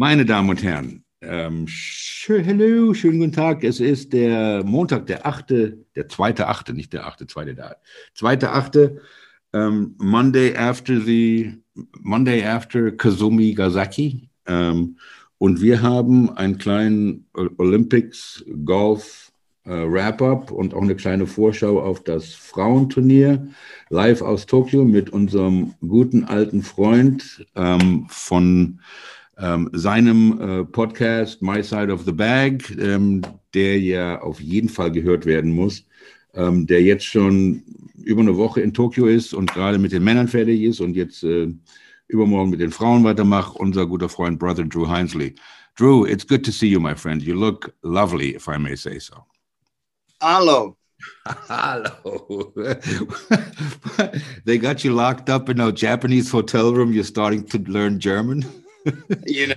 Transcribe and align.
Meine 0.00 0.24
Damen 0.24 0.48
und 0.48 0.62
Herren, 0.62 1.04
ähm, 1.20 1.66
schön, 1.68 2.42
hello, 2.42 2.94
schönen 2.94 3.18
guten 3.18 3.32
Tag. 3.32 3.62
Es 3.62 3.80
ist 3.80 4.14
der 4.14 4.64
Montag, 4.64 5.06
der 5.08 5.26
achte, 5.26 5.84
der 5.94 6.08
zweite 6.08 6.48
achte, 6.48 6.72
nicht 6.72 6.94
der 6.94 7.06
achte, 7.06 7.26
zweite, 7.26 7.54
der 7.54 7.76
zweite 8.14 8.50
achte, 8.50 9.02
ähm, 9.52 9.96
Monday 9.98 10.56
after 10.56 10.98
the, 10.98 11.52
Monday 11.98 12.42
after 12.42 12.92
Kazumi 12.92 13.52
Gazaki. 13.52 14.30
Ähm, 14.46 14.96
und 15.36 15.60
wir 15.60 15.82
haben 15.82 16.34
einen 16.34 16.56
kleinen 16.56 17.26
Olympics 17.58 18.42
Golf 18.64 19.30
äh, 19.66 19.70
Wrap-up 19.70 20.50
und 20.50 20.72
auch 20.72 20.80
eine 20.80 20.96
kleine 20.96 21.26
Vorschau 21.26 21.78
auf 21.78 22.02
das 22.04 22.32
Frauenturnier 22.32 23.48
live 23.90 24.22
aus 24.22 24.46
Tokio 24.46 24.82
mit 24.82 25.10
unserem 25.10 25.74
guten 25.86 26.24
alten 26.24 26.62
Freund 26.62 27.46
ähm, 27.54 28.06
von 28.08 28.80
ähm, 29.40 29.70
seinem 29.72 30.40
äh, 30.40 30.64
Podcast 30.64 31.40
My 31.42 31.62
Side 31.62 31.92
of 31.92 32.04
the 32.04 32.12
Bag, 32.12 32.70
ähm, 32.78 33.22
der 33.54 33.80
ja 33.80 34.20
auf 34.20 34.40
jeden 34.40 34.68
Fall 34.68 34.92
gehört 34.92 35.24
werden 35.26 35.52
muss, 35.52 35.86
ähm, 36.34 36.66
der 36.66 36.82
jetzt 36.82 37.04
schon 37.04 37.62
über 37.96 38.20
eine 38.20 38.36
Woche 38.36 38.60
in 38.60 38.74
Tokio 38.74 39.06
ist 39.06 39.34
und 39.34 39.52
gerade 39.52 39.78
mit 39.78 39.92
den 39.92 40.04
Männern 40.04 40.28
fertig 40.28 40.62
ist 40.62 40.80
und 40.80 40.94
jetzt 40.94 41.22
äh, 41.24 41.48
übermorgen 42.08 42.50
mit 42.50 42.60
den 42.60 42.70
Frauen 42.70 43.04
weitermacht, 43.04 43.56
unser 43.56 43.86
guter 43.86 44.08
Freund 44.08 44.38
Brother 44.38 44.64
Drew 44.64 44.86
Hinesley. 44.86 45.34
Drew, 45.76 46.04
it's 46.04 46.26
good 46.26 46.44
to 46.44 46.50
see 46.50 46.68
you, 46.68 46.80
my 46.80 46.94
friend. 46.94 47.22
You 47.22 47.34
look 47.34 47.72
lovely, 47.82 48.34
if 48.34 48.48
I 48.48 48.58
may 48.58 48.76
say 48.76 48.98
so. 48.98 49.24
Hello. 50.20 50.76
Hello. 51.48 52.52
they 54.44 54.58
got 54.58 54.84
you 54.84 54.92
locked 54.92 55.30
up 55.30 55.48
in 55.48 55.60
a 55.60 55.72
Japanese 55.72 56.30
hotel 56.30 56.74
room. 56.74 56.92
You're 56.92 57.04
starting 57.04 57.46
to 57.46 57.58
learn 57.58 58.00
German. 58.00 58.44
You 59.26 59.48
know, 59.48 59.54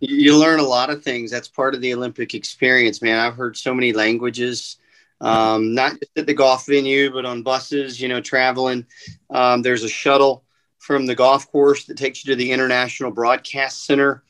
you 0.00 0.36
learn 0.38 0.60
a 0.60 0.64
lot 0.64 0.90
of 0.90 1.02
things. 1.02 1.30
That's 1.30 1.48
part 1.48 1.74
of 1.74 1.80
the 1.80 1.94
Olympic 1.94 2.34
experience, 2.34 3.02
man. 3.02 3.18
I've 3.18 3.34
heard 3.34 3.56
so 3.56 3.74
many 3.74 3.92
languages, 3.92 4.76
um, 5.20 5.74
not 5.74 5.92
just 5.92 6.16
at 6.16 6.26
the 6.26 6.34
golf 6.34 6.66
venue, 6.66 7.12
but 7.12 7.24
on 7.24 7.42
buses, 7.42 8.00
you 8.00 8.08
know, 8.08 8.20
traveling. 8.20 8.86
Um, 9.30 9.62
there's 9.62 9.82
a 9.84 9.88
shuttle 9.88 10.44
from 10.78 11.06
the 11.06 11.14
golf 11.14 11.50
course 11.50 11.84
that 11.86 11.96
takes 11.96 12.24
you 12.24 12.32
to 12.32 12.36
the 12.36 12.52
International 12.52 13.10
Broadcast 13.10 13.84
Center 13.84 14.22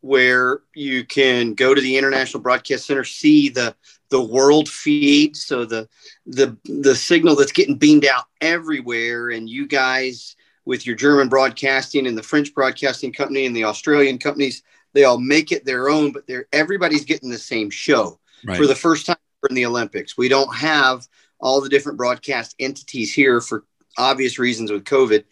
where 0.00 0.60
you 0.74 1.04
can 1.04 1.54
go 1.54 1.74
to 1.74 1.80
the 1.80 1.96
International 1.96 2.42
Broadcast 2.42 2.86
Center, 2.86 3.04
see 3.04 3.48
the 3.48 3.74
the 4.08 4.20
world 4.20 4.68
feed, 4.68 5.36
so 5.36 5.64
the 5.64 5.88
the 6.26 6.56
the 6.64 6.94
signal 6.94 7.36
that's 7.36 7.52
getting 7.52 7.76
beamed 7.76 8.04
out 8.06 8.24
everywhere, 8.40 9.30
and 9.30 9.48
you 9.48 9.66
guys 9.68 10.36
with 10.70 10.86
your 10.86 10.94
German 10.94 11.28
broadcasting 11.28 12.06
and 12.06 12.16
the 12.16 12.22
French 12.22 12.54
broadcasting 12.54 13.12
company 13.12 13.44
and 13.44 13.56
the 13.56 13.64
Australian 13.64 14.18
companies, 14.18 14.62
they 14.92 15.02
all 15.02 15.18
make 15.18 15.50
it 15.50 15.64
their 15.64 15.88
own, 15.88 16.12
but 16.12 16.28
they're 16.28 16.46
everybody's 16.52 17.04
getting 17.04 17.28
the 17.28 17.36
same 17.36 17.70
show 17.70 18.20
right. 18.44 18.56
for 18.56 18.68
the 18.68 18.74
first 18.76 19.04
time 19.04 19.16
in 19.48 19.56
the 19.56 19.66
Olympics. 19.66 20.16
We 20.16 20.28
don't 20.28 20.54
have 20.54 21.08
all 21.40 21.60
the 21.60 21.68
different 21.68 21.98
broadcast 21.98 22.54
entities 22.60 23.12
here 23.12 23.40
for 23.40 23.64
obvious 23.98 24.38
reasons 24.38 24.70
with 24.70 24.84
COVID. 24.84 25.24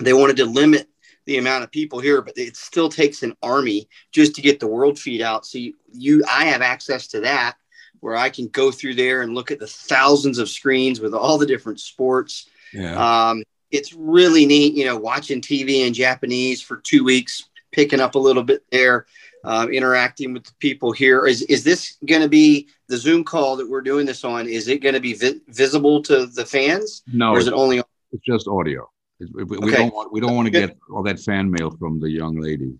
They 0.00 0.14
wanted 0.14 0.38
to 0.38 0.46
limit 0.46 0.88
the 1.26 1.38
amount 1.38 1.62
of 1.62 1.70
people 1.70 2.00
here, 2.00 2.20
but 2.20 2.36
it 2.36 2.56
still 2.56 2.88
takes 2.88 3.22
an 3.22 3.36
army 3.44 3.88
just 4.10 4.34
to 4.34 4.42
get 4.42 4.58
the 4.58 4.66
world 4.66 4.98
feed 4.98 5.22
out. 5.22 5.46
So 5.46 5.58
you, 5.58 5.74
you 5.92 6.24
I 6.28 6.46
have 6.46 6.60
access 6.60 7.06
to 7.08 7.20
that 7.20 7.54
where 8.00 8.16
I 8.16 8.30
can 8.30 8.48
go 8.48 8.72
through 8.72 8.96
there 8.96 9.22
and 9.22 9.32
look 9.32 9.52
at 9.52 9.60
the 9.60 9.68
thousands 9.68 10.38
of 10.40 10.48
screens 10.48 10.98
with 10.98 11.14
all 11.14 11.38
the 11.38 11.46
different 11.46 11.78
sports. 11.78 12.48
Yeah. 12.72 13.28
Um, 13.30 13.44
it's 13.70 13.92
really 13.94 14.46
neat, 14.46 14.74
you 14.74 14.84
know, 14.84 14.96
watching 14.96 15.40
TV 15.40 15.86
in 15.86 15.94
Japanese 15.94 16.62
for 16.62 16.78
two 16.78 17.04
weeks, 17.04 17.48
picking 17.72 18.00
up 18.00 18.14
a 18.14 18.18
little 18.18 18.42
bit 18.42 18.64
there, 18.70 19.06
uh, 19.44 19.66
interacting 19.72 20.32
with 20.32 20.44
the 20.44 20.52
people 20.58 20.92
here. 20.92 21.26
Is 21.26 21.42
is 21.42 21.64
this 21.64 21.96
going 22.06 22.22
to 22.22 22.28
be 22.28 22.68
the 22.88 22.96
Zoom 22.96 23.24
call 23.24 23.56
that 23.56 23.68
we're 23.68 23.80
doing 23.80 24.06
this 24.06 24.24
on? 24.24 24.48
Is 24.48 24.68
it 24.68 24.82
going 24.82 24.94
to 24.94 25.00
be 25.00 25.14
vi- 25.14 25.40
visible 25.48 26.02
to 26.02 26.26
the 26.26 26.44
fans? 26.44 27.02
No, 27.12 27.32
or 27.32 27.38
is 27.38 27.46
it 27.46 27.54
only? 27.54 27.82
It's 28.12 28.24
just 28.24 28.48
audio. 28.48 28.90
We, 29.34 29.44
we 29.44 29.58
okay. 29.58 29.76
don't 29.76 29.94
want 29.94 30.12
we 30.12 30.20
don't 30.20 30.34
want 30.34 30.46
to 30.46 30.50
get 30.50 30.76
all 30.90 31.02
that 31.04 31.20
fan 31.20 31.50
mail 31.50 31.70
from 31.70 32.00
the 32.00 32.10
young 32.10 32.36
lady. 32.36 32.74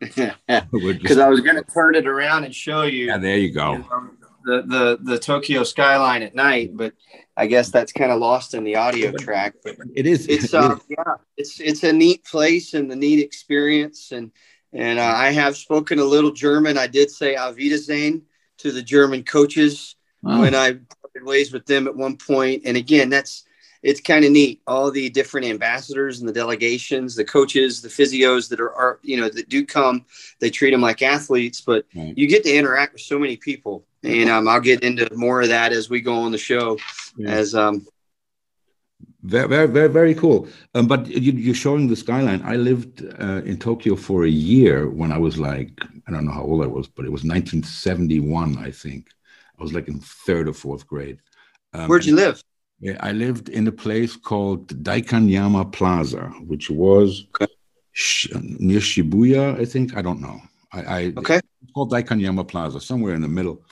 Because 0.46 1.18
I 1.18 1.28
was 1.28 1.40
going 1.40 1.56
to 1.56 1.64
turn 1.64 1.94
it 1.94 2.06
around 2.06 2.44
and 2.44 2.54
show 2.54 2.82
you. 2.82 3.06
Yeah, 3.06 3.16
there 3.16 3.38
you 3.38 3.50
go. 3.50 3.72
You 3.72 3.78
know, 3.78 4.10
the 4.44 4.62
the 4.62 4.98
the 5.02 5.18
Tokyo 5.18 5.64
skyline 5.64 6.22
at 6.22 6.34
night, 6.34 6.76
but 6.76 6.92
I 7.36 7.46
guess 7.46 7.70
that's 7.70 7.92
kind 7.92 8.10
of 8.10 8.18
lost 8.18 8.54
in 8.54 8.64
the 8.64 8.76
audio 8.76 9.12
track. 9.12 9.54
But 9.62 9.76
it 9.94 10.06
is. 10.06 10.26
It's 10.26 10.54
uh, 10.54 10.76
yeah, 10.88 11.16
it's 11.36 11.60
it's 11.60 11.82
a 11.82 11.92
neat 11.92 12.24
place 12.24 12.74
and 12.74 12.90
the 12.90 12.96
neat 12.96 13.20
experience, 13.20 14.12
and 14.12 14.32
and 14.72 14.98
uh, 14.98 15.02
I 15.02 15.30
have 15.30 15.56
spoken 15.56 15.98
a 15.98 16.04
little 16.04 16.32
German. 16.32 16.78
I 16.78 16.86
did 16.86 17.10
say 17.10 17.36
Auf 17.36 17.56
Wiedersehen 17.56 18.22
to 18.58 18.72
the 18.72 18.82
German 18.82 19.22
coaches 19.22 19.96
oh. 20.24 20.40
when 20.40 20.54
I 20.54 20.72
parted 20.72 21.24
ways 21.24 21.52
with 21.52 21.66
them 21.66 21.86
at 21.86 21.96
one 21.96 22.16
point. 22.16 22.26
point, 22.26 22.62
and 22.64 22.76
again, 22.76 23.10
that's 23.10 23.44
it's 23.82 24.00
kind 24.00 24.24
of 24.24 24.32
neat. 24.32 24.60
All 24.66 24.90
the 24.90 25.08
different 25.10 25.46
ambassadors 25.46 26.20
and 26.20 26.28
the 26.28 26.32
delegations, 26.32 27.14
the 27.14 27.24
coaches, 27.24 27.82
the 27.82 27.88
physios 27.88 28.48
that 28.48 28.60
are, 28.60 28.74
are 28.74 28.98
you 29.02 29.16
know 29.16 29.28
that 29.28 29.48
do 29.48 29.64
come, 29.64 30.04
they 30.40 30.50
treat 30.50 30.72
them 30.72 30.80
like 30.80 31.02
athletes, 31.02 31.60
but 31.60 31.86
right. 31.94 32.16
you 32.16 32.26
get 32.26 32.42
to 32.44 32.54
interact 32.54 32.94
with 32.94 33.02
so 33.02 33.18
many 33.18 33.36
people, 33.36 33.86
and 34.06 34.30
um, 34.30 34.48
I'll 34.48 34.60
get 34.60 34.82
into 34.82 35.08
more 35.14 35.42
of 35.42 35.48
that 35.48 35.72
as 35.72 35.90
we 35.90 36.00
go 36.00 36.14
on 36.14 36.32
the 36.32 36.38
show. 36.38 36.78
Yeah. 37.16 37.30
As 37.30 37.54
um, 37.54 37.86
very, 39.22 39.48
very, 39.48 39.66
very, 39.66 39.88
very 39.88 40.14
cool. 40.14 40.48
Um, 40.74 40.86
but 40.86 41.06
you, 41.08 41.50
are 41.50 41.54
showing 41.54 41.88
the 41.88 41.96
skyline. 41.96 42.42
I 42.44 42.56
lived 42.56 43.04
uh, 43.20 43.42
in 43.44 43.58
Tokyo 43.58 43.96
for 43.96 44.24
a 44.24 44.30
year 44.30 44.88
when 44.88 45.10
I 45.10 45.18
was 45.18 45.36
like, 45.36 45.72
I 46.06 46.12
don't 46.12 46.26
know 46.26 46.32
how 46.32 46.42
old 46.42 46.62
I 46.62 46.68
was, 46.68 46.86
but 46.86 47.04
it 47.04 47.10
was 47.10 47.24
1971, 47.24 48.58
I 48.58 48.70
think. 48.70 49.08
I 49.58 49.62
was 49.62 49.72
like 49.72 49.88
in 49.88 49.98
third 49.98 50.48
or 50.48 50.52
fourth 50.52 50.86
grade. 50.86 51.18
Um, 51.72 51.88
Where'd 51.88 52.04
you 52.04 52.14
live? 52.14 52.42
I 53.00 53.12
lived 53.12 53.48
in 53.48 53.66
a 53.66 53.72
place 53.72 54.16
called 54.16 54.68
Daikanyama 54.84 55.72
Plaza, 55.72 56.26
which 56.46 56.70
was 56.70 57.26
sh- 57.92 58.28
near 58.34 58.80
Shibuya, 58.80 59.58
I 59.58 59.64
think. 59.64 59.96
I 59.96 60.02
don't 60.02 60.20
know. 60.20 60.40
I, 60.72 60.80
I 60.82 61.12
okay. 61.16 61.40
It's 61.62 61.72
called 61.72 61.90
Daikanyama 61.90 62.46
Plaza, 62.46 62.80
somewhere 62.80 63.14
in 63.14 63.22
the 63.22 63.28
middle. 63.28 63.62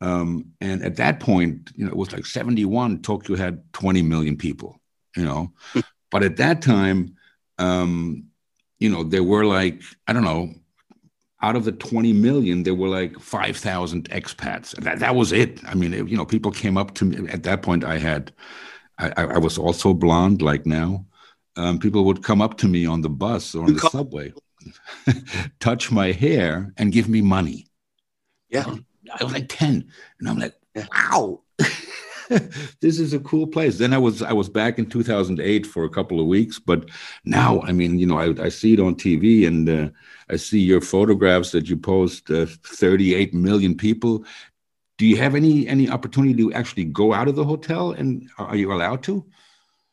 Um, 0.00 0.52
and 0.60 0.82
at 0.82 0.96
that 0.96 1.20
point, 1.20 1.70
you 1.74 1.84
know, 1.84 1.90
it 1.90 1.96
was 1.96 2.12
like 2.12 2.26
71, 2.26 3.02
Tokyo 3.02 3.36
had 3.36 3.62
20 3.72 4.02
million 4.02 4.36
people, 4.36 4.80
you 5.16 5.24
know. 5.24 5.52
But 6.12 6.22
at 6.22 6.36
that 6.36 6.62
time, 6.62 7.16
um, 7.58 8.28
you 8.78 8.88
know, 8.88 9.02
there 9.02 9.24
were 9.24 9.44
like, 9.44 9.82
I 10.06 10.12
don't 10.12 10.24
know, 10.24 10.54
out 11.42 11.56
of 11.56 11.64
the 11.64 11.72
20 11.72 12.12
million, 12.12 12.62
there 12.62 12.74
were 12.74 12.88
like 12.88 13.18
5,000 13.18 14.08
expats. 14.10 14.70
That, 14.82 15.00
that 15.00 15.14
was 15.14 15.32
it. 15.32 15.60
I 15.66 15.74
mean, 15.74 15.92
it, 15.92 16.08
you 16.08 16.16
know, 16.16 16.24
people 16.24 16.50
came 16.50 16.78
up 16.78 16.94
to 16.94 17.04
me. 17.04 17.28
At 17.28 17.42
that 17.42 17.62
point, 17.62 17.84
I 17.84 17.98
had, 17.98 18.32
I, 18.98 19.10
I 19.16 19.38
was 19.38 19.58
also 19.58 19.92
blonde 19.92 20.42
like 20.42 20.64
now. 20.64 21.04
Um, 21.56 21.78
people 21.78 22.04
would 22.04 22.22
come 22.22 22.40
up 22.40 22.56
to 22.58 22.68
me 22.68 22.86
on 22.86 23.00
the 23.00 23.08
bus 23.08 23.54
or 23.54 23.64
on 23.64 23.74
the 23.74 23.80
subway, 23.80 24.32
touch 25.60 25.90
my 25.90 26.12
hair 26.12 26.72
and 26.76 26.92
give 26.92 27.08
me 27.08 27.20
money. 27.20 27.66
Yeah. 28.48 28.74
I 29.18 29.24
was 29.24 29.32
like 29.32 29.48
10. 29.48 29.90
And 30.18 30.28
I'm 30.28 30.38
like, 30.38 30.54
wow. 30.74 31.40
this 32.28 32.98
is 32.98 33.12
a 33.12 33.20
cool 33.20 33.46
place. 33.46 33.78
Then 33.78 33.92
I 33.92 33.98
was 33.98 34.22
I 34.22 34.32
was 34.32 34.48
back 34.48 34.78
in 34.78 34.86
2008 34.86 35.66
for 35.66 35.84
a 35.84 35.90
couple 35.90 36.20
of 36.20 36.26
weeks, 36.26 36.58
but 36.58 36.88
now 37.24 37.60
I 37.62 37.72
mean, 37.72 37.98
you 37.98 38.06
know, 38.06 38.18
I, 38.18 38.44
I 38.44 38.48
see 38.48 38.74
it 38.74 38.80
on 38.80 38.94
TV 38.94 39.46
and 39.46 39.68
uh, 39.68 39.88
I 40.28 40.36
see 40.36 40.58
your 40.58 40.80
photographs 40.80 41.52
that 41.52 41.68
you 41.68 41.76
post. 41.76 42.30
Uh, 42.30 42.46
38 42.46 43.32
million 43.32 43.76
people. 43.76 44.24
Do 44.98 45.06
you 45.06 45.16
have 45.18 45.34
any 45.34 45.68
any 45.68 45.88
opportunity 45.88 46.34
to 46.42 46.52
actually 46.52 46.84
go 46.84 47.12
out 47.12 47.28
of 47.28 47.36
the 47.36 47.44
hotel? 47.44 47.92
And 47.92 48.28
are 48.38 48.56
you 48.56 48.72
allowed 48.72 49.02
to? 49.04 49.24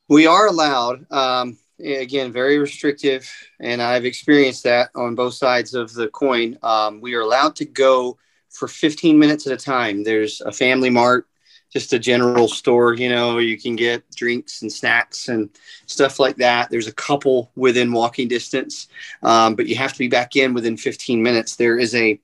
We 0.09 0.27
are 0.27 0.47
allowed. 0.47 1.05
Um, 1.11 1.57
again, 1.79 2.31
very 2.31 2.57
restrictive, 2.57 3.29
and 3.59 3.81
I've 3.81 4.05
experienced 4.05 4.63
that 4.63 4.89
on 4.95 5.15
both 5.15 5.33
sides 5.33 5.73
of 5.73 5.93
the 5.93 6.07
coin. 6.07 6.57
Um, 6.63 7.01
we 7.01 7.13
are 7.15 7.21
allowed 7.21 7.55
to 7.57 7.65
go 7.65 8.17
for 8.53 8.67
15 8.67 9.17
minutes 9.17 9.45
at 9.47 9.53
a 9.53 9.57
time. 9.57 10.03
There's 10.03 10.41
a 10.41 10.51
family 10.51 10.89
mart 10.89 11.27
just 11.73 11.91
a 11.91 11.99
general 11.99 12.47
store, 12.47 12.93
you 12.93 13.09
know, 13.09 13.39
you 13.39 13.59
can 13.59 13.75
get 13.75 14.09
drinks 14.15 14.61
and 14.61 14.71
snacks 14.71 15.27
and 15.27 15.49
stuff 15.87 16.19
like 16.19 16.35
that. 16.35 16.69
There's 16.69 16.87
a 16.87 16.93
couple 16.93 17.51
within 17.55 17.91
walking 17.91 18.27
distance, 18.27 18.87
um, 19.23 19.55
but 19.55 19.65
you 19.65 19.75
have 19.75 19.91
to 19.91 19.97
be 19.97 20.07
back 20.07 20.35
in 20.35 20.53
within 20.53 20.77
15 20.77 21.21
minutes. 21.21 21.55
There 21.55 21.79
is 21.79 21.95
a 21.95 22.19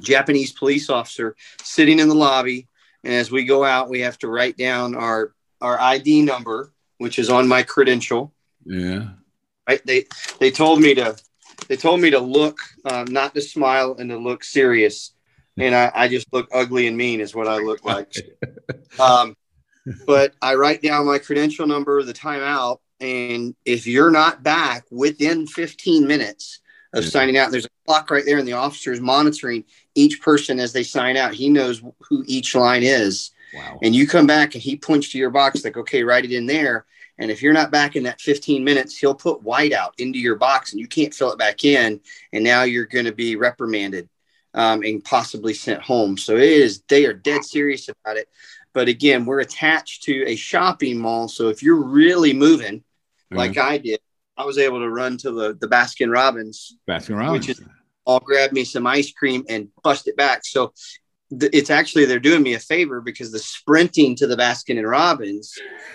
Japanese 0.00 0.52
police 0.52 0.90
officer 0.90 1.36
sitting 1.62 1.98
in 1.98 2.08
the 2.08 2.14
lobby. 2.14 2.68
And 3.02 3.14
as 3.14 3.30
we 3.30 3.46
go 3.46 3.64
out, 3.64 3.88
we 3.88 4.00
have 4.00 4.18
to 4.18 4.28
write 4.28 4.58
down 4.58 4.94
our, 4.94 5.32
our 5.62 5.80
ID 5.80 6.22
number, 6.22 6.70
which 6.98 7.18
is 7.18 7.30
on 7.30 7.48
my 7.48 7.62
credential. 7.62 8.34
Yeah. 8.66 9.08
Right. 9.66 9.80
They, 9.86 10.04
they 10.38 10.50
told 10.50 10.82
me 10.82 10.94
to, 10.96 11.16
they 11.68 11.76
told 11.76 12.00
me 12.00 12.10
to 12.10 12.20
look, 12.20 12.58
uh, 12.84 13.06
not 13.08 13.34
to 13.34 13.40
smile 13.40 13.96
and 13.98 14.10
to 14.10 14.18
look 14.18 14.44
serious 14.44 15.12
and 15.58 15.74
I, 15.74 15.90
I, 15.94 16.08
just 16.08 16.32
look 16.32 16.48
ugly 16.52 16.86
and 16.86 16.96
mean 16.96 17.20
is 17.20 17.34
what 17.34 17.48
I 17.48 17.58
look 17.58 17.84
like. 17.84 18.12
um, 19.00 19.36
but 20.06 20.34
I 20.42 20.54
write 20.54 20.82
down 20.82 21.06
my 21.06 21.18
credential 21.18 21.66
number, 21.66 22.02
the 22.02 22.12
timeout, 22.12 22.78
And 23.00 23.54
if 23.64 23.86
you're 23.86 24.10
not 24.10 24.42
back 24.42 24.84
within 24.90 25.46
15 25.46 26.06
minutes 26.06 26.60
of 26.92 27.04
signing 27.04 27.36
out, 27.36 27.50
there's 27.50 27.66
a 27.66 27.86
clock 27.86 28.10
right 28.10 28.24
there, 28.24 28.38
and 28.38 28.48
the 28.48 28.54
officer 28.54 28.92
is 28.92 29.00
monitoring 29.00 29.64
each 29.94 30.20
person 30.20 30.58
as 30.58 30.72
they 30.72 30.82
sign 30.82 31.16
out. 31.16 31.34
He 31.34 31.48
knows 31.48 31.82
who 32.00 32.24
each 32.26 32.54
line 32.54 32.82
is. 32.82 33.30
Wow. 33.54 33.78
And 33.82 33.94
you 33.94 34.06
come 34.06 34.26
back 34.26 34.54
and 34.54 34.62
he 34.62 34.76
points 34.76 35.10
to 35.10 35.18
your 35.18 35.30
box, 35.30 35.64
like, 35.64 35.76
okay, 35.76 36.02
write 36.02 36.24
it 36.24 36.32
in 36.32 36.46
there. 36.46 36.84
And 37.18 37.30
if 37.30 37.40
you're 37.40 37.54
not 37.54 37.70
back 37.70 37.96
in 37.96 38.02
that 38.02 38.20
15 38.20 38.62
minutes, 38.62 38.98
he'll 38.98 39.14
put 39.14 39.42
white 39.42 39.72
out 39.72 39.94
into 39.98 40.18
your 40.18 40.36
box 40.36 40.72
and 40.72 40.80
you 40.80 40.86
can't 40.86 41.14
fill 41.14 41.32
it 41.32 41.38
back 41.38 41.64
in. 41.64 42.00
And 42.32 42.44
now 42.44 42.64
you're 42.64 42.84
going 42.84 43.06
to 43.06 43.12
be 43.12 43.36
reprimanded 43.36 44.08
um, 44.56 44.82
and 44.82 45.04
possibly 45.04 45.54
sent 45.54 45.82
home. 45.82 46.16
So 46.16 46.36
it 46.36 46.42
is, 46.42 46.82
they 46.88 47.04
are 47.04 47.12
dead 47.12 47.44
serious 47.44 47.88
about 47.88 48.16
it. 48.16 48.28
But 48.72 48.88
again, 48.88 49.24
we're 49.24 49.40
attached 49.40 50.02
to 50.04 50.24
a 50.26 50.34
shopping 50.34 50.98
mall. 50.98 51.28
So 51.28 51.48
if 51.48 51.62
you're 51.62 51.82
really 51.82 52.32
moving, 52.32 52.78
mm-hmm. 52.78 53.36
like 53.36 53.58
I 53.58 53.78
did, 53.78 54.00
I 54.36 54.44
was 54.44 54.58
able 54.58 54.80
to 54.80 54.90
run 54.90 55.18
to 55.18 55.30
the, 55.30 55.54
the 55.54 55.68
Baskin 55.68 56.12
Robbins, 56.12 56.76
Baskin 56.88 57.18
Robbins, 57.18 57.46
which 57.46 57.58
is 57.58 57.64
I'll 58.06 58.20
grab 58.20 58.52
me 58.52 58.64
some 58.64 58.86
ice 58.86 59.12
cream 59.12 59.44
and 59.48 59.68
bust 59.82 60.08
it 60.08 60.16
back. 60.16 60.44
So 60.44 60.72
it's 61.30 61.70
actually 61.70 62.04
they're 62.04 62.18
doing 62.18 62.42
me 62.42 62.54
a 62.54 62.58
favor 62.58 63.00
because 63.00 63.32
the 63.32 63.38
sprinting 63.38 64.14
to 64.16 64.26
the 64.26 64.36
Baskin 64.36 64.78
and 64.78 64.88
Robbins 64.88 65.54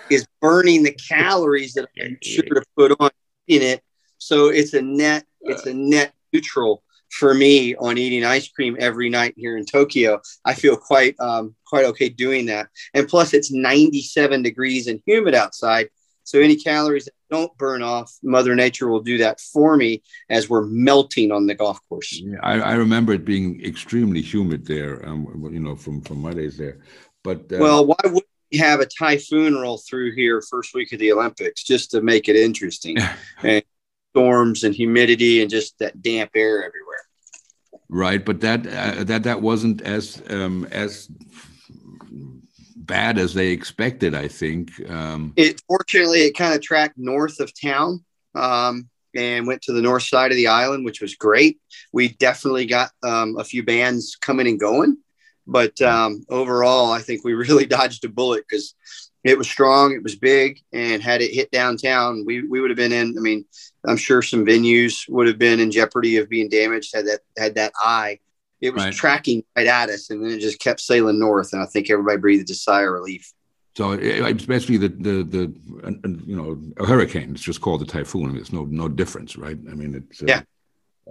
is 0.09 0.25
burning 0.41 0.83
the 0.83 0.91
calories 0.91 1.73
that 1.73 1.87
I'm 2.01 2.17
sure 2.21 2.43
to 2.43 2.63
put 2.75 2.95
on 2.99 3.11
in 3.47 3.61
it. 3.61 3.81
So 4.17 4.49
it's 4.49 4.73
a 4.73 4.81
net, 4.81 5.25
it's 5.41 5.65
a 5.67 5.73
net 5.73 6.13
neutral 6.33 6.83
for 7.11 7.33
me 7.33 7.75
on 7.75 7.97
eating 7.97 8.23
ice 8.23 8.47
cream 8.49 8.77
every 8.79 9.09
night 9.09 9.33
here 9.37 9.57
in 9.57 9.65
Tokyo. 9.65 10.21
I 10.45 10.53
feel 10.53 10.75
quite 10.75 11.15
um, 11.19 11.55
quite 11.65 11.85
okay 11.85 12.09
doing 12.09 12.45
that. 12.47 12.67
And 12.93 13.07
plus, 13.07 13.33
it's 13.33 13.51
97 13.51 14.41
degrees 14.41 14.87
and 14.87 15.01
humid 15.05 15.35
outside. 15.35 15.89
So 16.23 16.39
any 16.39 16.55
calories 16.55 17.05
that 17.05 17.13
don't 17.29 17.55
burn 17.57 17.81
off, 17.81 18.13
Mother 18.23 18.55
Nature 18.55 18.87
will 18.87 19.01
do 19.01 19.17
that 19.17 19.39
for 19.39 19.75
me 19.75 20.01
as 20.29 20.49
we're 20.49 20.65
melting 20.65 21.31
on 21.31 21.47
the 21.47 21.55
golf 21.55 21.79
course. 21.89 22.21
Yeah, 22.23 22.37
I, 22.41 22.59
I 22.59 22.73
remember 22.73 23.13
it 23.13 23.25
being 23.25 23.63
extremely 23.65 24.21
humid 24.21 24.65
there. 24.65 25.05
Um, 25.07 25.49
you 25.51 25.59
know, 25.59 25.75
from 25.75 26.01
from 26.01 26.21
my 26.21 26.33
days 26.33 26.57
there. 26.57 26.79
But 27.23 27.51
uh, 27.51 27.57
well, 27.59 27.85
why 27.85 27.95
would 28.05 28.23
we 28.51 28.57
have 28.59 28.79
a 28.79 28.85
typhoon 28.85 29.55
roll 29.55 29.77
through 29.77 30.13
here 30.13 30.41
first 30.41 30.73
week 30.73 30.93
of 30.93 30.99
the 30.99 31.11
Olympics 31.11 31.63
just 31.63 31.91
to 31.91 32.01
make 32.01 32.29
it 32.29 32.35
interesting? 32.35 32.97
and 33.43 33.63
storms 34.11 34.63
and 34.63 34.75
humidity 34.75 35.41
and 35.41 35.49
just 35.49 35.77
that 35.79 36.01
damp 36.01 36.31
air 36.35 36.63
everywhere. 36.63 36.97
Right, 37.89 38.23
but 38.23 38.39
that 38.41 38.65
uh, 38.67 39.03
that 39.03 39.23
that 39.23 39.41
wasn't 39.41 39.81
as 39.81 40.21
um, 40.29 40.65
as 40.71 41.09
bad 42.77 43.17
as 43.17 43.33
they 43.33 43.49
expected. 43.49 44.15
I 44.15 44.29
think. 44.29 44.71
Um, 44.89 45.33
it 45.35 45.61
fortunately 45.67 46.21
it 46.21 46.37
kind 46.37 46.53
of 46.53 46.61
tracked 46.61 46.97
north 46.97 47.41
of 47.41 47.51
town 47.59 48.05
um, 48.33 48.89
and 49.13 49.45
went 49.45 49.61
to 49.63 49.73
the 49.73 49.81
north 49.81 50.03
side 50.03 50.31
of 50.31 50.37
the 50.37 50.47
island, 50.47 50.85
which 50.85 51.01
was 51.01 51.15
great. 51.15 51.59
We 51.91 52.09
definitely 52.09 52.65
got 52.65 52.91
um, 53.03 53.37
a 53.37 53.43
few 53.43 53.61
bands 53.61 54.15
coming 54.15 54.47
and 54.47 54.59
going, 54.59 54.97
but 55.45 55.81
um, 55.81 56.23
overall, 56.29 56.93
I 56.93 57.01
think 57.01 57.25
we 57.25 57.33
really 57.45 57.65
dodged 57.65 58.05
a 58.05 58.09
bullet 58.09 58.45
because 58.49 58.73
it 59.23 59.37
was 59.37 59.49
strong, 59.49 59.93
it 59.93 60.01
was 60.01 60.15
big, 60.15 60.61
and 60.71 61.03
had 61.03 61.21
it 61.21 61.33
hit 61.33 61.51
downtown, 61.51 62.23
we 62.25 62.47
we 62.47 62.61
would 62.61 62.69
have 62.69 62.77
been 62.77 62.93
in. 62.93 63.15
I 63.17 63.21
mean, 63.21 63.45
I'm 63.85 63.97
sure 63.97 64.21
some 64.21 64.45
venues 64.45 65.09
would 65.09 65.27
have 65.27 65.39
been 65.39 65.59
in 65.59 65.71
jeopardy 65.71 66.17
of 66.17 66.29
being 66.29 66.49
damaged 66.49 66.95
had 66.95 67.07
that 67.07 67.21
had 67.37 67.55
that 67.55 67.73
eye 67.79 68.19
it 68.61 68.73
was 68.73 68.83
right. 68.83 68.93
tracking 68.93 69.43
right 69.55 69.67
at 69.67 69.89
us, 69.89 70.11
and 70.11 70.23
then 70.23 70.31
it 70.31 70.39
just 70.39 70.59
kept 70.59 70.79
sailing 70.79 71.19
north. 71.19 71.51
And 71.51 71.61
I 71.61 71.65
think 71.65 71.89
everybody 71.89 72.17
breathed 72.17 72.49
a 72.51 72.53
sigh 72.53 72.83
of 72.83 72.91
relief. 72.91 73.33
So 73.75 73.93
it's 73.93 74.45
basically 74.45 74.77
the 74.77 74.89
the 74.89 75.23
the 75.23 76.23
you 76.27 76.35
know 76.35 76.61
a 76.77 76.85
hurricane. 76.85 77.31
It's 77.31 77.41
just 77.41 77.61
called 77.61 77.81
a 77.81 77.85
typhoon. 77.85 78.37
It's 78.37 78.53
no 78.53 78.65
no 78.65 78.87
difference, 78.87 79.35
right? 79.35 79.57
I 79.69 79.73
mean, 79.73 79.95
it's 79.95 80.21
uh, 80.21 80.25
yeah, 80.27 80.41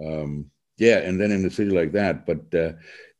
um, 0.01 0.49
yeah. 0.77 0.99
And 0.99 1.19
then 1.19 1.31
in 1.31 1.45
a 1.45 1.49
city 1.49 1.71
like 1.71 1.91
that, 1.91 2.25
but 2.25 2.57
uh, 2.57 2.73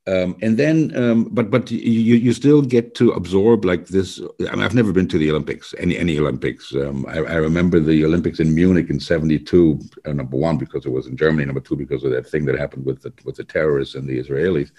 um, 0.08 0.36
and 0.42 0.58
then, 0.58 0.96
um, 0.98 1.26
but 1.32 1.52
but 1.52 1.70
you 1.70 2.16
you 2.16 2.34
still 2.34 2.64
get 2.64 2.96
to 2.96 3.12
absorb 3.12 3.66
like 3.66 3.88
this. 3.88 4.20
I 4.50 4.56
mean, 4.56 4.64
I've 4.64 4.74
never 4.74 4.92
been 4.92 5.08
to 5.10 5.20
the 5.20 5.30
Olympics, 5.30 5.76
any 5.78 5.96
any 5.96 6.18
Olympics. 6.18 6.74
Um, 6.74 7.06
I, 7.08 7.18
I, 7.18 7.36
remember 7.36 7.80
the 7.80 8.04
Olympics 8.04 8.40
in 8.40 8.56
Munich 8.56 8.90
in 8.90 9.00
'72. 9.00 9.80
Uh, 10.04 10.14
number 10.14 10.38
one, 10.38 10.58
because 10.58 10.88
it 10.88 10.92
was 10.92 11.06
in 11.06 11.16
Germany. 11.16 11.46
Number 11.46 11.62
two, 11.62 11.76
because 11.76 12.04
of 12.04 12.10
that 12.12 12.28
thing 12.28 12.46
that 12.46 12.58
happened 12.58 12.84
with 12.84 13.04
the 13.04 13.14
with 13.26 13.36
the 13.36 13.44
terrorists 13.44 13.94
and 13.94 14.08
the 14.08 14.18
Israelis. 14.18 14.72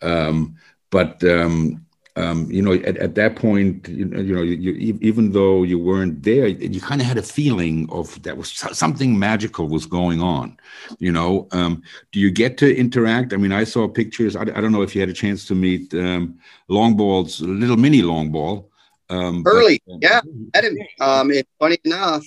Um, 0.00 0.56
but 0.90 1.22
um, 1.24 1.85
um, 2.16 2.50
you 2.50 2.62
know, 2.62 2.72
at, 2.72 2.96
at 2.96 3.14
that 3.16 3.36
point, 3.36 3.86
you, 3.88 4.08
you 4.08 4.34
know, 4.34 4.42
you, 4.42 4.72
you, 4.72 4.98
even 5.02 5.32
though 5.32 5.62
you 5.64 5.78
weren't 5.78 6.22
there, 6.22 6.46
you 6.46 6.80
kind 6.80 7.00
of 7.02 7.06
had 7.06 7.18
a 7.18 7.22
feeling 7.22 7.86
of 7.90 8.22
that 8.22 8.36
was 8.36 8.50
something 8.50 9.18
magical 9.18 9.68
was 9.68 9.84
going 9.84 10.22
on. 10.22 10.56
You 10.98 11.12
know, 11.12 11.46
um, 11.52 11.82
do 12.12 12.18
you 12.18 12.30
get 12.30 12.56
to 12.58 12.74
interact? 12.74 13.34
I 13.34 13.36
mean, 13.36 13.52
I 13.52 13.64
saw 13.64 13.86
pictures. 13.86 14.34
I, 14.34 14.42
I 14.42 14.60
don't 14.60 14.72
know 14.72 14.80
if 14.80 14.94
you 14.94 15.00
had 15.02 15.10
a 15.10 15.14
chance 15.14 15.44
to 15.46 15.54
meet 15.54 15.92
um, 15.92 16.38
Longball's 16.70 17.42
little 17.42 17.76
mini 17.76 18.00
Longball. 18.00 18.66
Um, 19.10 19.44
Early, 19.46 19.82
but, 19.86 19.98
yeah, 20.00 20.20
met 20.54 20.64
him. 20.64 20.78
Um, 21.00 21.30
and 21.30 21.44
funny 21.58 21.78
enough, 21.84 22.26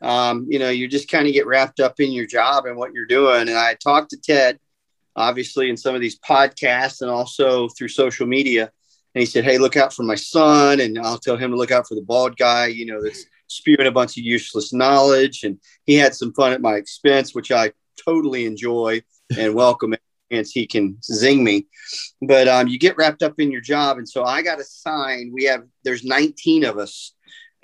um, 0.00 0.46
you 0.48 0.58
know, 0.58 0.70
you 0.70 0.88
just 0.88 1.10
kind 1.10 1.26
of 1.26 1.34
get 1.34 1.46
wrapped 1.46 1.78
up 1.78 2.00
in 2.00 2.10
your 2.10 2.26
job 2.26 2.64
and 2.64 2.76
what 2.76 2.94
you're 2.94 3.06
doing. 3.06 3.48
And 3.48 3.58
I 3.58 3.74
talked 3.74 4.10
to 4.10 4.16
Ted, 4.16 4.58
obviously, 5.14 5.68
in 5.68 5.76
some 5.76 5.94
of 5.94 6.00
these 6.00 6.18
podcasts 6.18 7.02
and 7.02 7.10
also 7.10 7.68
through 7.68 7.88
social 7.88 8.26
media 8.26 8.72
and 9.16 9.20
he 9.22 9.26
said, 9.26 9.44
"Hey, 9.44 9.56
look 9.56 9.78
out 9.78 9.94
for 9.94 10.02
my 10.02 10.14
son," 10.14 10.78
and 10.78 10.98
I'll 10.98 11.16
tell 11.16 11.38
him 11.38 11.50
to 11.52 11.56
look 11.56 11.70
out 11.70 11.88
for 11.88 11.94
the 11.94 12.02
bald 12.02 12.36
guy, 12.36 12.66
you 12.66 12.84
know, 12.84 13.02
that's 13.02 13.24
spewing 13.46 13.86
a 13.86 13.90
bunch 13.90 14.18
of 14.18 14.24
useless 14.24 14.74
knowledge. 14.74 15.42
And 15.42 15.58
he 15.86 15.94
had 15.94 16.14
some 16.14 16.34
fun 16.34 16.52
at 16.52 16.60
my 16.60 16.74
expense, 16.74 17.34
which 17.34 17.50
I 17.50 17.72
totally 18.04 18.44
enjoy 18.44 19.00
and 19.38 19.54
welcome 19.54 19.94
chance 20.30 20.50
he 20.50 20.66
can 20.66 20.98
zing 21.02 21.42
me. 21.42 21.66
But 22.20 22.46
um, 22.46 22.68
you 22.68 22.78
get 22.78 22.98
wrapped 22.98 23.22
up 23.22 23.40
in 23.40 23.50
your 23.50 23.62
job, 23.62 23.96
and 23.96 24.06
so 24.06 24.22
I 24.22 24.42
got 24.42 24.60
assigned. 24.60 25.32
We 25.32 25.44
have 25.44 25.64
there's 25.82 26.04
19 26.04 26.66
of 26.66 26.76
us 26.76 27.14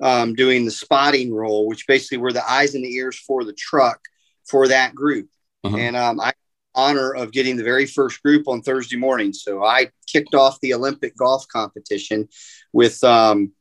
um, 0.03 0.35
doing 0.35 0.65
the 0.65 0.71
spotting 0.71 1.35
role, 1.35 1.69
which 1.69 1.87
basically 1.87 2.17
we're 2.17 2.33
the 2.33 2.51
eyes 2.51 2.75
and 2.75 2.83
the 2.83 2.95
ears 2.95 3.19
for 3.19 3.45
the 3.45 3.53
truck 3.53 4.01
for 4.49 4.69
that 4.69 4.95
group. 4.95 5.29
Uh-huh. 5.65 5.77
And 5.77 5.97
um, 5.97 6.19
I 6.19 6.33
honor 6.75 7.15
of 7.15 7.33
getting 7.33 7.57
the 7.57 7.65
very 7.65 7.87
first 7.87 8.23
group 8.23 8.49
on 8.49 8.63
Thursday 8.63 8.97
morning. 8.97 9.33
So 9.33 9.65
I 9.65 9.91
kicked 10.07 10.35
off 10.35 10.61
the 10.61 10.75
Olympic 10.75 11.17
golf 11.17 11.47
competition 11.49 12.29
with 12.73 13.03
um, 13.05 13.53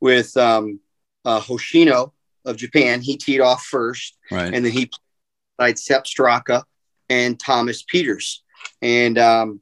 with 0.00 0.36
um, 0.36 0.80
uh, 1.24 1.40
Hoshino 1.40 2.12
of 2.44 2.56
Japan. 2.56 3.00
He 3.00 3.16
teed 3.16 3.40
off 3.40 3.64
first, 3.64 4.16
right. 4.30 4.52
and 4.52 4.64
then 4.64 4.72
he 4.72 4.90
played 5.58 5.78
Sepp 5.78 6.04
Straka 6.04 6.64
and 7.08 7.38
Thomas 7.38 7.84
Pieters, 7.84 8.38
And 8.82 9.18
um, 9.18 9.60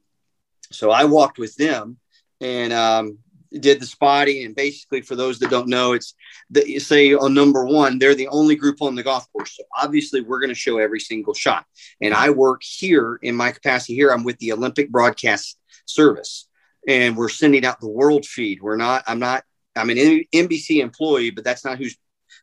so 0.73 0.91
I 0.91 1.05
walked 1.05 1.39
with 1.39 1.55
them, 1.57 1.99
and 2.41 2.73
um, 2.73 3.19
did 3.61 3.81
the 3.81 3.87
spotting. 3.87 4.45
And 4.45 4.55
basically, 4.55 5.01
for 5.01 5.17
those 5.17 5.39
that 5.39 5.51
don't 5.51 5.69
know, 5.69 5.93
it's 5.93 6.15
that 6.51 6.69
you 6.69 6.81
say 6.81 7.15
on 7.15 7.35
number 7.35 7.65
one, 7.65 7.99
they're 7.99 8.15
the 8.15 8.29
only 8.29 8.57
group 8.57 8.83
on 8.83 8.95
the 8.95 9.03
golf 9.03 9.31
course. 9.33 9.57
So 9.57 9.65
obviously, 9.77 10.21
we're 10.21 10.41
going 10.41 10.51
to 10.51 10.55
show 10.55 10.79
every 10.79 11.01
single 11.01 11.35
shot. 11.35 11.65
And 12.01 12.15
I 12.15 12.31
work 12.31 12.63
here 12.63 13.19
in 13.23 13.35
my 13.35 13.53
capacity 13.53 13.95
here. 13.95 14.11
I'm 14.11 14.25
with 14.25 14.39
the 14.39 14.53
Olympic 14.53 14.91
Broadcast 14.91 15.59
Service, 15.87 16.49
and 16.89 17.17
we're 17.17 17.29
sending 17.29 17.65
out 17.65 17.81
the 17.81 17.89
world 17.89 18.27
feed. 18.27 18.63
We're 18.63 18.77
not. 18.77 19.05
I'm 19.07 19.19
not. 19.19 19.45
I'm 19.77 19.91
an 19.91 19.97
NBC 20.33 20.81
employee, 20.81 21.31
but 21.31 21.45
that's 21.45 21.65
not 21.65 21.79
who's 21.79 21.97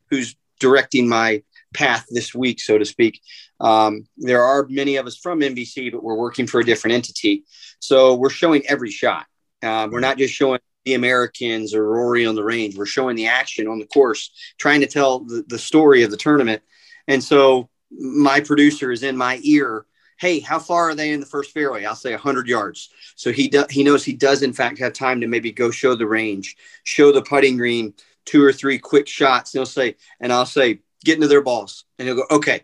who's 0.09 0.35
directing 0.59 1.07
my 1.09 1.43
path 1.73 2.05
this 2.09 2.35
week, 2.35 2.59
so 2.59 2.77
to 2.77 2.85
speak. 2.85 3.21
Um, 3.59 4.07
there 4.17 4.43
are 4.43 4.67
many 4.69 4.97
of 4.97 5.07
us 5.07 5.17
from 5.17 5.39
NBC, 5.39 5.91
but 5.91 6.03
we're 6.03 6.17
working 6.17 6.47
for 6.47 6.59
a 6.59 6.65
different 6.65 6.95
entity. 6.95 7.43
So 7.79 8.15
we're 8.15 8.29
showing 8.29 8.63
every 8.67 8.91
shot. 8.91 9.25
Uh, 9.63 9.87
we're 9.91 9.99
not 9.99 10.17
just 10.17 10.33
showing 10.33 10.59
the 10.85 10.93
Americans 10.95 11.73
or 11.73 11.87
Rory 11.87 12.25
on 12.25 12.35
the 12.35 12.43
range. 12.43 12.77
We're 12.77 12.85
showing 12.85 13.15
the 13.15 13.27
action 13.27 13.67
on 13.67 13.79
the 13.79 13.85
course, 13.85 14.31
trying 14.57 14.81
to 14.81 14.87
tell 14.87 15.19
the, 15.19 15.43
the 15.47 15.59
story 15.59 16.03
of 16.03 16.11
the 16.11 16.17
tournament. 16.17 16.61
And 17.07 17.23
so 17.23 17.69
my 17.91 18.39
producer 18.39 18.91
is 18.91 19.03
in 19.03 19.17
my 19.17 19.39
ear. 19.43 19.85
Hey, 20.19 20.39
how 20.39 20.59
far 20.59 20.89
are 20.89 20.95
they 20.95 21.11
in 21.11 21.19
the 21.19 21.25
first 21.25 21.51
fairway? 21.51 21.85
I'll 21.85 21.95
say 21.95 22.11
100 22.11 22.47
yards. 22.47 22.89
So 23.15 23.31
he 23.31 23.47
do, 23.47 23.65
he 23.69 23.83
knows 23.83 24.03
he 24.03 24.13
does 24.13 24.43
in 24.43 24.53
fact 24.53 24.79
have 24.79 24.93
time 24.93 25.21
to 25.21 25.27
maybe 25.27 25.51
go 25.51 25.71
show 25.71 25.95
the 25.95 26.07
range, 26.07 26.55
show 26.83 27.11
the 27.11 27.23
putting 27.23 27.57
green, 27.57 27.93
two 28.25 28.43
or 28.43 28.53
three 28.53 28.77
quick 28.77 29.07
shots. 29.07 29.53
And 29.53 29.59
he'll 29.59 29.65
say, 29.65 29.95
and 30.19 30.31
I'll 30.31 30.45
say, 30.45 30.79
get 31.03 31.15
into 31.15 31.27
their 31.27 31.41
balls, 31.41 31.85
and 31.97 32.07
he'll 32.07 32.17
go, 32.17 32.25
okay. 32.29 32.61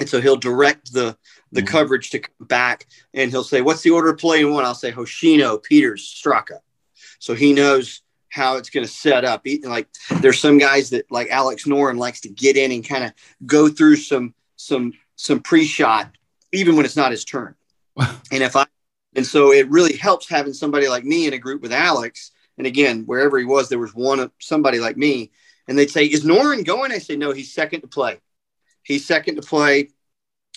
And 0.00 0.08
so 0.08 0.20
he'll 0.20 0.36
direct 0.36 0.92
the 0.92 1.16
the 1.52 1.60
mm-hmm. 1.60 1.68
coverage 1.68 2.10
to 2.10 2.22
back, 2.40 2.88
and 3.12 3.30
he'll 3.30 3.44
say, 3.44 3.60
"What's 3.60 3.82
the 3.82 3.90
order 3.90 4.10
of 4.10 4.18
play 4.18 4.40
in 4.40 4.52
one?" 4.52 4.64
I'll 4.64 4.74
say 4.74 4.90
Hoshino, 4.90 5.62
Pieters, 5.64 6.00
Straka 6.00 6.58
so 7.24 7.32
he 7.32 7.54
knows 7.54 8.02
how 8.28 8.56
it's 8.56 8.68
going 8.68 8.84
to 8.84 8.92
set 8.92 9.24
up. 9.24 9.40
He, 9.44 9.58
like 9.60 9.88
there's 10.20 10.38
some 10.38 10.58
guys 10.58 10.90
that 10.90 11.10
like 11.10 11.30
Alex 11.30 11.64
Noren 11.64 11.96
likes 11.96 12.20
to 12.20 12.28
get 12.28 12.58
in 12.58 12.70
and 12.70 12.86
kind 12.86 13.02
of 13.02 13.12
go 13.46 13.66
through 13.70 13.96
some 13.96 14.34
some 14.56 14.92
some 15.16 15.40
pre-shot 15.40 16.10
even 16.52 16.76
when 16.76 16.84
it's 16.84 16.98
not 16.98 17.12
his 17.12 17.24
turn. 17.24 17.54
and 17.96 18.12
if 18.30 18.56
I 18.56 18.66
and 19.16 19.26
so 19.26 19.52
it 19.52 19.70
really 19.70 19.96
helps 19.96 20.28
having 20.28 20.52
somebody 20.52 20.86
like 20.86 21.06
me 21.06 21.26
in 21.26 21.32
a 21.32 21.38
group 21.38 21.62
with 21.62 21.72
Alex. 21.72 22.32
And 22.58 22.66
again, 22.66 23.04
wherever 23.06 23.38
he 23.38 23.46
was, 23.46 23.70
there 23.70 23.78
was 23.78 23.94
one 23.94 24.30
somebody 24.38 24.78
like 24.78 24.98
me. 24.98 25.30
And 25.66 25.78
they'd 25.78 25.90
say, 25.90 26.04
Is 26.04 26.26
Noren 26.26 26.62
going? 26.62 26.92
I 26.92 26.98
say, 26.98 27.16
No, 27.16 27.32
he's 27.32 27.54
second 27.54 27.80
to 27.80 27.86
play. 27.86 28.20
He's 28.82 29.06
second 29.06 29.36
to 29.36 29.42
play. 29.42 29.88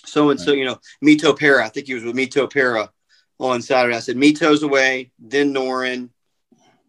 So 0.04 0.28
and 0.28 0.38
so, 0.38 0.52
you 0.52 0.66
know, 0.66 0.80
Mito 1.02 1.34
Pereira. 1.34 1.64
I 1.64 1.70
think 1.70 1.86
he 1.86 1.94
was 1.94 2.04
with 2.04 2.14
Mito 2.14 2.50
Pereira 2.50 2.92
on 3.40 3.62
Saturday. 3.62 3.96
I 3.96 4.00
said, 4.00 4.16
Mito's 4.16 4.62
away, 4.62 5.12
then 5.18 5.54
Noren, 5.54 6.10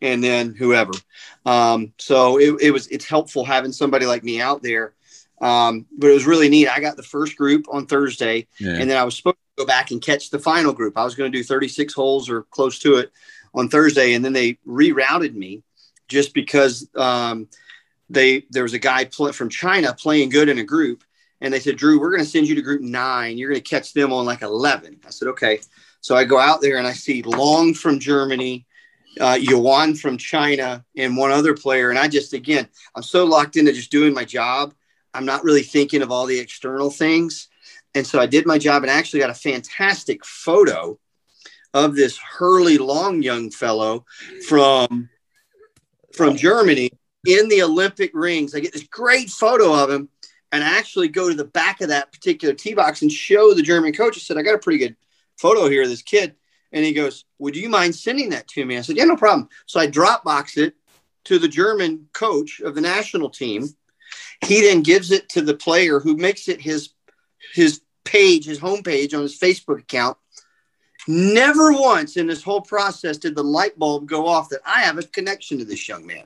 and 0.01 0.23
then 0.23 0.55
whoever. 0.55 0.91
Um, 1.45 1.93
so 1.97 2.39
it, 2.39 2.61
it, 2.61 2.71
was 2.71 2.87
it's 2.87 3.05
helpful 3.05 3.43
having 3.43 3.71
somebody 3.71 4.05
like 4.05 4.23
me 4.23 4.41
out 4.41 4.61
there. 4.61 4.93
Um, 5.41 5.85
but 5.97 6.09
it 6.09 6.13
was 6.13 6.25
really 6.25 6.49
neat. 6.49 6.67
I 6.67 6.79
got 6.79 6.97
the 6.97 7.03
first 7.03 7.37
group 7.37 7.65
on 7.71 7.85
Thursday, 7.85 8.47
yeah. 8.59 8.75
and 8.75 8.89
then 8.89 8.97
I 8.97 9.03
was 9.03 9.15
supposed 9.15 9.37
to 9.37 9.63
go 9.63 9.65
back 9.65 9.91
and 9.91 10.01
catch 10.01 10.29
the 10.29 10.39
final 10.39 10.73
group. 10.73 10.97
I 10.97 11.05
was 11.05 11.15
going 11.15 11.31
to 11.31 11.37
do 11.37 11.43
36 11.43 11.93
holes 11.93 12.29
or 12.29 12.43
close 12.43 12.79
to 12.79 12.95
it 12.95 13.11
on 13.53 13.69
Thursday, 13.69 14.13
and 14.13 14.23
then 14.23 14.33
they 14.33 14.57
rerouted 14.67 15.33
me 15.33 15.63
just 16.09 16.33
because 16.33 16.89
um, 16.95 17.47
they 18.09 18.45
there 18.49 18.63
was 18.63 18.73
a 18.73 18.79
guy 18.79 19.05
pl- 19.05 19.31
from 19.31 19.49
China 19.49 19.93
playing 19.93 20.29
good 20.29 20.49
in 20.49 20.57
a 20.57 20.63
group, 20.63 21.03
and 21.41 21.53
they 21.53 21.59
said, 21.59 21.77
Drew, 21.77 21.99
we're 21.99 22.11
going 22.11 22.23
to 22.23 22.29
send 22.29 22.47
you 22.47 22.55
to 22.55 22.61
group 22.61 22.81
nine. 22.81 23.37
You're 23.37 23.49
going 23.49 23.61
to 23.61 23.69
catch 23.69 23.93
them 23.93 24.11
on 24.11 24.25
like 24.25 24.41
11. 24.41 24.99
I 25.05 25.09
said, 25.09 25.29
okay. 25.29 25.59
So 26.01 26.15
I 26.15 26.23
go 26.25 26.39
out 26.39 26.61
there 26.61 26.77
and 26.77 26.87
I 26.87 26.93
see 26.93 27.21
Long 27.23 27.73
from 27.73 27.99
Germany, 27.99 28.65
uh, 29.19 29.37
Yuan 29.39 29.95
from 29.95 30.17
China, 30.17 30.83
and 30.97 31.17
one 31.17 31.31
other 31.31 31.55
player. 31.55 31.89
And 31.89 31.99
I 31.99 32.07
just, 32.07 32.33
again, 32.33 32.67
I'm 32.95 33.03
so 33.03 33.25
locked 33.25 33.55
into 33.55 33.73
just 33.73 33.91
doing 33.91 34.13
my 34.13 34.25
job. 34.25 34.73
I'm 35.13 35.25
not 35.25 35.43
really 35.43 35.63
thinking 35.63 36.01
of 36.01 36.11
all 36.11 36.25
the 36.25 36.39
external 36.39 36.89
things. 36.89 37.47
And 37.95 38.05
so 38.05 38.19
I 38.19 38.27
did 38.27 38.45
my 38.45 38.57
job 38.57 38.83
and 38.83 38.91
actually 38.91 39.21
got 39.21 39.29
a 39.29 39.35
fantastic 39.35 40.23
photo 40.23 40.99
of 41.73 41.95
this 41.95 42.17
Hurly 42.17 42.77
Long 42.77 43.21
young 43.21 43.51
fellow 43.51 44.05
from 44.47 45.09
from 46.13 46.35
Germany 46.35 46.91
in 47.25 47.47
the 47.49 47.61
Olympic 47.61 48.11
rings. 48.13 48.53
I 48.53 48.59
get 48.59 48.73
this 48.73 48.83
great 48.83 49.29
photo 49.29 49.73
of 49.73 49.89
him 49.89 50.09
and 50.51 50.63
I 50.63 50.77
actually 50.77 51.07
go 51.07 51.29
to 51.29 51.35
the 51.35 51.45
back 51.45 51.81
of 51.81 51.89
that 51.89 52.11
particular 52.11 52.53
tee 52.53 52.73
box 52.73 53.01
and 53.01 53.11
show 53.11 53.53
the 53.53 53.61
German 53.61 53.93
coach. 53.93 54.17
I 54.17 54.19
said, 54.19 54.37
I 54.37 54.41
got 54.41 54.55
a 54.55 54.59
pretty 54.59 54.79
good 54.79 54.95
photo 55.37 55.69
here 55.69 55.83
of 55.83 55.89
this 55.89 56.01
kid. 56.01 56.35
And 56.71 56.85
he 56.85 56.93
goes, 56.93 57.25
Would 57.39 57.55
you 57.55 57.69
mind 57.69 57.95
sending 57.95 58.29
that 58.29 58.47
to 58.49 58.65
me? 58.65 58.77
I 58.77 58.81
said, 58.81 58.97
Yeah, 58.97 59.05
no 59.05 59.15
problem. 59.15 59.49
So 59.65 59.79
I 59.79 59.87
Dropbox 59.87 60.57
it 60.57 60.75
to 61.25 61.39
the 61.39 61.47
German 61.47 62.07
coach 62.13 62.59
of 62.59 62.75
the 62.75 62.81
national 62.81 63.29
team. 63.29 63.67
He 64.45 64.61
then 64.61 64.81
gives 64.81 65.11
it 65.11 65.29
to 65.29 65.41
the 65.41 65.53
player 65.53 65.99
who 65.99 66.15
makes 66.15 66.47
it 66.47 66.61
his 66.61 66.89
his 67.53 67.81
page, 68.03 68.45
his 68.45 68.59
homepage 68.59 69.13
on 69.13 69.21
his 69.21 69.39
Facebook 69.39 69.79
account. 69.79 70.17
Never 71.07 71.71
once 71.71 72.17
in 72.17 72.27
this 72.27 72.43
whole 72.43 72.61
process 72.61 73.17
did 73.17 73.35
the 73.35 73.43
light 73.43 73.77
bulb 73.77 74.07
go 74.07 74.27
off 74.27 74.49
that 74.49 74.61
I 74.65 74.81
have 74.81 74.97
a 74.97 75.03
connection 75.03 75.57
to 75.57 75.65
this 75.65 75.87
young 75.87 76.05
man. 76.05 76.25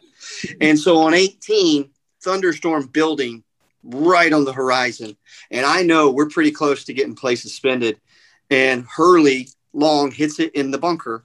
And 0.59 0.77
so 0.77 0.97
on 0.97 1.13
18, 1.13 1.89
thunderstorm 2.21 2.87
building 2.87 3.43
right 3.83 4.31
on 4.33 4.45
the 4.45 4.53
horizon. 4.53 5.15
And 5.51 5.65
I 5.65 5.83
know 5.83 6.11
we're 6.11 6.29
pretty 6.29 6.51
close 6.51 6.85
to 6.85 6.93
getting 6.93 7.15
play 7.15 7.35
suspended. 7.35 7.99
And 8.49 8.85
Hurly 8.85 9.49
Long 9.73 10.11
hits 10.11 10.39
it 10.39 10.53
in 10.55 10.71
the 10.71 10.77
bunker. 10.77 11.23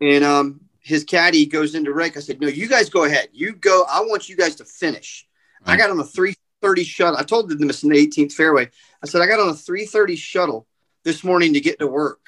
And 0.00 0.24
um, 0.24 0.60
his 0.80 1.04
caddy 1.04 1.46
goes 1.46 1.74
into 1.74 1.92
rake. 1.92 2.16
I 2.16 2.20
said, 2.20 2.40
No, 2.40 2.48
you 2.48 2.68
guys 2.68 2.90
go 2.90 3.04
ahead. 3.04 3.28
You 3.32 3.54
go. 3.54 3.84
I 3.90 4.00
want 4.00 4.28
you 4.28 4.36
guys 4.36 4.56
to 4.56 4.64
finish. 4.64 5.26
Right. 5.66 5.74
I 5.74 5.76
got 5.76 5.90
on 5.90 5.98
a 5.98 6.04
330 6.04 6.84
shuttle. 6.84 7.16
I 7.18 7.22
told 7.22 7.48
them 7.48 7.66
this 7.66 7.82
in 7.82 7.90
the 7.90 8.06
18th 8.06 8.32
fairway. 8.32 8.68
I 9.02 9.06
said, 9.06 9.22
I 9.22 9.26
got 9.26 9.40
on 9.40 9.48
a 9.48 9.54
330 9.54 10.16
shuttle 10.16 10.66
this 11.04 11.24
morning 11.24 11.54
to 11.54 11.60
get 11.60 11.78
to 11.78 11.86
work. 11.86 12.20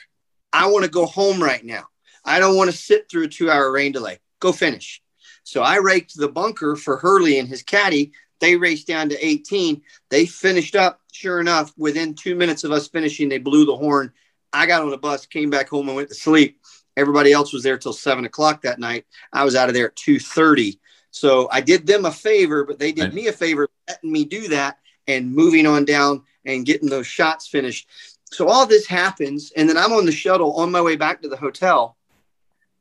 I 0.53 0.69
want 0.69 0.85
to 0.85 0.91
go 0.91 1.05
home 1.05 1.43
right 1.43 1.65
now. 1.65 1.85
I 2.25 2.41
don't 2.41 2.57
want 2.57 2.71
to 2.71 2.77
sit 2.77 3.11
through 3.11 3.25
a 3.25 3.29
two 3.29 3.51
hour 3.51 3.71
rain 3.71 3.93
delay. 3.93 4.19
Go 4.41 4.53
finish. 4.53 5.03
So 5.45 5.63
I 5.63 5.77
raked 5.77 6.17
the 6.17 6.29
bunker 6.29 6.77
for 6.77 6.97
Hurly 6.99 7.39
and 7.39 7.49
his 7.49 7.63
caddy 7.63 8.13
they 8.41 8.57
raced 8.57 8.87
down 8.87 9.09
to 9.09 9.27
18. 9.27 9.83
They 10.11 10.27
finished 10.27 10.77
up. 10.77 11.01
Sure 11.13 11.41
enough, 11.41 11.73
within 11.77 12.15
two 12.15 12.37
minutes 12.37 12.65
of 12.65 12.71
us 12.71 12.89
finishing, 12.89 13.29
they 13.29 13.39
blew 13.39 13.65
the 13.67 13.77
horn. 13.77 14.13
I 14.53 14.67
got 14.67 14.83
on 14.83 14.93
a 14.93 14.99
bus, 14.99 15.27
came 15.27 15.51
back 15.51 15.69
home, 15.69 15.89
and 15.89 15.97
went 15.97 16.09
to 16.09 16.15
sleep. 16.15 16.61
Everybody 16.97 17.33
else 17.33 17.53
was 17.53 17.63
there 17.63 17.79
till 17.79 17.93
seven 17.93 18.25
o'clock 18.25 18.63
that 18.63 18.79
night. 18.79 19.07
I 19.33 19.45
was 19.45 19.55
out 19.55 19.69
of 19.69 19.75
there 19.75 19.89
at 19.89 19.97
two 19.97 20.19
thirty. 20.19 20.81
So 21.11 21.49
I 21.51 21.61
did 21.61 21.87
them 21.87 22.05
a 22.05 22.13
favor, 22.13 22.65
but 22.65 22.79
they 22.79 22.93
did 22.93 23.05
right. 23.05 23.15
me 23.15 23.27
a 23.29 23.33
favor 23.33 23.69
letting 23.89 24.13
me 24.13 24.25
do 24.25 24.49
that 24.49 24.79
and 25.07 25.35
moving 25.35 25.67
on 25.67 25.85
down 25.85 26.23
and 26.45 26.67
getting 26.67 26.89
those 26.89 27.07
shots 27.07 27.47
finished. 27.47 27.89
So 28.31 28.49
all 28.49 28.67
this 28.67 28.87
happens, 28.87 29.53
and 29.57 29.69
then 29.69 29.79
I'm 29.79 29.93
on 29.93 30.07
the 30.07 30.13
shuttle 30.13 30.55
on 30.57 30.71
my 30.71 30.83
way 30.83 30.97
back 30.97 31.23
to 31.23 31.29
the 31.29 31.37
hotel, 31.37 31.97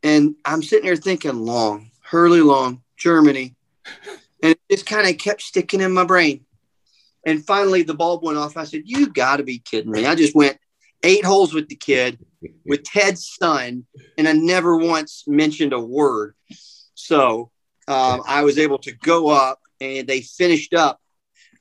and 0.04 0.36
I'm 0.46 0.62
sitting 0.62 0.86
there 0.86 0.96
thinking, 0.96 1.46
long, 1.46 1.92
Hurly 2.02 2.42
Long, 2.42 2.82
Germany. 2.98 3.56
And 4.44 4.52
it 4.52 4.60
just 4.70 4.86
kind 4.86 5.08
of 5.08 5.18
kept 5.18 5.42
sticking 5.42 5.82
in 5.82 5.94
my 5.94 6.04
brain. 6.04 6.46
And 7.26 7.46
finally, 7.46 7.84
the 7.84 7.94
bulb 7.94 8.24
went 8.24 8.38
off. 8.38 8.56
I 8.56 8.64
said, 8.64 8.84
You 8.86 9.08
got 9.08 9.38
to 9.38 9.44
be 9.44 9.60
kidding 9.60 9.92
me. 9.92 10.06
I 10.06 10.16
just 10.16 10.36
went 10.36 10.58
eight 11.04 11.26
holes 11.26 11.54
with 11.54 11.68
the 11.70 11.76
kid, 11.76 12.20
with 12.66 12.84
Ted's 12.84 13.36
son, 13.40 13.86
and 14.18 14.28
I 14.28 14.34
never 14.34 14.78
once 14.78 15.24
mentioned 15.28 15.74
a 15.74 15.80
word. 15.80 16.36
So 16.94 17.52
um, 17.88 18.22
I 18.28 18.44
was 18.44 18.58
able 18.58 18.80
to 18.80 18.92
go 18.92 19.30
up 19.30 19.60
and 19.80 20.08
they 20.08 20.22
finished 20.22 20.74
up. 20.74 21.00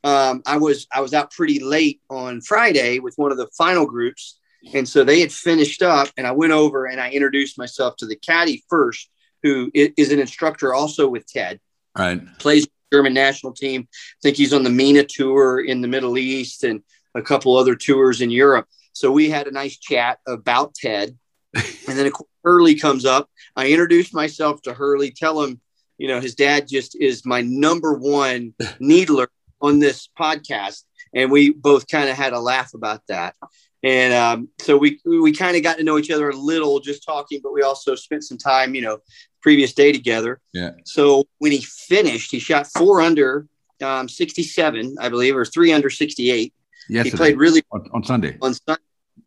Um, 0.02 0.42
I 0.46 0.58
was 0.58 0.86
I 0.92 1.00
was 1.00 1.14
out 1.14 1.32
pretty 1.32 1.58
late 1.58 2.00
on 2.08 2.40
Friday 2.40 2.98
with 3.00 3.14
one 3.16 3.32
of 3.32 3.38
the 3.38 3.48
final 3.58 3.86
groups, 3.86 4.38
and 4.72 4.88
so 4.88 5.04
they 5.04 5.20
had 5.20 5.32
finished 5.32 5.82
up, 5.82 6.08
and 6.16 6.26
I 6.26 6.32
went 6.32 6.52
over 6.52 6.86
and 6.86 7.00
I 7.00 7.10
introduced 7.10 7.58
myself 7.58 7.96
to 7.96 8.06
the 8.06 8.16
caddy 8.16 8.64
first, 8.68 9.10
who 9.42 9.70
is 9.74 10.12
an 10.12 10.20
instructor 10.20 10.74
also 10.74 11.08
with 11.08 11.26
Ted, 11.26 11.60
Right. 11.96 12.20
Plays 12.38 12.68
German 12.92 13.14
national 13.14 13.52
team. 13.52 13.88
I 13.90 13.96
think 14.22 14.36
he's 14.36 14.52
on 14.52 14.62
the 14.62 14.70
MENA 14.70 15.04
tour 15.04 15.60
in 15.60 15.80
the 15.80 15.88
Middle 15.88 16.18
East 16.18 16.64
and 16.64 16.82
a 17.14 17.22
couple 17.22 17.56
other 17.56 17.74
tours 17.74 18.20
in 18.20 18.30
Europe. 18.30 18.66
So 18.96 19.12
we 19.12 19.28
had 19.28 19.46
a 19.46 19.50
nice 19.50 19.76
chat 19.76 20.20
about 20.26 20.74
Ted. 20.74 21.18
and 21.54 21.98
then 21.98 22.10
Hurly 22.42 22.76
comes 22.76 23.04
up. 23.04 23.28
I 23.54 23.68
introduced 23.68 24.14
myself 24.14 24.62
to 24.62 24.72
Hurly, 24.72 25.10
tell 25.10 25.42
him, 25.42 25.60
you 25.98 26.08
know, 26.08 26.18
his 26.18 26.34
dad 26.34 26.66
just 26.66 26.96
is 26.98 27.26
my 27.26 27.42
number 27.42 27.92
one 27.92 28.54
needler 28.80 29.28
on 29.60 29.80
this 29.80 30.08
podcast. 30.18 30.84
And 31.14 31.30
we 31.30 31.50
both 31.50 31.86
kind 31.88 32.08
of 32.08 32.16
had 32.16 32.32
a 32.32 32.40
laugh 32.40 32.72
about 32.72 33.02
that. 33.08 33.34
And 33.82 34.14
um, 34.14 34.48
so 34.62 34.78
we 34.78 34.98
we 35.04 35.30
kind 35.32 35.58
of 35.58 35.62
got 35.62 35.76
to 35.76 35.84
know 35.84 35.98
each 35.98 36.10
other 36.10 36.30
a 36.30 36.34
little 36.34 36.80
just 36.80 37.04
talking, 37.04 37.40
but 37.42 37.52
we 37.52 37.60
also 37.60 37.96
spent 37.96 38.24
some 38.24 38.38
time, 38.38 38.74
you 38.74 38.80
know, 38.80 39.00
previous 39.42 39.74
day 39.74 39.92
together. 39.92 40.40
Yeah. 40.54 40.70
So 40.86 41.24
when 41.38 41.52
he 41.52 41.60
finished, 41.60 42.30
he 42.30 42.38
shot 42.38 42.66
four 42.66 43.02
under 43.02 43.46
um, 43.82 44.08
67, 44.08 44.96
I 44.98 45.10
believe, 45.10 45.36
or 45.36 45.44
three 45.44 45.70
under 45.74 45.90
68. 45.90 46.54
Yes, 46.88 47.06
he 47.06 47.10
played 47.12 47.36
really 47.36 47.62
on, 47.72 47.88
on 47.92 48.04
Sunday. 48.04 48.38
On 48.42 48.54
sun- 48.54 48.78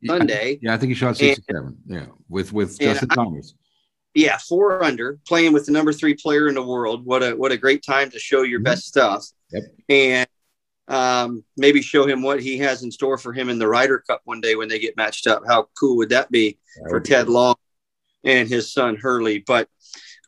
Sunday. 0.06 0.60
Yeah, 0.62 0.74
I 0.74 0.78
think 0.78 0.90
he 0.90 0.96
shot 0.96 1.18
67. 1.18 1.66
And, 1.66 1.78
yeah, 1.86 2.06
with 2.28 2.54
with 2.54 2.80
Justin 2.80 3.10
I, 3.12 3.16
Thomas. 3.16 3.54
Yeah, 4.14 4.38
four 4.38 4.84
under, 4.84 5.20
playing 5.28 5.54
with 5.54 5.66
the 5.66 5.72
number 5.72 5.94
three 5.94 6.16
player 6.16 6.48
in 6.48 6.56
the 6.56 6.66
world. 6.66 7.06
What 7.06 7.24
a 7.24 7.32
what 7.32 7.52
a 7.52 7.58
great 7.58 7.84
time 7.84 8.10
to 8.12 8.20
show 8.20 8.42
your 8.42 8.60
mm-hmm. 8.60 8.66
best 8.66 8.86
stuff. 8.86 9.26
Yep. 9.52 9.64
And 9.90 10.28
um, 10.88 11.44
maybe 11.56 11.82
show 11.82 12.08
him 12.08 12.24
what 12.24 12.42
he 12.42 12.58
has 12.60 12.82
in 12.82 12.92
store 12.92 13.18
for 13.18 13.32
him 13.32 13.50
in 13.50 13.60
the 13.60 13.68
Ryder 13.68 14.00
Cup 14.00 14.22
one 14.26 14.42
day 14.42 14.56
when 14.56 14.68
they 14.68 14.80
get 14.80 14.98
matched 14.98 15.28
up. 15.28 15.44
How 15.48 15.68
cool 15.80 15.98
would 15.98 16.10
that 16.10 16.32
be 16.32 16.58
that 16.82 16.90
for 16.90 17.00
Ted 17.00 17.30
Long 17.30 17.56
and 18.24 18.50
his 18.50 18.74
son 18.74 18.96
Hurly? 18.96 19.40
But 19.40 19.70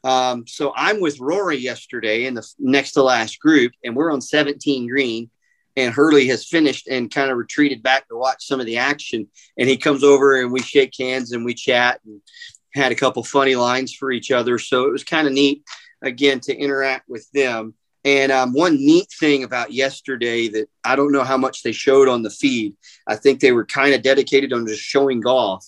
um, 0.04 0.46
so 0.48 0.74
I'm 0.76 1.00
with 1.00 1.20
Rory 1.20 1.58
yesterday 1.58 2.26
in 2.26 2.36
the 2.36 2.48
next 2.60 2.92
to 2.94 3.04
last 3.04 3.40
group, 3.40 3.72
and 3.84 3.96
we're 3.96 4.12
on 4.12 4.22
17 4.22 4.88
green. 4.88 5.30
And 5.76 5.94
Hurly 5.94 6.28
has 6.28 6.46
finished 6.46 6.88
and 6.88 7.14
kind 7.14 7.32
of 7.32 7.38
retreated 7.38 7.82
back 7.82 8.08
to 8.08 8.18
watch 8.18 8.46
some 8.46 8.60
of 8.60 8.66
the 8.66 8.78
action. 8.78 9.28
And 9.58 9.70
he 9.70 9.78
comes 9.78 10.04
over 10.04 10.42
and 10.42 10.52
we 10.52 10.62
shake 10.62 10.94
hands 11.00 11.32
and 11.32 11.46
we 11.46 11.54
chat 11.54 12.00
and 12.06 12.22
had 12.74 12.92
a 12.92 12.96
couple 12.96 13.24
funny 13.24 13.56
lines 13.56 13.94
for 13.94 14.12
each 14.12 14.32
other. 14.32 14.60
So 14.60 14.86
it 14.86 14.92
was 14.92 15.04
kind 15.04 15.28
of 15.28 15.34
neat 15.34 15.64
again 16.02 16.40
to 16.42 16.56
interact 16.56 17.08
with 17.08 17.30
them. 17.32 17.74
And 18.04 18.32
um, 18.32 18.54
one 18.54 18.76
neat 18.76 19.08
thing 19.20 19.44
about 19.44 19.72
yesterday 19.72 20.48
that 20.50 20.68
I 20.84 20.96
don't 20.96 21.12
know 21.12 21.24
how 21.24 21.38
much 21.38 21.62
they 21.62 21.72
showed 21.72 22.08
on 22.08 22.24
the 22.24 22.32
feed. 22.32 22.76
I 23.08 23.16
think 23.16 23.40
they 23.40 23.52
were 23.52 23.66
kind 23.66 23.94
of 23.94 24.02
dedicated 24.02 24.52
on 24.54 24.66
just 24.66 24.82
showing 24.82 25.22
golf 25.22 25.66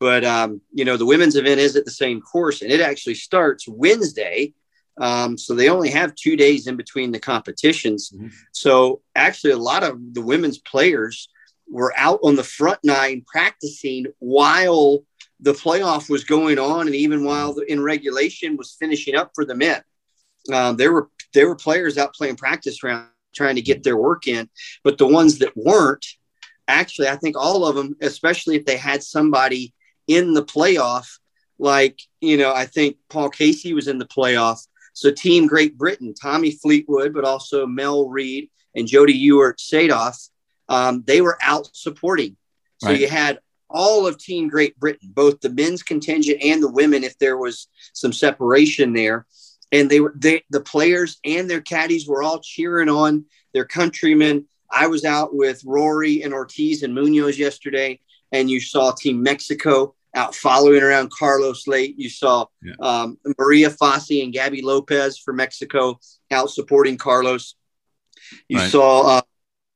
but 0.00 0.24
um, 0.24 0.62
you 0.72 0.84
know, 0.86 0.96
the 0.96 1.06
women's 1.06 1.36
event 1.36 1.60
is 1.60 1.76
at 1.76 1.84
the 1.84 1.90
same 1.90 2.22
course, 2.22 2.62
and 2.62 2.72
it 2.72 2.80
actually 2.80 3.14
starts 3.14 3.68
Wednesday. 3.68 4.54
Um, 5.00 5.38
so 5.38 5.54
they 5.54 5.70
only 5.70 5.90
have 5.90 6.14
two 6.14 6.36
days 6.36 6.66
in 6.66 6.76
between 6.76 7.10
the 7.10 7.18
competitions. 7.18 8.10
Mm-hmm. 8.10 8.28
So 8.52 9.00
actually, 9.16 9.52
a 9.52 9.58
lot 9.58 9.82
of 9.82 9.98
the 10.12 10.20
women's 10.20 10.58
players 10.58 11.28
were 11.68 11.94
out 11.96 12.20
on 12.22 12.36
the 12.36 12.44
front 12.44 12.80
nine 12.84 13.24
practicing 13.26 14.06
while 14.18 15.00
the 15.40 15.54
playoff 15.54 16.10
was 16.10 16.24
going 16.24 16.58
on, 16.58 16.86
and 16.86 16.94
even 16.94 17.24
while 17.24 17.54
the, 17.54 17.62
in 17.72 17.82
regulation 17.82 18.58
was 18.58 18.76
finishing 18.78 19.16
up 19.16 19.30
for 19.34 19.46
the 19.46 19.54
men. 19.54 19.82
Um, 20.52 20.76
there 20.76 20.92
were 20.92 21.08
there 21.32 21.48
were 21.48 21.56
players 21.56 21.96
out 21.96 22.14
playing 22.14 22.36
practice 22.36 22.82
round 22.82 23.08
trying 23.34 23.54
to 23.54 23.62
get 23.62 23.82
their 23.82 23.96
work 23.96 24.26
in, 24.26 24.50
but 24.84 24.98
the 24.98 25.06
ones 25.06 25.38
that 25.38 25.56
weren't, 25.56 26.04
actually, 26.66 27.08
I 27.08 27.16
think 27.16 27.36
all 27.38 27.64
of 27.64 27.76
them, 27.76 27.96
especially 28.02 28.56
if 28.56 28.66
they 28.66 28.76
had 28.76 29.02
somebody 29.02 29.72
in 30.06 30.34
the 30.34 30.44
playoff. 30.44 31.06
Like, 31.58 32.00
you 32.20 32.36
know, 32.36 32.52
I 32.52 32.66
think 32.66 32.96
Paul 33.08 33.30
Casey 33.30 33.72
was 33.72 33.86
in 33.86 33.98
the 33.98 34.06
playoff. 34.06 34.66
So 34.92 35.10
Team 35.10 35.46
Great 35.46 35.78
Britain, 35.78 36.14
Tommy 36.14 36.52
Fleetwood, 36.52 37.12
but 37.14 37.24
also 37.24 37.66
Mel 37.66 38.08
Reid 38.08 38.50
and 38.74 38.86
Jodi 38.86 39.14
Ewart 39.14 39.58
Shadoff, 39.58 40.28
um, 40.68 41.02
they 41.06 41.20
were 41.20 41.38
out 41.42 41.68
supporting. 41.72 42.36
So 42.78 42.88
right. 42.88 43.00
you 43.00 43.08
had 43.08 43.40
all 43.68 44.06
of 44.06 44.18
Team 44.18 44.48
Great 44.48 44.78
Britain, 44.78 45.10
both 45.12 45.40
the 45.40 45.50
men's 45.50 45.82
contingent 45.82 46.42
and 46.42 46.62
the 46.62 46.70
women, 46.70 47.04
if 47.04 47.18
there 47.18 47.36
was 47.36 47.68
some 47.92 48.12
separation 48.12 48.92
there. 48.92 49.26
And 49.72 49.88
they 49.88 50.00
were 50.00 50.12
they, 50.16 50.42
the 50.50 50.60
players 50.60 51.18
and 51.24 51.48
their 51.48 51.60
caddies 51.60 52.08
were 52.08 52.22
all 52.22 52.40
cheering 52.40 52.88
on 52.88 53.26
their 53.54 53.64
countrymen. 53.64 54.46
I 54.70 54.88
was 54.88 55.04
out 55.04 55.34
with 55.34 55.64
Rory 55.64 56.22
and 56.22 56.34
Ortiz 56.34 56.82
and 56.82 56.94
Munoz 56.94 57.38
yesterday, 57.38 58.00
and 58.32 58.50
you 58.50 58.60
saw 58.60 58.92
Team 58.92 59.22
Mexico 59.22 59.94
out 60.14 60.34
following 60.34 60.82
around 60.82 61.10
Carlos 61.10 61.66
late. 61.66 61.94
You 61.98 62.10
saw 62.10 62.46
yeah. 62.62 62.74
um, 62.80 63.18
Maria 63.38 63.70
Fassi 63.70 64.24
and 64.24 64.32
Gaby 64.32 64.62
Lopez 64.62 65.18
for 65.18 65.32
Mexico 65.32 65.98
out 66.30 66.50
supporting 66.50 66.96
Carlos. 66.96 67.54
You 68.48 68.58
right. 68.58 68.70
saw 68.70 69.18
uh, 69.18 69.22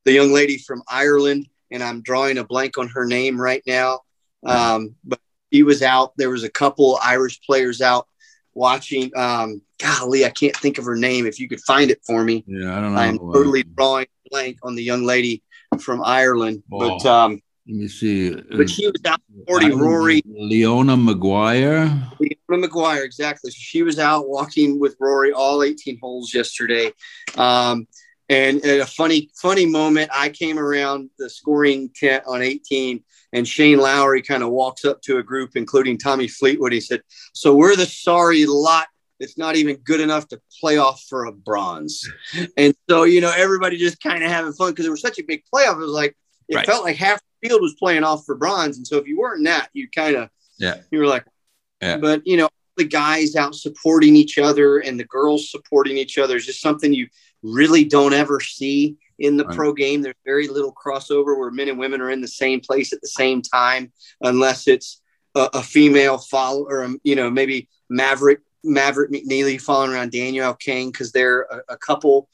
the 0.03 0.13
young 0.13 0.31
lady 0.33 0.57
from 0.57 0.83
Ireland 0.87 1.47
and 1.71 1.83
I'm 1.83 2.01
drawing 2.01 2.37
a 2.37 2.43
blank 2.43 2.77
on 2.77 2.87
her 2.89 3.05
name 3.05 3.39
right 3.39 3.63
now. 3.65 4.01
Um, 4.45 4.95
but 5.03 5.19
he 5.49 5.63
was 5.63 5.81
out. 5.81 6.13
There 6.17 6.29
was 6.29 6.43
a 6.43 6.49
couple 6.49 6.99
Irish 7.03 7.41
players 7.41 7.81
out 7.81 8.07
watching. 8.53 9.11
Um, 9.15 9.61
golly, 9.79 10.25
I 10.25 10.29
can't 10.29 10.55
think 10.55 10.77
of 10.77 10.85
her 10.85 10.95
name. 10.95 11.25
If 11.25 11.39
you 11.39 11.47
could 11.47 11.61
find 11.61 11.89
it 11.91 11.99
for 12.05 12.23
me. 12.23 12.43
Yeah, 12.47 12.77
I 12.77 12.81
don't 12.81 12.93
know. 12.93 12.99
I'm 12.99 13.17
totally 13.17 13.63
drawing 13.63 14.05
a 14.25 14.29
blank 14.29 14.59
on 14.63 14.75
the 14.75 14.83
young 14.83 15.03
lady 15.03 15.43
from 15.79 16.03
Ireland. 16.03 16.63
Oh, 16.71 16.79
but 16.99 17.05
um, 17.05 17.41
let 17.67 17.75
me 17.75 17.87
see. 17.87 18.29
But 18.31 18.69
she 18.69 18.87
was 18.87 19.01
out 19.05 19.19
supporting 19.35 19.77
Rory. 19.77 20.21
Leona 20.25 20.95
Maguire. 20.95 21.85
Leona 22.19 22.67
Maguire, 22.67 23.03
exactly. 23.03 23.49
So 23.49 23.57
she 23.59 23.81
was 23.81 23.97
out 23.97 24.29
walking 24.29 24.79
with 24.79 24.95
Rory 24.99 25.31
all 25.31 25.63
18 25.63 25.97
holes 25.99 26.33
yesterday. 26.33 26.91
Um, 27.37 27.87
and 28.29 28.63
at 28.65 28.79
a 28.79 28.85
funny, 28.85 29.29
funny 29.35 29.65
moment, 29.65 30.11
I 30.13 30.29
came 30.29 30.59
around 30.59 31.09
the 31.17 31.29
scoring 31.29 31.89
tent 31.95 32.23
on 32.27 32.41
18, 32.41 33.03
and 33.33 33.47
Shane 33.47 33.79
Lowry 33.79 34.21
kind 34.21 34.43
of 34.43 34.49
walks 34.49 34.85
up 34.85 35.01
to 35.03 35.17
a 35.17 35.23
group, 35.23 35.51
including 35.55 35.97
Tommy 35.97 36.27
Fleetwood. 36.27 36.71
He 36.71 36.81
said, 36.81 37.01
So 37.33 37.55
we're 37.55 37.75
the 37.75 37.85
sorry 37.85 38.45
lot 38.45 38.87
that's 39.19 39.37
not 39.37 39.55
even 39.55 39.77
good 39.77 40.01
enough 40.01 40.27
to 40.27 40.41
play 40.59 40.77
off 40.77 41.03
for 41.09 41.25
a 41.25 41.31
bronze. 41.31 42.07
and 42.57 42.75
so, 42.89 43.03
you 43.03 43.21
know, 43.21 43.33
everybody 43.35 43.77
just 43.77 44.01
kind 44.01 44.23
of 44.23 44.29
having 44.29 44.53
fun 44.53 44.71
because 44.71 44.85
it 44.85 44.91
was 44.91 45.01
such 45.01 45.19
a 45.19 45.23
big 45.23 45.43
playoff. 45.53 45.73
It 45.73 45.77
was 45.77 45.89
like, 45.89 46.15
it 46.47 46.55
right. 46.55 46.65
felt 46.65 46.83
like 46.83 46.97
half 46.97 47.19
field 47.47 47.61
was 47.61 47.75
playing 47.75 48.03
off 48.03 48.25
for 48.25 48.35
bronze. 48.35 48.77
And 48.77 48.87
so 48.87 48.97
if 48.97 49.07
you 49.07 49.17
weren't 49.17 49.45
that, 49.45 49.69
you 49.73 49.89
kind 49.89 50.15
of, 50.15 50.29
yeah, 50.57 50.77
you 50.91 50.99
were 50.99 51.07
like, 51.07 51.25
yeah. 51.81 51.97
but, 51.97 52.25
you 52.25 52.37
know, 52.37 52.49
the 52.77 52.85
guys 52.85 53.35
out 53.35 53.55
supporting 53.55 54.15
each 54.15 54.37
other 54.37 54.79
and 54.79 54.99
the 54.99 55.05
girls 55.05 55.49
supporting 55.49 55.97
each 55.97 56.17
other 56.17 56.35
is 56.35 56.45
just 56.45 56.61
something 56.61 56.93
you 56.93 57.07
really 57.41 57.85
don't 57.85 58.13
ever 58.13 58.39
see 58.39 58.97
in 59.19 59.37
the 59.37 59.45
right. 59.45 59.55
pro 59.55 59.73
game. 59.73 60.01
There's 60.01 60.15
very 60.25 60.47
little 60.47 60.73
crossover 60.73 61.37
where 61.37 61.51
men 61.51 61.69
and 61.69 61.79
women 61.79 62.01
are 62.01 62.11
in 62.11 62.21
the 62.21 62.27
same 62.27 62.59
place 62.59 62.91
at 62.91 63.01
the 63.01 63.07
same 63.07 63.41
time, 63.41 63.91
unless 64.21 64.67
it's 64.67 65.01
a, 65.35 65.49
a 65.53 65.63
female 65.63 66.17
follow 66.17 66.63
or 66.63 66.83
um, 66.83 66.99
you 67.03 67.15
know 67.15 67.29
maybe 67.29 67.69
Maverick 67.89 68.39
Maverick 68.63 69.11
McNealy 69.11 69.61
following 69.61 69.91
around 69.91 70.11
Danielle 70.11 70.55
Kang 70.55 70.91
because 70.91 71.11
they're 71.11 71.41
a, 71.43 71.61
a, 71.69 71.77
couple. 71.77 72.29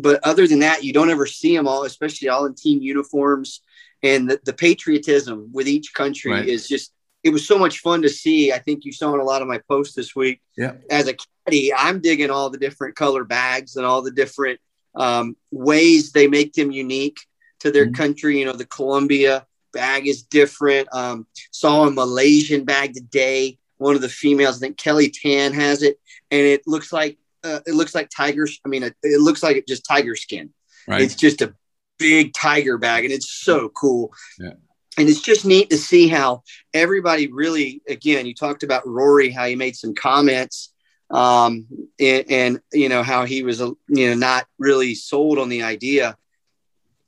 But 0.00 0.20
other 0.24 0.46
than 0.46 0.60
that, 0.60 0.82
you 0.82 0.92
don't 0.92 1.10
ever 1.10 1.26
see 1.26 1.54
them 1.54 1.68
all, 1.68 1.84
especially 1.84 2.28
all 2.28 2.46
in 2.46 2.54
team 2.54 2.80
uniforms. 2.80 3.60
And 4.06 4.30
the, 4.30 4.40
the 4.44 4.52
patriotism 4.52 5.50
with 5.52 5.66
each 5.66 5.92
country 5.94 6.32
right. 6.32 6.48
is 6.48 6.68
just 6.68 6.92
it 7.24 7.30
was 7.30 7.46
so 7.46 7.58
much 7.58 7.80
fun 7.80 8.02
to 8.02 8.08
see. 8.08 8.52
I 8.52 8.58
think 8.58 8.84
you 8.84 8.92
saw 8.92 9.12
in 9.12 9.20
a 9.20 9.24
lot 9.24 9.42
of 9.42 9.48
my 9.48 9.60
posts 9.68 9.96
this 9.96 10.14
week. 10.14 10.40
Yeah. 10.56 10.74
As 10.90 11.08
a 11.08 11.16
caddy, 11.44 11.74
I'm 11.74 12.00
digging 12.00 12.30
all 12.30 12.50
the 12.50 12.58
different 12.58 12.94
color 12.94 13.24
bags 13.24 13.74
and 13.74 13.84
all 13.84 14.02
the 14.02 14.12
different 14.12 14.60
um, 14.94 15.36
ways 15.50 16.12
they 16.12 16.28
make 16.28 16.52
them 16.52 16.70
unique 16.70 17.18
to 17.60 17.72
their 17.72 17.86
mm-hmm. 17.86 17.94
country. 17.94 18.38
You 18.38 18.44
know, 18.44 18.52
the 18.52 18.66
Colombia 18.66 19.44
bag 19.72 20.06
is 20.06 20.22
different. 20.22 20.88
Um, 20.92 21.26
saw 21.50 21.86
a 21.86 21.90
Malaysian 21.90 22.64
bag 22.64 22.94
today. 22.94 23.58
One 23.78 23.96
of 23.96 24.02
the 24.02 24.08
females, 24.08 24.56
I 24.56 24.60
think 24.60 24.78
Kelly 24.78 25.10
Tan 25.10 25.52
has 25.52 25.82
it, 25.82 25.98
and 26.30 26.40
it 26.40 26.62
looks 26.66 26.92
like 26.92 27.18
uh, 27.44 27.60
it 27.66 27.74
looks 27.74 27.94
like 27.94 28.08
tiger. 28.08 28.46
I 28.64 28.68
mean, 28.68 28.84
it, 28.84 28.94
it 29.02 29.20
looks 29.20 29.42
like 29.42 29.56
it 29.56 29.66
just 29.66 29.84
tiger 29.84 30.16
skin. 30.16 30.50
Right. 30.88 31.02
It's 31.02 31.16
just 31.16 31.42
a 31.42 31.54
big 31.98 32.32
tiger 32.34 32.78
bag, 32.78 33.04
and 33.04 33.12
it's 33.12 33.30
so 33.30 33.68
cool. 33.70 34.12
Yeah. 34.38 34.52
And 34.98 35.08
it's 35.08 35.20
just 35.20 35.44
neat 35.44 35.70
to 35.70 35.76
see 35.76 36.08
how 36.08 36.42
everybody 36.72 37.30
really 37.30 37.82
again 37.88 38.24
you 38.24 38.34
talked 38.34 38.62
about 38.62 38.86
rory 38.86 39.30
how 39.30 39.44
he 39.44 39.54
made 39.54 39.76
some 39.76 39.94
comments 39.94 40.72
um, 41.10 41.66
and, 42.00 42.24
and, 42.30 42.60
you 42.72 42.88
know 42.88 43.02
how 43.02 43.24
he 43.24 43.42
was 43.42 43.60
you 43.60 43.76
know 43.88 44.14
not 44.14 44.46
really 44.58 44.94
sold 44.94 45.38
on 45.38 45.48
the 45.48 45.62
idea. 45.62 46.16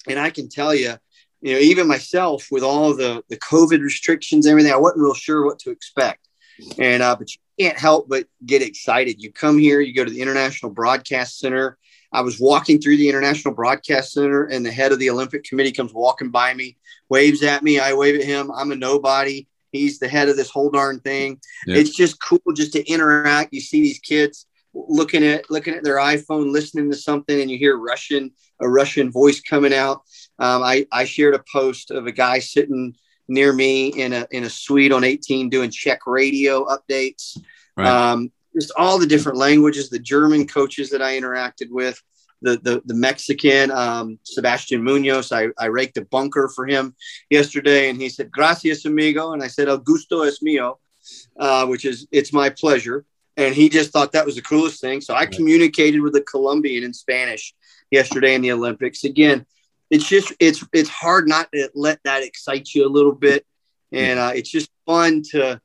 And 0.07 0.19
i 0.19 0.31
can 0.31 0.49
tell 0.49 0.75
you 0.75 0.95
you 1.41 1.55
know 1.55 1.61
even 1.61 1.89
myself 1.89 2.49
with 2.51 2.63
all 2.63 2.95
the 2.95 3.23
the 3.29 3.37
covid 3.37 3.81
restrictions 3.81 4.47
and 4.47 4.53
everything 4.53 4.73
i 4.73 4.77
wasn't 4.77 5.03
real 5.03 5.15
sure 5.15 5.45
what 5.45 5.59
to 5.61 5.71
expect. 5.71 6.29
And 6.79 7.03
uh, 7.03 7.17
but 7.17 7.33
you 7.33 7.41
can't 7.59 7.79
help 7.79 8.09
but 8.09 8.27
get 8.45 8.63
excited. 8.63 9.23
You 9.23 9.33
come 9.33 9.59
here 9.59 9.81
you 9.81 9.95
go 9.95 10.05
to 10.05 10.11
the 10.11 10.21
international 10.21 10.73
broadcast 10.73 11.39
center 11.39 11.79
I 12.13 12.23
was 12.23 12.41
walking 12.41 12.81
through 12.81 12.97
the 12.97 13.09
International 13.09 13.55
Broadcast 13.55 14.13
Center, 14.13 14.45
and 14.45 14.65
the 14.65 14.73
head 14.73 14.93
of 14.93 14.99
the 14.99 15.11
Olympic 15.11 15.45
Committee 15.45 15.73
comes 15.73 15.93
walking 15.93 16.31
by 16.31 16.55
me, 16.55 16.77
waves 17.09 17.43
at 17.43 17.63
me. 17.63 17.79
I 17.79 17.93
wave 17.95 18.19
at 18.19 18.27
him. 18.27 18.51
I'm 18.51 18.73
a 18.73 18.77
nobody. 18.77 19.47
He's 19.73 19.99
the 19.99 20.09
head 20.09 20.29
of 20.29 20.37
this 20.37 20.51
whole 20.51 20.71
darn 20.71 21.01
thing. 21.01 21.41
Yeah. 21.67 21.77
It's 21.77 21.95
just 21.95 22.23
cool 22.23 22.41
just 22.55 22.73
to 22.73 22.87
interact. 22.87 23.53
You 23.53 23.61
see 23.61 23.83
these 23.83 23.99
kids 23.99 24.47
looking 24.75 25.25
at 25.25 25.51
looking 25.51 25.75
at 25.75 25.85
their 25.85 25.97
iPhone, 25.97 26.53
listening 26.53 26.91
to 26.91 26.97
something, 26.97 27.41
and 27.41 27.51
you 27.51 27.59
hear 27.59 27.77
Russian 27.77 28.31
a 28.61 28.69
Russian 28.69 29.11
voice 29.11 29.41
coming 29.41 29.75
out. 29.75 30.03
Um, 30.39 30.63
I 30.63 30.87
I 30.93 31.05
shared 31.05 31.35
a 31.35 31.45
post 31.53 31.91
of 31.91 32.07
a 32.07 32.13
guy 32.13 32.39
sitting 32.39 32.95
near 33.29 33.53
me 33.53 33.89
in 33.89 34.13
a 34.13 34.27
in 34.31 34.45
a 34.45 34.51
suite 34.51 34.93
on 34.93 35.05
18 35.05 35.51
doing 35.51 35.71
Czech 35.71 36.07
radio 36.07 36.67
updates. 36.67 37.39
Right. 37.77 37.87
Um, 37.87 38.33
just 38.59 38.73
all 38.77 38.99
the 38.99 39.07
different 39.07 39.39
languages, 39.39 39.89
the 39.89 39.99
German 39.99 40.47
coaches 40.47 40.91
that 40.91 41.03
I 41.03 41.19
interacted 41.19 41.71
with, 41.71 42.03
the 42.43 42.59
the, 42.63 42.83
the 42.87 42.95
Mexican 42.95 43.71
um, 43.71 44.19
Sebastian 44.25 44.83
Munoz. 44.83 45.33
I, 45.33 45.49
I 45.59 45.67
raked 45.67 45.97
a 45.97 46.05
bunker 46.05 46.51
for 46.55 46.67
him 46.67 46.95
yesterday, 47.31 47.89
and 47.89 48.01
he 48.01 48.09
said 48.09 48.31
"Gracias, 48.31 48.85
amigo," 48.85 49.33
and 49.33 49.43
I 49.43 49.49
said 49.49 49.69
"El 49.69 49.79
gusto 49.79 50.23
es 50.23 50.41
mío," 50.41 50.77
uh, 51.39 51.67
which 51.67 51.85
is 51.85 52.07
it's 52.13 52.33
my 52.33 52.51
pleasure. 52.51 53.05
And 53.37 53.55
he 53.55 53.69
just 53.69 53.93
thought 53.93 54.13
that 54.13 54.27
was 54.27 54.35
the 54.35 54.43
coolest 54.43 54.81
thing. 54.81 55.01
So 55.01 55.15
I 55.15 55.25
communicated 55.25 56.01
with 56.01 56.13
the 56.13 56.23
Colombian 56.23 56.83
in 56.83 56.93
Spanish 56.93 57.55
yesterday 57.89 58.35
in 58.35 58.43
the 58.43 58.51
Olympics. 58.51 59.05
Again, 59.05 59.47
it's 59.91 60.09
just 60.09 60.33
it's 60.41 60.65
it's 60.73 60.89
hard 60.89 61.29
not 61.29 61.51
to 61.53 61.71
let 61.75 62.01
that 62.03 62.25
excite 62.25 62.75
you 62.75 62.85
a 62.85 62.91
little 62.91 63.15
bit, 63.15 63.47
and 63.93 64.19
uh, 64.19 64.33
it's 64.35 64.51
just 64.51 64.71
fun 64.87 65.23
to 65.31 65.61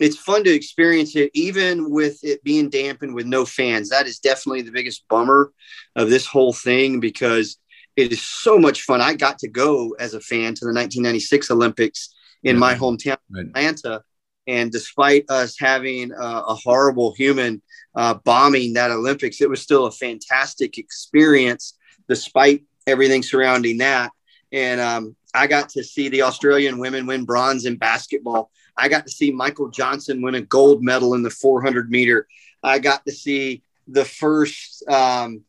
it's 0.00 0.16
fun 0.16 0.42
to 0.44 0.50
experience 0.50 1.14
it, 1.14 1.30
even 1.34 1.90
with 1.90 2.18
it 2.24 2.42
being 2.42 2.70
dampened 2.70 3.14
with 3.14 3.26
no 3.26 3.44
fans. 3.44 3.90
That 3.90 4.06
is 4.06 4.18
definitely 4.18 4.62
the 4.62 4.72
biggest 4.72 5.06
bummer 5.08 5.52
of 5.94 6.08
this 6.08 6.26
whole 6.26 6.52
thing 6.52 7.00
because 7.00 7.58
it 7.96 8.12
is 8.12 8.22
so 8.22 8.58
much 8.58 8.82
fun. 8.82 9.00
I 9.00 9.14
got 9.14 9.38
to 9.40 9.48
go 9.48 9.94
as 10.00 10.14
a 10.14 10.20
fan 10.20 10.54
to 10.54 10.64
the 10.64 10.72
1996 10.72 11.50
Olympics 11.50 12.14
in 12.42 12.58
my 12.58 12.74
hometown, 12.74 13.18
right. 13.30 13.46
Atlanta. 13.46 14.02
And 14.46 14.72
despite 14.72 15.26
us 15.28 15.56
having 15.58 16.12
uh, 16.12 16.44
a 16.48 16.54
horrible 16.54 17.14
human 17.14 17.60
uh, 17.94 18.14
bombing 18.14 18.72
that 18.72 18.90
Olympics, 18.90 19.42
it 19.42 19.50
was 19.50 19.60
still 19.60 19.86
a 19.86 19.90
fantastic 19.90 20.78
experience 20.78 21.76
despite 22.08 22.64
everything 22.86 23.22
surrounding 23.22 23.78
that. 23.78 24.12
And 24.50 24.80
um, 24.80 25.16
I 25.34 25.46
got 25.46 25.68
to 25.70 25.84
see 25.84 26.08
the 26.08 26.22
Australian 26.22 26.78
women 26.78 27.06
win 27.06 27.24
bronze 27.24 27.66
in 27.66 27.76
basketball 27.76 28.50
I 28.80 28.88
got 28.88 29.06
to 29.06 29.12
see 29.12 29.30
Michael 29.30 29.68
Johnson 29.68 30.22
win 30.22 30.34
a 30.34 30.40
gold 30.40 30.82
medal 30.82 31.14
in 31.14 31.22
the 31.22 31.30
400 31.30 31.90
meter. 31.90 32.26
I 32.62 32.78
got 32.78 33.04
to 33.06 33.12
see 33.12 33.62
the 33.86 34.04
first 34.04 34.88
um, 34.88 35.42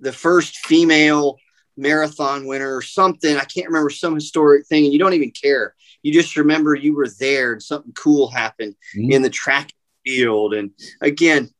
the 0.00 0.12
first 0.12 0.58
female 0.58 1.38
marathon 1.76 2.46
winner 2.46 2.76
or 2.76 2.82
something. 2.82 3.36
I 3.36 3.44
can't 3.44 3.66
remember 3.66 3.90
some 3.90 4.14
historic 4.14 4.66
thing, 4.66 4.84
and 4.84 4.92
you 4.92 4.98
don't 4.98 5.14
even 5.14 5.30
care. 5.30 5.74
You 6.02 6.12
just 6.12 6.36
remember 6.36 6.74
you 6.74 6.94
were 6.94 7.08
there 7.18 7.52
and 7.52 7.62
something 7.62 7.92
cool 7.92 8.30
happened 8.30 8.76
mm-hmm. 8.96 9.12
in 9.12 9.22
the 9.22 9.30
track 9.30 9.72
field. 10.04 10.54
And 10.54 10.70
again, 11.00 11.50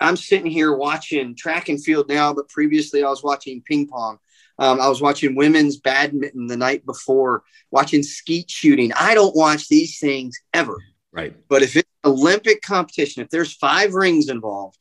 I'm 0.00 0.16
sitting 0.16 0.50
here 0.50 0.74
watching 0.74 1.34
track 1.34 1.68
and 1.68 1.82
field 1.82 2.08
now, 2.08 2.32
but 2.32 2.48
previously 2.48 3.02
I 3.02 3.08
was 3.08 3.22
watching 3.22 3.62
ping 3.62 3.88
pong. 3.88 4.18
Um, 4.58 4.80
I 4.80 4.88
was 4.88 5.00
watching 5.00 5.36
women's 5.36 5.76
badminton 5.76 6.46
the 6.46 6.56
night 6.56 6.84
before, 6.84 7.42
watching 7.70 8.02
skeet 8.02 8.50
shooting. 8.50 8.92
I 8.98 9.14
don't 9.14 9.36
watch 9.36 9.68
these 9.68 9.98
things 9.98 10.38
ever. 10.52 10.76
Right. 11.12 11.34
But 11.48 11.62
if 11.62 11.76
it's 11.76 11.88
Olympic 12.04 12.62
competition, 12.62 13.22
if 13.22 13.30
there's 13.30 13.54
five 13.54 13.94
rings 13.94 14.28
involved, 14.28 14.78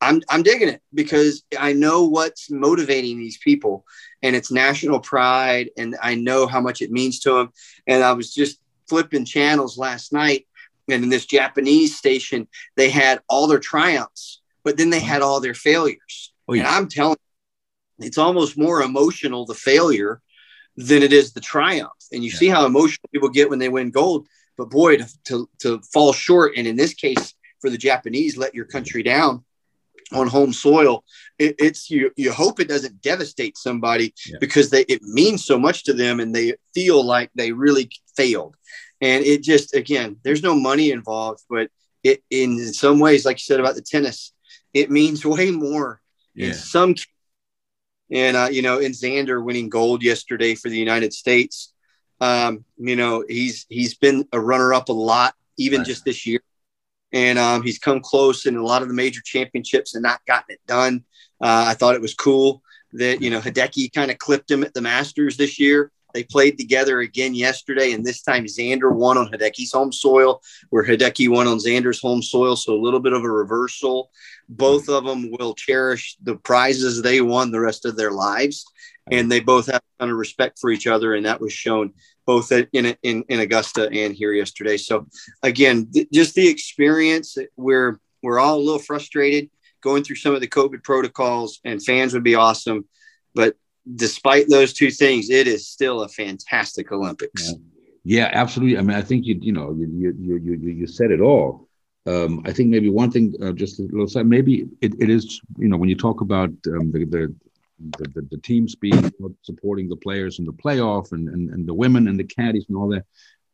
I'm, 0.00 0.20
I'm 0.28 0.42
digging 0.42 0.68
it 0.68 0.82
because 0.92 1.44
I 1.58 1.72
know 1.72 2.04
what's 2.04 2.50
motivating 2.50 3.18
these 3.18 3.38
people 3.38 3.86
and 4.22 4.36
it's 4.36 4.50
national 4.50 5.00
pride. 5.00 5.70
And 5.78 5.96
I 6.02 6.14
know 6.14 6.46
how 6.46 6.60
much 6.60 6.82
it 6.82 6.90
means 6.90 7.20
to 7.20 7.32
them. 7.32 7.52
And 7.86 8.04
I 8.04 8.12
was 8.12 8.34
just 8.34 8.58
flipping 8.88 9.24
channels 9.24 9.78
last 9.78 10.12
night 10.12 10.46
and 10.90 11.02
in 11.02 11.08
this 11.08 11.24
Japanese 11.24 11.96
station, 11.96 12.46
they 12.76 12.90
had 12.90 13.22
all 13.28 13.46
their 13.46 13.58
triumphs 13.58 14.42
but 14.64 14.78
then 14.78 14.90
they 14.90 15.00
had 15.00 15.22
all 15.22 15.40
their 15.40 15.54
failures. 15.54 16.32
Oh, 16.48 16.54
yeah. 16.54 16.62
And 16.62 16.68
I'm 16.68 16.88
telling 16.88 17.18
it's 17.98 18.18
almost 18.18 18.58
more 18.58 18.82
emotional 18.82 19.46
the 19.46 19.54
failure 19.54 20.20
than 20.76 21.02
it 21.02 21.12
is 21.12 21.32
the 21.32 21.40
triumph. 21.40 21.92
And 22.12 22.24
you 22.24 22.30
yeah. 22.30 22.38
see 22.38 22.48
how 22.48 22.66
emotional 22.66 23.08
people 23.12 23.28
get 23.28 23.50
when 23.50 23.58
they 23.58 23.68
win 23.68 23.90
gold. 23.90 24.26
But 24.56 24.70
boy, 24.70 24.98
to, 24.98 25.18
to, 25.24 25.48
to 25.60 25.80
fall 25.92 26.12
short, 26.12 26.52
and 26.56 26.66
in 26.66 26.76
this 26.76 26.94
case, 26.94 27.34
for 27.60 27.70
the 27.70 27.78
Japanese, 27.78 28.36
let 28.36 28.54
your 28.54 28.66
country 28.66 29.02
down 29.02 29.44
on 30.12 30.28
home 30.28 30.52
soil, 30.52 31.04
it, 31.38 31.56
it's 31.58 31.90
you. 31.90 32.10
You 32.16 32.32
hope 32.32 32.60
it 32.60 32.68
doesn't 32.68 33.02
devastate 33.02 33.56
somebody 33.56 34.14
yeah. 34.26 34.36
because 34.40 34.70
they 34.70 34.82
it 34.82 35.02
means 35.02 35.44
so 35.44 35.58
much 35.58 35.84
to 35.84 35.92
them, 35.92 36.20
and 36.20 36.34
they 36.34 36.54
feel 36.74 37.04
like 37.04 37.30
they 37.34 37.52
really 37.52 37.90
failed. 38.16 38.56
And 39.00 39.24
it 39.24 39.42
just 39.42 39.74
again, 39.74 40.16
there's 40.22 40.42
no 40.42 40.54
money 40.54 40.90
involved, 40.90 41.42
but 41.48 41.70
it 42.02 42.22
in 42.30 42.72
some 42.72 42.98
ways, 42.98 43.24
like 43.24 43.36
you 43.36 43.44
said 43.44 43.60
about 43.60 43.74
the 43.74 43.82
tennis, 43.82 44.32
it 44.72 44.90
means 44.90 45.24
way 45.26 45.50
more 45.50 46.00
yeah. 46.34 46.48
in 46.48 46.54
some. 46.54 46.94
And 48.10 48.36
uh, 48.36 48.48
you 48.50 48.62
know, 48.62 48.78
in 48.78 48.92
Xander 48.92 49.42
winning 49.42 49.68
gold 49.68 50.02
yesterday 50.02 50.54
for 50.54 50.68
the 50.68 50.78
United 50.78 51.12
States, 51.12 51.72
um, 52.20 52.64
you 52.76 52.96
know, 52.96 53.24
he's 53.28 53.66
he's 53.68 53.94
been 53.94 54.26
a 54.32 54.40
runner 54.40 54.74
up 54.74 54.88
a 54.88 54.92
lot, 54.92 55.34
even 55.56 55.80
right. 55.80 55.86
just 55.86 56.04
this 56.04 56.26
year 56.26 56.40
and 57.14 57.38
um, 57.38 57.62
he's 57.62 57.78
come 57.78 58.00
close 58.00 58.44
in 58.44 58.56
a 58.56 58.62
lot 58.62 58.82
of 58.82 58.88
the 58.88 58.94
major 58.94 59.20
championships 59.24 59.94
and 59.94 60.02
not 60.02 60.20
gotten 60.26 60.52
it 60.52 60.60
done. 60.66 61.04
Uh, 61.40 61.64
I 61.68 61.74
thought 61.74 61.94
it 61.94 62.00
was 62.00 62.12
cool 62.12 62.60
that 62.92 63.22
you 63.22 63.30
know 63.30 63.40
Hideki 63.40 63.92
kind 63.94 64.10
of 64.10 64.18
clipped 64.18 64.50
him 64.50 64.64
at 64.64 64.74
the 64.74 64.82
Masters 64.82 65.36
this 65.36 65.58
year. 65.58 65.90
They 66.12 66.24
played 66.24 66.58
together 66.58 67.00
again 67.00 67.34
yesterday, 67.34 67.92
and 67.92 68.04
this 68.04 68.22
time 68.22 68.44
Xander 68.44 68.92
won 68.92 69.16
on 69.16 69.30
Hideki's 69.30 69.72
home 69.72 69.92
soil, 69.92 70.42
where 70.70 70.84
Hideki 70.84 71.28
won 71.28 71.46
on 71.46 71.58
Xander's 71.58 72.00
home 72.00 72.22
soil. 72.22 72.56
So 72.56 72.74
a 72.74 72.82
little 72.82 73.00
bit 73.00 73.12
of 73.12 73.22
a 73.22 73.30
reversal. 73.30 74.10
Both 74.48 74.88
of 74.88 75.04
them 75.04 75.30
will 75.30 75.54
cherish 75.54 76.16
the 76.22 76.36
prizes 76.36 77.02
they 77.02 77.20
won 77.20 77.50
the 77.50 77.60
rest 77.60 77.84
of 77.84 77.96
their 77.96 78.10
lives, 78.10 78.64
and 79.10 79.30
they 79.30 79.40
both 79.40 79.66
have 79.66 79.76
a 79.76 80.02
ton 80.02 80.10
of 80.10 80.16
respect 80.16 80.58
for 80.58 80.70
each 80.70 80.86
other, 80.86 81.14
and 81.14 81.26
that 81.26 81.40
was 81.40 81.52
shown 81.52 81.92
both 82.26 82.50
in, 82.52 82.96
in, 83.02 83.24
in 83.28 83.40
Augusta 83.40 83.88
and 83.90 84.14
here 84.14 84.32
yesterday. 84.32 84.76
So 84.76 85.06
again, 85.42 85.88
th- 85.92 86.08
just 86.12 86.34
the 86.34 86.48
experience, 86.48 87.36
we're, 87.56 88.00
we're 88.22 88.38
all 88.38 88.56
a 88.56 88.60
little 88.60 88.78
frustrated 88.78 89.50
going 89.82 90.02
through 90.02 90.16
some 90.16 90.34
of 90.34 90.40
the 90.40 90.48
COVID 90.48 90.82
protocols 90.82 91.60
and 91.64 91.84
fans 91.84 92.14
would 92.14 92.24
be 92.24 92.34
awesome. 92.34 92.86
But 93.34 93.56
despite 93.94 94.48
those 94.48 94.72
two 94.72 94.90
things, 94.90 95.28
it 95.28 95.46
is 95.46 95.68
still 95.68 96.02
a 96.02 96.08
fantastic 96.08 96.90
Olympics. 96.90 97.52
Yeah, 98.04 98.22
yeah 98.22 98.30
absolutely. 98.32 98.78
I 98.78 98.82
mean, 98.82 98.96
I 98.96 99.02
think 99.02 99.26
you, 99.26 99.38
you 99.40 99.52
know, 99.52 99.76
you, 99.76 99.86
you, 99.86 100.14
you, 100.18 100.54
you, 100.56 100.70
you 100.70 100.86
said 100.86 101.10
it 101.10 101.20
all. 101.20 101.68
Um, 102.06 102.42
I 102.44 102.52
think 102.52 102.68
maybe 102.68 102.90
one 102.90 103.10
thing, 103.10 103.34
uh, 103.42 103.52
just 103.52 103.78
a 103.78 103.82
little 103.82 104.06
side, 104.06 104.26
maybe 104.26 104.66
it, 104.82 104.94
it 105.00 105.08
is, 105.08 105.40
you 105.56 105.68
know, 105.68 105.76
when 105.76 105.88
you 105.88 105.96
talk 105.96 106.20
about 106.20 106.50
um, 106.68 106.92
the, 106.92 107.04
the 107.04 107.34
the, 107.78 108.08
the, 108.14 108.22
the 108.30 108.38
team 108.38 108.68
speed, 108.68 109.12
supporting 109.42 109.88
the 109.88 109.96
players 109.96 110.38
in 110.38 110.44
the 110.44 110.52
playoff 110.52 111.12
and, 111.12 111.28
and, 111.28 111.50
and 111.50 111.66
the 111.66 111.74
women 111.74 112.08
and 112.08 112.18
the 112.18 112.24
caddies 112.24 112.66
and 112.68 112.76
all 112.76 112.88
that. 112.88 113.04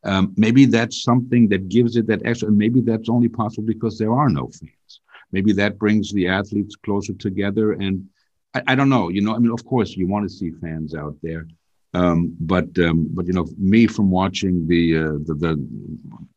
Um, 0.03 0.33
maybe 0.35 0.65
that's 0.65 1.03
something 1.03 1.47
that 1.49 1.69
gives 1.69 1.95
it 1.95 2.07
that 2.07 2.25
extra. 2.25 2.51
Maybe 2.51 2.81
that's 2.81 3.09
only 3.09 3.29
possible 3.29 3.67
because 3.67 3.97
there 3.97 4.13
are 4.13 4.29
no 4.29 4.47
fans. 4.47 5.01
Maybe 5.31 5.53
that 5.53 5.77
brings 5.77 6.11
the 6.11 6.27
athletes 6.27 6.75
closer 6.75 7.13
together. 7.13 7.73
And 7.73 8.07
I, 8.53 8.63
I 8.67 8.75
don't 8.75 8.89
know, 8.89 9.09
you 9.09 9.21
know, 9.21 9.35
I 9.35 9.39
mean, 9.39 9.51
of 9.51 9.65
course, 9.65 9.91
you 9.91 10.07
want 10.07 10.29
to 10.29 10.35
see 10.35 10.51
fans 10.51 10.95
out 10.95 11.15
there. 11.21 11.47
Um, 11.93 12.35
but 12.39 12.67
um, 12.79 13.09
but 13.11 13.27
you 13.27 13.33
know, 13.33 13.45
me 13.57 13.85
from 13.85 14.09
watching 14.09 14.65
the, 14.65 14.97
uh, 14.97 15.11
the, 15.25 15.35
the 15.37 15.67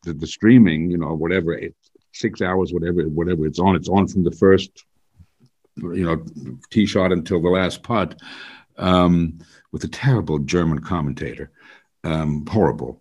the 0.03 0.13
the 0.13 0.27
streaming, 0.27 0.91
you 0.91 0.99
know, 0.99 1.15
whatever, 1.15 1.57
eight, 1.57 1.77
six 2.15 2.41
hours, 2.41 2.73
whatever 2.73 3.03
whatever 3.03 3.47
it's 3.47 3.59
on, 3.59 3.77
it's 3.77 3.89
on 3.89 4.07
from 4.09 4.25
the 4.25 4.31
first 4.33 4.85
you 5.77 6.05
know, 6.05 6.25
tee 6.71 6.87
shot 6.87 7.13
until 7.13 7.43
the 7.43 7.49
last 7.49 7.83
putt 7.83 8.21
um, 8.79 9.39
with 9.73 9.85
a 9.85 9.89
terrible 9.89 10.39
German 10.39 10.81
commentator. 10.81 11.51
Um, 12.05 12.47
horrible. 12.47 13.01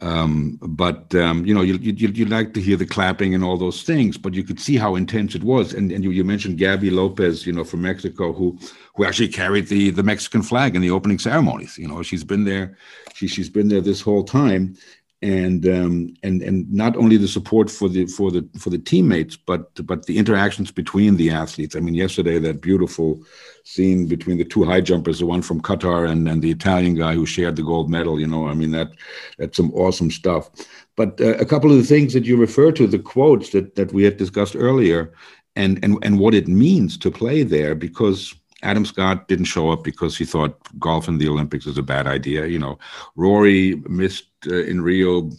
Um, 0.00 0.58
but 0.62 1.12
um, 1.16 1.44
you 1.44 1.52
know, 1.52 1.62
you, 1.62 1.74
you 1.74 2.08
you 2.08 2.24
like 2.26 2.54
to 2.54 2.60
hear 2.60 2.76
the 2.76 2.86
clapping 2.86 3.34
and 3.34 3.42
all 3.42 3.56
those 3.56 3.82
things, 3.82 4.16
but 4.16 4.32
you 4.32 4.44
could 4.44 4.60
see 4.60 4.76
how 4.76 4.94
intense 4.94 5.34
it 5.34 5.42
was. 5.42 5.74
And 5.74 5.90
and 5.90 6.04
you, 6.04 6.12
you 6.12 6.22
mentioned 6.22 6.56
Gaby 6.56 6.90
Lopez, 6.90 7.44
you 7.44 7.52
know, 7.52 7.64
from 7.64 7.82
Mexico, 7.82 8.32
who 8.32 8.56
who 8.94 9.04
actually 9.04 9.28
carried 9.28 9.66
the 9.66 9.90
the 9.90 10.04
Mexican 10.04 10.42
flag 10.42 10.76
in 10.76 10.82
the 10.82 10.90
opening 10.90 11.18
ceremonies. 11.18 11.76
You 11.76 11.88
know, 11.88 12.00
she's 12.04 12.22
been 12.22 12.44
there, 12.44 12.78
she 13.14 13.26
she's 13.26 13.50
been 13.50 13.66
there 13.66 13.80
this 13.80 14.00
whole 14.00 14.22
time, 14.22 14.76
and 15.20 15.66
um, 15.66 16.14
and 16.22 16.42
and 16.42 16.72
not 16.72 16.96
only 16.96 17.16
the 17.16 17.26
support 17.26 17.70
for 17.70 17.88
the 17.88 18.06
for 18.06 18.30
the 18.30 18.48
for 18.56 18.70
the 18.70 18.78
teammates, 18.78 19.36
but 19.36 19.74
but 19.84 20.06
the 20.06 20.16
interactions 20.16 20.70
between 20.70 21.16
the 21.16 21.30
athletes. 21.30 21.74
I 21.74 21.80
mean, 21.80 21.94
yesterday 21.94 22.38
that 22.38 22.60
beautiful 22.60 23.24
scene 23.64 24.06
between 24.06 24.38
the 24.38 24.44
two 24.44 24.64
high 24.64 24.80
jumpers, 24.80 25.18
the 25.18 25.26
one 25.26 25.42
from 25.42 25.60
Qatar 25.60 26.08
and 26.08 26.28
and 26.28 26.40
the 26.40 26.52
Italian 26.52 26.94
guy 26.94 27.14
who 27.14 27.26
shared 27.26 27.56
the 27.56 27.64
gold 27.64 27.90
medal. 27.90 28.20
You 28.20 28.28
know, 28.28 28.46
I 28.46 28.54
mean 28.54 28.70
that 28.72 28.92
that's 29.38 29.56
some 29.56 29.72
awesome 29.74 30.12
stuff. 30.12 30.50
But 30.94 31.20
uh, 31.20 31.36
a 31.38 31.44
couple 31.44 31.72
of 31.72 31.78
the 31.78 31.84
things 31.84 32.12
that 32.12 32.24
you 32.24 32.36
refer 32.36 32.70
to, 32.72 32.86
the 32.86 32.98
quotes 33.00 33.50
that 33.50 33.74
that 33.74 33.92
we 33.92 34.04
had 34.04 34.18
discussed 34.18 34.54
earlier, 34.54 35.12
and 35.56 35.82
and 35.82 35.98
and 36.02 36.20
what 36.20 36.34
it 36.34 36.46
means 36.46 36.96
to 36.98 37.10
play 37.10 37.42
there, 37.42 37.74
because 37.74 38.36
Adam 38.62 38.84
Scott 38.84 39.28
didn't 39.28 39.46
show 39.46 39.70
up 39.70 39.84
because 39.84 40.16
he 40.16 40.24
thought 40.24 40.58
golf 40.78 41.08
in 41.08 41.18
the 41.18 41.28
Olympics 41.28 41.66
is 41.66 41.78
a 41.78 41.82
bad 41.82 42.06
idea. 42.06 42.46
You 42.46 42.58
know, 42.58 42.78
Rory 43.14 43.76
missed 43.88 44.27
uh, 44.46 44.62
in 44.62 44.80
Rio 44.80 45.30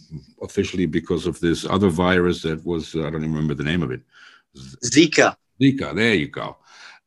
officially 0.42 0.86
because 0.86 1.26
of 1.26 1.40
this 1.40 1.64
other 1.64 1.88
virus 1.88 2.42
that 2.42 2.64
was 2.64 2.94
uh, 2.94 3.00
I 3.00 3.10
don't 3.10 3.22
even 3.22 3.32
remember 3.32 3.54
the 3.54 3.64
name 3.64 3.82
of 3.82 3.90
it. 3.90 4.02
Zika. 4.56 5.36
Zika. 5.60 5.94
There 5.94 6.14
you 6.14 6.28
go. 6.28 6.56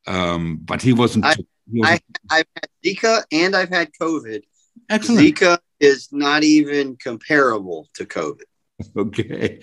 Um, 0.07 0.57
but 0.57 0.81
he 0.81 0.93
wasn't. 0.93 1.25
I, 1.25 1.35
he 1.71 1.79
wasn't 1.79 2.19
I, 2.29 2.37
have 2.37 2.45
had 2.55 2.69
Zika 2.85 3.23
and 3.31 3.55
I've 3.55 3.69
had 3.69 3.91
COVID. 3.99 4.43
Excellent. 4.89 5.21
Zika 5.21 5.57
is 5.79 6.09
not 6.11 6.43
even 6.43 6.95
comparable 6.97 7.89
to 7.95 8.05
COVID. 8.05 8.43
Okay. 8.97 9.59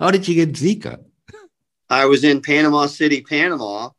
How 0.00 0.10
did 0.10 0.26
you 0.26 0.34
get 0.34 0.52
Zika? 0.52 0.98
I 1.88 2.04
was 2.06 2.24
in 2.24 2.42
Panama 2.42 2.86
City, 2.86 3.22
Panama, 3.22 3.90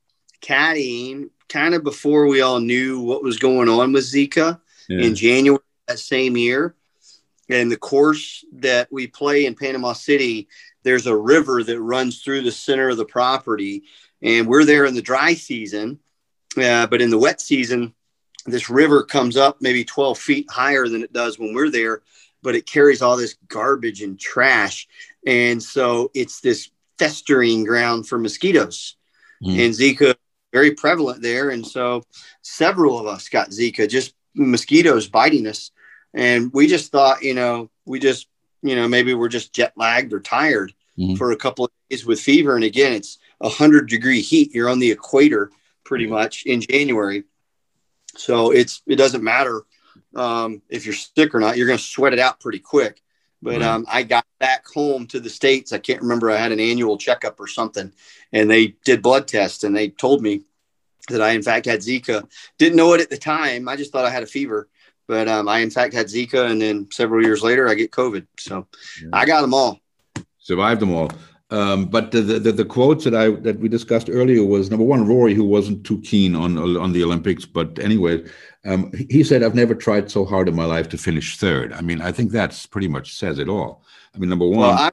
caddying 0.42 1.30
kind 1.50 1.74
of 1.74 1.84
before 1.84 2.28
we 2.28 2.42
all 2.42 2.60
knew 2.60 3.02
what 3.02 3.24
was 3.24 3.40
going 3.40 3.70
on 3.70 3.94
with 3.94 4.04
Zika 4.04 4.60
yeah. 4.88 5.06
in 5.06 5.16
January 5.16 5.64
that 5.88 6.00
same 6.00 6.38
year. 6.38 6.76
And 7.52 7.72
the 7.72 7.78
course 7.78 8.46
that 8.54 8.88
we 8.92 9.08
play 9.08 9.46
in 9.46 9.56
Panama 9.56 9.94
City, 9.94 10.48
there's 10.84 11.06
a 11.06 11.16
river 11.16 11.64
that 11.64 11.82
runs 11.82 12.22
through 12.22 12.42
the 12.42 12.52
center 12.52 12.90
of 12.90 12.98
the 12.98 13.06
property. 13.06 13.84
And 14.22 14.48
we're 14.48 14.66
there 14.66 14.86
in 14.86 14.96
the 14.96 15.02
dry 15.02 15.34
season. 15.34 16.00
Uh, 16.58 16.88
but 16.88 17.02
in 17.02 17.10
the 17.10 17.18
wet 17.18 17.42
season, 17.42 17.94
this 18.46 18.70
river 18.70 19.04
comes 19.04 19.38
up 19.38 19.58
maybe 19.62 19.84
12 19.84 20.18
feet 20.18 20.48
higher 20.50 20.88
than 20.88 21.04
it 21.04 21.14
does 21.14 21.38
when 21.38 21.54
we're 21.54 21.70
there, 21.70 22.02
but 22.42 22.56
it 22.56 22.66
carries 22.66 23.02
all 23.02 23.18
this 23.18 23.36
garbage 23.48 24.02
and 24.02 24.20
trash. 24.20 24.88
And 25.28 25.62
so 25.62 26.10
it's 26.14 26.42
this 26.42 26.70
festering 26.98 27.64
ground 27.64 28.08
for 28.08 28.18
mosquitoes. 28.18 28.96
Mm. 29.44 29.66
And 29.66 29.74
Zika 29.74 30.16
very 30.52 30.72
prevalent 30.72 31.22
there. 31.22 31.50
And 31.50 31.66
so 31.66 32.04
several 32.42 33.00
of 33.00 33.08
us 33.08 33.30
got 33.30 33.50
Zika, 33.50 33.90
just 33.90 34.14
mosquitoes 34.36 35.08
biting 35.08 35.48
us. 35.48 35.72
And 36.14 36.52
we 36.54 36.68
just 36.68 36.92
thought, 36.92 37.24
you 37.24 37.34
know, 37.34 37.70
we 37.86 38.00
just, 38.00 38.28
you 38.62 38.76
know, 38.76 38.88
maybe 38.88 39.14
we're 39.14 39.30
just 39.30 39.54
jet 39.54 39.74
lagged 39.76 40.14
or 40.14 40.20
tired 40.20 40.74
mm-hmm. 40.98 41.16
for 41.16 41.32
a 41.32 41.38
couple 41.38 41.66
of 41.66 41.72
days 41.90 42.06
with 42.06 42.20
fever. 42.20 42.56
And 42.56 42.64
again, 42.64 42.94
it's 42.94 43.18
a 43.40 43.50
hundred 43.50 43.90
degree 43.90 44.22
heat. 44.22 44.54
You're 44.54 44.70
on 44.70 44.80
the 44.80 44.92
equator 44.92 45.52
pretty 45.84 46.06
mm-hmm. 46.06 46.14
much 46.14 46.46
in 46.46 46.62
January. 46.62 47.24
So 48.16 48.52
it's, 48.52 48.82
it 48.86 48.98
doesn't 48.98 49.24
matter 49.24 49.64
um, 50.16 50.62
if 50.70 50.86
you're 50.86 50.96
sick 50.96 51.34
or 51.34 51.40
not, 51.40 51.58
you're 51.58 51.68
going 51.68 51.80
to 51.80 51.84
sweat 51.84 52.14
it 52.14 52.20
out 52.20 52.40
pretty 52.40 52.60
quick. 52.60 53.02
But 53.44 53.64
um, 53.64 53.86
I 53.90 54.04
got 54.04 54.26
back 54.40 54.68
home 54.68 55.08
to 55.08 55.20
the 55.20 55.30
States. 55.30 55.74
I 55.74 55.80
can't 55.80 56.04
remember. 56.04 56.30
I 56.30 56.38
had 56.38 56.52
an 56.52 56.60
annual 56.60 56.98
checkup 56.98 57.40
or 57.40 57.48
something, 57.48 57.92
and 58.32 58.50
they 58.50 58.76
did 58.86 59.02
blood 59.02 59.28
tests 59.28 59.64
and 59.64 59.76
they 59.76 59.90
told 59.90 60.22
me 60.22 60.44
that 61.10 61.22
I, 61.22 61.32
in 61.32 61.42
fact, 61.42 61.66
had 61.66 61.80
Zika. 61.80 62.30
Didn't 62.60 62.76
know 62.76 62.94
it 62.94 63.02
at 63.02 63.10
the 63.10 63.18
time. 63.18 63.68
I 63.68 63.76
just 63.78 63.92
thought 63.92 64.06
I 64.06 64.12
had 64.12 64.22
a 64.22 64.28
fever, 64.28 64.70
but 65.12 65.28
um, 65.28 65.50
I, 65.50 65.60
in 65.60 65.70
fact, 65.70 65.94
had 65.94 66.06
Zika. 66.06 66.50
And 66.50 66.62
then 66.62 66.88
several 66.90 67.22
years 67.22 67.44
later, 67.44 67.68
I 67.68 67.74
get 67.74 67.92
COVID. 67.92 68.26
So 68.40 68.66
yeah. 69.04 69.10
I 69.12 69.26
got 69.26 69.42
them 69.42 69.54
all. 69.54 69.78
Survived 70.40 70.80
them 70.80 70.94
all. 70.94 71.12
Um, 71.50 71.88
but 71.88 72.12
the, 72.12 72.22
the, 72.22 72.54
the 72.54 72.64
quotes 72.64 73.04
that 73.04 73.14
I 73.14 73.32
that 73.42 73.60
we 73.60 73.68
discussed 73.68 74.10
earlier 74.10 74.46
was 74.46 74.70
number 74.70 74.86
one 74.86 75.06
Rory, 75.06 75.34
who 75.34 75.44
wasn't 75.44 75.86
too 75.86 76.00
keen 76.00 76.34
on 76.34 76.58
on 76.58 76.94
the 76.94 77.04
Olympics, 77.04 77.46
but 77.46 77.78
anyway, 77.80 78.24
um, 78.64 78.90
he 79.10 79.22
said, 79.22 79.44
"I've 79.44 79.54
never 79.54 79.76
tried 79.76 80.10
so 80.10 80.24
hard 80.24 80.48
in 80.48 80.56
my 80.56 80.64
life 80.64 80.88
to 80.90 80.98
finish 80.98 81.38
third. 81.38 81.74
I 81.74 81.82
mean, 81.82 82.00
I 82.00 82.14
think 82.14 82.32
that's 82.32 82.66
pretty 82.66 82.88
much 82.88 83.16
says 83.16 83.38
it 83.38 83.50
all. 83.50 83.84
I 84.16 84.20
mean, 84.20 84.30
number 84.30 84.48
one, 84.48 84.60
well, 84.60 84.72
I, 84.72 84.92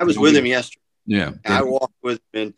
I 0.00 0.04
was 0.04 0.18
with 0.18 0.34
him 0.34 0.46
yesterday. 0.46 0.80
Yeah, 1.04 1.32
I 1.44 1.62
walked 1.62 2.00
with 2.02 2.18
him, 2.32 2.40
and 2.40 2.54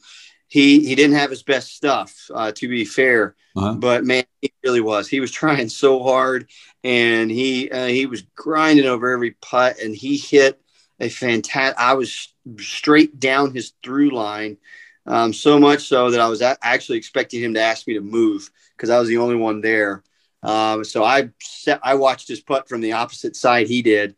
he 0.48 0.86
he 0.86 0.94
didn't 0.94 1.16
have 1.16 1.30
his 1.30 1.42
best 1.42 1.74
stuff, 1.74 2.14
uh, 2.34 2.52
to 2.52 2.68
be 2.68 2.84
fair, 2.84 3.34
uh-huh. 3.56 3.74
but 3.74 4.04
man, 4.04 4.24
he 4.40 4.52
really 4.64 4.80
was. 4.80 5.08
He 5.08 5.20
was 5.20 5.30
trying 5.32 5.68
so 5.68 6.02
hard, 6.02 6.48
and 6.84 7.30
he 7.30 7.70
uh, 7.70 7.86
he 7.86 8.06
was 8.06 8.22
grinding 8.34 8.86
over 8.86 9.10
every 9.10 9.32
putt, 9.32 9.78
and 9.82 9.94
he 9.94 10.16
hit 10.16 10.60
a 11.00 11.08
fantastic. 11.08 11.78
I 11.78 11.94
was 11.94 12.32
straight 12.60 13.18
down 13.20 13.54
his 13.54 13.72
through 13.82 14.10
line 14.10 14.58
Um, 15.06 15.32
so 15.32 15.58
much 15.58 15.86
so 15.88 16.10
that 16.10 16.20
I 16.20 16.28
was 16.28 16.42
a- 16.42 16.58
actually 16.62 16.98
expecting 16.98 17.42
him 17.42 17.54
to 17.54 17.60
ask 17.60 17.86
me 17.86 17.94
to 17.94 18.00
move 18.00 18.50
because 18.76 18.90
I 18.90 18.98
was 18.98 19.08
the 19.08 19.18
only 19.18 19.36
one 19.36 19.60
there. 19.60 20.02
Um, 20.42 20.84
so 20.84 21.04
I 21.04 21.30
set, 21.40 21.80
I 21.82 21.94
watched 21.94 22.28
his 22.28 22.40
putt 22.40 22.68
from 22.68 22.80
the 22.80 22.92
opposite 22.92 23.36
side 23.36 23.68
he 23.68 23.82
did, 23.82 24.16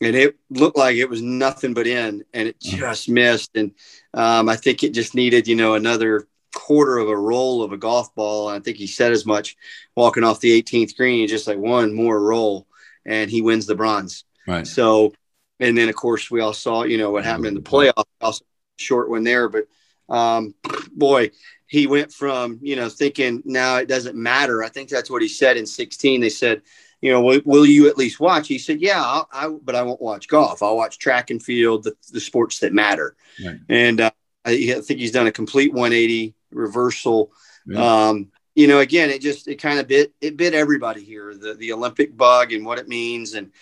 and 0.00 0.16
it 0.16 0.36
looked 0.50 0.76
like 0.76 0.96
it 0.96 1.08
was 1.08 1.22
nothing 1.22 1.74
but 1.74 1.86
in, 1.86 2.24
and 2.32 2.48
it 2.48 2.58
Mm. 2.60 2.78
just 2.78 3.08
missed. 3.08 3.50
And 3.54 3.72
um, 4.12 4.48
I 4.48 4.56
think 4.56 4.82
it 4.82 4.92
just 4.92 5.14
needed, 5.14 5.46
you 5.48 5.54
know, 5.56 5.74
another 5.74 6.26
quarter 6.54 6.98
of 6.98 7.08
a 7.08 7.16
roll 7.16 7.62
of 7.62 7.72
a 7.72 7.76
golf 7.76 8.14
ball. 8.14 8.48
And 8.48 8.60
I 8.60 8.62
think 8.62 8.76
he 8.76 8.86
said 8.86 9.12
as 9.12 9.26
much 9.26 9.56
walking 9.96 10.24
off 10.24 10.40
the 10.40 10.52
18th 10.52 10.96
green, 10.96 11.26
just 11.28 11.46
like 11.46 11.58
one 11.58 11.94
more 11.94 12.20
roll, 12.20 12.66
and 13.04 13.30
he 13.30 13.42
wins 13.42 13.66
the 13.66 13.74
bronze. 13.74 14.24
Right. 14.46 14.66
So, 14.66 15.12
and 15.60 15.76
then 15.76 15.88
of 15.88 15.94
course 15.94 16.30
we 16.30 16.40
all 16.40 16.52
saw, 16.52 16.84
you 16.84 16.98
know, 16.98 17.10
what 17.10 17.24
happened 17.24 17.46
in 17.46 17.54
the 17.54 17.60
playoff, 17.60 18.04
also 18.20 18.44
short 18.78 19.08
one 19.08 19.24
there, 19.24 19.48
but 19.48 19.66
um, 20.08 20.54
boy, 20.92 21.30
he 21.66 21.86
went 21.86 22.12
from, 22.12 22.58
you 22.62 22.76
know, 22.76 22.88
thinking 22.88 23.42
now 23.44 23.76
it 23.76 23.88
doesn't 23.88 24.16
matter. 24.16 24.62
I 24.62 24.68
think 24.68 24.88
that's 24.88 25.10
what 25.10 25.22
he 25.22 25.28
said 25.28 25.56
in 25.56 25.66
16. 25.66 26.20
They 26.20 26.28
said, 26.28 26.62
you 27.04 27.12
know, 27.12 27.20
will, 27.20 27.42
will 27.44 27.66
you 27.66 27.86
at 27.86 27.98
least 27.98 28.18
watch? 28.18 28.48
He 28.48 28.58
said, 28.58 28.80
yeah, 28.80 29.02
I'll, 29.04 29.28
I, 29.30 29.48
but 29.48 29.74
I 29.74 29.82
won't 29.82 30.00
watch 30.00 30.26
golf. 30.26 30.62
I'll 30.62 30.78
watch 30.78 30.98
track 30.98 31.28
and 31.28 31.40
field, 31.42 31.84
the, 31.84 31.94
the 32.10 32.18
sports 32.18 32.60
that 32.60 32.72
matter. 32.72 33.14
Right. 33.44 33.58
And 33.68 34.00
uh, 34.00 34.10
I, 34.42 34.52
I 34.52 34.80
think 34.80 35.00
he's 35.00 35.12
done 35.12 35.26
a 35.26 35.30
complete 35.30 35.74
180 35.74 36.34
reversal. 36.50 37.30
Yeah. 37.66 38.06
Um, 38.06 38.32
you 38.54 38.68
know, 38.68 38.78
again, 38.78 39.10
it 39.10 39.20
just, 39.20 39.48
it 39.48 39.56
kind 39.56 39.78
of 39.78 39.86
bit, 39.86 40.14
it 40.22 40.38
bit 40.38 40.54
everybody 40.54 41.04
here, 41.04 41.34
the, 41.34 41.52
the 41.52 41.74
Olympic 41.74 42.16
bug 42.16 42.54
and 42.54 42.64
what 42.64 42.78
it 42.78 42.88
means. 42.88 43.34
And 43.34 43.52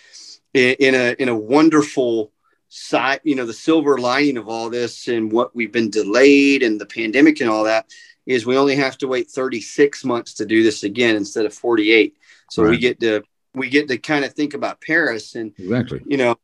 in, 0.53 0.75
in 0.79 0.95
a, 0.95 1.13
in 1.19 1.27
a 1.27 1.35
wonderful, 1.35 2.31
side, 2.69 3.19
you 3.23 3.35
know, 3.35 3.45
the 3.45 3.53
silver 3.53 3.99
lining 3.99 4.37
of 4.37 4.47
all 4.47 4.69
this 4.69 5.07
and 5.07 5.31
what 5.31 5.53
we've 5.53 5.71
been 5.71 5.91
delayed 5.91 6.63
and 6.63 6.81
the 6.81 6.87
pandemic 6.87 7.39
and 7.39 7.49
all 7.49 7.65
that 7.65 7.85
is 8.25 8.45
we 8.45 8.57
only 8.57 8.75
have 8.75 8.97
to 8.97 9.07
wait 9.07 9.29
36 9.29 10.03
months 10.05 10.33
to 10.35 10.45
do 10.45 10.63
this 10.63 10.83
again 10.83 11.15
instead 11.15 11.45
of 11.45 11.53
48. 11.53 12.17
So 12.49 12.67
we 12.67 12.77
get 12.77 12.99
to 13.01 13.23
we 13.55 13.69
get 13.69 13.87
to 13.87 13.97
kind 13.97 14.25
of 14.25 14.33
think 14.33 14.53
about 14.53 14.81
Paris 14.81 15.35
and 15.35 15.53
Exactly. 15.57 16.01
you 16.05 16.17
know, 16.17 16.35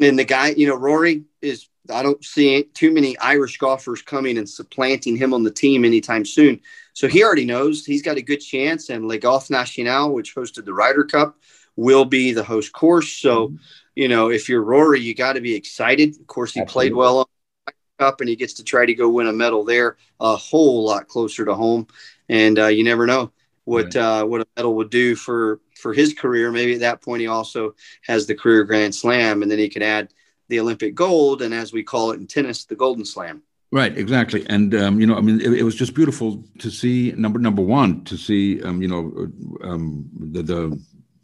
and 0.00 0.18
the 0.18 0.24
guy, 0.24 0.48
you 0.48 0.66
know, 0.66 0.76
Rory 0.76 1.24
is 1.40 1.68
I 1.92 2.02
don't 2.02 2.24
see 2.24 2.62
too 2.74 2.92
many 2.92 3.16
Irish 3.18 3.58
golfers 3.58 4.02
coming 4.02 4.38
and 4.38 4.48
supplanting 4.48 5.16
him 5.16 5.34
on 5.34 5.42
the 5.42 5.50
team 5.50 5.84
anytime 5.84 6.24
soon. 6.24 6.60
So 6.94 7.08
he 7.08 7.22
already 7.22 7.44
knows 7.44 7.84
he's 7.84 8.02
got 8.02 8.16
a 8.16 8.22
good 8.22 8.38
chance. 8.38 8.88
And 8.88 9.06
Le 9.06 9.18
Golf 9.18 9.50
National, 9.50 10.14
which 10.14 10.34
hosted 10.34 10.64
the 10.64 10.72
Ryder 10.72 11.04
Cup, 11.04 11.36
will 11.76 12.04
be 12.04 12.32
the 12.32 12.44
host 12.44 12.72
course. 12.72 13.12
So, 13.12 13.54
you 13.94 14.08
know, 14.08 14.30
if 14.30 14.48
you're 14.48 14.62
Rory, 14.62 15.00
you 15.00 15.14
got 15.14 15.34
to 15.34 15.40
be 15.40 15.54
excited. 15.54 16.18
Of 16.18 16.26
course, 16.26 16.52
he 16.52 16.64
played 16.64 16.94
well 16.94 17.18
on 17.18 17.26
the 17.66 17.72
Ryder 17.72 18.10
Cup, 18.10 18.20
and 18.20 18.28
he 18.28 18.36
gets 18.36 18.54
to 18.54 18.64
try 18.64 18.86
to 18.86 18.94
go 18.94 19.08
win 19.10 19.26
a 19.26 19.32
medal 19.32 19.64
there, 19.64 19.96
a 20.20 20.36
whole 20.36 20.84
lot 20.84 21.08
closer 21.08 21.44
to 21.44 21.54
home. 21.54 21.86
And 22.28 22.58
uh, 22.58 22.68
you 22.68 22.84
never 22.84 23.06
know 23.06 23.32
what 23.64 23.94
uh, 23.94 24.24
what 24.24 24.40
a 24.40 24.46
medal 24.56 24.74
would 24.76 24.90
do 24.90 25.16
for 25.16 25.60
for 25.74 25.92
his 25.92 26.14
career. 26.14 26.50
Maybe 26.50 26.74
at 26.74 26.80
that 26.80 27.02
point, 27.02 27.20
he 27.20 27.26
also 27.26 27.74
has 28.02 28.26
the 28.26 28.34
career 28.34 28.64
Grand 28.64 28.94
Slam, 28.94 29.42
and 29.42 29.50
then 29.50 29.58
he 29.58 29.68
could 29.68 29.82
add 29.82 30.12
the 30.48 30.60
Olympic 30.60 30.94
gold, 30.94 31.42
and 31.42 31.54
as 31.54 31.72
we 31.72 31.82
call 31.82 32.10
it 32.10 32.20
in 32.20 32.26
tennis, 32.26 32.64
the 32.64 32.76
Golden 32.76 33.04
Slam. 33.04 33.42
Right, 33.70 33.96
exactly, 33.96 34.46
and 34.48 34.74
um, 34.74 35.00
you 35.00 35.06
know, 35.06 35.16
I 35.16 35.20
mean, 35.20 35.40
it, 35.40 35.52
it 35.52 35.62
was 35.64 35.74
just 35.74 35.94
beautiful 35.94 36.44
to 36.60 36.70
see 36.70 37.12
number 37.16 37.40
number 37.40 37.62
one 37.62 38.04
to 38.04 38.16
see, 38.16 38.62
um, 38.62 38.80
you 38.80 38.88
know, 38.88 39.28
um, 39.68 40.08
the 40.16 40.42
the 40.42 40.80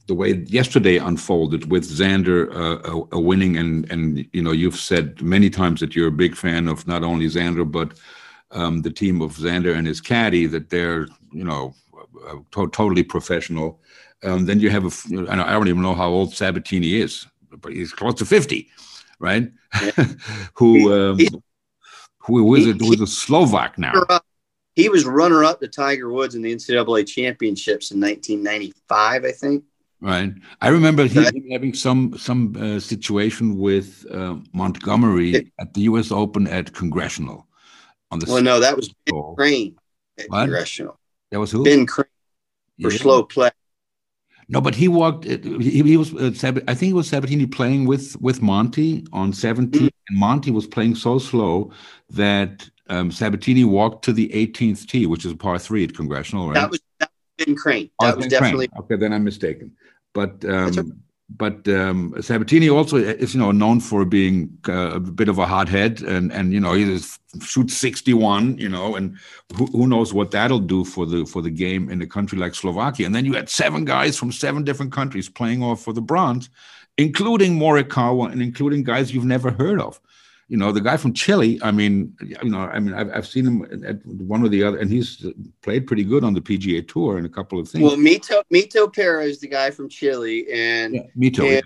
the 0.08 0.14
way 0.14 0.32
yesterday 0.48 0.96
unfolded 0.96 1.70
with 1.70 1.84
Xander 1.84 2.52
uh, 2.52 2.80
uh, 2.90 3.16
uh, 3.16 3.20
winning, 3.20 3.56
and 3.56 3.88
and 3.92 4.26
you 4.32 4.42
know, 4.42 4.50
you've 4.50 4.80
said 4.80 5.22
many 5.22 5.48
times 5.48 5.78
that 5.78 5.94
you're 5.94 6.08
a 6.08 6.22
big 6.24 6.34
fan 6.34 6.66
of 6.66 6.88
not 6.88 7.04
only 7.04 7.26
Xander 7.26 7.70
but 7.70 7.96
um, 8.50 8.82
the 8.82 8.90
team 8.90 9.22
of 9.22 9.36
Xander 9.36 9.76
and 9.76 9.86
his 9.86 10.00
caddy 10.00 10.46
that 10.46 10.70
they're 10.70 11.06
you 11.32 11.44
know 11.44 11.74
uh, 12.26 12.38
to- 12.50 12.70
totally 12.70 13.04
professional. 13.04 13.80
Um, 14.22 14.44
then 14.46 14.60
you 14.60 14.70
have 14.70 14.84
a, 14.84 14.88
f- 14.88 15.06
you 15.08 15.22
know, 15.22 15.30
I 15.30 15.52
don't 15.52 15.68
even 15.68 15.82
know 15.82 15.94
how 15.94 16.08
old 16.08 16.32
Sabbatini 16.32 17.00
is, 17.00 17.26
but 17.50 17.72
he's 17.72 17.92
close 17.92 18.14
to 18.16 18.26
fifty, 18.26 18.68
right? 19.18 19.50
who 20.54 20.92
um, 20.92 21.18
He- 21.18 21.28
who 22.22 22.44
was 22.44 22.66
a, 22.66 22.72
who 22.72 22.90
was 22.90 23.00
a 23.00 23.06
Slovak 23.06 23.78
now? 23.78 23.94
He 24.76 24.88
was 24.88 25.04
runner 25.04 25.42
up 25.42 25.58
to 25.60 25.68
Tiger 25.68 26.10
Woods 26.12 26.34
in 26.34 26.42
the 26.42 26.54
NCAA 26.54 27.06
championships 27.08 27.90
in 27.90 28.00
1995, 28.00 29.24
I 29.24 29.32
think. 29.32 29.64
Right. 30.02 30.32
I 30.60 30.68
remember 30.68 31.06
him 31.06 31.24
having 31.50 31.74
some 31.74 32.16
some 32.18 32.54
uh, 32.56 32.78
situation 32.78 33.58
with 33.58 34.06
uh, 34.12 34.36
Montgomerie 34.52 35.34
It- 35.34 35.48
at 35.58 35.72
the 35.74 35.82
U.S. 35.82 36.12
Open 36.12 36.46
at 36.46 36.72
Congressional 36.74 37.46
on 38.10 38.18
the 38.18 38.26
Well, 38.30 38.42
no, 38.42 38.60
that 38.60 38.76
was 38.76 38.92
Ben 39.06 39.34
Crane 39.36 39.76
at 40.18 40.26
What? 40.28 40.40
Congressional. 40.44 40.98
That 41.30 41.40
was 41.40 41.50
who? 41.50 41.64
Ben 41.64 41.86
Crane 41.86 42.06
for 42.80 42.90
Yeah. 42.92 42.98
slow 42.98 43.22
play. 43.24 43.50
No, 44.52 44.60
but 44.60 44.74
he 44.74 44.88
walked. 44.88 45.26
uh, 45.26 45.38
He, 45.60 45.82
he 45.82 45.96
was. 45.96 46.12
Uh, 46.14 46.32
I 46.68 46.74
think 46.74 46.88
he 46.88 46.92
was 46.92 47.08
Sabbatini 47.10 47.50
playing 47.50 47.86
with 47.86 48.20
with 48.20 48.42
Monty 48.42 49.04
on 49.12 49.32
17, 49.32 49.82
Mm. 49.82 49.90
and 50.08 50.18
Monty 50.18 50.50
was 50.50 50.66
playing 50.66 50.96
so 50.96 51.18
slow 51.18 51.70
that 52.10 52.68
um, 52.88 53.10
Sabbatini 53.10 53.64
walked 53.64 54.04
to 54.06 54.12
the 54.12 54.28
18th 54.30 54.86
tee, 54.88 55.06
which 55.06 55.24
is 55.24 55.32
a 55.32 55.36
par 55.36 55.58
three 55.58 55.84
at 55.84 55.94
Congressional, 55.94 56.48
right? 56.48 56.54
That 56.54 56.70
was 56.70 56.80
that 56.98 57.10
was 57.38 57.46
Ben 57.46 57.54
Crane. 57.54 57.90
Oh, 58.00 58.06
That 58.06 58.16
was 58.16 58.26
Ben 58.26 58.30
Crane. 58.38 58.40
definitely 58.42 58.68
okay. 58.80 58.96
Then 58.96 59.12
I'm 59.12 59.24
mistaken. 59.24 59.70
But 60.12 60.44
um, 60.44 61.00
but 61.36 61.68
um, 61.68 62.12
Sabbatini 62.18 62.72
also 62.72 62.96
is 62.96 63.34
you 63.34 63.40
know 63.40 63.52
known 63.52 63.80
for 63.80 64.04
being 64.04 64.56
uh, 64.68 64.92
a 64.94 65.00
bit 65.00 65.28
of 65.28 65.38
a 65.38 65.46
hothead, 65.46 66.02
and 66.02 66.32
and 66.32 66.52
you 66.52 66.60
know 66.60 66.72
he 66.74 66.98
shoots 67.40 67.76
61, 67.76 68.58
you 68.58 68.68
know, 68.68 68.96
and 68.96 69.16
who, 69.56 69.66
who 69.66 69.86
knows 69.86 70.12
what 70.12 70.32
that'll 70.32 70.58
do 70.58 70.84
for 70.84 71.06
the 71.06 71.24
for 71.24 71.42
the 71.42 71.50
game 71.50 71.88
in 71.88 72.02
a 72.02 72.06
country 72.06 72.38
like 72.38 72.54
Slovakia. 72.54 73.06
And 73.06 73.14
then 73.14 73.24
you 73.24 73.34
had 73.34 73.48
seven 73.48 73.84
guys 73.84 74.16
from 74.16 74.32
seven 74.32 74.64
different 74.64 74.92
countries 74.92 75.28
playing 75.28 75.62
off 75.62 75.82
for 75.82 75.92
the 75.92 76.02
bronze, 76.02 76.50
including 76.98 77.58
Morikawa 77.58 78.32
and 78.32 78.42
including 78.42 78.82
guys 78.82 79.14
you've 79.14 79.24
never 79.24 79.50
heard 79.52 79.80
of. 79.80 80.00
You 80.50 80.56
know, 80.56 80.72
the 80.72 80.80
guy 80.80 80.96
from 80.96 81.12
Chile. 81.12 81.60
I 81.62 81.70
mean, 81.70 82.12
you 82.20 82.50
know, 82.50 82.58
I 82.58 82.80
mean, 82.80 82.92
I've, 82.92 83.08
I've 83.14 83.26
seen 83.26 83.46
him 83.46 83.84
at 83.86 84.04
one 84.04 84.42
or 84.42 84.48
the 84.48 84.64
other, 84.64 84.78
and 84.78 84.90
he's 84.90 85.24
played 85.62 85.86
pretty 85.86 86.02
good 86.02 86.24
on 86.24 86.34
the 86.34 86.40
PGA 86.40 86.86
Tour 86.86 87.18
in 87.18 87.24
a 87.24 87.28
couple 87.28 87.60
of 87.60 87.68
things. 87.68 87.84
well. 87.84 87.96
Mito 87.96 88.42
Mito 88.52 88.92
Pera 88.92 89.22
is 89.24 89.38
the 89.38 89.46
guy 89.46 89.70
from 89.70 89.88
Chile, 89.88 90.46
and 90.52 90.96
Yeah, 90.96 91.02
me 91.14 91.30
too. 91.30 91.46
Yeah. 91.46 91.60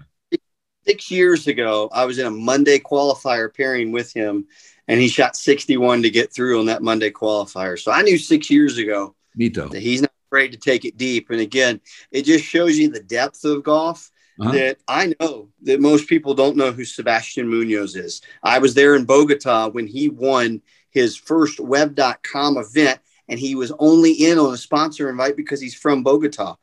six 0.87 1.11
years 1.11 1.47
ago, 1.47 1.89
I 1.95 2.05
was 2.05 2.19
in 2.19 2.27
a 2.27 2.31
Monday 2.31 2.79
qualifier 2.79 3.49
pairing 3.57 3.91
with 3.91 4.13
him, 4.13 4.47
and 4.87 5.01
he 5.01 5.09
shot 5.09 5.35
61 5.35 6.03
to 6.03 6.11
get 6.11 6.31
through 6.31 6.61
on 6.61 6.67
that 6.67 6.83
Monday 6.83 7.11
qualifier. 7.11 7.79
So 7.81 7.91
I 7.91 8.03
knew 8.03 8.19
six 8.19 8.51
years 8.51 8.77
ago 8.77 9.15
Me 9.35 9.49
too. 9.49 9.69
that 9.71 9.81
he's 9.81 10.03
not 10.03 10.13
afraid 10.29 10.53
to 10.53 10.59
take 10.59 10.85
it 10.85 10.99
deep. 10.99 11.31
And 11.31 11.41
again, 11.41 11.81
it 12.11 12.27
just 12.27 12.45
shows 12.45 12.77
you 12.77 12.91
the 12.91 13.01
depth 13.01 13.47
of 13.47 13.63
golf 13.65 14.11
Uh-huh. 14.41 14.51
that 14.51 14.79
I 14.89 15.15
know 15.21 15.49
that 15.63 15.81
most 15.81 16.09
people 16.09 16.35
don't 16.35 16.57
know 16.57 16.73
who 16.73 16.85
Sebastian 16.85 17.49
Munoz 17.49 17.95
is. 17.95 18.21
I 18.43 18.59
was 18.59 18.75
there 18.75 18.97
in 18.97 19.05
Bogota 19.05 19.69
when 19.69 19.87
he 19.87 20.09
won 20.09 20.61
his 20.91 21.17
first 21.17 21.61
web.com 21.61 22.57
event, 22.57 22.99
and 23.29 23.39
he 23.39 23.55
was 23.55 23.73
only 23.79 24.13
in 24.13 24.39
on 24.39 24.53
a 24.53 24.57
sponsor 24.57 25.09
invite 25.09 25.37
because 25.37 25.61
he's 25.61 25.75
from 25.75 26.03
Bogota. 26.03 26.57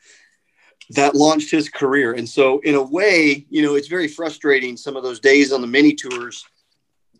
That 0.90 1.16
launched 1.16 1.50
his 1.50 1.70
career. 1.70 2.12
And 2.14 2.28
so, 2.28 2.60
in 2.60 2.76
a 2.76 2.84
way, 2.84 3.46
you 3.50 3.62
know, 3.62 3.76
it's 3.76 3.88
very 3.88 4.10
frustrating 4.10 4.76
some 4.76 4.98
of 4.98 5.04
those 5.04 5.22
days 5.22 5.54
on 5.54 5.62
the 5.62 5.68
mini 5.68 5.94
tours 5.94 6.46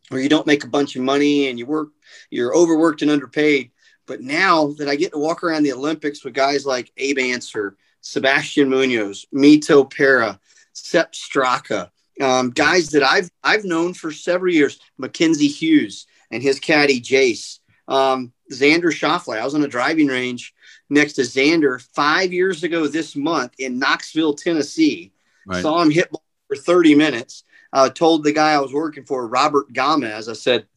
where 0.10 0.20
you 0.20 0.28
don't 0.28 0.48
make 0.48 0.66
a 0.66 0.70
bunch 0.70 0.98
of 0.98 1.02
money 1.02 1.48
and 1.48 1.58
you 1.58 1.66
work, 1.66 1.90
you're 2.30 2.54
overworked 2.54 3.02
and 3.02 3.12
underpaid. 3.12 3.72
But 4.06 4.20
now 4.20 4.74
that 4.78 4.90
I 4.90 4.98
get 4.98 5.14
to 5.14 5.18
walk 5.18 5.44
around 5.44 5.64
the 5.64 5.72
Olympics 5.72 6.26
with 6.26 6.34
guys 6.34 6.66
like 6.66 6.92
Abe 6.98 7.20
Ancer, 7.20 7.78
Sebastian 8.02 8.70
Munoz, 8.70 9.26
Mito 9.34 9.90
Pera, 9.90 10.40
Sepp 10.74 11.14
Straka, 11.14 11.90
um, 12.20 12.52
guys 12.52 12.90
that 12.90 13.04
I've 13.04 13.30
I've 13.44 13.66
known 13.66 13.94
for 13.94 14.12
several 14.12 14.54
years, 14.54 14.80
Mackenzie 14.98 15.48
Hughes 15.48 16.06
and 16.32 16.42
his 16.42 16.60
caddy 16.60 17.02
Jace, 17.02 17.60
um, 17.88 18.32
Xander 18.52 18.92
Schauffele. 18.92 19.40
I 19.40 19.46
was 19.46 19.56
on 19.56 19.64
a 19.64 19.68
driving 19.68 20.08
range 20.08 20.54
next 20.90 21.14
to 21.14 21.22
Xander 21.22 21.82
five 21.94 22.34
years 22.34 22.64
ago 22.64 22.88
this 22.88 23.16
month 23.16 23.54
in 23.60 23.80
Knoxville, 23.80 24.36
Tennessee. 24.36 25.14
Right. 25.46 25.62
Saw 25.62 25.82
him 25.82 25.92
hit 25.92 26.10
for 26.48 26.56
30 26.56 26.96
minutes. 26.96 27.44
I 27.74 27.90
told 27.90 28.24
the 28.24 28.34
guy 28.34 28.52
I 28.52 28.60
was 28.60 28.74
working 28.74 29.06
for, 29.06 29.28
Robert 29.28 29.72
Gomez, 29.72 30.28
I 30.28 30.34
said, 30.34 30.68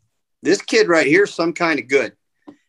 this 0.42 0.62
kid 0.62 0.88
right 0.88 1.06
here 1.06 1.24
is 1.24 1.34
some 1.34 1.52
kind 1.52 1.80
of 1.80 1.88
good. 1.88 2.12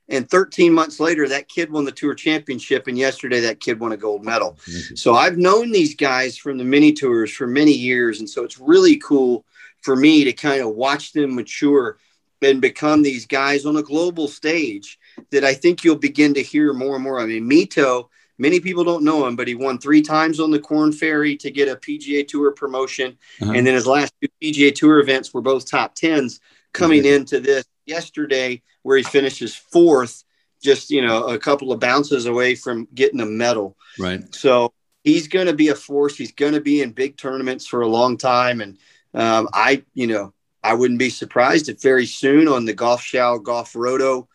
And 0.07 0.29
13 0.29 0.71
months 0.71 0.99
later, 0.99 1.27
that 1.27 1.49
kid 1.49 1.71
won 1.71 1.85
the 1.85 1.91
tour 1.91 2.13
championship. 2.13 2.87
And 2.87 2.97
yesterday, 2.97 3.39
that 3.41 3.59
kid 3.59 3.79
won 3.79 3.91
a 3.91 3.97
gold 3.97 4.23
medal. 4.23 4.57
So 4.93 5.15
I've 5.15 5.37
known 5.37 5.71
these 5.71 5.95
guys 5.95 6.37
from 6.37 6.57
the 6.57 6.63
mini 6.63 6.93
tours 6.93 7.31
for 7.31 7.47
many 7.47 7.71
years. 7.71 8.19
And 8.19 8.29
so 8.29 8.43
it's 8.43 8.59
really 8.59 8.97
cool 8.97 9.45
for 9.81 9.95
me 9.95 10.23
to 10.23 10.33
kind 10.33 10.61
of 10.61 10.75
watch 10.75 11.13
them 11.13 11.35
mature 11.35 11.97
and 12.41 12.61
become 12.61 13.01
these 13.01 13.25
guys 13.25 13.65
on 13.65 13.77
a 13.77 13.81
global 13.81 14.27
stage 14.27 14.99
that 15.31 15.43
I 15.43 15.55
think 15.55 15.83
you'll 15.83 15.95
begin 15.95 16.35
to 16.35 16.43
hear 16.43 16.73
more 16.73 16.95
and 16.95 17.03
more. 17.03 17.19
I 17.19 17.25
mean, 17.25 17.49
Mito, 17.49 18.09
many 18.37 18.59
people 18.59 18.83
don't 18.83 19.03
know 19.03 19.25
him, 19.25 19.35
but 19.35 19.47
he 19.47 19.55
won 19.55 19.79
three 19.79 20.03
times 20.03 20.39
on 20.39 20.51
the 20.51 20.59
Korn 20.59 20.91
Ferry 20.91 21.35
to 21.37 21.49
get 21.49 21.67
a 21.67 21.75
PGA 21.75 22.27
Tour 22.27 22.51
promotion. 22.51 23.17
Uh-huh. 23.41 23.53
And 23.53 23.65
then 23.65 23.73
his 23.73 23.87
last 23.87 24.13
two 24.21 24.27
PGA 24.39 24.75
Tour 24.75 24.99
events 24.99 25.33
were 25.33 25.41
both 25.41 25.67
top 25.67 25.95
tens 25.95 26.39
coming 26.73 27.03
Mhm. 27.03 27.15
into 27.15 27.39
this 27.39 27.65
yesterday 27.85 28.61
where 28.83 28.97
he 28.97 29.03
finishes 29.03 29.55
fourth, 29.55 30.23
just 30.61 30.89
you 30.89 31.01
know 31.01 31.25
a 31.25 31.37
couple 31.37 31.71
of 31.71 31.79
bounces 31.79 32.25
away 32.25 32.55
from 32.55 32.87
getting 32.93 33.21
a 33.21 33.25
medal. 33.25 33.77
Right. 33.99 34.23
So 34.33 34.73
he's 35.03 35.27
going 35.27 35.47
to 35.47 35.53
be 35.53 35.69
a 35.69 35.75
force. 35.75 36.17
He's 36.17 36.33
going 36.33 36.53
to 36.53 36.61
be 36.61 36.81
in 36.81 36.91
big 36.91 37.17
tournaments 37.17 37.67
for 37.67 37.81
a 37.81 37.87
long 37.87 38.17
time, 38.17 38.61
and 38.61 38.77
um, 39.13 39.47
I, 39.53 39.83
you 39.93 40.07
know, 40.07 40.33
I 40.63 40.73
wouldn't 40.73 40.99
be 40.99 41.09
surprised 41.09 41.69
if 41.69 41.81
very 41.81 42.05
soon 42.05 42.47
on 42.47 42.65
the 42.65 42.73
Golf 42.73 43.01
Show 43.01 43.39
Golf 43.39 43.75
Roto, 43.75 44.27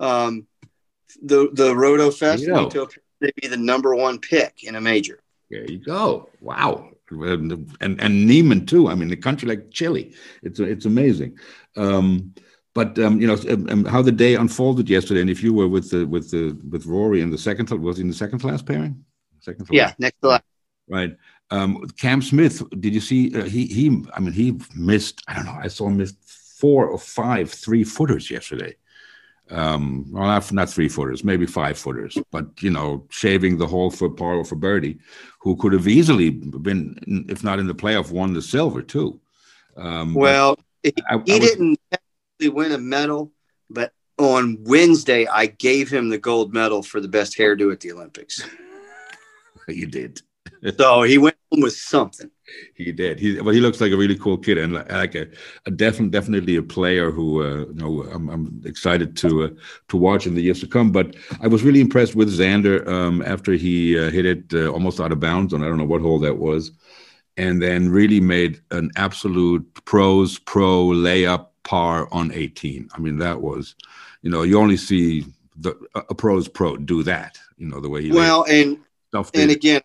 um, 0.00 0.46
the 1.22 1.48
the 1.52 1.74
Roto 1.74 2.10
Fest, 2.10 2.44
they 3.20 3.32
be 3.40 3.48
the 3.48 3.56
number 3.56 3.94
one 3.94 4.18
pick 4.18 4.64
in 4.64 4.74
a 4.74 4.80
major. 4.80 5.20
There 5.50 5.64
you 5.64 5.78
go. 5.78 6.28
Wow. 6.40 6.90
And 7.10 7.68
and 7.80 8.26
Niemann 8.26 8.66
too. 8.66 8.88
I 8.88 8.96
mean, 8.96 9.08
the 9.08 9.16
country 9.16 9.48
like 9.48 9.70
Chile, 9.70 10.12
it's 10.42 10.58
it's 10.58 10.86
amazing. 10.86 11.38
Um, 11.76 12.34
but 12.76 12.98
um, 12.98 13.18
you 13.18 13.26
know 13.26 13.38
um, 13.48 13.68
um, 13.70 13.84
how 13.86 14.02
the 14.02 14.12
day 14.12 14.34
unfolded 14.34 14.86
yesterday, 14.90 15.22
and 15.22 15.30
if 15.30 15.42
you 15.42 15.54
were 15.54 15.66
with 15.66 15.90
the 15.90 16.04
with 16.04 16.30
the 16.30 16.54
with 16.70 16.84
Rory 16.84 17.22
in 17.22 17.30
the 17.30 17.38
second, 17.38 17.70
was 17.70 17.96
he 17.96 18.02
in 18.02 18.08
the 18.08 18.14
second 18.14 18.38
class 18.40 18.60
pairing? 18.60 19.02
Second 19.40 19.64
class. 19.66 19.74
Yeah, 19.74 19.92
next 19.98 20.20
to 20.20 20.28
last. 20.28 20.44
Right. 20.86 21.16
Um, 21.50 21.88
Cam 21.98 22.20
Smith, 22.20 22.62
did 22.78 22.92
you 22.92 23.00
see? 23.00 23.34
Uh, 23.34 23.44
he 23.44 23.64
he. 23.64 24.04
I 24.12 24.20
mean, 24.20 24.34
he 24.34 24.60
missed. 24.76 25.22
I 25.26 25.32
don't 25.34 25.46
know. 25.46 25.58
I 25.58 25.68
saw 25.68 25.86
him 25.86 25.96
miss 25.96 26.12
four 26.60 26.86
or 26.86 26.98
five 26.98 27.50
three 27.50 27.82
footers 27.82 28.30
yesterday. 28.30 28.76
Um, 29.50 30.12
well, 30.12 30.26
not, 30.26 30.52
not 30.52 30.68
three 30.68 30.88
footers, 30.88 31.24
maybe 31.24 31.46
five 31.46 31.78
footers, 31.78 32.18
but 32.30 32.46
you 32.60 32.70
know, 32.70 33.06
shaving 33.08 33.56
the 33.56 33.66
hole 33.66 33.90
for 33.90 34.10
par 34.10 34.34
or 34.34 34.44
for 34.44 34.56
birdie, 34.56 34.98
who 35.40 35.56
could 35.56 35.72
have 35.72 35.88
easily 35.88 36.28
been, 36.28 36.98
if 37.28 37.42
not 37.42 37.58
in 37.58 37.68
the 37.68 37.74
playoff, 37.74 38.10
won 38.10 38.34
the 38.34 38.42
silver 38.42 38.82
too. 38.82 39.18
Um, 39.76 40.14
well, 40.14 40.58
he, 40.82 40.92
I, 41.08 41.22
he 41.24 41.36
I 41.36 41.38
was, 41.38 41.50
didn't 41.50 41.78
win 42.40 42.72
a 42.72 42.78
medal, 42.78 43.32
but 43.70 43.92
on 44.18 44.58
Wednesday 44.64 45.26
I 45.26 45.46
gave 45.46 45.90
him 45.90 46.08
the 46.08 46.18
gold 46.18 46.52
medal 46.52 46.82
for 46.82 47.00
the 47.00 47.08
best 47.08 47.36
hairdo 47.36 47.72
at 47.72 47.80
the 47.80 47.92
Olympics. 47.92 48.42
you 49.68 49.86
did. 49.86 50.20
so 50.78 51.02
he 51.02 51.18
went 51.18 51.36
home 51.50 51.62
with 51.62 51.76
something. 51.76 52.30
He 52.74 52.92
did. 52.92 53.18
He 53.18 53.40
well, 53.40 53.54
he 53.54 53.60
looks 53.60 53.80
like 53.80 53.92
a 53.92 53.96
really 53.96 54.16
cool 54.16 54.38
kid 54.38 54.58
and 54.58 54.74
like 54.74 55.14
a, 55.16 55.26
a 55.66 55.70
definitely 55.70 56.10
definitely 56.10 56.56
a 56.56 56.62
player 56.62 57.10
who 57.10 57.42
uh, 57.42 57.66
you 57.66 57.74
know 57.74 58.02
I'm, 58.02 58.28
I'm 58.28 58.62
excited 58.64 59.16
to 59.18 59.44
uh, 59.44 59.48
to 59.88 59.96
watch 59.96 60.26
in 60.26 60.34
the 60.34 60.42
years 60.42 60.60
to 60.60 60.68
come. 60.68 60.92
But 60.92 61.16
I 61.40 61.48
was 61.48 61.64
really 61.64 61.80
impressed 61.80 62.14
with 62.14 62.32
Xander 62.32 62.86
um, 62.86 63.22
after 63.26 63.52
he 63.52 63.98
uh, 63.98 64.10
hit 64.10 64.26
it 64.26 64.44
uh, 64.54 64.70
almost 64.70 65.00
out 65.00 65.12
of 65.12 65.20
bounds 65.20 65.52
on 65.52 65.62
I 65.62 65.66
don't 65.66 65.78
know 65.78 65.84
what 65.84 66.02
hole 66.02 66.20
that 66.20 66.38
was, 66.38 66.70
and 67.36 67.60
then 67.60 67.88
really 67.88 68.20
made 68.20 68.60
an 68.70 68.90
absolute 68.96 69.66
pros 69.84 70.38
pro 70.38 70.86
layup 70.86 71.48
par 71.66 72.08
on 72.12 72.32
18. 72.32 72.88
I 72.94 72.98
mean 72.98 73.18
that 73.18 73.40
was, 73.40 73.74
you 74.22 74.30
know, 74.30 74.42
you 74.42 74.58
only 74.58 74.76
see 74.76 75.26
the 75.56 75.74
a 75.94 76.14
pros 76.14 76.48
pro 76.48 76.76
do 76.76 77.02
that. 77.02 77.38
You 77.58 77.66
know 77.66 77.80
the 77.80 77.88
way 77.88 78.02
he 78.02 78.12
well 78.12 78.44
and 78.48 78.78
and 79.34 79.50
again 79.50 79.82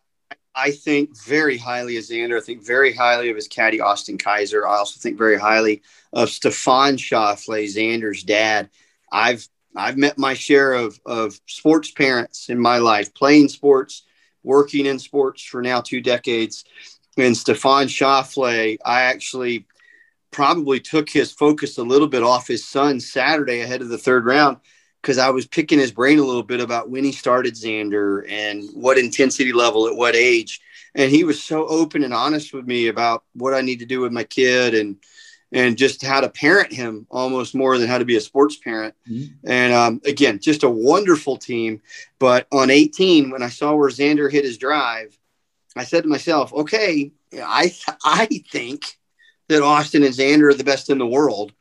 I 0.54 0.72
think 0.72 1.17
very 1.26 1.58
highly 1.58 1.98
of 1.98 2.04
Xander. 2.04 2.38
I 2.38 2.41
think 2.41 2.65
very 2.65 2.94
highly 2.94 3.30
of 3.30 3.36
his 3.36 3.48
caddy, 3.48 3.80
Austin 3.80 4.17
Kaiser. 4.17 4.67
I 4.67 4.78
also 4.78 5.00
think 5.00 5.17
very 5.17 5.39
highly 5.39 5.82
of 6.12 6.30
Stefan 6.30 6.98
Schauffele, 6.98 7.65
Xander's 7.65 8.24
dad. 8.24 8.70
I've 9.12 9.48
I've 9.76 9.98
met 9.98 10.17
my 10.17 10.34
share 10.34 10.74
of, 10.74 11.00
of 11.06 11.39
sports 11.46 11.91
parents 11.91 12.50
in 12.50 12.60
my 12.60 12.80
life, 12.80 13.13
playing 13.13 13.48
sports, 13.48 14.04
working 14.44 14.86
in 14.86 15.00
sports 15.00 15.44
for 15.44 15.62
now 15.62 15.82
two 15.82 16.02
decades. 16.02 16.65
And 17.17 17.36
Stefan 17.36 17.88
Schauffele, 17.88 18.78
I 18.84 19.02
actually 19.04 19.65
probably 20.32 20.80
took 20.80 21.10
his 21.10 21.32
focus 21.32 21.78
a 21.78 21.84
little 21.84 22.08
bit 22.08 22.24
off 22.24 22.48
his 22.48 22.67
son 22.67 23.00
Saturday 23.00 23.62
ahead 23.62 23.82
of 23.82 23.89
the 23.89 23.98
third 23.98 24.26
round 24.26 24.58
because 25.02 25.17
I 25.17 25.30
was 25.30 25.48
picking 25.48 25.80
his 25.80 25.91
brain 25.91 26.20
a 26.20 26.24
little 26.24 26.44
bit 26.44 26.62
about 26.62 26.89
when 26.89 27.04
he 27.04 27.12
started 27.12 27.56
Xander 27.56 28.30
and 28.30 28.70
what 28.74 28.98
intensity 28.98 29.52
level 29.52 29.88
at 29.88 29.96
what 29.96 30.15
age. 30.15 30.62
And 30.94 31.12
he 31.12 31.24
was 31.24 31.41
so 31.41 31.65
open 31.67 32.04
and 32.04 32.13
honest 32.13 32.54
with 32.54 32.65
me 32.67 32.88
about 32.88 33.24
what 33.34 33.54
I 33.54 33.62
need 33.62 33.80
to 33.80 33.86
do 33.86 34.02
with 34.02 34.12
my 34.12 34.24
kid 34.24 34.74
and 34.74 34.98
and 35.54 35.78
just 35.78 36.02
how 36.02 36.22
to 36.22 36.30
parent 36.30 36.72
him 36.72 37.06
almost 37.10 37.54
more 37.54 37.78
than 37.78 37.89
how 37.89 37.98
to 37.98 38.06
be 38.06 38.15
a 38.15 38.22
sports 38.22 38.56
parent. 38.56 38.96
Mm-hmm. 39.10 39.50
And 39.50 39.74
um, 39.74 40.02
again, 40.06 40.39
just 40.39 40.63
a 40.63 40.70
wonderful 40.70 41.36
team. 41.36 41.82
But 42.20 42.48
on 42.54 42.70
18, 42.70 43.30
when 43.32 43.44
I 43.44 43.50
saw 43.50 43.76
where 43.76 43.89
Xander 43.89 44.32
hit 44.32 44.46
his 44.46 44.58
drive, 44.58 45.17
I 45.76 45.84
said 45.84 46.04
to 46.04 46.10
myself, 46.10 46.54
okay, 46.54 47.12
I 47.34 47.74
I 48.04 48.28
think 48.50 48.98
that 49.52 49.64
Austin 49.64 50.04
and 50.04 50.14
Xander 50.14 50.50
are 50.50 50.54
the 50.54 50.64
best 50.64 50.90
in 50.90 50.98
the 50.98 51.06
world 51.06 51.54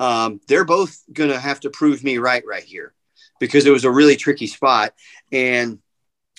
um, 0.00 0.40
they're 0.48 0.64
both 0.64 0.98
going 1.12 1.28
to 1.28 1.38
have 1.38 1.60
to 1.60 1.70
prove 1.70 2.02
me 2.02 2.16
right 2.16 2.42
right 2.46 2.64
here 2.64 2.94
because 3.38 3.66
it 3.66 3.70
was 3.70 3.84
a 3.84 3.90
really 3.90 4.16
tricky 4.16 4.46
spot. 4.46 4.94
And 5.30 5.78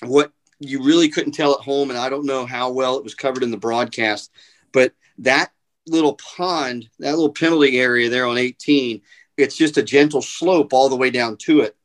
what 0.02 0.32
you 0.58 0.82
really 0.82 1.08
couldn't 1.08 1.32
tell 1.32 1.54
at 1.54 1.60
home, 1.60 1.90
and 1.90 1.98
I 1.98 2.08
don't 2.08 2.26
know 2.26 2.44
how 2.44 2.72
well 2.72 2.98
it 2.98 3.04
was 3.04 3.14
covered 3.14 3.44
in 3.44 3.52
the 3.52 3.56
broadcast, 3.56 4.32
but 4.72 4.92
that 5.18 5.52
little 5.86 6.14
pond, 6.14 6.88
that 6.98 7.12
little 7.12 7.32
penalty 7.32 7.78
area 7.78 8.10
there 8.10 8.26
on 8.26 8.36
18, 8.36 9.00
it's 9.36 9.56
just 9.56 9.78
a 9.78 9.82
gentle 9.82 10.22
slope 10.22 10.72
all 10.72 10.88
the 10.88 10.96
way 10.96 11.10
down 11.10 11.36
to 11.36 11.60
it 11.60 11.76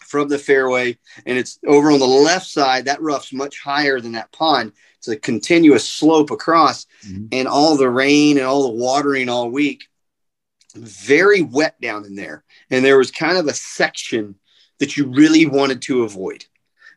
from 0.00 0.28
the 0.28 0.38
fairway. 0.38 0.98
And 1.26 1.38
it's 1.38 1.60
over 1.64 1.92
on 1.92 2.00
the 2.00 2.06
left 2.06 2.46
side, 2.46 2.86
that 2.86 3.00
rough's 3.00 3.32
much 3.32 3.60
higher 3.60 4.00
than 4.00 4.12
that 4.12 4.32
pond. 4.32 4.72
It's 5.06 5.16
a 5.16 5.20
continuous 5.20 5.86
slope 5.86 6.30
across, 6.30 6.86
mm-hmm. 7.06 7.26
and 7.32 7.46
all 7.46 7.76
the 7.76 7.90
rain 7.90 8.38
and 8.38 8.46
all 8.46 8.62
the 8.62 8.82
watering 8.82 9.28
all 9.28 9.50
week 9.50 9.84
very 10.74 11.42
wet 11.42 11.80
down 11.80 12.04
in 12.04 12.16
there. 12.16 12.42
And 12.70 12.84
there 12.84 12.98
was 12.98 13.10
kind 13.10 13.36
of 13.36 13.46
a 13.46 13.54
section 13.54 14.36
that 14.78 14.96
you 14.96 15.06
really 15.06 15.46
wanted 15.46 15.82
to 15.82 16.02
avoid. 16.02 16.44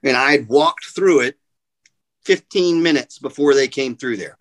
And 0.04 0.17
I'd 0.17 0.48
walked 0.48 0.86
through 0.86 1.22
it 1.22 1.36
15 2.26 2.82
minutes 2.82 3.20
before 3.20 3.54
they 3.54 3.67
came 3.67 3.96
through 3.96 4.17
there. 4.17 4.38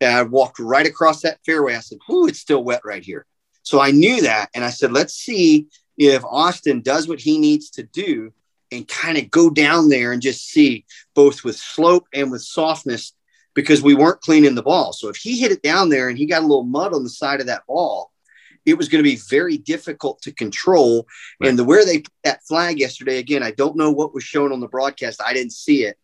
And 0.00 0.12
I 0.12 0.22
walked 0.22 0.58
right 0.58 0.86
across 0.86 1.22
that 1.22 1.38
fairway. 1.46 1.76
I 1.76 1.80
said, 1.80 1.98
Whoo, 2.08 2.26
it's 2.26 2.40
still 2.40 2.64
wet 2.64 2.82
right 2.84 3.04
here. 3.04 3.24
So 3.62 3.80
I 3.80 3.90
knew 3.90 4.22
that. 4.22 4.50
And 4.54 4.64
I 4.64 4.70
said, 4.70 4.92
let's 4.92 5.14
see 5.14 5.66
if 5.98 6.24
Austin 6.24 6.82
does 6.82 7.08
what 7.08 7.20
he 7.20 7.38
needs 7.38 7.70
to 7.70 7.82
do 7.82 8.32
and 8.72 8.88
kind 8.88 9.18
of 9.18 9.30
go 9.30 9.50
down 9.50 9.88
there 9.88 10.12
and 10.12 10.22
just 10.22 10.46
see 10.46 10.84
both 11.14 11.44
with 11.44 11.56
slope 11.56 12.06
and 12.12 12.30
with 12.30 12.42
softness 12.42 13.12
because 13.54 13.82
we 13.82 13.94
weren't 13.94 14.20
cleaning 14.20 14.54
the 14.54 14.62
ball. 14.62 14.92
So 14.92 15.08
if 15.08 15.16
he 15.16 15.40
hit 15.40 15.52
it 15.52 15.62
down 15.62 15.88
there 15.88 16.08
and 16.08 16.18
he 16.18 16.26
got 16.26 16.42
a 16.42 16.46
little 16.46 16.64
mud 16.64 16.92
on 16.92 17.02
the 17.02 17.10
side 17.10 17.40
of 17.40 17.46
that 17.46 17.66
ball, 17.66 18.12
it 18.66 18.76
was 18.76 18.88
going 18.88 19.02
to 19.02 19.08
be 19.08 19.20
very 19.30 19.56
difficult 19.56 20.20
to 20.22 20.32
control. 20.32 21.06
Right. 21.40 21.48
And 21.48 21.58
the 21.58 21.64
where 21.64 21.84
they 21.84 22.00
put 22.00 22.12
that 22.24 22.44
flag 22.46 22.78
yesterday, 22.78 23.18
again, 23.18 23.42
I 23.42 23.52
don't 23.52 23.76
know 23.76 23.90
what 23.90 24.12
was 24.12 24.24
shown 24.24 24.52
on 24.52 24.60
the 24.60 24.68
broadcast. 24.68 25.22
I 25.24 25.32
didn't 25.32 25.52
see 25.52 25.84
it, 25.84 25.96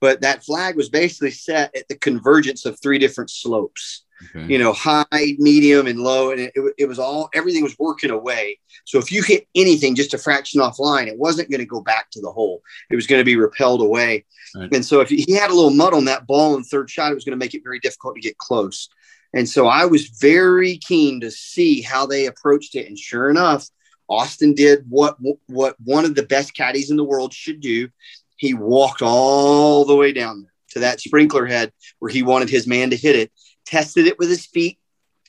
but 0.00 0.20
that 0.20 0.44
flag 0.44 0.76
was 0.76 0.88
basically 0.88 1.30
set 1.30 1.74
at 1.74 1.88
the 1.88 1.96
convergence 1.96 2.66
of 2.66 2.78
three 2.80 2.98
different 2.98 3.30
slopes. 3.30 4.04
Okay. 4.36 4.52
You 4.52 4.58
know, 4.58 4.72
high, 4.72 5.04
medium, 5.38 5.86
and 5.86 6.00
low, 6.00 6.30
and 6.30 6.40
it, 6.40 6.52
it 6.78 6.86
was 6.86 6.98
all 6.98 7.30
everything 7.34 7.62
was 7.62 7.78
working 7.78 8.10
away. 8.10 8.58
So 8.84 8.98
if 8.98 9.10
you 9.10 9.22
hit 9.22 9.46
anything 9.54 9.94
just 9.94 10.14
a 10.14 10.18
fraction 10.18 10.60
offline, 10.60 11.06
it 11.06 11.18
wasn't 11.18 11.50
going 11.50 11.60
to 11.60 11.66
go 11.66 11.80
back 11.80 12.10
to 12.10 12.20
the 12.20 12.30
hole. 12.30 12.62
It 12.90 12.96
was 12.96 13.06
going 13.06 13.20
to 13.20 13.24
be 13.24 13.36
repelled 13.36 13.80
away. 13.80 14.24
Right. 14.54 14.72
And 14.74 14.84
so 14.84 15.00
if 15.00 15.08
he 15.08 15.32
had 15.32 15.50
a 15.50 15.54
little 15.54 15.70
mud 15.70 15.94
on 15.94 16.04
that 16.06 16.26
ball 16.26 16.56
in 16.56 16.64
third 16.64 16.90
shot, 16.90 17.12
it 17.12 17.14
was 17.14 17.24
going 17.24 17.38
to 17.38 17.44
make 17.44 17.54
it 17.54 17.62
very 17.64 17.78
difficult 17.78 18.14
to 18.16 18.20
get 18.20 18.38
close. 18.38 18.88
And 19.32 19.48
so 19.48 19.66
I 19.66 19.84
was 19.84 20.06
very 20.20 20.76
keen 20.78 21.20
to 21.20 21.30
see 21.30 21.82
how 21.82 22.06
they 22.06 22.26
approached 22.26 22.74
it. 22.74 22.88
And 22.88 22.98
sure 22.98 23.30
enough, 23.30 23.68
Austin 24.08 24.54
did 24.54 24.84
what 24.88 25.16
what 25.46 25.76
one 25.84 26.04
of 26.04 26.14
the 26.14 26.24
best 26.24 26.54
caddies 26.54 26.90
in 26.90 26.96
the 26.96 27.04
world 27.04 27.32
should 27.32 27.60
do. 27.60 27.88
He 28.36 28.54
walked 28.54 29.02
all 29.02 29.84
the 29.84 29.94
way 29.94 30.12
down 30.12 30.48
to 30.70 30.80
that 30.80 31.00
sprinkler 31.00 31.46
head 31.46 31.72
where 31.98 32.10
he 32.10 32.22
wanted 32.22 32.48
his 32.50 32.66
man 32.66 32.90
to 32.90 32.96
hit 32.96 33.16
it, 33.16 33.30
tested 33.70 34.06
it 34.06 34.18
with 34.18 34.28
his 34.28 34.46
feet 34.46 34.78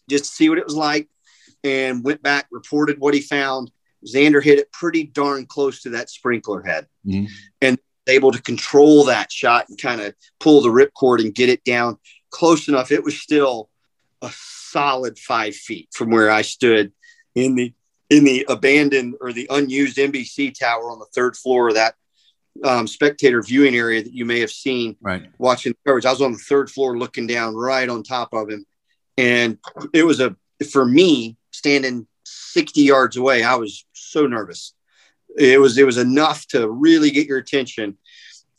just 0.09 0.25
to 0.25 0.31
see 0.31 0.49
what 0.49 0.57
it 0.57 0.65
was 0.65 0.75
like, 0.75 1.07
and 1.63 2.03
went 2.03 2.21
back, 2.21 2.47
reported 2.51 2.99
what 2.99 3.13
he 3.13 3.21
found. 3.21 3.71
Xander 4.05 4.43
hit 4.43 4.57
it 4.57 4.71
pretty 4.71 5.03
darn 5.03 5.45
close 5.45 5.83
to 5.83 5.91
that 5.91 6.09
sprinkler 6.09 6.63
head 6.63 6.87
mm-hmm. 7.05 7.31
and 7.61 7.77
able 8.07 8.31
to 8.31 8.41
control 8.41 9.05
that 9.05 9.31
shot 9.31 9.69
and 9.69 9.79
kind 9.79 10.01
of 10.01 10.15
pull 10.39 10.61
the 10.61 10.69
ripcord 10.69 11.21
and 11.21 11.35
get 11.35 11.49
it 11.49 11.63
down 11.63 11.97
close 12.31 12.67
enough. 12.67 12.91
It 12.91 13.03
was 13.03 13.21
still 13.21 13.69
a 14.23 14.31
solid 14.33 15.19
five 15.19 15.55
feet 15.55 15.89
from 15.93 16.09
where 16.09 16.31
I 16.31 16.41
stood 16.41 16.91
in 17.35 17.55
the 17.55 17.73
in 18.09 18.23
the 18.25 18.45
abandoned 18.49 19.15
or 19.21 19.31
the 19.31 19.47
unused 19.49 19.97
NBC 19.97 20.57
tower 20.57 20.91
on 20.91 20.99
the 20.99 21.05
third 21.13 21.37
floor 21.37 21.69
of 21.69 21.75
that 21.75 21.95
um, 22.63 22.87
spectator 22.87 23.41
viewing 23.41 23.75
area 23.75 24.03
that 24.03 24.13
you 24.13 24.25
may 24.25 24.39
have 24.39 24.51
seen 24.51 24.95
right. 25.01 25.29
watching 25.37 25.73
coverage. 25.85 26.05
I 26.05 26.11
was 26.11 26.21
on 26.21 26.33
the 26.33 26.37
third 26.37 26.69
floor 26.69 26.97
looking 26.97 27.27
down 27.27 27.55
right 27.55 27.87
on 27.87 28.03
top 28.03 28.33
of 28.33 28.49
him. 28.49 28.65
And 29.17 29.57
it 29.93 30.03
was 30.03 30.19
a, 30.19 30.35
for 30.71 30.85
me, 30.85 31.37
standing 31.51 32.07
60 32.25 32.81
yards 32.81 33.17
away, 33.17 33.43
I 33.43 33.55
was 33.55 33.85
so 33.93 34.27
nervous. 34.27 34.73
It 35.37 35.59
was, 35.59 35.77
it 35.77 35.85
was 35.85 35.97
enough 35.97 36.45
to 36.47 36.69
really 36.69 37.11
get 37.11 37.27
your 37.27 37.37
attention. 37.37 37.97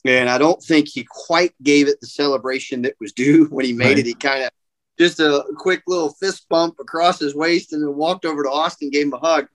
And 0.04 0.28
I 0.28 0.38
don't 0.38 0.62
think 0.62 0.88
he 0.88 1.06
quite 1.08 1.54
gave 1.62 1.88
it 1.88 2.00
the 2.00 2.06
celebration 2.06 2.82
that 2.82 2.94
was 3.00 3.12
due 3.12 3.46
when 3.50 3.64
he 3.64 3.72
made 3.72 3.88
right. 3.88 3.98
it. 3.98 4.06
He 4.06 4.14
kind 4.14 4.44
of 4.44 4.50
just 4.98 5.20
a 5.20 5.44
quick 5.56 5.82
little 5.86 6.10
fist 6.10 6.48
bump 6.48 6.76
across 6.80 7.18
his 7.18 7.34
waist 7.34 7.72
and 7.72 7.82
then 7.82 7.94
walked 7.94 8.24
over 8.24 8.42
to 8.42 8.50
Austin, 8.50 8.90
gave 8.90 9.06
him 9.06 9.14
a 9.14 9.18
hug. 9.18 9.46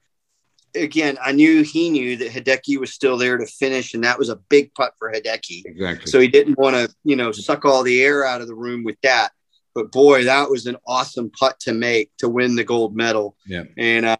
Again, 0.78 1.18
I 1.22 1.32
knew 1.32 1.62
he 1.62 1.90
knew 1.90 2.16
that 2.16 2.30
Hideki 2.30 2.78
was 2.78 2.92
still 2.92 3.16
there 3.16 3.36
to 3.36 3.46
finish, 3.46 3.94
and 3.94 4.04
that 4.04 4.18
was 4.18 4.28
a 4.28 4.36
big 4.36 4.72
putt 4.74 4.92
for 4.98 5.12
Hideki. 5.12 5.62
Exactly. 5.64 6.10
So 6.10 6.20
he 6.20 6.28
didn't 6.28 6.58
want 6.58 6.76
to, 6.76 6.94
you 7.04 7.16
know, 7.16 7.32
suck 7.32 7.64
all 7.64 7.82
the 7.82 8.02
air 8.02 8.24
out 8.24 8.40
of 8.40 8.48
the 8.48 8.54
room 8.54 8.84
with 8.84 9.00
that. 9.02 9.30
But 9.74 9.92
boy, 9.92 10.24
that 10.24 10.50
was 10.50 10.66
an 10.66 10.76
awesome 10.86 11.30
putt 11.30 11.60
to 11.60 11.72
make 11.72 12.10
to 12.18 12.28
win 12.28 12.56
the 12.56 12.64
gold 12.64 12.96
medal. 12.96 13.36
Yeah. 13.46 13.64
And 13.76 14.06
uh, 14.06 14.16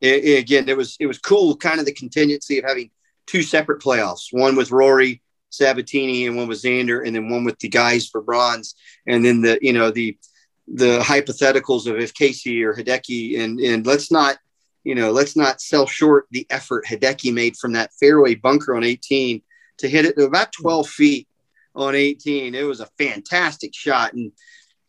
it, 0.00 0.24
it, 0.24 0.38
again, 0.38 0.68
it 0.68 0.76
was 0.76 0.96
it 1.00 1.06
was 1.06 1.18
cool, 1.18 1.56
kind 1.56 1.80
of 1.80 1.86
the 1.86 1.94
contingency 1.94 2.58
of 2.58 2.64
having 2.64 2.90
two 3.26 3.42
separate 3.42 3.82
playoffs, 3.82 4.26
one 4.32 4.56
with 4.56 4.70
Rory 4.70 5.22
Sabbatini 5.50 6.26
and 6.26 6.36
one 6.36 6.48
with 6.48 6.62
Xander, 6.62 7.06
and 7.06 7.14
then 7.14 7.30
one 7.30 7.44
with 7.44 7.58
the 7.58 7.68
guys 7.68 8.06
for 8.06 8.20
bronze, 8.20 8.74
and 9.06 9.24
then 9.24 9.42
the 9.42 9.58
you 9.62 9.72
know 9.72 9.90
the 9.90 10.18
the 10.66 10.98
hypotheticals 11.00 11.86
of 11.86 11.98
if 11.98 12.12
Casey 12.14 12.62
or 12.62 12.74
Hideki 12.74 13.40
and 13.40 13.58
and 13.60 13.86
let's 13.86 14.12
not 14.12 14.38
you 14.88 14.94
know 14.94 15.10
let's 15.10 15.36
not 15.36 15.60
sell 15.60 15.86
short 15.86 16.24
the 16.30 16.46
effort 16.48 16.86
Hideki 16.86 17.30
made 17.30 17.58
from 17.58 17.72
that 17.72 17.92
fairway 18.00 18.34
bunker 18.34 18.74
on 18.74 18.84
18 18.84 19.42
to 19.78 19.88
hit 19.88 20.06
it 20.06 20.16
to 20.16 20.24
about 20.24 20.50
12 20.52 20.88
feet 20.88 21.28
on 21.74 21.94
18. 21.94 22.54
It 22.54 22.62
was 22.62 22.80
a 22.80 22.88
fantastic 22.96 23.74
shot 23.74 24.14
and 24.14 24.32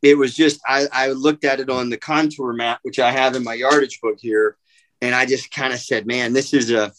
it 0.01 0.17
was 0.17 0.33
just 0.33 0.61
I, 0.65 0.87
I 0.93 1.07
looked 1.09 1.43
at 1.43 1.59
it 1.59 1.69
on 1.69 1.89
the 1.89 1.97
contour 1.97 2.53
map 2.53 2.79
which 2.83 2.97
I 2.97 3.11
have 3.11 3.35
in 3.35 3.43
my 3.43 3.55
yardage 3.55 3.99
book 4.01 4.15
here 4.19 4.55
and 5.01 5.13
I 5.13 5.25
just 5.25 5.51
kind 5.51 5.73
of 5.73 5.79
said 5.79 6.07
man 6.07 6.31
this 6.31 6.53
is 6.53 6.71
a 6.71 6.93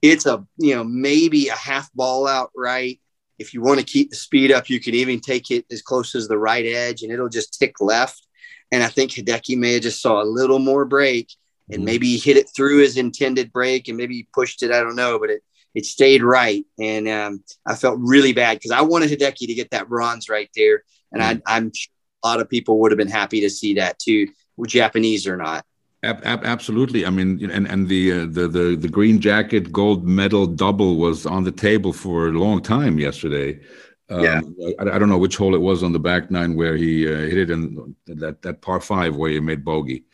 it's 0.00 0.26
a 0.26 0.46
you 0.56 0.76
know 0.76 0.84
maybe 0.84 1.48
a 1.48 1.56
half 1.56 1.92
ball 1.94 2.28
out 2.28 2.52
right 2.56 3.00
if 3.40 3.54
you 3.54 3.60
want 3.60 3.80
to 3.80 3.84
keep 3.84 4.08
the 4.08 4.16
speed 4.16 4.50
up, 4.50 4.70
you 4.70 4.80
can 4.80 4.94
even 4.94 5.20
take 5.20 5.50
it 5.50 5.66
as 5.70 5.82
close 5.82 6.14
as 6.14 6.26
the 6.26 6.38
right 6.38 6.64
edge 6.64 7.02
and 7.02 7.12
it'll 7.12 7.28
just 7.28 7.58
tick 7.58 7.82
left. 7.82 8.26
And 8.72 8.82
I 8.82 8.86
think 8.86 9.10
Hideki 9.10 9.58
may 9.58 9.74
have 9.74 9.82
just 9.82 10.00
saw 10.00 10.22
a 10.22 10.24
little 10.24 10.58
more 10.58 10.86
break 10.86 11.28
and 11.70 11.84
maybe 11.84 12.06
he 12.06 12.18
hit 12.18 12.36
it 12.36 12.48
through 12.54 12.78
his 12.78 12.96
intended 12.96 13.52
break 13.52 13.88
and 13.88 13.96
maybe 13.96 14.14
he 14.14 14.28
pushed 14.32 14.62
it. 14.62 14.70
I 14.70 14.80
don't 14.80 14.96
know, 14.96 15.18
but 15.18 15.30
it, 15.30 15.42
it 15.74 15.86
stayed 15.86 16.22
right. 16.22 16.64
And 16.78 17.08
um, 17.08 17.44
I 17.66 17.74
felt 17.74 17.98
really 18.00 18.32
bad 18.32 18.58
because 18.58 18.70
I 18.70 18.82
wanted 18.82 19.10
Hideki 19.10 19.46
to 19.46 19.54
get 19.54 19.70
that 19.70 19.88
bronze 19.88 20.28
right 20.28 20.50
there. 20.54 20.82
And. 21.12 21.22
I, 21.22 21.40
I'm 21.46 21.72
sure 21.74 21.92
a 22.24 22.26
lot 22.26 22.40
of 22.40 22.48
people 22.48 22.80
would 22.80 22.90
have 22.90 22.98
been 22.98 23.08
happy 23.08 23.40
to 23.40 23.50
see 23.50 23.74
that 23.74 23.98
too, 23.98 24.28
with 24.56 24.70
Japanese 24.70 25.26
or 25.26 25.36
not. 25.36 25.64
Ab- 26.02 26.24
ab- 26.24 26.44
absolutely. 26.44 27.06
I 27.06 27.10
mean, 27.10 27.50
and 27.50 27.66
and 27.66 27.88
the, 27.88 28.12
uh, 28.12 28.26
the 28.26 28.48
the 28.48 28.76
the 28.76 28.88
green 28.88 29.20
jacket 29.20 29.72
gold 29.72 30.06
medal 30.06 30.46
double 30.46 30.96
was 30.96 31.26
on 31.26 31.44
the 31.44 31.52
table 31.52 31.92
for 31.92 32.28
a 32.28 32.32
long 32.32 32.62
time 32.62 32.98
yesterday. 32.98 33.60
Um, 34.08 34.22
yeah, 34.22 34.40
I, 34.78 34.94
I, 34.94 34.98
don't 35.00 35.08
know 35.08 35.18
which 35.18 35.36
hole 35.36 35.56
it 35.56 35.60
was 35.60 35.82
on 35.82 35.92
the 35.92 35.98
back 35.98 36.30
nine 36.30 36.54
where 36.54 36.76
he 36.76 37.12
uh, 37.12 37.18
hit 37.22 37.38
it 37.38 37.50
in 37.50 37.96
that 38.06 38.40
that 38.42 38.60
par 38.60 38.80
five 38.80 39.16
where 39.16 39.30
he 39.30 39.40
made 39.40 39.64
bogey. 39.64 40.04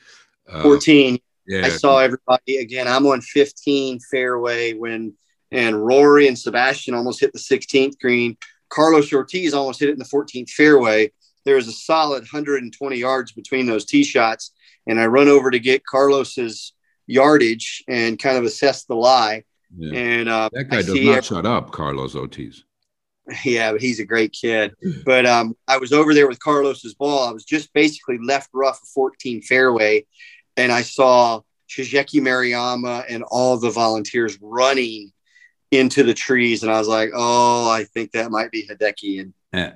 Uh, 0.48 0.62
Fourteen. 0.62 1.18
Yeah, 1.52 1.66
I 1.66 1.68
saw 1.70 1.98
everybody 1.98 2.56
again. 2.58 2.88
I'm 2.88 3.06
on 3.06 3.20
15 3.20 4.00
fairway 4.10 4.72
when 4.72 5.14
and 5.50 5.84
Rory 5.84 6.28
and 6.28 6.38
Sebastian 6.38 6.94
almost 6.94 7.20
hit 7.20 7.32
the 7.34 7.38
16th 7.38 7.98
green. 8.00 8.38
Carlos 8.70 9.12
Ortiz 9.12 9.52
almost 9.52 9.80
hit 9.80 9.90
it 9.90 9.92
in 9.92 9.98
the 9.98 10.04
14th 10.06 10.48
fairway. 10.48 11.12
There 11.44 11.56
was 11.56 11.68
a 11.68 11.72
solid 11.72 12.20
120 12.20 12.96
yards 12.96 13.32
between 13.32 13.66
those 13.66 13.84
tee 13.84 14.04
shots 14.04 14.52
and 14.86 15.00
I 15.00 15.06
run 15.06 15.28
over 15.28 15.50
to 15.50 15.58
get 15.58 15.84
Carlos's 15.84 16.72
yardage 17.06 17.84
and 17.88 18.18
kind 18.18 18.36
of 18.36 18.44
assess 18.44 18.84
the 18.84 18.94
lie. 18.94 19.44
Yeah. 19.76 19.98
And 19.98 20.28
uh, 20.28 20.50
that 20.52 20.64
guy 20.64 20.78
I 20.78 20.82
does 20.82 20.94
not 20.94 21.08
every- 21.08 21.22
shut 21.22 21.46
up, 21.46 21.70
Carlos 21.70 22.14
Ortiz. 22.14 22.64
Yeah, 23.44 23.70
but 23.70 23.80
he's 23.80 24.00
a 24.00 24.04
great 24.04 24.32
kid. 24.32 24.74
But 25.06 25.26
um, 25.26 25.56
I 25.68 25.78
was 25.78 25.92
over 25.92 26.12
there 26.12 26.26
with 26.26 26.40
Carlos's 26.40 26.94
ball. 26.94 27.28
I 27.28 27.30
was 27.30 27.44
just 27.44 27.72
basically 27.72 28.18
left 28.18 28.50
rough 28.52 28.80
14 28.92 29.42
fairway, 29.42 30.06
and 30.56 30.72
I 30.72 30.82
saw 30.82 31.40
Shigeki 31.68 32.20
Maruyama 32.20 33.04
and 33.08 33.22
all 33.22 33.56
the 33.56 33.70
volunteers 33.70 34.38
running 34.40 35.12
into 35.70 36.02
the 36.02 36.14
trees, 36.14 36.62
and 36.62 36.70
I 36.70 36.78
was 36.78 36.88
like, 36.88 37.10
"Oh, 37.14 37.70
I 37.70 37.84
think 37.84 38.12
that 38.12 38.30
might 38.30 38.50
be 38.50 38.66
Hideki." 38.66 39.20
And 39.20 39.34
yeah 39.52 39.72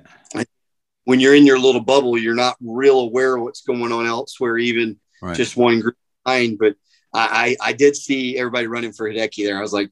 when 1.07 1.21
you're 1.21 1.35
in 1.35 1.45
your 1.45 1.57
little 1.57 1.79
bubble, 1.79 2.17
you're 2.17 2.35
not 2.35 2.57
real 2.59 2.99
aware 2.99 3.37
of 3.37 3.43
what's 3.43 3.61
going 3.61 3.93
on 3.93 4.05
elsewhere, 4.05 4.57
even 4.57 4.99
right. 5.21 5.37
just 5.37 5.55
one 5.55 5.79
group 5.79 5.95
behind. 6.25 6.59
But 6.59 6.75
I, 7.13 7.55
I, 7.61 7.69
I, 7.69 7.73
did 7.73 7.95
see 7.95 8.37
everybody 8.37 8.67
running 8.67 8.91
for 8.91 9.09
Hideki 9.09 9.45
there. 9.45 9.57
I 9.57 9.61
was 9.61 9.71
like, 9.71 9.89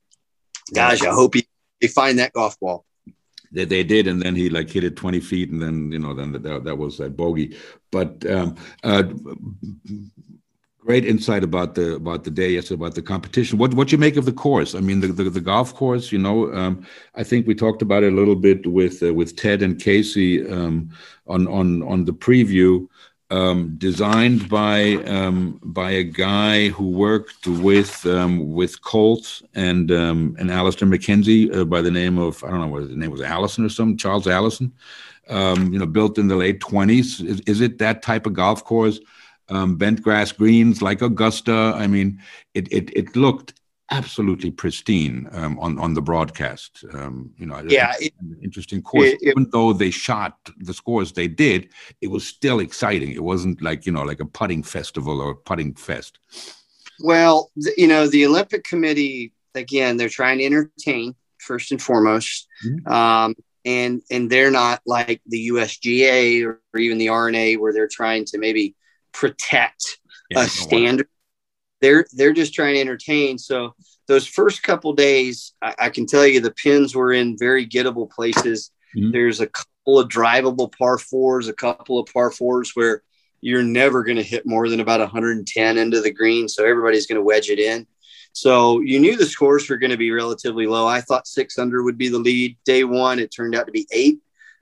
gosh, 0.74 1.02
I 1.04 1.14
hope 1.14 1.36
he, 1.36 1.48
they 1.80 1.88
find 1.88 2.20
that 2.20 2.34
golf 2.34 2.60
ball. 2.60 2.84
They, 3.50 3.64
they 3.64 3.86
did, 3.86 4.08
and 4.08 4.22
then 4.22 4.36
he 4.36 4.50
like 4.50 4.70
hit 4.70 4.84
it 4.84 4.98
20 4.98 5.22
feet, 5.22 5.52
and 5.52 5.62
then 5.62 5.90
you 5.90 6.00
know, 6.00 6.14
then 6.14 6.34
that, 6.34 6.66
that 6.66 6.78
was 6.78 6.98
that 6.98 7.16
bogey. 7.16 7.56
But 7.94 8.30
um, 8.30 8.58
uh, 8.84 9.04
great 10.86 11.06
insight 11.06 11.44
about 11.44 11.74
the 11.76 11.96
about 11.96 12.24
the 12.24 12.32
day 12.32 12.52
yesterday 12.52 12.76
about 12.76 12.96
the 12.96 13.02
competition. 13.02 13.58
What 13.58 13.74
what 13.74 13.92
you 13.92 13.98
make 13.98 14.18
of 14.18 14.26
the 14.26 14.32
course? 14.32 14.76
I 14.76 14.80
mean, 14.80 15.00
the 15.02 15.08
the, 15.08 15.30
the 15.30 15.42
golf 15.42 15.74
course. 15.74 16.12
You 16.12 16.20
know, 16.20 16.54
um, 16.54 16.86
I 17.16 17.24
think 17.24 17.48
we 17.48 17.56
talked 17.56 17.82
about 17.82 18.04
it 18.04 18.14
a 18.14 18.16
little 18.16 18.36
bit 18.36 18.66
with 18.68 19.02
uh, 19.02 19.14
with 19.14 19.36
Ted 19.36 19.62
and 19.62 19.80
Casey 19.82 20.48
um, 20.48 20.90
on 21.28 21.48
on 21.48 21.82
on 21.84 22.06
the 22.06 22.14
preview. 22.14 22.88
Um, 23.32 23.76
designed 23.80 24.48
by 24.50 24.98
um, 25.08 25.60
by 25.64 25.90
a 25.90 26.04
guy 26.04 26.70
who 26.70 26.92
worked 26.92 27.48
with 27.48 28.06
um, 28.06 28.54
with 28.54 28.84
Colt 28.84 29.42
and 29.56 29.92
um, 29.92 30.36
and 30.40 30.52
Alister 30.52 30.86
MacKenzie 30.86 31.54
uh, 31.54 31.66
by 31.66 31.82
the 31.82 31.90
name 31.90 32.20
of 32.20 32.44
I 32.44 32.52
don't 32.52 32.62
know 32.62 32.68
what 32.68 32.84
his 32.84 32.96
name 32.96 33.10
was 33.10 33.22
Alison 33.22 33.66
or 33.66 33.70
something 33.70 33.98
Charles 33.98 34.28
Alison. 34.28 34.72
you 35.28 35.80
know, 35.80 35.88
built 35.88 36.20
in 36.20 36.28
the 36.28 36.36
late 36.36 36.60
twenties. 36.60 37.20
Is, 37.20 37.40
is 37.48 37.62
it 37.62 37.80
that 37.80 38.04
type 38.04 38.28
of 38.28 38.34
golf 38.34 38.64
course? 38.64 39.00
Um, 39.50 39.76
bent 39.76 40.02
grass 40.02 40.32
greens 40.32 40.82
like 40.82 41.02
Augusta. 41.02 41.74
I 41.76 41.88
mean, 41.88 42.22
it 42.54 42.72
it, 42.72 42.96
it 42.96 43.16
looked 43.16 43.54
absolutely 43.92 44.50
pristine 44.52 45.28
um, 45.32 45.60
on 45.60 45.78
on 45.80 45.94
the 45.94 46.02
broadcast. 46.02 46.84
Um, 46.94 47.32
you 47.38 47.46
know, 47.46 47.62
yeah, 47.68 47.94
it, 48.00 48.14
interesting 48.42 48.82
course. 48.82 49.10
It, 49.10 49.20
Even 49.22 49.50
though 49.52 49.74
they 49.74 49.92
shot 49.92 50.38
the 50.60 50.74
scores 50.74 51.12
they 51.12 51.28
did, 51.28 51.70
it 52.02 52.08
was 52.08 52.28
still 52.28 52.60
exciting. 52.60 53.12
It 53.12 53.24
wasn't 53.24 53.62
like 53.62 53.86
you 53.86 53.92
know 53.92 54.04
like 54.04 54.20
a 54.20 54.26
putting 54.26 54.64
festival 54.64 55.22
or 55.22 55.36
putting 55.36 55.74
fest. 55.76 56.20
Well, 57.00 57.52
you 57.78 57.88
know, 57.88 58.08
the 58.08 58.26
Olympic 58.26 58.64
Committee 58.64 59.34
again, 59.54 59.98
they're 59.98 60.10
trying 60.10 60.40
to 60.40 60.46
entertain 60.46 61.16
first 61.40 61.72
and 61.72 61.82
foremost. 61.82 62.48
Mm-hmm. 62.66 62.92
Um, 62.92 63.36
and 63.66 64.02
and 64.12 64.30
they're 64.30 64.52
not 64.52 64.82
like 64.86 65.22
the 65.26 65.50
USGA 65.50 66.46
or, 66.46 66.62
or 66.74 66.80
even 66.80 66.98
the 66.98 67.10
R&A 67.10 67.58
where 67.58 67.74
they're 67.74 67.88
trying 67.88 68.26
to 68.26 68.38
maybe 68.38 68.76
protect 69.16 69.98
yeah, 70.30 70.44
a 70.44 70.48
standard. 70.48 71.08
They're 71.82 72.06
they're 72.14 72.34
just 72.34 72.54
trying 72.54 72.76
to 72.76 72.82
entertain. 72.82 73.38
So 73.38 73.74
those 74.08 74.28
first 74.28 74.64
couple 74.64 74.94
days, 74.94 75.54
I, 75.62 75.76
I, 75.80 75.90
can 75.90 76.06
tell 76.06 76.26
you 76.26 76.40
the 76.40 76.52
pins 76.52 76.96
were 76.96 77.12
in 77.12 77.38
very 77.38 77.66
gettable 77.68 78.10
places. 78.10 78.72
Mm-hmm. 78.96 79.12
There's 79.12 79.42
a 79.42 79.48
couple 79.48 80.00
of 80.00 80.08
drivable 80.08 80.72
par 80.78 80.98
fours, 80.98 81.48
a 81.48 81.54
couple 81.54 81.98
of 82.00 82.08
par 82.14 82.32
fours 82.32 82.72
where 82.76 83.02
you're 83.42 83.64
never 83.64 84.04
going 84.04 84.18
to 84.18 84.24
hit 84.24 84.46
more 84.46 84.70
than 84.70 84.80
about 84.80 85.00
110 85.00 85.78
into 85.78 86.02
the 86.02 86.12
green. 86.12 86.48
So 86.48 86.66
everybody's 86.66 87.08
going 87.08 87.18
to 87.18 87.24
wedge 87.24 87.50
it 87.50 87.60
in. 87.60 87.88
So 88.32 88.82
you 88.82 89.00
knew 89.00 89.16
the 89.16 89.26
scores 89.26 89.70
were 89.70 89.78
going 89.78 89.92
to 89.92 89.98
be 89.98 90.12
relatively 90.12 90.68
low. 90.68 90.88
I 90.88 91.02
thought 91.02 91.28
six 91.28 91.58
under 91.58 91.84
would 91.84 91.98
be 91.98 92.10
the 92.10 92.20
lead. 92.20 92.58
Day 92.66 92.84
one, 92.84 93.20
it 93.20 93.32
turned 93.32 93.56
out 93.56 93.66
to 93.66 93.72
be 93.72 93.88
eight. 93.92 94.20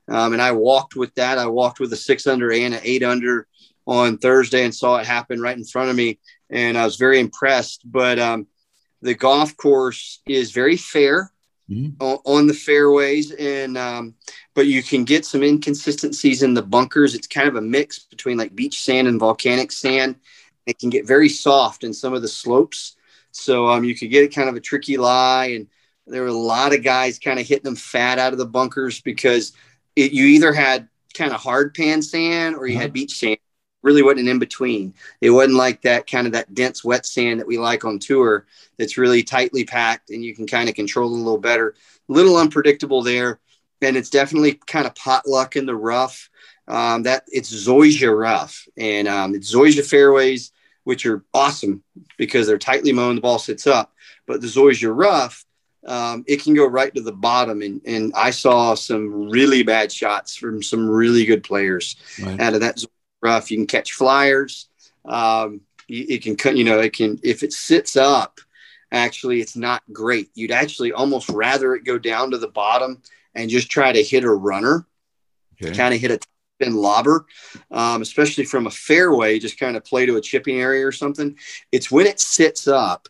Um, 0.09 0.33
and 0.33 0.41
I 0.41 0.51
walked 0.51 0.95
with 0.95 1.13
that. 1.15 1.37
I 1.37 1.47
walked 1.47 1.79
with 1.79 1.93
a 1.93 1.97
six 1.97 2.27
under 2.27 2.51
and 2.51 2.73
an 2.73 2.81
eight 2.83 3.03
under 3.03 3.47
on 3.85 4.17
Thursday 4.17 4.63
and 4.63 4.73
saw 4.73 4.97
it 4.97 5.05
happen 5.05 5.41
right 5.41 5.57
in 5.57 5.65
front 5.65 5.89
of 5.89 5.95
me, 5.95 6.19
and 6.49 6.77
I 6.77 6.85
was 6.85 6.95
very 6.95 7.19
impressed. 7.19 7.81
But 7.85 8.19
um, 8.19 8.47
the 9.01 9.13
golf 9.13 9.55
course 9.57 10.21
is 10.25 10.51
very 10.51 10.77
fair 10.77 11.31
mm-hmm. 11.69 12.01
on, 12.01 12.19
on, 12.25 12.47
the 12.47 12.53
fairways, 12.53 13.31
and 13.31 13.77
um, 13.77 14.15
but 14.53 14.67
you 14.67 14.81
can 14.81 15.03
get 15.03 15.25
some 15.25 15.43
inconsistencies 15.43 16.43
in 16.43 16.53
the 16.53 16.61
bunkers. 16.61 17.15
It's 17.15 17.27
kind 17.27 17.47
of 17.47 17.55
a 17.55 17.61
mix 17.61 17.99
between 17.99 18.37
like 18.37 18.55
beach 18.55 18.81
sand 18.81 19.07
and 19.07 19.19
volcanic 19.19 19.71
sand. 19.71 20.15
It 20.65 20.79
can 20.79 20.89
get 20.89 21.05
very 21.05 21.29
soft 21.29 21.83
in 21.83 21.93
some 21.93 22.13
of 22.13 22.21
the 22.21 22.27
slopes, 22.27 22.95
so 23.31 23.67
um, 23.67 23.83
you 23.83 23.95
could 23.95 24.09
get 24.09 24.33
kind 24.33 24.49
of 24.49 24.55
a 24.55 24.61
tricky 24.61 24.97
lie. 24.97 25.47
And 25.47 25.67
there 26.07 26.21
were 26.21 26.27
a 26.27 26.33
lot 26.33 26.73
of 26.73 26.83
guys 26.83 27.19
kind 27.19 27.39
of 27.39 27.47
hitting 27.47 27.63
them 27.63 27.75
fat 27.75 28.19
out 28.19 28.33
of 28.33 28.39
the 28.39 28.45
bunkers 28.45 29.01
because 29.01 29.53
it, 29.95 30.11
you 30.11 30.25
either 30.25 30.53
had 30.53 30.87
kind 31.13 31.31
of 31.31 31.39
hard 31.39 31.73
pan 31.73 32.01
sand 32.01 32.55
or 32.55 32.67
you 32.67 32.75
uh-huh. 32.75 32.83
had 32.83 32.93
beach 32.93 33.17
sand 33.17 33.37
really 33.83 34.01
wasn't 34.01 34.21
an 34.21 34.27
in 34.29 34.39
between. 34.39 34.93
It 35.21 35.29
wasn't 35.29 35.57
like 35.57 35.81
that 35.83 36.09
kind 36.09 36.25
of 36.25 36.33
that 36.33 36.53
dense 36.55 36.83
wet 36.83 37.05
sand 37.05 37.39
that 37.39 37.47
we 37.47 37.59
like 37.59 37.85
on 37.85 37.99
tour 37.99 38.47
that's 38.77 38.97
really 38.97 39.21
tightly 39.21 39.65
packed 39.65 40.09
and 40.09 40.23
you 40.23 40.33
can 40.33 40.47
kind 40.47 40.69
of 40.69 40.75
control 40.75 41.13
it 41.13 41.19
a 41.19 41.21
little 41.21 41.37
better. 41.37 41.75
A 42.09 42.11
little 42.11 42.37
unpredictable 42.37 43.03
there. 43.03 43.39
And 43.81 43.97
it's 43.97 44.09
definitely 44.09 44.53
kind 44.65 44.87
of 44.87 44.95
potluck 44.95 45.55
in 45.55 45.65
the 45.65 45.75
rough. 45.75 46.29
Um, 46.65 47.03
that 47.03 47.25
it's 47.27 47.53
Zoysia 47.53 48.17
rough 48.17 48.65
and 48.77 49.05
um, 49.05 49.35
it's 49.35 49.53
Zoysia 49.53 49.85
fairways, 49.85 50.53
which 50.85 51.05
are 51.05 51.25
awesome 51.33 51.83
because 52.17 52.47
they're 52.47 52.57
tightly 52.57 52.93
mown, 52.93 53.15
the 53.15 53.21
ball 53.21 53.37
sits 53.37 53.67
up. 53.67 53.91
But 54.25 54.39
the 54.39 54.47
Zoysia 54.47 54.95
rough, 54.95 55.43
um, 55.85 56.23
it 56.25 56.41
can 56.41 56.53
go 56.53 56.65
right 56.65 56.95
to 56.95 57.01
the 57.01 57.11
bottom. 57.11 57.61
And, 57.61 57.81
and 57.85 58.13
I 58.15 58.29
saw 58.29 58.75
some 58.75 59.29
really 59.29 59.63
bad 59.63 59.91
shots 59.91 60.37
from 60.37 60.63
some 60.63 60.89
really 60.89 61.25
good 61.25 61.43
players 61.43 61.97
right. 62.21 62.39
out 62.39 62.53
of 62.53 62.61
that 62.61 62.81
rough. 63.23 63.49
You 63.49 63.57
can 63.57 63.67
catch 63.67 63.93
flyers. 63.93 64.67
Um, 65.05 65.61
you, 65.87 66.05
it 66.09 66.23
can 66.23 66.35
cut, 66.35 66.55
you 66.55 66.63
know, 66.63 66.79
it 66.79 66.93
can, 66.93 67.19
if 67.23 67.43
it 67.43 67.53
sits 67.53 67.95
up 67.95 68.39
actually 68.93 69.41
it's 69.41 69.57
not 69.57 69.81
great. 69.91 70.29
You'd 70.35 70.51
actually 70.51 70.93
almost 70.93 71.27
rather 71.29 71.75
it 71.75 71.83
go 71.83 71.97
down 71.97 72.31
to 72.31 72.37
the 72.37 72.47
bottom 72.47 73.01
and 73.35 73.49
just 73.49 73.69
try 73.69 73.91
to 73.91 74.03
hit 74.03 74.23
a 74.23 74.31
runner, 74.31 74.85
okay. 75.61 75.75
kind 75.75 75.93
of 75.93 75.99
hit 75.99 76.11
a 76.11 76.19
spin 76.55 76.75
lobber, 76.75 77.25
um, 77.71 78.01
especially 78.01 78.45
from 78.45 78.67
a 78.67 78.71
fairway, 78.71 79.39
just 79.39 79.59
kind 79.59 79.75
of 79.75 79.83
play 79.83 80.05
to 80.05 80.17
a 80.17 80.21
chipping 80.21 80.61
area 80.61 80.85
or 80.85 80.91
something. 80.91 81.35
It's 81.71 81.91
when 81.91 82.05
it 82.05 82.19
sits 82.19 82.67
up, 82.67 83.09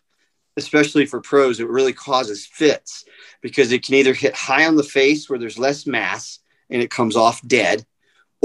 especially 0.56 1.04
for 1.04 1.20
pros, 1.20 1.60
it 1.60 1.68
really 1.68 1.92
causes 1.92 2.46
fits 2.46 3.04
because 3.42 3.70
it 3.70 3.84
can 3.84 3.94
either 3.94 4.14
hit 4.14 4.34
high 4.34 4.66
on 4.66 4.76
the 4.76 4.82
face 4.82 5.28
where 5.28 5.38
there's 5.38 5.58
less 5.58 5.86
mass 5.86 6.38
and 6.70 6.80
it 6.80 6.90
comes 6.90 7.14
off 7.14 7.46
dead, 7.46 7.84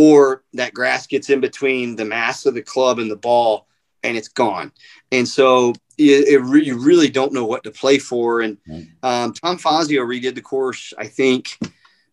or 0.02 0.45
that 0.54 0.74
grass 0.74 1.08
gets 1.08 1.30
in 1.30 1.41
between 1.41 1.97
the 1.97 2.06
mass 2.06 2.45
of 2.45 2.54
the 2.54 2.62
club 2.62 3.00
and 3.00 3.12
the 3.12 3.18
ball 3.18 3.68
and 4.02 4.16
it's 4.16 4.30
gone. 4.30 4.72
And 5.12 5.28
so 5.28 5.74
it, 5.97 6.30
it 6.30 6.39
re- 6.39 6.64
you 6.64 6.78
really 6.78 7.10
don't 7.10 7.34
know 7.34 7.43
what 7.43 7.66
to 7.66 7.72
play 7.72 8.00
for. 8.00 8.39
And 8.39 8.58
um, 9.04 9.34
Tom 9.34 9.58
Fazio 9.58 10.06
redid 10.06 10.36
the 10.36 10.41
course, 10.41 10.93
I 10.97 11.06
think, 11.06 11.60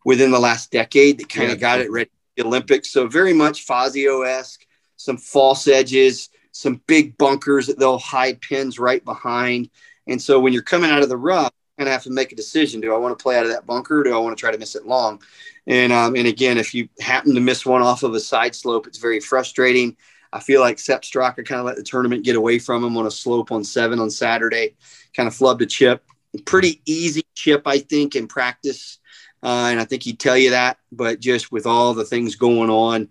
within 0.05 0.33
the 0.33 0.41
last 0.41 0.73
decade 0.73 1.21
that 1.21 1.29
kind 1.29 1.53
of 1.53 1.59
yeah. 1.59 1.61
got 1.61 1.81
it 1.81 1.93
ready 1.93 2.11
for 2.11 2.43
the 2.43 2.49
Olympics. 2.49 2.91
So 2.91 3.07
very 3.07 3.33
much 3.33 3.63
Fazio 3.63 4.23
esque, 4.23 4.67
some 4.97 5.17
false 5.17 5.69
edges, 5.69 6.29
some 6.51 6.83
big 6.89 7.17
bunkers 7.17 7.69
that 7.69 7.79
they'll 7.79 8.01
hide 8.01 8.41
pins 8.41 8.81
right 8.81 9.05
behind. 9.05 9.71
And 10.09 10.21
so 10.21 10.41
when 10.41 10.53
you're 10.53 10.63
coming 10.63 10.91
out 10.91 11.05
of 11.05 11.09
the 11.09 11.17
rough, 11.17 11.53
you 11.55 11.85
kind 11.85 11.89
of 11.89 11.93
have 11.93 12.03
to 12.03 12.11
make 12.11 12.33
a 12.33 12.37
decision. 12.37 12.81
Do 12.81 12.93
I 12.93 12.99
want 12.99 13.17
to 13.17 13.23
play 13.23 13.39
out 13.39 13.47
of 13.47 13.53
that 13.53 13.65
bunker? 13.65 14.01
Or 14.01 14.03
do 14.03 14.13
I 14.13 14.19
want 14.19 14.37
to 14.37 14.41
try 14.41 14.51
to 14.51 14.59
miss 14.59 14.75
it 14.75 14.87
long? 14.87 15.23
And 15.67 15.93
um, 15.93 16.15
and 16.15 16.27
again, 16.27 16.59
if 16.59 16.75
you 16.75 16.89
happen 17.01 17.35
to 17.35 17.41
miss 17.41 17.67
one 17.67 17.83
off 17.83 18.03
of 18.03 18.15
a 18.15 18.21
side 18.21 18.55
slope, 18.55 18.87
it's 18.87 18.99
very 18.99 19.21
frustrating. 19.21 19.97
I 20.33 20.41
feel 20.41 20.61
like 20.61 20.79
Sepp 20.79 21.03
Straka 21.03 21.47
kind 21.47 21.61
of 21.61 21.67
let 21.67 21.77
the 21.77 21.83
tournament 21.83 22.25
get 22.25 22.37
away 22.37 22.59
from 22.59 22.85
him 22.85 22.97
on 22.97 23.07
a 23.07 23.11
slope 23.11 23.53
on 23.53 23.65
seven 23.65 23.99
on 23.99 24.11
Saturday, 24.11 24.77
kind 25.15 25.27
of 25.27 25.35
flubbed 25.35 25.63
a 25.63 25.67
chip. 25.67 26.05
Pretty 26.45 26.83
easy 26.85 27.25
chip, 27.35 27.63
I 27.67 27.79
think, 27.79 28.15
in 28.15 28.29
practice. 28.29 28.99
Uh, 29.43 29.69
and 29.71 29.81
I 29.81 29.85
think 29.85 30.03
he'd 30.03 30.21
tell 30.21 30.37
you 30.37 30.51
that. 30.51 30.79
But 30.93 31.21
just 31.21 31.51
with 31.51 31.67
all 31.67 31.95
the 31.95 32.05
things 32.05 32.37
going 32.37 32.71
on, 32.71 33.09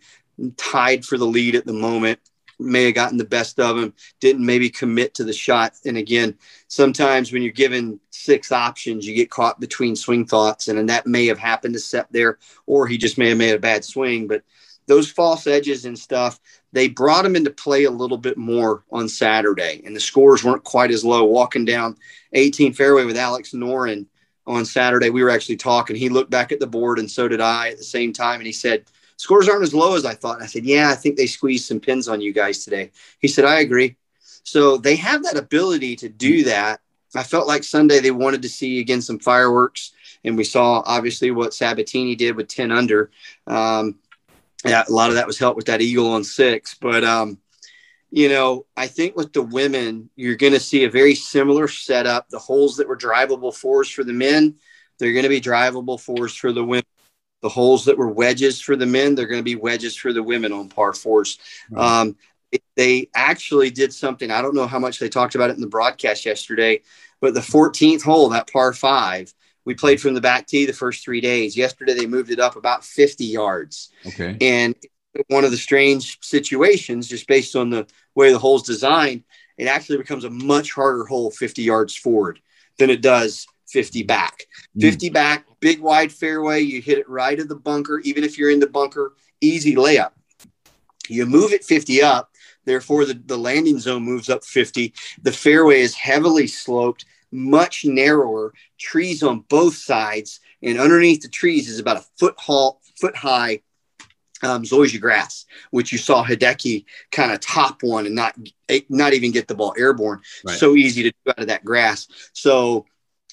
tied 0.57 1.05
for 1.05 1.17
the 1.17 1.25
lead 1.25 1.55
at 1.55 1.65
the 1.65 1.73
moment, 1.73 2.19
may 2.59 2.85
have 2.85 2.95
gotten 2.95 3.17
the 3.17 3.25
best 3.25 3.59
of 3.59 3.77
him, 3.77 3.93
didn't 4.19 4.45
maybe 4.45 4.69
commit 4.69 5.13
to 5.15 5.23
the 5.23 5.33
shot. 5.33 5.73
And 5.85 5.97
again, 5.97 6.37
sometimes 6.67 7.31
when 7.31 7.41
you're 7.41 7.51
given 7.51 7.99
six 8.09 8.51
options, 8.51 9.05
you 9.05 9.15
get 9.15 9.29
caught 9.29 9.59
between 9.59 9.95
swing 9.95 10.25
thoughts. 10.25 10.67
And, 10.67 10.79
and 10.79 10.89
that 10.89 11.07
may 11.07 11.25
have 11.27 11.39
happened 11.39 11.73
to 11.73 11.79
Sepp 11.79 12.09
there, 12.11 12.39
or 12.65 12.87
he 12.87 12.97
just 12.97 13.17
may 13.17 13.29
have 13.29 13.37
made 13.37 13.55
a 13.55 13.59
bad 13.59 13.83
swing. 13.83 14.27
But 14.27 14.43
those 14.87 15.11
false 15.11 15.47
edges 15.47 15.85
and 15.85 15.97
stuff, 15.97 16.39
they 16.71 16.87
brought 16.87 17.25
him 17.25 17.35
into 17.35 17.49
play 17.51 17.85
a 17.85 17.91
little 17.91 18.17
bit 18.17 18.37
more 18.37 18.83
on 18.91 19.09
Saturday, 19.09 19.81
and 19.85 19.95
the 19.95 19.99
scores 19.99 20.43
weren't 20.43 20.63
quite 20.63 20.91
as 20.91 21.05
low. 21.05 21.23
Walking 21.23 21.65
down 21.65 21.97
18 22.33 22.73
fairway 22.73 23.05
with 23.05 23.17
Alex 23.17 23.51
Noren 23.53 24.05
on 24.45 24.65
Saturday, 24.65 25.09
we 25.09 25.23
were 25.23 25.29
actually 25.29 25.57
talking. 25.57 25.95
He 25.95 26.09
looked 26.09 26.29
back 26.29 26.51
at 26.51 26.59
the 26.59 26.67
board, 26.67 26.99
and 26.99 27.09
so 27.09 27.27
did 27.27 27.41
I 27.41 27.69
at 27.69 27.77
the 27.77 27.83
same 27.83 28.13
time, 28.13 28.39
and 28.39 28.45
he 28.45 28.53
said, 28.53 28.85
"Scores 29.17 29.49
aren't 29.49 29.63
as 29.63 29.73
low 29.73 29.95
as 29.95 30.05
I 30.05 30.13
thought." 30.13 30.35
And 30.35 30.43
I 30.43 30.47
said, 30.47 30.65
"Yeah, 30.65 30.89
I 30.89 30.95
think 30.95 31.17
they 31.17 31.27
squeezed 31.27 31.67
some 31.67 31.79
pins 31.79 32.07
on 32.07 32.21
you 32.21 32.33
guys 32.33 32.63
today." 32.63 32.91
He 33.19 33.27
said, 33.27 33.45
"I 33.45 33.59
agree." 33.59 33.95
So 34.43 34.77
they 34.77 34.95
have 34.97 35.23
that 35.23 35.37
ability 35.37 35.95
to 35.97 36.09
do 36.09 36.43
that. 36.43 36.81
I 37.15 37.23
felt 37.23 37.47
like 37.47 37.63
Sunday 37.63 37.99
they 37.99 38.11
wanted 38.11 38.41
to 38.41 38.49
see 38.49 38.79
again 38.79 39.01
some 39.01 39.19
fireworks, 39.19 39.91
and 40.23 40.37
we 40.37 40.43
saw 40.43 40.83
obviously 40.85 41.31
what 41.31 41.51
Sabbatini 41.51 42.17
did 42.17 42.35
with 42.35 42.47
10 42.47 42.71
under. 42.71 43.09
Um, 43.47 43.99
yeah, 44.65 44.83
a 44.87 44.91
lot 44.91 45.09
of 45.09 45.15
that 45.15 45.27
was 45.27 45.37
helped 45.37 45.57
with 45.57 45.67
that 45.67 45.81
eagle 45.81 46.11
on 46.11 46.23
six. 46.23 46.75
But 46.75 47.03
um, 47.03 47.37
you 48.11 48.29
know, 48.29 48.65
I 48.75 48.87
think 48.87 49.15
with 49.15 49.33
the 49.33 49.41
women, 49.41 50.09
you're 50.15 50.35
going 50.35 50.53
to 50.53 50.59
see 50.59 50.83
a 50.83 50.89
very 50.89 51.15
similar 51.15 51.67
setup. 51.67 52.29
The 52.29 52.39
holes 52.39 52.77
that 52.77 52.87
were 52.87 52.97
drivable 52.97 53.55
fours 53.55 53.89
for 53.89 54.03
the 54.03 54.13
men, 54.13 54.55
they're 54.97 55.13
going 55.13 55.23
to 55.23 55.29
be 55.29 55.41
drivable 55.41 55.99
fours 55.99 56.35
for 56.35 56.51
the 56.51 56.63
women. 56.63 56.85
The 57.41 57.49
holes 57.49 57.85
that 57.85 57.97
were 57.97 58.09
wedges 58.09 58.59
for 58.61 58.75
the 58.75 58.85
men, 58.85 59.13
they're 59.13 59.27
going 59.27 59.39
to 59.39 59.43
be 59.43 59.55
wedges 59.55 59.95
for 59.95 60.13
the 60.13 60.23
women 60.23 60.51
on 60.51 60.69
par 60.69 60.93
fours. 60.93 61.37
Right. 61.69 62.01
Um, 62.01 62.15
they 62.75 63.09
actually 63.15 63.69
did 63.69 63.93
something. 63.93 64.31
I 64.31 64.41
don't 64.41 64.55
know 64.55 64.67
how 64.67 64.79
much 64.79 64.99
they 64.99 65.09
talked 65.09 65.35
about 65.35 65.49
it 65.49 65.55
in 65.55 65.61
the 65.61 65.67
broadcast 65.67 66.25
yesterday, 66.25 66.81
but 67.21 67.33
the 67.33 67.41
14th 67.41 68.01
hole, 68.01 68.29
that 68.29 68.51
par 68.51 68.73
five, 68.73 69.33
we 69.65 69.73
played 69.73 69.99
from 69.99 70.13
the 70.13 70.21
back 70.21 70.47
tee 70.47 70.65
the 70.65 70.73
first 70.73 71.03
three 71.03 71.21
days. 71.21 71.57
Yesterday, 71.57 71.93
they 71.93 72.05
moved 72.05 72.31
it 72.31 72.39
up 72.39 72.55
about 72.55 72.83
50 72.83 73.25
yards. 73.25 73.91
Okay. 74.05 74.37
And 74.41 74.75
one 75.27 75.43
of 75.43 75.51
the 75.51 75.57
strange 75.57 76.19
situations, 76.21 77.07
just 77.07 77.27
based 77.27 77.55
on 77.55 77.69
the 77.69 77.87
way 78.13 78.31
the 78.31 78.39
hole's 78.39 78.63
designed, 78.63 79.23
it 79.57 79.65
actually 79.65 79.97
becomes 79.97 80.23
a 80.23 80.29
much 80.29 80.71
harder 80.71 81.05
hole 81.05 81.31
50 81.31 81.61
yards 81.61 81.95
forward 81.95 82.39
than 82.77 82.89
it 82.89 83.01
does 83.01 83.47
50 83.67 84.03
back. 84.03 84.45
Mm. 84.77 84.81
50 84.81 85.09
back, 85.09 85.45
big 85.59 85.79
wide 85.79 86.11
fairway. 86.11 86.61
You 86.61 86.81
hit 86.81 86.97
it 86.97 87.09
right 87.09 87.39
of 87.39 87.47
the 87.47 87.55
bunker, 87.55 87.99
even 87.99 88.23
if 88.23 88.37
you're 88.37 88.51
in 88.51 88.59
the 88.59 88.67
bunker, 88.67 89.13
easy 89.41 89.75
layup. 89.75 90.11
You 91.07 91.25
move 91.25 91.51
it 91.51 91.63
50 91.63 92.01
up, 92.01 92.31
therefore, 92.65 93.05
the, 93.05 93.13
the 93.13 93.37
landing 93.37 93.79
zone 93.79 94.03
moves 94.03 94.29
up 94.29 94.43
50. 94.43 94.93
The 95.21 95.31
fairway 95.31 95.81
is 95.81 95.93
heavily 95.93 96.47
sloped 96.47 97.05
much 97.31 97.85
narrower, 97.85 98.53
trees 98.79 99.21
on 99.21 99.41
both 99.49 99.75
sides, 99.75 100.39
and 100.63 100.79
underneath 100.79 101.21
the 101.21 101.27
trees 101.27 101.69
is 101.69 101.79
about 101.79 101.97
a 101.97 102.05
foot 102.17 102.35
tall, 102.43 102.81
foot 102.99 103.15
high 103.15 103.61
um, 104.41 104.63
zoysia 104.63 104.99
grass, 104.99 105.45
which 105.71 105.91
you 105.91 105.97
saw 105.97 106.23
Hideki 106.23 106.85
kind 107.11 107.31
of 107.31 107.39
top 107.39 107.83
one 107.83 108.05
and 108.05 108.15
not 108.15 108.35
not 108.89 109.13
even 109.13 109.31
get 109.31 109.47
the 109.47 109.55
ball 109.55 109.73
airborne. 109.77 110.21
Right. 110.45 110.57
So 110.57 110.75
easy 110.75 111.03
to 111.03 111.11
do 111.11 111.31
out 111.31 111.39
of 111.39 111.47
that 111.47 111.65
grass. 111.65 112.07
So 112.33 112.85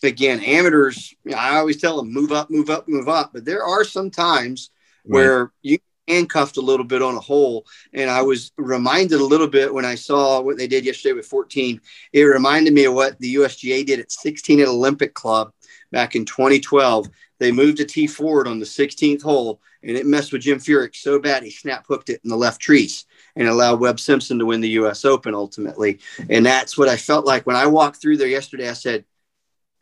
again, 0.05 0.40
amateurs, 0.40 1.14
I 1.34 1.57
always 1.57 1.80
tell 1.80 1.96
them 1.96 2.12
move 2.12 2.32
up, 2.32 2.50
move 2.50 2.70
up, 2.70 2.88
move 2.88 3.09
up. 3.09 3.30
But 3.32 3.44
there 3.44 3.64
are 3.64 3.84
some 3.84 4.11
times 4.11 4.70
right. 5.05 5.18
where 5.18 5.53
you 5.62 5.78
handcuffed 6.09 6.57
a 6.57 6.61
little 6.62 6.84
bit 6.84 7.03
on 7.03 7.16
a 7.16 7.20
hole. 7.20 7.66
And 7.92 8.11
I 8.11 8.22
was 8.22 8.53
reminded 8.57 9.20
a 9.20 9.24
little 9.24 9.46
bit 9.46 9.72
when 9.72 9.84
I 9.84 9.94
saw 9.94 10.40
what 10.40 10.57
they 10.57 10.66
did 10.66 10.84
yesterday 10.84 11.14
with 11.14 11.26
14. 11.26 11.80
It 12.12 12.22
reminded 12.22 12.72
me 12.72 12.84
of 12.84 12.94
what 12.94 13.18
the 13.18 13.36
USGA 13.36 13.86
did 13.86 14.00
at 14.00 14.12
16 14.12 14.61
at 14.61 14.68
Olympic 14.68 15.14
Club 15.14 15.53
back 15.90 16.14
in 16.14 16.24
2012. 16.24 17.09
They 17.38 17.53
moved 17.53 17.80
a 17.80 17.84
tee 17.84 18.07
forward 18.07 18.46
on 18.46 18.59
the 18.59 18.64
16th 18.64 19.22
hole 19.22 19.61
and 19.82 19.96
it 19.96 20.07
messed 20.07 20.32
with 20.32 20.42
Jim 20.42 20.59
Furyk 20.59 20.94
so 20.94 21.18
bad 21.18 21.42
he 21.42 21.50
snap 21.50 21.84
hooked 21.88 22.09
it 22.09 22.20
in 22.22 22.30
the 22.30 22.36
left 22.36 22.61
trees 22.61 23.05
and 23.34 23.48
allowed 23.48 23.80
Webb 23.80 23.98
Simpson 23.98 24.38
to 24.38 24.46
win 24.46 24.61
the 24.61 24.68
US 24.70 25.05
Open 25.05 25.34
ultimately. 25.34 25.98
And 26.30 26.46
that's 26.46 26.78
what 26.78 26.88
I 26.88 26.96
felt 26.96 27.26
like 27.26 27.46
when 27.46 27.57
I 27.57 27.66
walked 27.66 28.00
through 28.00 28.18
there 28.18 28.28
yesterday. 28.28 28.68
I 28.68 28.74
said, 28.74 29.05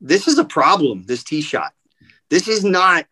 This 0.01 0.28
is 0.28 0.38
a 0.38 0.44
problem, 0.44 1.05
this 1.07 1.24
tee 1.24 1.40
shot. 1.42 1.72
This 2.30 2.48
is 2.48 2.64
not 2.64 3.07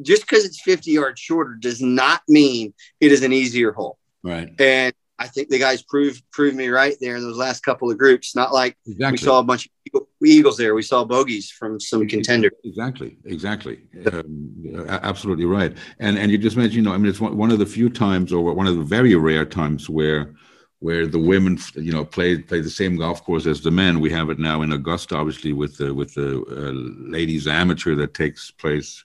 just 0.00 0.22
because 0.22 0.44
it's 0.44 0.60
50 0.62 0.90
yards 0.90 1.20
shorter 1.20 1.54
does 1.54 1.82
not 1.82 2.22
mean 2.28 2.72
it 3.00 3.12
is 3.12 3.22
an 3.22 3.32
easier 3.32 3.72
hole. 3.72 3.98
Right. 4.22 4.48
And 4.60 4.94
I 5.18 5.28
think 5.28 5.50
the 5.50 5.58
guys 5.58 5.82
proved 5.82 6.22
proved 6.32 6.56
me 6.56 6.68
right 6.68 6.96
there 7.00 7.16
in 7.16 7.22
those 7.22 7.36
last 7.36 7.62
couple 7.62 7.90
of 7.90 7.98
groups. 7.98 8.34
Not 8.34 8.52
like 8.52 8.76
exactly. 8.86 9.12
we 9.12 9.16
saw 9.18 9.38
a 9.38 9.42
bunch 9.44 9.68
of 9.94 10.02
Eagles 10.24 10.56
there. 10.56 10.74
We 10.74 10.82
saw 10.82 11.04
bogeys 11.04 11.50
from 11.50 11.78
some 11.78 12.08
contenders. 12.08 12.52
Exactly, 12.64 13.18
exactly, 13.24 13.82
um, 14.12 14.86
absolutely 14.88 15.44
right. 15.44 15.76
And 16.00 16.18
and 16.18 16.32
you 16.32 16.38
just 16.38 16.56
mentioned, 16.56 16.74
you 16.74 16.82
know, 16.82 16.92
I 16.92 16.96
mean, 16.96 17.06
it's 17.06 17.20
one, 17.20 17.36
one 17.36 17.52
of 17.52 17.60
the 17.60 17.66
few 17.66 17.88
times, 17.88 18.32
or 18.32 18.52
one 18.52 18.66
of 18.66 18.76
the 18.76 18.82
very 18.82 19.14
rare 19.14 19.44
times 19.44 19.88
where 19.88 20.34
where 20.82 21.06
the 21.06 21.18
women, 21.18 21.58
you 21.74 21.92
know, 21.92 22.04
play 22.04 22.38
play 22.38 22.60
the 22.60 22.70
same 22.70 22.96
golf 22.96 23.24
course 23.24 23.46
as 23.46 23.60
the 23.60 23.70
men. 23.70 24.00
We 24.00 24.10
have 24.10 24.30
it 24.30 24.38
now 24.38 24.62
in 24.62 24.72
Augusta, 24.72 25.16
obviously, 25.16 25.52
with 25.52 25.76
the 25.76 25.94
with 25.94 26.14
the 26.14 26.42
uh, 26.42 26.72
ladies 27.10 27.46
amateur 27.46 27.94
that 27.94 28.14
takes 28.14 28.50
place 28.50 29.04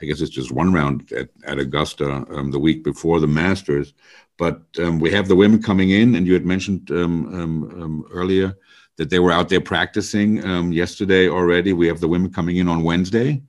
I 0.00 0.06
guess 0.06 0.20
it's 0.20 0.30
just 0.30 0.52
one 0.52 0.72
round 0.72 1.12
at, 1.12 1.28
at 1.44 1.58
Augusta 1.58 2.24
um, 2.30 2.50
the 2.50 2.58
week 2.58 2.82
before 2.82 3.20
the 3.20 3.26
Masters. 3.26 3.92
But 4.38 4.62
um, 4.78 4.98
we 4.98 5.10
have 5.10 5.28
the 5.28 5.36
women 5.36 5.62
coming 5.62 5.90
in, 5.90 6.14
and 6.14 6.26
you 6.26 6.32
had 6.32 6.46
mentioned 6.46 6.90
um, 6.90 7.26
um, 7.34 7.82
um 7.82 8.04
earlier 8.10 8.56
that 8.96 9.10
they 9.10 9.18
were 9.18 9.32
out 9.32 9.48
there 9.48 9.60
practicing 9.60 10.44
um, 10.44 10.72
yesterday 10.72 11.28
already. 11.28 11.72
We 11.72 11.88
have 11.88 12.00
the 12.00 12.08
women 12.08 12.32
coming 12.32 12.56
in 12.56 12.68
on 12.68 12.82
Wednesday. 12.82 13.42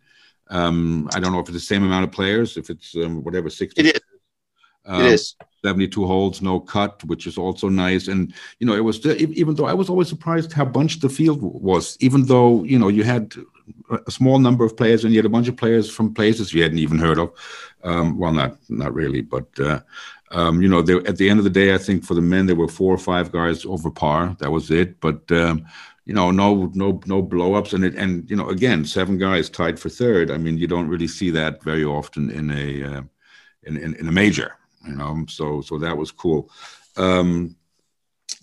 I 0.50 1.20
don't 1.20 1.32
know 1.32 1.40
if 1.40 1.48
it's 1.48 1.52
the 1.52 1.60
same 1.60 1.84
amount 1.84 2.04
of 2.04 2.12
players, 2.12 2.58
if 2.58 2.70
it's 2.70 2.94
whatever, 2.96 3.50
60. 3.50 3.80
It 3.80 3.96
is. 3.96 4.02
it 4.86 5.06
is. 5.06 5.36
72 5.64 6.06
holes, 6.06 6.42
no 6.42 6.60
cut, 6.60 7.04
which 7.06 7.28
is 7.28 7.38
also 7.38 7.70
nice. 7.70 8.08
And, 8.08 8.34
you 8.60 8.66
know, 8.66 8.74
it 8.74 8.84
was, 8.84 9.06
even 9.06 9.56
though 9.56 9.68
I 9.68 9.74
was 9.74 9.90
always 9.90 10.10
surprised 10.10 10.54
how 10.54 10.66
bunched 10.66 11.02
the 11.02 11.10
field 11.10 11.42
was, 11.42 11.98
even 12.00 12.26
though, 12.26 12.64
you 12.64 12.80
know, 12.80 12.88
you 12.88 13.04
had 13.04 13.36
a 14.08 14.12
small 14.12 14.40
number 14.40 14.66
of 14.66 14.76
players, 14.76 15.04
and 15.04 15.14
you 15.14 15.20
had 15.20 15.26
a 15.26 15.30
bunch 15.30 15.48
of 15.48 15.58
players 15.58 15.90
from 15.90 16.14
places 16.14 16.54
you 16.54 16.64
hadn't 16.64 16.80
even 16.80 16.98
heard 16.98 17.20
of. 17.20 17.32
Um, 17.84 18.18
well, 18.18 18.32
not 18.32 18.58
not 18.70 18.94
really, 18.94 19.22
but 19.22 19.48
uh, 19.60 19.80
um, 20.32 20.62
you 20.62 20.70
know, 20.70 20.80
at 20.80 21.18
the 21.18 21.30
end 21.30 21.40
of 21.40 21.44
the 21.44 21.50
day, 21.50 21.74
I 21.74 21.78
think 21.78 22.04
for 22.04 22.14
the 22.14 22.22
men 22.22 22.46
there 22.46 22.56
were 22.56 22.68
four 22.68 22.94
or 22.94 22.98
five 22.98 23.32
guys 23.32 23.66
over 23.66 23.90
par. 23.90 24.36
That 24.40 24.52
was 24.52 24.72
it. 24.72 25.00
But 25.00 25.32
um, 25.32 25.66
you 26.06 26.14
know, 26.14 26.32
no 26.32 26.72
no 26.74 27.02
no 27.06 27.24
blowups, 27.24 27.74
and 27.74 27.84
it 27.84 27.96
and 27.96 28.30
you 28.30 28.36
know, 28.36 28.50
again, 28.50 28.86
seven 28.86 29.18
guys 29.18 29.50
tied 29.50 29.80
for 29.80 29.90
third. 29.90 30.32
I 30.32 30.38
mean, 30.38 30.58
you 30.58 30.68
don't 30.68 30.88
really 30.88 31.08
see 31.08 31.32
that 31.32 31.64
very 31.64 31.84
often 31.84 32.30
in 32.30 32.52
a 32.52 32.84
uh, 32.84 33.02
in, 33.64 33.78
in, 33.78 33.96
in 33.96 34.08
a 34.08 34.12
major. 34.12 34.56
You 34.88 34.96
know, 34.96 35.26
so 35.28 35.62
so 35.62 35.78
that 35.80 35.98
was 35.98 36.12
cool. 36.12 36.50
Um, 36.98 37.56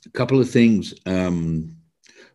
a 0.06 0.10
couple 0.10 0.40
of 0.40 0.50
things. 0.50 0.94
Um, 1.06 1.78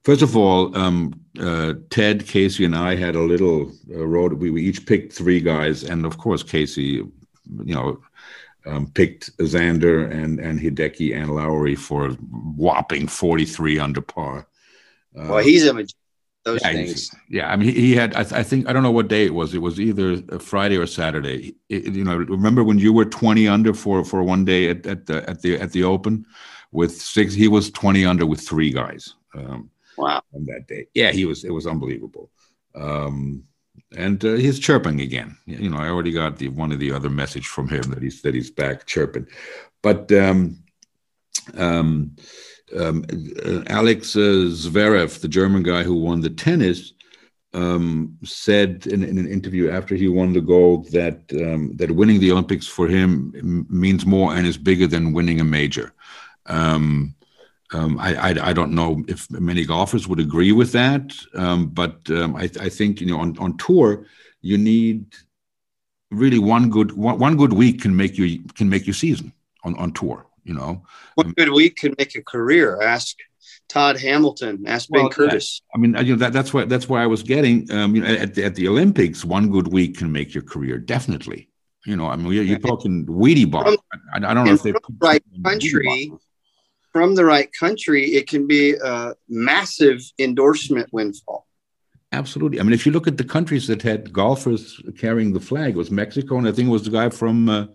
First 0.04 0.22
of 0.22 0.36
all, 0.36 0.76
um, 0.78 1.14
uh, 1.40 1.76
Ted, 1.90 2.28
Casey, 2.28 2.66
and 2.66 2.76
I 2.76 2.96
had 2.96 3.16
a 3.16 3.22
little 3.22 3.72
uh, 3.90 4.06
road. 4.06 4.34
We, 4.34 4.50
we 4.50 4.62
each 4.62 4.86
picked 4.86 5.14
three 5.14 5.40
guys, 5.40 5.84
and 5.84 6.06
of 6.06 6.18
course, 6.18 6.44
Casey, 6.44 6.82
you 7.66 7.74
know, 7.74 8.02
um, 8.66 8.92
picked 8.92 9.36
Xander 9.38 10.12
and 10.12 10.40
and 10.40 10.60
Hideki 10.60 11.16
and 11.16 11.34
Lowry 11.34 11.76
for 11.76 12.10
whopping 12.10 13.08
forty 13.08 13.46
three 13.46 13.80
under 13.80 14.02
par. 14.02 14.46
Uh, 15.18 15.28
well, 15.30 15.38
he's 15.38 15.66
a 15.66 15.74
those 16.44 16.62
yeah, 16.64 16.72
things. 16.72 17.16
Yeah, 17.30 17.52
I 17.52 17.56
mean, 17.56 17.74
he, 17.74 17.82
he 17.82 17.96
had. 17.96 18.14
I, 18.16 18.24
th- 18.24 18.34
I, 18.34 18.44
think 18.44 18.68
I 18.68 18.74
don't 18.74 18.84
know 18.84 18.92
what 18.92 19.08
day 19.08 19.26
it 19.26 19.34
was. 19.34 19.54
It 19.54 19.60
was 19.60 19.80
either 19.80 20.18
Friday 20.40 20.78
or 20.78 20.86
Saturday. 20.86 21.56
It, 21.70 21.94
you 21.94 22.04
know, 22.04 22.18
remember 22.18 22.64
when 22.64 22.80
you 22.80 22.92
were 22.92 23.06
twenty 23.06 23.48
under 23.48 23.74
for 23.74 24.04
for 24.04 24.24
one 24.24 24.44
day 24.46 24.70
at, 24.70 24.86
at 24.86 25.06
the 25.06 25.28
at 25.30 25.42
the 25.42 25.60
at 25.60 25.72
the 25.72 25.84
Open 25.84 26.26
with 26.72 26.92
six? 27.02 27.34
He 27.34 27.48
was 27.48 27.72
twenty 27.72 28.06
under 28.06 28.26
with 28.26 28.42
three 28.42 28.72
guys. 28.72 29.16
Um, 29.34 29.70
wow. 29.98 30.22
On 30.34 30.46
that 30.46 30.68
day, 30.68 30.88
yeah, 30.94 31.12
he 31.12 31.26
was. 31.26 31.44
It 31.46 31.52
was 31.52 31.66
unbelievable. 31.66 32.30
Um, 32.76 33.44
and 33.96 34.24
uh, 34.26 34.34
he's 34.34 34.60
chirping 34.60 35.02
again. 35.02 35.38
You 35.46 35.70
know, 35.70 35.78
I 35.78 35.88
already 35.88 36.12
got 36.12 36.38
the 36.38 36.50
one 36.50 36.72
of 36.72 36.80
the 36.80 36.92
other 36.92 37.10
message 37.10 37.48
from 37.48 37.70
him 37.70 37.84
that 37.84 38.02
he's 38.02 38.22
that 38.24 38.34
he's 38.34 38.52
back 38.52 38.86
chirping. 38.86 39.28
But 39.82 40.12
um, 40.12 40.64
um, 41.56 42.16
um, 42.80 43.06
uh, 43.46 43.64
Alex 43.68 44.16
uh, 44.16 44.50
Zverev, 44.50 45.20
the 45.20 45.28
German 45.28 45.64
guy 45.64 45.84
who 45.84 45.96
won 45.96 46.22
the 46.22 46.30
tennis, 46.30 46.94
um, 47.54 48.18
said 48.24 48.88
in, 48.88 49.04
in, 49.04 49.18
an 49.18 49.28
interview 49.28 49.70
after 49.70 49.96
he 49.96 50.08
won 50.08 50.34
the 50.34 50.42
gold 50.42 50.92
that 50.92 51.22
um, 51.34 51.76
that 51.76 51.92
winning 51.92 52.20
the 52.20 52.32
Olympics 52.32 52.66
for 52.66 52.88
him 52.88 53.68
means 53.70 54.06
more 54.06 54.36
and 54.36 54.48
is 54.48 54.58
bigger 54.58 54.88
than 54.88 55.14
winning 55.14 55.40
a 55.40 55.44
major. 55.44 55.94
Um, 56.48 57.14
um, 57.72 58.00
I, 58.00 58.16
I, 58.16 58.50
I, 58.50 58.54
don't 58.54 58.74
know 58.74 59.04
if 59.08 59.30
many 59.32 59.66
golfers 59.66 60.08
would 60.08 60.20
agree 60.20 60.52
with 60.52 60.72
that, 60.74 61.14
um, 61.36 61.68
but 61.68 62.02
I, 62.10 62.50
I, 62.60 62.70
think 62.70 63.02
you 63.02 63.08
know 63.08 63.20
on, 63.20 63.38
on 63.40 63.58
tour 63.58 64.06
you 64.42 64.58
need 64.58 65.06
really 66.12 66.40
one 66.40 66.70
good 66.70 66.92
one, 66.92 67.18
one 67.18 67.38
good 67.38 67.54
week 67.54 67.82
can 67.82 67.96
make 67.96 68.18
you 68.18 68.44
can 68.56 68.70
make 68.70 68.86
your 68.86 68.94
season 68.94 69.34
on, 69.64 69.76
on 69.78 69.92
tour. 69.94 70.26
You 70.44 70.54
know, 70.54 70.84
one 71.16 71.32
good 71.32 71.52
week 71.52 71.78
can 71.78 71.96
make 71.98 72.16
a 72.16 72.22
career. 72.22 72.82
Ask 72.82 73.18
Todd 73.70 73.98
Hamilton. 74.00 74.64
Ask 74.68 74.90
well, 74.90 75.04
Ben 75.04 75.12
Curtis. 75.12 75.62
I 75.74 75.78
mean, 75.78 75.96
you 76.04 76.14
know 76.14 76.20
that, 76.20 76.34
that's 76.34 76.54
why 76.54 76.66
that's 76.66 76.90
why 76.90 77.02
I 77.04 77.08
was 77.08 77.24
getting. 77.24 77.72
Um, 77.72 77.96
you 77.96 78.02
know, 78.02 78.08
at 78.08 78.36
the, 78.36 78.44
at 78.44 78.56
the 78.56 78.68
Olympics, 78.68 79.24
one 79.24 79.50
good 79.50 79.72
week 79.72 79.98
can 79.98 80.12
make 80.12 80.34
your 80.34 80.44
career 80.44 80.78
definitely. 80.78 81.50
You 81.86 81.98
know, 81.98 82.08
I 82.08 82.16
mean, 82.16 82.32
you're, 82.32 82.44
you're 82.44 82.60
talking 82.60 83.06
weedy 83.08 83.46
bar. 83.46 83.68
I, 83.68 84.18
I, 84.18 84.34
don't 84.34 84.46
know 84.46 84.54
if 84.54 84.64
they 84.64 84.74
right 85.02 85.22
country 85.44 86.12
from 86.94 87.16
the 87.16 87.26
right 87.26 87.50
country, 87.52 88.14
it 88.14 88.30
can 88.30 88.48
be 88.48 88.76
a 88.76 89.14
massive 89.28 90.00
endorsement 90.20 90.88
windfall. 90.94 91.48
Absolutely. 92.12 92.60
I 92.60 92.64
mean, 92.64 92.74
if 92.74 92.86
you 92.86 92.92
look 92.92 93.08
at 93.08 93.18
the 93.18 93.24
countries 93.24 93.66
that 93.68 93.82
had 93.82 94.14
golfers 94.14 94.80
carrying 95.00 95.34
the 95.34 95.40
flag, 95.40 95.74
it 95.74 95.78
was 95.78 95.90
Mexico, 95.90 96.38
and 96.38 96.48
I 96.48 96.52
think 96.52 96.68
it 96.68 96.72
was 96.72 96.84
the 96.84 96.92
guy 96.92 97.10
from 97.10 97.50
uh, 97.50 97.66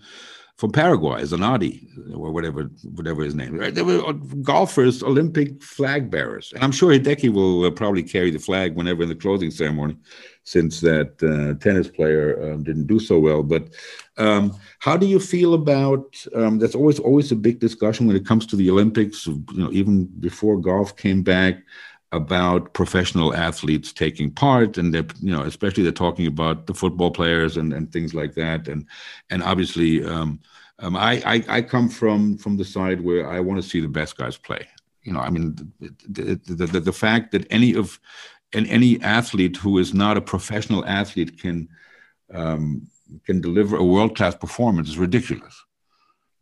from 0.58 0.72
Paraguay, 0.72 1.22
Zanardi, 1.22 1.86
or 2.12 2.32
whatever 2.32 2.64
whatever 2.96 3.22
his 3.22 3.36
name. 3.36 3.56
There 3.56 3.84
were 3.84 4.12
golfers, 4.42 5.04
Olympic 5.04 5.62
flag 5.62 6.10
bearers, 6.10 6.52
and 6.52 6.64
I'm 6.64 6.72
sure 6.72 6.92
Hideki 6.92 7.32
will 7.32 7.64
uh, 7.64 7.70
probably 7.70 8.02
carry 8.02 8.32
the 8.32 8.40
flag 8.40 8.74
whenever 8.74 9.04
in 9.04 9.08
the 9.08 9.14
closing 9.14 9.52
ceremony, 9.52 9.96
since 10.42 10.80
that 10.80 11.10
uh, 11.22 11.62
tennis 11.62 11.88
player 11.88 12.52
um, 12.52 12.64
didn't 12.64 12.88
do 12.88 12.98
so 12.98 13.20
well. 13.20 13.44
But 13.44 13.68
um, 14.16 14.52
how 14.80 14.96
do 14.96 15.06
you 15.06 15.20
feel 15.20 15.54
about? 15.54 16.22
Um, 16.34 16.58
that's 16.58 16.74
always 16.74 16.98
always 16.98 17.30
a 17.30 17.36
big 17.36 17.60
discussion 17.60 18.08
when 18.08 18.16
it 18.16 18.26
comes 18.26 18.44
to 18.46 18.56
the 18.56 18.68
Olympics. 18.68 19.28
You 19.28 19.44
know, 19.54 19.70
even 19.70 20.06
before 20.06 20.58
golf 20.58 20.96
came 20.96 21.22
back, 21.22 21.62
about 22.12 22.72
professional 22.72 23.34
athletes 23.34 23.92
taking 23.92 24.30
part, 24.30 24.78
and 24.78 24.94
they're 24.94 25.06
you 25.20 25.34
know 25.34 25.42
especially 25.42 25.82
they're 25.82 25.92
talking 25.92 26.26
about 26.26 26.66
the 26.66 26.74
football 26.74 27.10
players 27.10 27.56
and 27.56 27.72
and 27.72 27.92
things 27.92 28.14
like 28.14 28.34
that, 28.34 28.68
and 28.68 28.86
and 29.30 29.42
obviously. 29.42 30.04
Um, 30.04 30.40
um, 30.80 30.96
I, 30.96 31.20
I, 31.26 31.44
I 31.56 31.62
come 31.62 31.88
from 31.88 32.38
from 32.38 32.56
the 32.56 32.64
side 32.64 33.00
where 33.00 33.28
I 33.28 33.40
want 33.40 33.60
to 33.60 33.68
see 33.68 33.80
the 33.80 33.88
best 33.88 34.16
guys 34.16 34.36
play. 34.36 34.64
You 35.02 35.12
know, 35.12 35.18
I 35.18 35.28
mean, 35.28 35.56
the 35.80 36.40
the, 36.46 36.66
the, 36.66 36.80
the 36.80 36.92
fact 36.92 37.32
that 37.32 37.46
any 37.50 37.74
of 37.74 37.98
and 38.52 38.66
any 38.68 39.00
athlete 39.02 39.56
who 39.56 39.78
is 39.78 39.92
not 39.92 40.16
a 40.16 40.20
professional 40.20 40.84
athlete 40.86 41.40
can 41.40 41.68
um, 42.32 42.88
can 43.24 43.40
deliver 43.40 43.76
a 43.76 43.84
world 43.84 44.16
class 44.16 44.34
performance 44.34 44.88
is 44.88 44.98
ridiculous, 44.98 45.64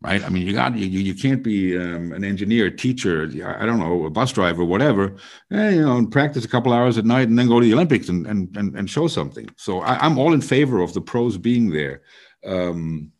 right? 0.03 0.23
I 0.23 0.29
mean, 0.29 0.47
you 0.47 0.53
got 0.53 0.77
you 0.77 0.87
you 0.87 1.15
can't 1.15 1.43
be 1.43 1.77
um, 1.77 2.13
an 2.13 2.25
engineer, 2.25 2.71
teacher, 2.71 3.23
I 3.45 3.67
don't 3.67 3.79
know, 3.79 4.05
a 4.05 4.11
bus 4.11 4.33
driver, 4.33 4.65
whatever, 4.65 5.17
eh, 5.51 5.71
you 5.71 5.83
know, 5.83 5.97
and 5.97 6.11
practice 6.11 6.45
a 6.45 6.49
couple 6.49 6.73
hours 6.73 6.99
at 6.99 7.05
night 7.05 7.29
and 7.29 7.39
then 7.39 7.49
go 7.49 7.61
to 7.61 7.67
the 7.67 7.75
Olympics 7.75 8.09
and 8.09 8.27
and 8.27 8.57
and, 8.57 8.77
and 8.77 8.91
show 8.91 9.09
something. 9.09 9.49
So 9.57 9.81
I, 9.81 10.05
am 10.05 10.19
all 10.19 10.33
in 10.33 10.41
favor 10.41 10.81
of 10.81 10.93
the 10.95 11.01
pros 11.01 11.39
being 11.39 11.71
there. 11.71 12.03
Um, 12.45 13.13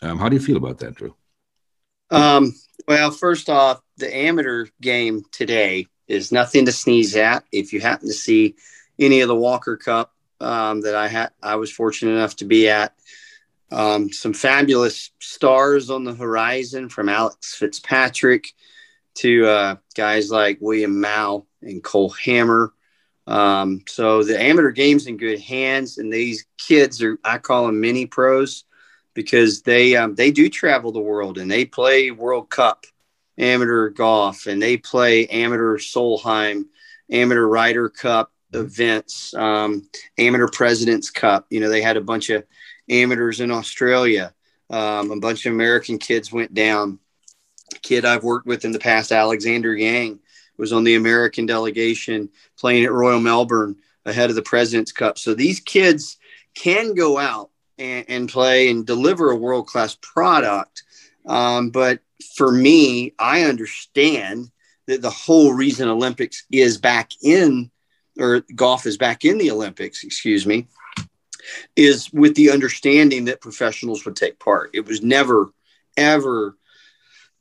um, 0.00 0.18
how 0.18 0.28
do 0.28 0.36
you 0.36 0.42
feel 0.42 0.56
about 0.56 0.78
that, 0.78 0.94
Drew? 0.94 1.14
Um, 2.10 2.54
well, 2.86 3.10
first 3.10 3.48
off, 3.48 3.80
the 3.96 4.14
amateur 4.14 4.66
game 4.80 5.22
today 5.32 5.86
is 6.08 6.32
nothing 6.32 6.66
to 6.66 6.72
sneeze 6.72 7.16
at. 7.16 7.44
If 7.52 7.72
you 7.72 7.80
happen 7.80 8.08
to 8.08 8.14
see 8.14 8.56
any 8.98 9.20
of 9.20 9.28
the 9.28 9.36
Walker 9.36 9.76
Cup 9.76 10.12
um, 10.40 10.82
that 10.82 10.94
I 10.94 11.08
had, 11.08 11.30
I 11.42 11.56
was 11.56 11.70
fortunate 11.70 12.12
enough 12.12 12.36
to 12.36 12.44
be 12.44 12.68
at. 12.68 12.94
Um, 13.72 14.12
some 14.12 14.34
fabulous 14.34 15.10
stars 15.18 15.90
on 15.90 16.04
the 16.04 16.14
horizon, 16.14 16.88
from 16.88 17.08
Alex 17.08 17.54
Fitzpatrick 17.54 18.48
to 19.16 19.46
uh, 19.46 19.76
guys 19.94 20.30
like 20.30 20.58
William 20.60 21.00
Mouw 21.00 21.46
and 21.62 21.82
Cole 21.82 22.10
Hammer. 22.10 22.72
Um, 23.26 23.82
so 23.88 24.22
the 24.22 24.40
amateur 24.40 24.72
game's 24.72 25.06
in 25.06 25.16
good 25.16 25.40
hands, 25.40 25.98
and 25.98 26.12
these 26.12 26.46
kids 26.58 27.02
are 27.02 27.18
I 27.24 27.38
call 27.38 27.66
them 27.66 27.80
mini 27.80 28.06
pros 28.06 28.64
because 29.14 29.62
they 29.62 29.96
um, 29.96 30.14
they 30.14 30.30
do 30.30 30.48
travel 30.48 30.92
the 30.92 31.00
world 31.00 31.38
and 31.38 31.50
they 31.50 31.64
play 31.64 32.10
World 32.10 32.50
Cup 32.50 32.84
amateur 33.38 33.88
golf 33.90 34.46
and 34.46 34.60
they 34.60 34.76
play 34.76 35.26
amateur 35.28 35.78
Solheim, 35.78 36.64
amateur 37.10 37.46
Ryder 37.46 37.88
Cup 37.88 38.32
events, 38.52 39.34
um, 39.34 39.88
amateur 40.18 40.48
Presidents 40.48 41.10
Cup. 41.10 41.46
You 41.50 41.60
know, 41.60 41.68
they 41.68 41.82
had 41.82 41.96
a 41.96 42.02
bunch 42.02 42.30
of 42.30 42.44
amateurs 42.92 43.40
in 43.40 43.50
Australia. 43.50 44.34
Um, 44.70 45.10
a 45.10 45.20
bunch 45.20 45.46
of 45.46 45.52
American 45.52 45.98
kids 45.98 46.32
went 46.32 46.54
down. 46.54 46.98
A 47.74 47.78
kid 47.78 48.04
I've 48.04 48.24
worked 48.24 48.46
with 48.46 48.64
in 48.64 48.72
the 48.72 48.78
past, 48.78 49.12
Alexander 49.12 49.74
Yang, 49.74 50.20
was 50.58 50.72
on 50.72 50.84
the 50.84 50.94
American 50.94 51.46
delegation 51.46 52.28
playing 52.58 52.84
at 52.84 52.92
Royal 52.92 53.20
Melbourne 53.20 53.76
ahead 54.04 54.30
of 54.30 54.36
the 54.36 54.42
President's 54.42 54.92
Cup. 54.92 55.18
So 55.18 55.34
these 55.34 55.60
kids 55.60 56.18
can 56.54 56.94
go 56.94 57.18
out 57.18 57.50
and, 57.78 58.04
and 58.08 58.28
play 58.28 58.70
and 58.70 58.86
deliver 58.86 59.30
a 59.30 59.36
world 59.36 59.66
class 59.66 59.96
product. 60.00 60.82
Um, 61.26 61.70
but 61.70 62.00
for 62.36 62.52
me, 62.52 63.14
I 63.18 63.42
understand 63.44 64.50
that 64.86 65.02
the 65.02 65.10
whole 65.10 65.52
reason 65.52 65.88
Olympics 65.88 66.44
is 66.50 66.78
back 66.78 67.12
in, 67.22 67.70
or 68.18 68.42
golf 68.54 68.86
is 68.86 68.98
back 68.98 69.24
in 69.24 69.38
the 69.38 69.50
Olympics, 69.50 70.04
excuse 70.04 70.46
me, 70.46 70.66
is 71.76 72.12
with 72.12 72.34
the 72.34 72.50
understanding 72.50 73.26
that 73.26 73.40
professionals 73.40 74.04
would 74.04 74.16
take 74.16 74.38
part. 74.38 74.70
It 74.74 74.86
was 74.86 75.02
never, 75.02 75.52
ever 75.96 76.56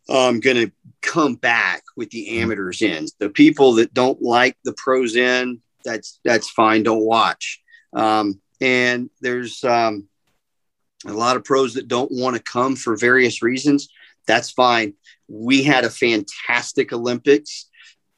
um, 0.09 0.39
going 0.39 0.57
to 0.57 0.71
come 1.01 1.35
back 1.35 1.83
with 1.95 2.09
the 2.11 2.39
amateurs 2.39 2.81
in. 2.81 3.05
The 3.19 3.29
people 3.29 3.73
that 3.73 3.93
don't 3.93 4.21
like 4.21 4.57
the 4.63 4.73
pros 4.73 5.15
in, 5.15 5.61
that's 5.83 6.19
that's 6.23 6.49
fine. 6.49 6.83
Don't 6.83 7.05
watch. 7.05 7.61
Um, 7.93 8.39
and 8.59 9.09
there's 9.21 9.63
um, 9.63 10.07
a 11.05 11.13
lot 11.13 11.35
of 11.35 11.43
pros 11.43 11.73
that 11.73 11.87
don't 11.87 12.11
want 12.11 12.35
to 12.35 12.43
come 12.43 12.75
for 12.75 12.95
various 12.95 13.41
reasons. 13.41 13.89
That's 14.27 14.51
fine. 14.51 14.93
We 15.27 15.63
had 15.63 15.83
a 15.83 15.89
fantastic 15.89 16.93
Olympics. 16.93 17.67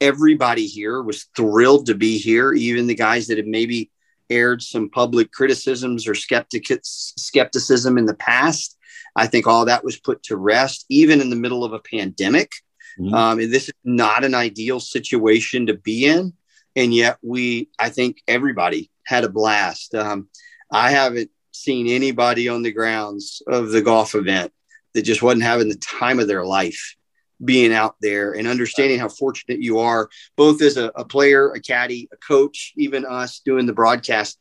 Everybody 0.00 0.66
here 0.66 1.00
was 1.02 1.26
thrilled 1.36 1.86
to 1.86 1.94
be 1.94 2.18
here, 2.18 2.52
even 2.52 2.86
the 2.86 2.94
guys 2.94 3.28
that 3.28 3.38
have 3.38 3.46
maybe 3.46 3.90
aired 4.30 4.62
some 4.62 4.90
public 4.90 5.32
criticisms 5.32 6.06
or 6.08 6.14
skeptic, 6.14 6.66
skepticism 6.82 7.98
in 7.98 8.06
the 8.06 8.14
past. 8.14 8.76
I 9.16 9.26
think 9.26 9.46
all 9.46 9.64
that 9.66 9.84
was 9.84 9.98
put 9.98 10.22
to 10.24 10.36
rest, 10.36 10.86
even 10.88 11.20
in 11.20 11.30
the 11.30 11.36
middle 11.36 11.64
of 11.64 11.72
a 11.72 11.78
pandemic. 11.78 12.50
Mm-hmm. 12.98 13.14
Um, 13.14 13.38
this 13.38 13.68
is 13.68 13.74
not 13.84 14.24
an 14.24 14.34
ideal 14.34 14.80
situation 14.80 15.66
to 15.66 15.74
be 15.74 16.06
in. 16.06 16.32
And 16.76 16.92
yet, 16.92 17.18
we, 17.22 17.68
I 17.78 17.88
think 17.90 18.22
everybody 18.26 18.90
had 19.04 19.24
a 19.24 19.28
blast. 19.28 19.94
Um, 19.94 20.28
I 20.70 20.90
haven't 20.90 21.30
seen 21.52 21.86
anybody 21.86 22.48
on 22.48 22.62
the 22.62 22.72
grounds 22.72 23.42
of 23.46 23.70
the 23.70 23.82
golf 23.82 24.14
event 24.14 24.52
that 24.94 25.02
just 25.02 25.22
wasn't 25.22 25.44
having 25.44 25.68
the 25.68 25.76
time 25.76 26.18
of 26.18 26.26
their 26.26 26.44
life 26.44 26.96
being 27.42 27.72
out 27.72 27.96
there 28.00 28.32
and 28.32 28.46
understanding 28.46 28.98
how 28.98 29.08
fortunate 29.08 29.60
you 29.60 29.78
are, 29.78 30.08
both 30.36 30.62
as 30.62 30.76
a, 30.76 30.92
a 30.94 31.04
player, 31.04 31.50
a 31.52 31.60
caddy, 31.60 32.08
a 32.12 32.16
coach, 32.16 32.72
even 32.76 33.04
us 33.04 33.40
doing 33.40 33.66
the 33.66 33.72
broadcast. 33.72 34.38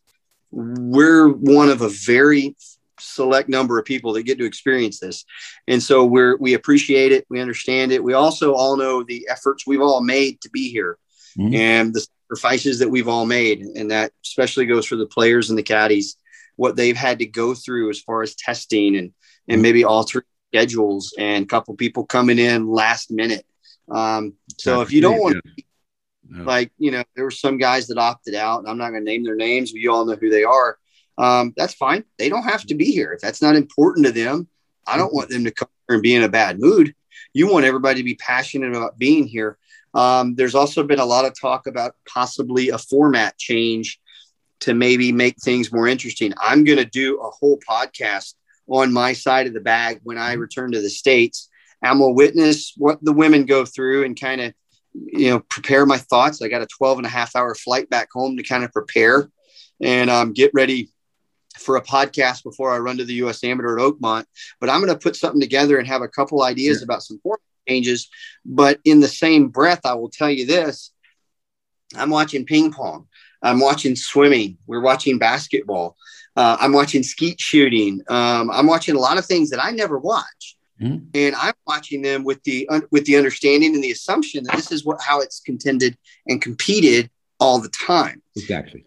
We're 0.52 1.30
one 1.30 1.70
of 1.70 1.82
a 1.82 1.90
very 1.90 2.56
select 3.00 3.50
number 3.50 3.80
of 3.80 3.86
people 3.86 4.14
that 4.14 4.24
get 4.24 4.38
to 4.38 4.46
experience 4.46 5.00
this. 5.00 5.26
And 5.68 5.82
so 5.82 6.06
we're 6.06 6.38
we 6.38 6.54
appreciate 6.54 7.12
it, 7.12 7.26
we 7.30 7.42
understand 7.42 7.92
it. 7.92 8.04
We 8.04 8.14
also 8.14 8.54
all 8.54 8.78
know 8.78 9.04
the 9.04 9.28
efforts 9.30 9.66
we've 9.66 9.82
all 9.82 10.02
made 10.02 10.40
to 10.42 10.50
be 10.50 10.72
here. 10.72 10.98
mm-hmm. 11.38 11.54
and 11.54 11.94
the 11.94 12.02
sacrifices 12.02 12.80
that 12.80 12.90
we've 12.90 13.08
all 13.08 13.26
made. 13.26 13.62
And 13.62 13.92
that 13.92 14.12
especially 14.24 14.66
goes 14.66 14.86
for 14.86 14.96
the 14.96 15.06
players 15.06 15.50
and 15.50 15.58
the 15.58 15.64
caddies, 15.64 16.18
what 16.56 16.76
they've 16.76 16.98
had 16.98 17.20
to 17.20 17.26
go 17.26 17.54
through 17.54 17.90
as 17.90 18.00
far 18.00 18.22
as 18.22 18.36
testing 18.36 18.96
and, 18.96 19.12
and 19.48 19.56
mm-hmm. 19.56 19.62
maybe 19.62 19.84
altering 19.84 20.26
schedules 20.54 21.14
and 21.18 21.46
a 21.46 21.48
couple 21.48 21.74
people 21.76 22.06
coming 22.06 22.38
in 22.38 22.68
last 22.68 23.10
minute. 23.10 23.46
Um, 23.90 24.34
so 24.58 24.82
if 24.82 24.92
you 24.92 25.02
don't 25.02 25.20
want 25.20 25.36
to, 25.44 26.44
like, 26.44 26.72
you 26.78 26.92
know, 26.92 27.04
there 27.16 27.26
were 27.26 27.32
some 27.32 27.58
guys 27.58 27.88
that 27.88 27.98
opted 27.98 28.36
out. 28.36 28.66
I'm 28.68 28.78
not 28.78 28.92
going 28.92 29.02
to 29.04 29.12
name 29.12 29.24
their 29.24 29.36
names, 29.36 29.72
but 29.72 29.82
you 29.82 29.92
all 29.92 30.06
know 30.06 30.16
who 30.16 30.30
they 30.30 30.44
are. 30.44 30.78
Um, 31.18 31.54
that's 31.58 31.74
fine. 31.74 32.04
They 32.18 32.30
don't 32.30 32.44
have 32.44 32.66
to 32.68 32.76
be 32.76 32.86
here. 32.86 33.12
If 33.14 33.22
that's 33.22 33.42
not 33.42 33.56
important 33.56 34.06
to 34.06 34.12
them, 34.12 34.48
I 34.86 34.98
don't 34.98 35.14
want 35.14 35.30
them 35.30 35.44
to 35.44 35.52
come 35.52 35.70
here 35.88 35.96
and 35.96 36.04
be 36.04 36.16
in 36.16 36.24
a 36.24 36.30
bad 36.30 36.60
mood. 36.60 36.94
You 37.34 37.52
want 37.52 37.66
everybody 37.66 38.00
to 38.00 38.04
be 38.04 38.16
passionate 38.16 38.76
about 38.76 38.98
being 38.98 39.26
here. 39.26 39.58
Um, 39.94 40.36
there's 40.36 40.56
also 40.56 40.84
been 40.84 41.00
a 41.00 41.06
lot 41.06 41.26
of 41.26 41.40
talk 41.40 41.68
about 41.68 41.96
possibly 42.08 42.70
a 42.70 42.78
format 42.78 43.38
change 43.38 44.00
to 44.62 44.74
maybe 44.74 45.12
make 45.12 45.36
things 45.44 45.72
more 45.72 45.88
interesting. 45.88 46.34
I'm 46.40 46.64
going 46.64 46.78
to 46.78 46.86
do 46.86 47.20
a 47.20 47.30
whole 47.30 47.60
podcast 47.68 48.36
on 48.68 48.94
my 48.94 49.14
side 49.14 49.48
of 49.48 49.54
the 49.54 49.60
bag 49.60 50.00
when 50.04 50.18
I 50.18 50.34
return 50.34 50.72
to 50.72 50.82
the 50.82 50.90
States. 50.90 51.50
I'm 51.82 52.00
going 52.00 52.12
to 52.12 52.16
witness 52.16 52.74
what 52.78 53.04
the 53.04 53.12
women 53.12 53.46
go 53.46 53.66
through 53.66 54.06
and 54.06 54.20
kind 54.20 54.40
of, 54.40 54.54
you 54.94 55.30
know, 55.30 55.40
prepare 55.42 55.86
my 55.86 55.98
thoughts. 55.98 56.42
I 56.42 56.48
got 56.48 56.62
a 56.62 56.68
12 56.68 57.00
and 57.00 57.08
a 57.08 57.10
half 57.10 57.36
hour 57.36 57.54
flight 57.56 57.90
back 57.90 58.10
home 58.14 58.38
to 58.38 58.44
kind 58.44 58.64
of 58.64 58.72
prepare 58.72 59.30
and 59.82 60.10
um, 60.10 60.32
get 60.32 60.52
ready 60.54 60.92
for 61.58 61.76
a 61.76 61.82
podcast 61.82 62.44
before 62.44 62.72
I 62.72 62.80
run 62.80 62.98
to 62.98 63.06
the 63.06 63.16
U.S. 63.16 63.44
Amateur 63.44 63.78
at 63.78 63.84
Oakmont. 63.84 64.26
But 64.60 64.70
I'm 64.70 64.82
going 64.82 64.94
to 64.94 65.00
put 65.00 65.16
something 65.16 65.42
together 65.42 65.78
and 65.78 65.88
have 65.88 66.02
a 66.02 66.08
couple 66.08 66.44
ideas 66.44 66.78
sure. 66.78 66.86
about 66.86 67.04
some 67.04 67.20
format 67.20 67.42
changes. 67.68 68.10
But 68.46 68.80
in 68.86 69.00
the 69.00 69.08
same 69.08 69.50
breath, 69.50 69.82
I 69.86 69.96
will 69.96 70.10
tell 70.10 70.30
you 70.30 70.46
this: 70.46 70.92
I'm 71.96 72.10
watching 72.10 72.46
ping 72.46 72.72
pong. 72.72 73.08
I'm 73.44 73.60
watching 73.60 73.96
swimming. 73.96 74.58
We're 74.66 74.82
watching 74.82 75.18
basketball. 75.20 75.98
Uh, 76.36 76.58
I'm 76.60 76.74
watching 76.74 77.04
skeet 77.04 77.40
shooting. 77.40 78.02
Um, 78.10 78.50
I'm 78.50 78.66
watching 78.66 78.96
a 78.96 79.00
lot 79.00 79.18
of 79.18 79.26
things 79.26 79.50
that 79.52 79.64
I 79.64 79.72
never 79.72 80.00
watch, 80.00 80.58
mm-hmm. 80.82 81.06
and 81.14 81.36
I'm 81.36 81.54
watching 81.68 82.02
them 82.02 82.24
with 82.24 82.42
the 82.44 82.68
uh, 82.70 82.82
with 82.90 83.06
the 83.06 83.18
understanding 83.18 83.76
and 83.76 83.84
the 83.84 83.92
assumption 83.92 84.44
that 84.46 84.56
this 84.56 84.72
is 84.72 84.84
what 84.84 85.00
how 85.02 85.22
it's 85.22 85.42
contended 85.42 85.98
and 86.26 86.42
competed 86.42 87.12
all 87.40 87.60
the 87.60 87.70
time. 87.70 88.24
Exactly. 88.36 88.86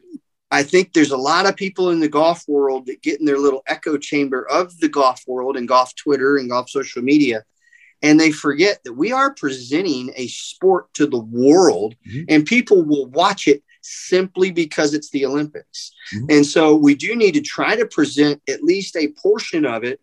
I 0.51 0.63
think 0.63 0.93
there's 0.93 1.11
a 1.11 1.17
lot 1.17 1.47
of 1.47 1.57
people 1.57 1.91
in 1.91 2.01
the 2.01 2.09
golf 2.09 2.45
world 2.47 2.87
that 2.87 3.03
get 3.03 3.19
in 3.21 3.27
their 3.27 3.39
little 3.39 3.63
echo 3.67 3.99
chamber 3.99 4.49
of 4.49 4.79
the 4.79 4.89
golf 4.89 5.23
world 5.27 5.57
and 5.57 5.67
golf 5.67 5.95
Twitter 5.97 6.37
and 6.37 6.49
golf 6.49 6.71
social 6.71 7.03
media. 7.03 7.45
And 8.03 8.21
they 8.21 8.31
forget 8.31 8.79
that 8.85 8.93
we 8.93 9.11
are 9.11 9.35
presenting 9.35 10.13
a 10.17 10.29
sport 10.29 10.93
to 10.95 11.07
the 11.07 11.19
world 11.19 11.97
mm-hmm. 12.09 12.25
and 12.29 12.47
people 12.47 12.85
will 12.85 13.07
watch 13.07 13.49
it 13.49 13.63
simply 13.89 14.51
because 14.51 14.95
it's 14.95 15.11
the 15.11 15.27
Olympics. 15.27 15.93
Mm-hmm. 16.15 16.27
And 16.31 16.47
so 16.47 16.75
we 16.75 16.95
do 16.95 17.15
need 17.17 17.33
to 17.33 17.41
try 17.41 17.77
to 17.77 17.87
present 17.87 18.43
at 18.49 18.63
least 18.63 18.97
a 18.97 19.09
portion 19.09 19.65
of 19.65 19.85
it 19.85 20.01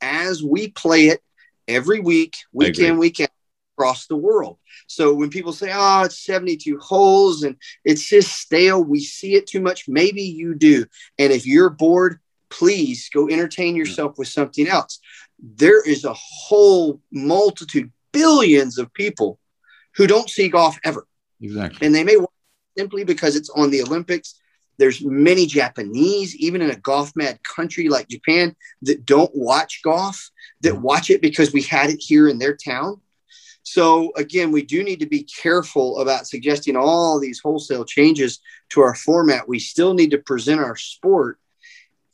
as 0.00 0.42
we 0.42 0.68
play 0.68 1.08
it 1.08 1.22
every 1.68 2.00
week, 2.00 2.36
week 2.52 2.78
in, 2.78 2.98
week 2.98 3.20
out 3.20 3.28
across 3.76 4.06
the 4.06 4.16
world. 4.16 4.58
So 4.86 5.14
when 5.14 5.30
people 5.30 5.52
say, 5.52 5.70
oh, 5.72 6.02
it's 6.04 6.18
72 6.20 6.78
holes 6.78 7.42
and 7.42 7.56
it's 7.84 8.08
just 8.08 8.32
stale, 8.32 8.82
we 8.82 9.00
see 9.00 9.34
it 9.34 9.46
too 9.46 9.60
much. 9.60 9.88
Maybe 9.88 10.22
you 10.22 10.54
do. 10.54 10.84
And 11.18 11.32
if 11.32 11.46
you're 11.46 11.70
bored, 11.70 12.20
please 12.50 13.08
go 13.12 13.28
entertain 13.28 13.74
yourself 13.74 14.16
with 14.18 14.28
something 14.28 14.68
else. 14.68 15.00
There 15.38 15.86
is 15.86 16.04
a 16.04 16.14
whole 16.14 17.00
multitude, 17.10 17.90
billions 18.12 18.78
of 18.78 18.92
people 18.94 19.38
who 19.96 20.06
don't 20.06 20.30
see 20.30 20.48
golf 20.48 20.78
ever. 20.84 21.06
Exactly. 21.40 21.84
And 21.84 21.94
they 21.94 22.04
may 22.04 22.16
simply 22.76 23.04
because 23.04 23.36
it's 23.36 23.50
on 23.50 23.70
the 23.70 23.82
Olympics. 23.82 24.40
There's 24.76 25.04
many 25.04 25.46
Japanese, 25.46 26.34
even 26.36 26.60
in 26.60 26.70
a 26.70 26.76
golf 26.76 27.12
mad 27.14 27.38
country 27.44 27.88
like 27.88 28.08
Japan, 28.08 28.56
that 28.82 29.06
don't 29.06 29.30
watch 29.34 29.82
golf, 29.82 30.30
that 30.62 30.80
watch 30.80 31.10
it 31.10 31.22
because 31.22 31.52
we 31.52 31.62
had 31.62 31.90
it 31.90 32.00
here 32.00 32.28
in 32.28 32.38
their 32.38 32.56
town. 32.56 33.00
So 33.62 34.12
again, 34.16 34.52
we 34.52 34.62
do 34.62 34.82
need 34.82 35.00
to 35.00 35.06
be 35.06 35.22
careful 35.22 36.00
about 36.00 36.26
suggesting 36.26 36.76
all 36.76 37.18
these 37.18 37.40
wholesale 37.40 37.84
changes 37.84 38.40
to 38.70 38.82
our 38.82 38.94
format. 38.94 39.48
We 39.48 39.58
still 39.58 39.94
need 39.94 40.10
to 40.10 40.18
present 40.18 40.60
our 40.60 40.76
sport 40.76 41.38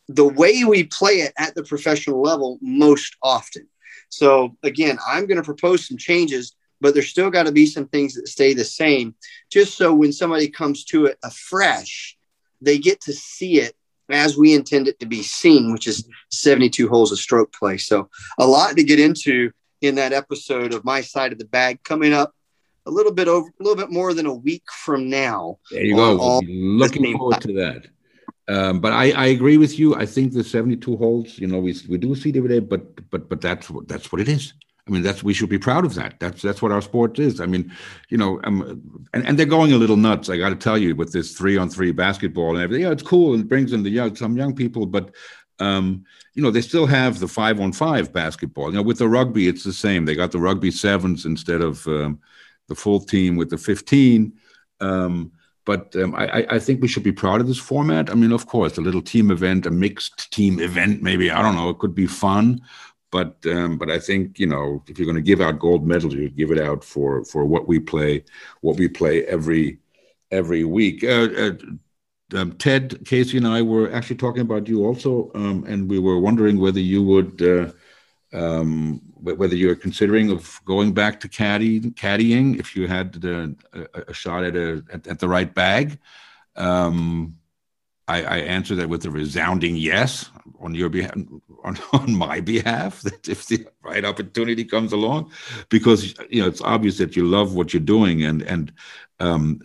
the 0.09 0.29
way 0.29 0.65
we 0.65 0.85
play 0.85 1.21
it 1.21 1.33
at 1.39 1.55
the 1.55 1.63
professional 1.63 2.21
level 2.23 2.59
most 2.61 3.17
often. 3.23 3.69
So 4.11 4.57
again, 4.63 4.99
I'm 5.07 5.27
going 5.27 5.39
to 5.39 5.45
propose 5.45 5.87
some 5.87 5.97
changes, 5.97 6.55
but 6.81 6.95
there's 6.95 7.09
still 7.09 7.31
got 7.31 7.47
to 7.47 7.53
be 7.53 7.67
some 7.67 7.87
things 7.87 8.15
that 8.15 8.29
stay 8.29 8.55
the 8.55 8.65
same, 8.65 9.15
just 9.51 9.77
so 9.77 9.95
when 9.95 10.13
somebody 10.13 10.49
comes 10.49 10.85
to 10.87 11.07
it 11.07 11.19
afresh, 11.23 12.17
they 12.61 12.79
get 12.79 13.01
to 13.03 13.13
see 13.13 13.61
it 13.61 13.75
as 14.11 14.37
we 14.37 14.55
intend 14.55 14.89
it 14.89 14.99
to 15.01 15.07
be 15.07 15.23
seen, 15.23 15.73
which 15.73 15.87
is 15.87 16.09
72 16.31 16.89
holes 16.89 17.13
of 17.13 17.19
stroke 17.19 17.53
play. 17.53 17.77
So 17.77 18.09
a 18.39 18.47
lot 18.47 18.77
to 18.77 18.83
get 18.83 18.99
into 18.99 19.53
in 19.81 19.95
that 19.97 20.13
episode 20.13 20.75
of 20.75 20.85
My 20.85 21.01
Side 21.01 21.33
of 21.33 21.39
the 21.39 21.45
Bag 21.45 21.83
coming 21.85 22.13
up 22.13 22.35
a 22.87 22.91
little 22.91 23.13
bit 23.13 23.29
over 23.29 23.49
a 23.49 23.63
little 23.63 23.77
bit 23.77 23.91
more 23.91 24.15
than 24.15 24.27
a 24.27 24.35
week 24.35 24.65
from 24.73 25.09
now. 25.09 25.59
There 25.71 25.85
you 25.85 25.97
go. 25.97 26.41
Looking 26.47 27.17
forward 27.17 27.41
to 27.43 27.53
that. 27.55 27.87
Um, 28.49 28.81
but 28.81 28.93
I, 28.93 29.13
I 29.13 29.27
agree 29.27 29.59
with 29.59 29.79
you. 29.79 29.95
I 29.95 30.07
think 30.07 30.33
the 30.33 30.43
72 30.43 30.97
holes, 30.97 31.39
you 31.39 31.47
know, 31.47 31.61
we, 31.61 31.77
we 31.89 31.99
do 31.99 32.17
see 32.17 32.33
every 32.35 32.49
day, 32.49 32.59
but 32.59 33.09
but 33.11 33.29
but 33.29 33.41
that's 33.41 33.71
what 33.71 33.87
that's 33.87 34.11
what 34.11 34.21
it 34.21 34.29
is. 34.29 34.55
I 34.91 34.93
mean, 34.93 35.03
that's 35.03 35.23
we 35.23 35.33
should 35.33 35.49
be 35.49 35.59
proud 35.59 35.85
of 35.85 35.95
that. 35.95 36.19
That's 36.19 36.43
that's 36.43 36.61
what 36.61 36.73
our 36.73 36.83
sport 36.83 37.19
is. 37.21 37.41
I 37.41 37.47
mean, 37.47 37.73
you 38.09 38.19
know, 38.19 38.41
um, 38.43 39.07
and, 39.15 39.25
and 39.25 39.39
they're 39.39 39.47
going 39.47 39.73
a 39.73 39.77
little 39.77 39.97
nuts. 39.97 40.29
I 40.29 40.37
got 40.37 40.49
to 40.49 40.57
tell 40.57 40.77
you, 40.77 40.97
with 40.97 41.13
this 41.13 41.37
three 41.37 41.57
on 41.57 41.71
three 41.71 41.93
basketball 41.93 42.51
and 42.51 42.59
everything. 42.63 42.85
Yeah, 42.85 42.91
it's 42.91 43.03
cool 43.03 43.35
and 43.35 43.49
brings 43.49 43.73
in 43.73 43.85
the 43.85 43.91
young 43.91 44.17
some 44.17 44.37
young 44.37 44.55
people, 44.55 44.87
but 44.87 45.15
um, 45.61 46.05
you 46.35 46.43
know, 46.43 46.51
they 46.51 46.61
still 46.61 46.87
have 46.87 47.21
the 47.21 47.29
five 47.29 47.61
on 47.61 47.73
five 47.73 48.13
basketball. 48.13 48.71
You 48.71 48.77
know, 48.77 48.83
with 48.83 48.99
the 48.99 49.09
rugby, 49.09 49.47
it's 49.47 49.63
the 49.63 49.73
same. 49.73 50.07
They 50.07 50.17
got 50.17 50.33
the 50.33 50.41
rugby 50.41 50.73
sevens 50.73 51.25
instead 51.25 51.61
of 51.61 51.87
um, 51.87 52.21
the 52.67 52.75
full 52.75 53.01
team 53.01 53.37
with 53.37 53.51
the 53.51 53.59
15. 53.59 54.33
Um, 54.81 55.31
but 55.67 55.95
um, 55.97 56.15
I, 56.17 56.47
I, 56.51 56.59
think 56.59 56.81
we 56.81 56.89
should 56.89 57.03
be 57.03 57.13
proud 57.13 57.41
of 57.41 57.47
this 57.47 57.59
format. 57.59 58.11
I 58.11 58.15
mean, 58.15 58.33
of 58.33 58.47
course, 58.47 58.79
a 58.79 58.81
little 58.81 59.03
team 59.03 59.31
event, 59.31 59.67
a 59.67 59.71
mixed 59.71 60.33
team 60.33 60.59
event, 60.59 61.03
maybe 61.03 61.31
I 61.31 61.43
don't 61.43 61.55
know, 61.55 61.69
it 61.69 61.79
could 61.79 61.95
be 61.95 62.07
fun. 62.07 62.63
But 63.11 63.45
um, 63.47 63.77
but 63.77 63.91
I 63.91 63.99
think 63.99 64.39
you 64.39 64.47
know 64.47 64.83
if 64.87 64.99
you're 64.99 65.07
going 65.07 65.17
to 65.17 65.23
give 65.23 65.41
out 65.41 65.59
gold 65.59 65.87
medals, 65.87 66.15
you 66.15 66.29
give 66.29 66.53
it 66.53 66.61
out 66.61 66.85
for 66.85 67.25
for 67.25 67.45
what 67.45 67.67
we 67.67 67.81
play, 67.81 68.25
what 68.61 68.77
we 68.77 68.89
play 68.89 69.25
every 69.27 69.79
every 70.31 70.65
week. 70.65 71.03
Uh, 71.03 71.29
uh, 71.37 71.53
um, 72.35 72.53
Ted, 72.53 73.05
Casey, 73.05 73.37
and 73.37 73.47
I 73.47 73.63
were 73.63 73.93
actually 73.93 74.17
talking 74.17 74.43
about 74.43 74.69
you 74.69 74.87
also, 74.87 75.31
um, 75.35 75.65
and 75.67 75.91
we 75.91 75.99
were 75.99 76.21
wondering 76.21 76.61
whether 76.61 76.81
you 76.81 77.03
would, 77.03 77.43
uh, 77.43 77.73
um, 78.33 79.01
whether 79.15 79.57
you're 79.57 79.75
considering 79.75 80.31
of 80.31 80.61
going 80.65 80.93
back 80.93 81.19
to 81.21 81.29
caddy, 81.29 81.81
caddying 81.81 82.59
if 82.59 82.77
you 82.77 82.87
had 82.87 83.15
the, 83.15 83.57
a, 83.73 84.03
a, 84.11 84.15
shot 84.15 84.45
at 84.45 84.55
a 84.55 84.85
at, 84.93 85.07
at 85.09 85.19
the 85.19 85.29
right 85.29 85.53
bag. 85.53 85.99
Um, 86.57 87.37
I, 88.11 88.23
I 88.23 88.39
answered 88.39 88.77
that 88.77 88.89
with 88.89 89.05
a 89.05 89.11
resounding 89.11 89.77
yes 89.77 90.31
on 90.59 90.75
your 90.75 90.89
behalf, 90.89 91.15
on, 91.65 91.79
on 91.93 92.17
my 92.17 92.41
behalf, 92.41 93.01
that 93.07 93.29
if 93.29 93.47
the 93.47 93.67
right 93.83 94.05
opportunity 94.05 94.65
comes 94.65 94.93
along, 94.93 95.31
because 95.69 96.15
you 96.29 96.43
know 96.43 96.49
it's 96.49 96.61
obvious 96.61 96.99
that 96.99 97.17
you 97.17 97.25
love 97.25 97.55
what 97.55 97.73
you're 97.73 97.81
doing, 97.97 98.25
and 98.25 98.43
and 98.43 98.73
um, 99.21 99.61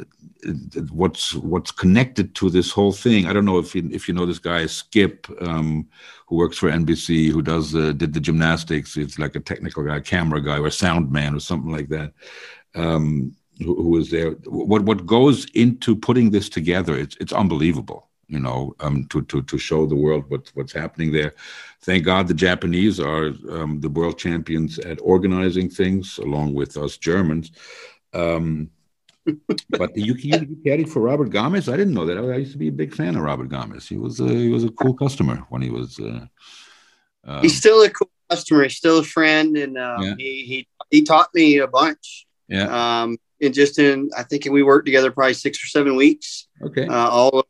what's 0.92 1.34
what's 1.36 1.72
connected 1.72 2.36
to 2.36 2.50
this 2.50 2.72
whole 2.72 2.92
thing. 2.92 3.26
I 3.26 3.34
don't 3.34 3.46
know 3.46 3.58
if 3.58 3.74
you, 3.74 3.90
if 3.92 4.08
you 4.08 4.14
know 4.14 4.26
this 4.26 4.40
guy 4.40 4.66
Skip, 4.68 5.28
um, 5.42 5.88
who 6.28 6.36
works 6.36 6.58
for 6.58 6.70
NBC, 6.70 7.32
who 7.32 7.42
does 7.42 7.74
uh, 7.74 7.94
did 7.94 8.14
the 8.14 8.20
gymnastics. 8.20 8.96
It's 8.96 9.18
like 9.18 9.36
a 9.36 9.40
technical 9.40 9.84
guy, 9.84 10.00
camera 10.02 10.42
guy, 10.42 10.60
or 10.60 10.70
sound 10.70 11.12
man, 11.12 11.34
or 11.36 11.40
something 11.40 11.72
like 11.72 11.90
that. 11.90 12.14
Um, 12.76 13.36
who, 13.60 13.74
who 13.82 13.98
is 13.98 14.12
there? 14.12 14.32
What 14.46 14.84
what 14.84 15.06
goes 15.06 15.46
into 15.56 15.96
putting 15.96 16.30
this 16.30 16.50
together? 16.50 16.96
It's 16.96 17.16
it's 17.20 17.34
unbelievable. 17.34 18.10
You 18.28 18.40
know, 18.40 18.76
um, 18.80 19.06
to 19.08 19.22
to 19.24 19.44
to 19.44 19.58
show 19.58 19.86
the 19.86 19.96
world 19.96 20.26
what 20.30 20.52
what's 20.56 20.74
happening 20.74 21.12
there. 21.12 21.34
Thank 21.82 22.06
God 22.06 22.28
the 22.28 22.34
Japanese 22.34 23.00
are 23.00 23.28
um, 23.50 23.80
the 23.82 23.90
world 23.90 24.18
champions 24.18 24.80
at 24.80 25.00
organizing 25.02 25.70
things, 25.70 26.18
along 26.18 26.54
with 26.54 26.78
us 26.78 26.98
Germans. 26.98 27.52
Um, 28.14 28.72
but 29.70 29.96
you, 29.96 30.14
you, 30.16 30.40
caddied 30.66 30.90
for 30.90 31.02
Robert 31.02 31.30
Gamez. 31.30 31.72
I 31.72 31.78
didn't 31.78 31.94
know 31.94 32.06
that. 32.06 32.18
I, 32.18 32.38
used 32.38 32.52
to 32.54 32.58
be 32.58 32.68
a 32.68 32.72
big 32.72 32.94
fan 32.94 33.16
of 33.16 33.24
Robert 33.24 33.50
Gamez. 33.50 33.88
He 33.88 33.98
was 33.98 34.20
a, 34.20 34.28
he 34.28 34.50
was 34.50 34.64
a 34.64 34.72
cool 34.72 34.94
customer 34.94 35.38
when 35.50 35.62
he 35.62 35.70
was. 35.70 36.00
Uh, 36.00 36.26
um, 37.24 37.42
He's 37.42 37.58
still 37.58 37.84
a 37.84 37.90
cool 37.90 38.10
customer. 38.30 38.64
He's 38.64 38.78
still 38.78 39.00
a 39.00 39.04
friend, 39.04 39.58
and 39.58 39.78
um, 39.78 40.02
yeah. 40.02 40.16
he, 40.18 40.46
he 40.46 40.68
he 40.92 41.04
taught 41.04 41.30
me 41.34 41.58
a 41.58 41.68
bunch. 41.68 42.28
Yeah. 42.48 43.02
Um, 43.02 43.18
and 43.42 43.54
just 43.54 43.80
in, 43.80 44.10
I 44.18 44.24
think 44.24 44.46
we 44.46 44.64
worked 44.64 44.86
together 44.86 45.12
probably 45.12 45.34
six 45.34 45.64
or 45.64 45.68
seven 45.68 45.96
weeks. 45.96 46.48
Okay. 46.62 46.88
Uh, 46.88 47.10
all 47.10 47.46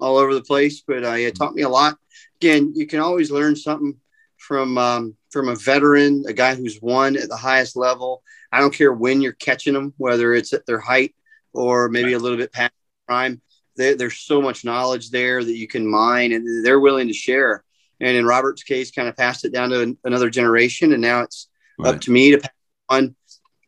all 0.00 0.16
over 0.16 0.34
the 0.34 0.42
place, 0.42 0.82
but 0.86 1.04
uh, 1.04 1.10
it 1.10 1.34
taught 1.34 1.54
me 1.54 1.62
a 1.62 1.68
lot. 1.68 1.96
Again, 2.40 2.72
you 2.74 2.86
can 2.86 3.00
always 3.00 3.30
learn 3.30 3.56
something 3.56 3.96
from 4.38 4.78
um, 4.78 5.16
from 5.30 5.48
a 5.48 5.54
veteran, 5.54 6.24
a 6.26 6.32
guy 6.32 6.54
who's 6.54 6.80
won 6.80 7.16
at 7.16 7.28
the 7.28 7.36
highest 7.36 7.76
level. 7.76 8.22
I 8.52 8.60
don't 8.60 8.74
care 8.74 8.92
when 8.92 9.20
you're 9.20 9.32
catching 9.32 9.74
them, 9.74 9.94
whether 9.96 10.34
it's 10.34 10.52
at 10.52 10.66
their 10.66 10.80
height 10.80 11.14
or 11.52 11.88
maybe 11.88 12.14
a 12.14 12.18
little 12.18 12.38
bit 12.38 12.52
past 12.52 12.72
prime. 13.06 13.40
There, 13.76 13.94
there's 13.94 14.18
so 14.18 14.42
much 14.42 14.64
knowledge 14.64 15.10
there 15.10 15.44
that 15.44 15.56
you 15.56 15.68
can 15.68 15.86
mine, 15.86 16.32
and 16.32 16.64
they're 16.64 16.80
willing 16.80 17.08
to 17.08 17.14
share. 17.14 17.64
And 18.00 18.16
in 18.16 18.24
Robert's 18.24 18.62
case, 18.62 18.90
kind 18.90 19.08
of 19.08 19.16
passed 19.16 19.44
it 19.44 19.52
down 19.52 19.70
to 19.70 19.82
an, 19.82 19.98
another 20.04 20.30
generation, 20.30 20.92
and 20.92 21.02
now 21.02 21.22
it's 21.22 21.48
right. 21.78 21.94
up 21.94 22.00
to 22.02 22.10
me 22.10 22.32
to 22.32 22.38
pass 22.38 22.50
on. 22.88 23.14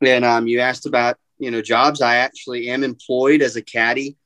And 0.01 0.25
um, 0.25 0.49
you 0.49 0.61
asked 0.61 0.87
about 0.87 1.17
you 1.39 1.51
know 1.51 1.63
jobs. 1.63 2.01
I 2.01 2.17
actually 2.17 2.71
am 2.71 2.83
employed 2.83 3.43
as 3.43 3.57
a 3.57 3.63
caddy. 3.63 4.17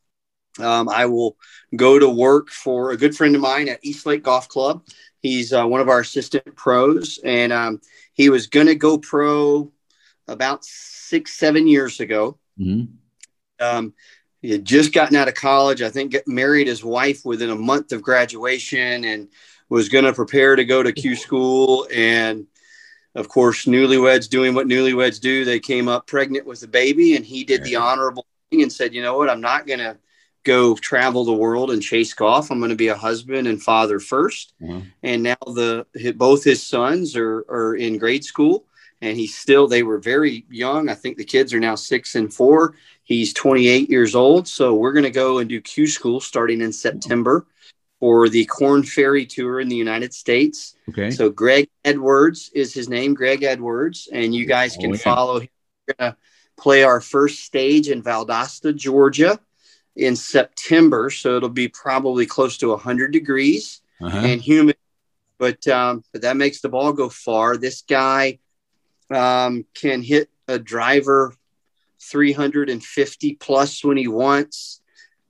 Um, 0.59 0.89
I 0.89 1.07
will 1.07 1.37
go 1.77 1.99
to 1.99 2.09
work 2.09 2.51
for 2.51 2.91
a 2.91 2.97
good 2.97 3.17
friend 3.17 3.35
of 3.35 3.41
mine 3.41 3.69
at 3.69 3.81
East 3.83 4.07
Lake 4.07 4.23
Golf 4.23 4.49
Club. 4.49 4.85
He's 5.21 5.53
uh, 5.53 5.67
one 5.67 5.81
of 5.81 5.89
our 5.89 6.01
assistant 6.01 6.57
pros, 6.57 7.19
and 7.25 7.53
um, 7.53 7.81
he 8.13 8.31
was 8.31 8.47
going 8.47 8.67
to 8.67 8.75
go 8.75 8.99
pro 8.99 9.73
about 10.29 10.65
six, 10.65 11.39
seven 11.39 11.67
years 11.67 12.01
ago. 12.01 12.39
Mm-hmm. 12.59 12.95
Um, 13.65 13.95
he 14.43 14.51
had 14.53 14.65
just 14.65 14.93
gotten 14.93 15.17
out 15.17 15.29
of 15.29 15.35
college. 15.35 15.83
I 15.83 15.91
think 15.91 16.15
married 16.27 16.67
his 16.67 16.85
wife 16.85 17.25
within 17.25 17.51
a 17.51 17.57
month 17.57 17.93
of 17.93 18.03
graduation, 18.03 19.05
and 19.05 19.29
was 19.69 19.89
going 19.89 20.05
to 20.05 20.13
prepare 20.13 20.55
to 20.57 20.65
go 20.65 20.83
to 20.83 20.93
Q 20.93 21.17
school. 21.17 21.89
And 21.93 22.47
of 23.15 23.29
course, 23.29 23.65
newlyweds 23.65 24.29
doing 24.29 24.55
what 24.55 24.69
newlyweds 24.69 25.21
do. 25.21 25.45
They 25.45 25.59
came 25.59 25.89
up 25.89 26.07
pregnant 26.07 26.47
with 26.47 26.63
a 26.63 26.69
baby, 26.69 27.17
and 27.17 27.25
he 27.25 27.45
did 27.45 27.65
the 27.65 27.77
honorable 27.77 28.27
thing 28.51 28.63
and 28.63 28.73
said, 28.73 28.95
"You 28.95 29.03
know 29.03 29.17
what? 29.17 29.31
I'm 29.31 29.41
not 29.41 29.67
going 29.67 29.81
to." 29.81 29.97
Go 30.47 30.77
travel 30.77 31.25
the 31.25 31.33
world 31.33 31.73
and 31.73 31.83
chase 31.83 32.15
golf. 32.15 32.53
I'm 32.53 32.61
going 32.61 32.71
to 32.71 32.77
be 32.77 32.87
a 32.87 32.95
husband 32.95 33.49
and 33.49 33.61
father 33.61 33.99
1st 33.99 34.53
mm-hmm. 34.63 34.81
And 35.03 35.25
now 35.25 35.37
the 35.45 35.85
both 36.15 36.45
his 36.45 36.63
sons 36.63 37.17
are 37.17 37.45
are 37.49 37.75
in 37.75 37.99
grade 37.99 38.23
school, 38.23 38.65
and 39.03 39.19
he's 39.19 39.37
still. 39.37 39.67
They 39.67 39.83
were 39.83 39.99
very 39.99 40.47
young. 40.49 40.89
I 40.89 40.95
think 40.95 41.17
the 41.17 41.25
kids 41.25 41.53
are 41.53 41.59
now 41.59 41.75
six 41.75 42.15
and 42.15 42.33
four. 42.33 42.77
He's 43.03 43.33
28 43.33 43.91
years 43.91 44.15
old. 44.15 44.47
So 44.47 44.77
we're 44.77 44.93
going 44.93 45.03
to 45.03 45.11
go 45.11 45.39
and 45.39 45.49
do 45.49 45.61
Q 45.61 45.89
school 45.89 46.21
starting 46.21 46.61
in 46.61 46.73
September 46.73 47.45
for 47.99 48.29
the 48.29 48.45
Korn 48.45 48.85
Ferry 48.85 49.27
Tour 49.27 49.59
in 49.59 49.69
the 49.69 49.75
United 49.75 50.15
States. 50.15 50.77
Okay. 50.91 51.11
So 51.11 51.29
Greg 51.29 51.69
Edwards 51.85 52.53
is 52.55 52.73
his 52.73 52.89
name, 52.89 53.15
Greg 53.15 53.43
Edwards, 53.43 54.09
and 54.13 54.33
you 54.33 54.47
guys 54.47 54.77
can 54.77 54.93
oh, 54.93 54.95
yeah. 54.95 55.01
follow. 55.01 55.41
Him. 55.41 55.49
We're 55.89 55.95
going 55.99 56.13
to 56.13 56.19
play 56.57 56.85
our 56.85 57.01
first 57.01 57.41
stage 57.41 57.89
in 57.89 58.01
Valdosta, 58.01 58.77
Georgia 58.77 59.41
in 59.97 60.15
September, 60.15 61.11
so 61.11 61.37
it'll 61.37 61.49
be 61.49 61.69
probably 61.69 62.27
close 62.27 62.59
to 62.59 62.69
100 62.69 63.13
degrees 63.13 63.81
uh-huh. 64.01 64.19
and 64.19 64.41
humid. 64.41 64.77
But 65.39 65.67
um, 65.69 66.03
but 66.13 66.23
that 66.23 66.37
makes 66.37 66.61
the 66.61 66.69
ball 66.69 66.93
go 66.93 67.09
far. 67.09 67.57
This 67.57 67.83
guy 67.83 68.39
um, 69.11 69.65
can 69.75 70.03
hit 70.03 70.31
a 70.49 70.59
driver 70.59 71.35
350 72.01 73.35
plus 73.35 73.85
when 73.85 73.97
he 73.97 74.09
wants. 74.09 74.81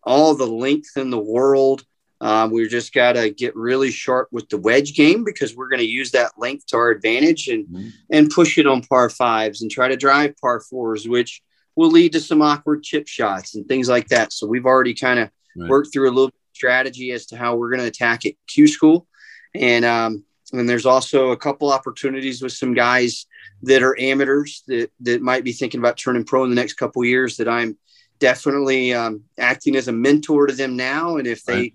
All 0.02 0.34
the 0.34 0.46
length 0.46 0.96
in 0.96 1.10
the 1.10 1.18
world. 1.18 1.84
Um, 2.20 2.50
we 2.50 2.66
just 2.68 2.94
got 2.94 3.12
to 3.12 3.28
get 3.28 3.54
really 3.56 3.90
sharp 3.90 4.28
with 4.32 4.48
the 4.48 4.56
wedge 4.56 4.94
game 4.94 5.22
because 5.22 5.54
we're 5.54 5.68
going 5.68 5.80
to 5.80 5.86
use 5.86 6.12
that 6.12 6.32
length 6.38 6.66
to 6.68 6.76
our 6.76 6.90
advantage 6.90 7.48
and 7.48 7.66
mm-hmm. 7.66 7.88
and 8.10 8.30
push 8.30 8.56
it 8.56 8.66
on 8.66 8.82
par 8.82 9.10
fives 9.10 9.60
and 9.60 9.70
try 9.70 9.88
to 9.88 9.96
drive 9.96 10.34
par 10.40 10.60
fours, 10.60 11.06
which 11.06 11.42
will 11.76 11.90
lead 11.90 12.12
to 12.12 12.20
some 12.20 12.42
awkward 12.42 12.82
chip 12.82 13.06
shots 13.06 13.54
and 13.54 13.68
things 13.68 13.88
like 13.88 14.08
that. 14.08 14.32
So 14.32 14.46
we've 14.46 14.66
already 14.66 14.94
kind 14.94 15.20
of 15.20 15.30
right. 15.56 15.68
worked 15.68 15.92
through 15.92 16.10
a 16.10 16.12
little 16.12 16.32
strategy 16.54 17.12
as 17.12 17.26
to 17.26 17.36
how 17.36 17.54
we're 17.54 17.70
going 17.70 17.80
to 17.80 17.86
attack 17.86 18.24
it 18.24 18.36
Q 18.48 18.66
school. 18.66 19.06
And 19.54 19.84
um, 19.84 20.24
and 20.52 20.68
there's 20.68 20.86
also 20.86 21.30
a 21.30 21.36
couple 21.36 21.72
opportunities 21.72 22.42
with 22.42 22.52
some 22.52 22.74
guys 22.74 23.26
that 23.62 23.82
are 23.82 23.98
amateurs 24.00 24.62
that 24.66 24.90
that 25.00 25.22
might 25.22 25.44
be 25.44 25.52
thinking 25.52 25.80
about 25.80 25.96
turning 25.96 26.24
pro 26.24 26.44
in 26.44 26.50
the 26.50 26.56
next 26.56 26.74
couple 26.74 27.04
years 27.04 27.36
that 27.36 27.48
I'm 27.48 27.76
definitely 28.18 28.94
um, 28.94 29.24
acting 29.38 29.76
as 29.76 29.88
a 29.88 29.92
mentor 29.92 30.46
to 30.46 30.54
them 30.54 30.76
now. 30.76 31.16
And 31.16 31.26
if 31.26 31.44
they 31.44 31.54
right. 31.54 31.74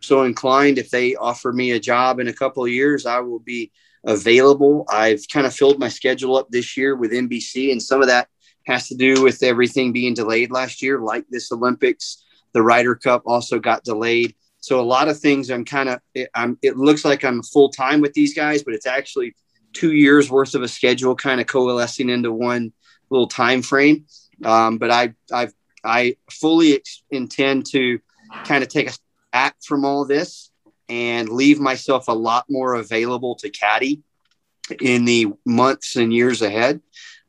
so 0.00 0.22
inclined, 0.22 0.78
if 0.78 0.90
they 0.90 1.14
offer 1.16 1.52
me 1.52 1.72
a 1.72 1.80
job 1.80 2.20
in 2.20 2.28
a 2.28 2.32
couple 2.32 2.64
of 2.64 2.70
years, 2.70 3.06
I 3.06 3.20
will 3.20 3.40
be 3.40 3.72
available. 4.04 4.84
I've 4.88 5.22
kind 5.32 5.46
of 5.46 5.54
filled 5.54 5.78
my 5.78 5.88
schedule 5.88 6.36
up 6.36 6.48
this 6.50 6.76
year 6.76 6.94
with 6.94 7.12
NBC, 7.12 7.72
and 7.72 7.82
some 7.82 8.00
of 8.00 8.08
that 8.08 8.28
has 8.68 8.86
to 8.88 8.94
do 8.94 9.22
with 9.22 9.42
everything 9.42 9.92
being 9.92 10.14
delayed 10.14 10.52
last 10.52 10.82
year, 10.82 11.00
like 11.00 11.24
this 11.28 11.50
Olympics. 11.50 12.24
The 12.52 12.62
Ryder 12.62 12.94
Cup 12.94 13.22
also 13.26 13.58
got 13.58 13.82
delayed. 13.82 14.34
So 14.60 14.80
a 14.80 14.82
lot 14.82 15.08
of 15.08 15.18
things 15.18 15.50
I'm 15.50 15.64
kind 15.64 15.88
of 15.88 16.00
I'm 16.34 16.58
it 16.62 16.76
looks 16.76 17.04
like 17.04 17.24
I'm 17.24 17.42
full 17.42 17.70
time 17.70 18.00
with 18.00 18.12
these 18.12 18.34
guys, 18.34 18.62
but 18.62 18.74
it's 18.74 18.86
actually 18.86 19.34
two 19.72 19.92
years 19.92 20.30
worth 20.30 20.54
of 20.54 20.62
a 20.62 20.68
schedule 20.68 21.14
kind 21.14 21.40
of 21.40 21.46
coalescing 21.46 22.10
into 22.10 22.32
one 22.32 22.72
little 23.10 23.26
time 23.26 23.62
frame. 23.62 24.06
Um, 24.44 24.78
but 24.78 24.90
I 24.90 25.14
I 25.32 25.48
I 25.84 26.16
fully 26.30 26.74
ex- 26.74 27.02
intend 27.10 27.66
to 27.72 27.98
kind 28.44 28.62
of 28.62 28.68
take 28.68 28.90
a 28.90 28.92
back 29.32 29.56
from 29.62 29.84
all 29.84 30.04
this 30.04 30.50
and 30.88 31.28
leave 31.28 31.60
myself 31.60 32.08
a 32.08 32.12
lot 32.12 32.46
more 32.48 32.74
available 32.74 33.34
to 33.36 33.50
caddy 33.50 34.02
in 34.80 35.04
the 35.04 35.26
months 35.44 35.96
and 35.96 36.12
years 36.12 36.42
ahead. 36.42 36.80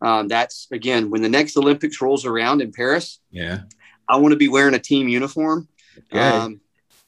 Um, 0.01 0.27
that's 0.27 0.67
again 0.71 1.09
when 1.09 1.21
the 1.21 1.29
next 1.29 1.57
Olympics 1.57 2.01
rolls 2.01 2.25
around 2.25 2.61
in 2.61 2.71
Paris. 2.71 3.19
Yeah, 3.31 3.61
I 4.07 4.17
want 4.17 4.31
to 4.31 4.37
be 4.37 4.47
wearing 4.47 4.75
a 4.75 4.79
team 4.79 5.07
uniform. 5.07 5.67
Okay. 5.97 6.19
Um, 6.19 6.61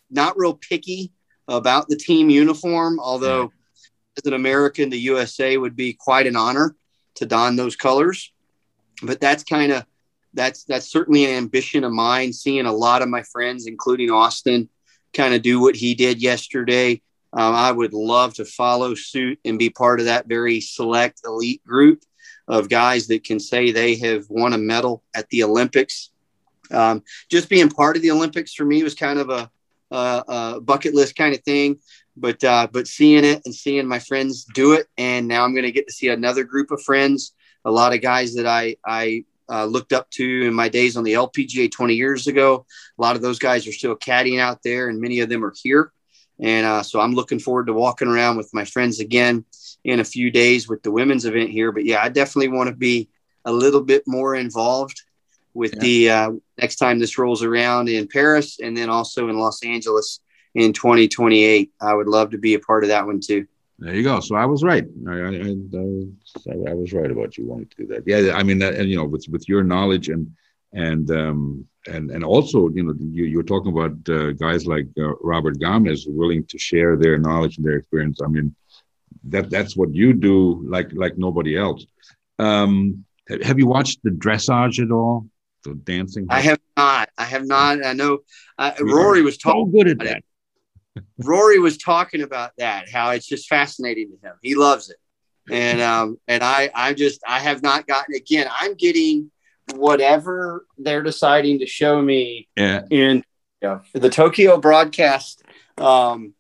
not 0.10 0.38
real 0.38 0.54
picky 0.54 1.14
about 1.48 1.88
the 1.88 1.96
team 1.96 2.30
uniform, 2.30 3.00
although 3.00 3.44
yeah. 3.44 4.18
as 4.18 4.26
an 4.26 4.34
American, 4.34 4.90
the 4.90 5.00
USA 5.00 5.58
would 5.58 5.76
be 5.76 5.94
quite 5.94 6.28
an 6.28 6.36
honor 6.36 6.76
to 7.16 7.26
don 7.26 7.56
those 7.56 7.76
colors. 7.76 8.32
But 9.02 9.20
that's 9.20 9.44
kind 9.44 9.72
of 9.72 9.86
that's 10.34 10.64
that's 10.66 10.92
certainly 10.92 11.26
an 11.26 11.32
ambition 11.32 11.84
of 11.84 11.92
mine. 11.92 12.34
Seeing 12.34 12.66
a 12.66 12.74
lot 12.74 13.02
of 13.02 13.10
my 13.10 13.24
friends, 13.24 13.68
including 13.68 14.12
Austin, 14.12 14.70
kind 15.14 15.34
of 15.34 15.42
do 15.42 15.60
what 15.60 15.76
he 15.76 15.96
did 15.96 16.22
yesterday. 16.22 17.02
Um, 17.34 17.56
I 17.56 17.72
would 17.72 17.94
love 17.94 18.34
to 18.36 18.46
follow 18.46 18.94
suit 18.94 19.40
and 19.46 19.58
be 19.58 19.70
part 19.70 20.00
of 20.02 20.08
that 20.08 20.28
very 20.28 20.60
select 20.60 21.22
elite 21.26 21.64
group 21.66 22.04
of 22.48 22.70
guys 22.70 23.08
that 23.08 23.24
can 23.24 23.40
say 23.40 23.72
they 23.72 23.96
have 23.96 24.26
won 24.30 24.54
a 24.54 24.58
medal 24.58 25.04
at 25.16 25.28
the 25.30 25.44
Olympics. 25.44 26.12
Um, 26.72 27.04
just 27.30 27.50
being 27.50 27.70
part 27.70 27.96
of 27.96 28.02
the 28.02 28.12
Olympics 28.12 28.54
for 28.54 28.66
me 28.66 28.84
was 28.84 28.96
kind 28.96 29.20
of 29.20 29.30
a, 29.30 29.50
a, 29.92 30.24
a 30.28 30.62
bucket 30.62 30.94
list 30.94 31.16
kind 31.16 31.36
of 31.36 31.44
thing. 31.44 31.80
But 32.18 32.44
uh, 32.44 32.68
but 32.72 32.88
seeing 32.88 33.24
it 33.24 33.42
and 33.46 33.56
seeing 33.56 33.88
my 33.88 34.00
friends 34.00 34.46
do 34.54 34.74
it, 34.74 34.88
and 34.98 35.28
now 35.28 35.44
I'm 35.44 35.54
going 35.54 35.64
to 35.64 35.72
get 35.72 35.88
to 35.88 35.94
see 35.94 36.10
another 36.10 36.44
group 36.44 36.72
of 36.72 36.82
friends, 36.84 37.34
a 37.64 37.72
lot 37.72 37.94
of 37.94 38.02
guys 38.02 38.34
that 38.36 38.46
I 38.46 38.76
I 38.86 39.24
uh, 39.50 39.66
looked 39.66 39.94
up 39.94 40.10
to 40.12 40.48
in 40.48 40.54
my 40.54 40.70
days 40.70 40.96
on 40.98 41.04
the 41.04 41.14
LPGA 41.14 41.72
20 41.72 41.94
years 41.94 42.28
ago. 42.28 42.66
A 42.98 43.02
lot 43.02 43.16
of 43.16 43.22
those 43.22 43.40
guys 43.40 43.68
are 43.68 43.74
still 43.74 43.96
caddying 43.96 44.40
out 44.40 44.60
there, 44.64 44.90
and 44.90 45.00
many 45.00 45.20
of 45.20 45.30
them 45.30 45.44
are 45.44 45.54
here. 45.62 45.92
And 46.40 46.66
uh, 46.66 46.84
so 46.84 47.00
I'm 47.00 47.14
looking 47.14 47.40
forward 47.40 47.68
to 47.68 47.74
walking 47.74 48.08
around 48.08 48.38
with 48.38 48.54
my 48.54 48.66
friends 48.66 49.00
again 49.00 49.46
in 49.84 50.00
a 50.00 50.04
few 50.04 50.32
days 50.32 50.68
with 50.68 50.84
the 50.84 50.92
women's 50.92 51.26
event 51.26 51.50
here. 51.50 51.72
But 51.72 51.86
yeah, 51.86 52.02
I 52.02 52.10
definitely 52.10 52.50
want 52.50 52.70
to 52.70 52.76
be 52.76 53.10
a 53.46 53.52
little 53.52 53.82
bit 53.82 54.04
more 54.08 54.36
involved 54.36 55.02
with 55.54 55.74
yeah. 55.76 55.82
the 55.82 56.10
uh, 56.10 56.32
next 56.60 56.78
time 56.78 57.00
this 57.00 57.18
rolls 57.18 57.44
around 57.44 57.90
in 57.90 58.08
Paris 58.08 58.60
and 58.60 58.76
then 58.76 58.90
also 58.90 59.30
in 59.30 59.38
Los 59.38 59.64
Angeles 59.64 60.20
in 60.56 60.74
2028. 60.74 61.72
I 61.82 61.94
would 61.94 62.08
love 62.08 62.32
to 62.32 62.38
be 62.38 62.54
a 62.54 62.60
part 62.60 62.84
of 62.84 62.90
that 62.90 63.06
one 63.06 63.20
too. 63.20 63.48
There 63.80 63.96
you 63.96 64.04
go. 64.04 64.20
So 64.20 64.36
I 64.36 64.46
was 64.46 64.64
right. 64.64 64.86
I, 65.08 65.12
I, 65.12 65.16
I, 65.16 66.70
I 66.70 66.74
was 66.76 66.94
right 66.94 67.10
about 67.10 67.36
you 67.38 67.48
wanting 67.48 67.68
to 67.68 67.78
do 67.78 67.88
that. 67.88 68.04
Yeah, 68.06 68.36
I 68.36 68.44
mean, 68.44 68.62
and 68.62 68.88
you 68.88 68.96
know, 68.96 69.06
with 69.06 69.26
with 69.28 69.50
your 69.50 69.64
knowledge 69.64 70.08
and 70.08 70.32
and 70.74 71.10
um, 71.12 71.68
and 71.88 72.12
and 72.12 72.24
also, 72.24 72.70
you 72.70 72.84
know, 72.84 72.94
you, 73.00 73.26
you're 73.26 73.44
talking 73.44 73.72
about 73.72 73.94
uh, 74.10 74.32
guys 74.34 74.66
like 74.66 74.88
uh, 74.98 75.14
Robert 75.22 75.60
Gamez 75.60 76.02
willing 76.08 76.46
to 76.46 76.58
share 76.58 76.96
their 76.96 77.18
knowledge 77.18 77.58
and 77.58 77.66
their 77.66 77.78
experience. 77.78 78.20
I 78.24 78.28
mean, 78.28 78.56
that 79.26 79.50
that's 79.50 79.76
what 79.76 79.94
you 79.94 80.14
do 80.14 80.64
like 80.68 80.92
like 80.94 81.18
nobody 81.18 81.58
else. 81.58 81.86
Um 82.40 83.06
have 83.44 83.60
you 83.60 83.68
watched 83.68 84.00
the 84.04 84.10
dressage 84.10 84.84
at 84.84 84.92
all? 84.92 85.28
The 85.64 85.76
dancing 85.76 86.26
i 86.30 86.42
have 86.42 86.60
not. 86.76 87.10
I 87.18 87.26
have 87.26 87.46
not. 87.46 87.86
I 87.86 87.94
know 87.94 88.20
uh, 88.58 88.72
rory 88.80 89.22
was 89.22 89.38
talking 89.38 89.72
so 89.72 89.78
good 89.78 89.88
at 89.90 90.00
that. 90.00 90.24
Rory 91.24 91.58
was 91.58 91.78
talking 91.78 92.22
about 92.22 92.52
that 92.58 92.90
how 92.92 93.12
it's 93.12 93.26
just 93.26 93.48
fascinating 93.48 94.10
to 94.10 94.28
him. 94.28 94.36
He 94.42 94.56
loves 94.56 94.90
it. 94.90 94.98
And 95.50 95.82
um 95.82 96.18
and 96.28 96.44
i 96.44 96.70
i 96.74 96.94
just 96.94 97.22
i 97.28 97.40
have 97.40 97.62
not 97.64 97.88
gotten 97.88 98.16
again 98.16 98.48
i'm 98.52 98.76
getting 98.76 99.32
whatever 99.76 100.66
they're 100.78 101.04
deciding 101.04 101.60
to 101.60 101.66
show 101.66 102.02
me 102.02 102.48
yeah. 102.56 102.84
in 102.90 103.24
yeah, 103.62 103.80
the 103.94 104.10
tokyo 104.10 104.58
broadcast 104.58 105.44
um 105.78 106.34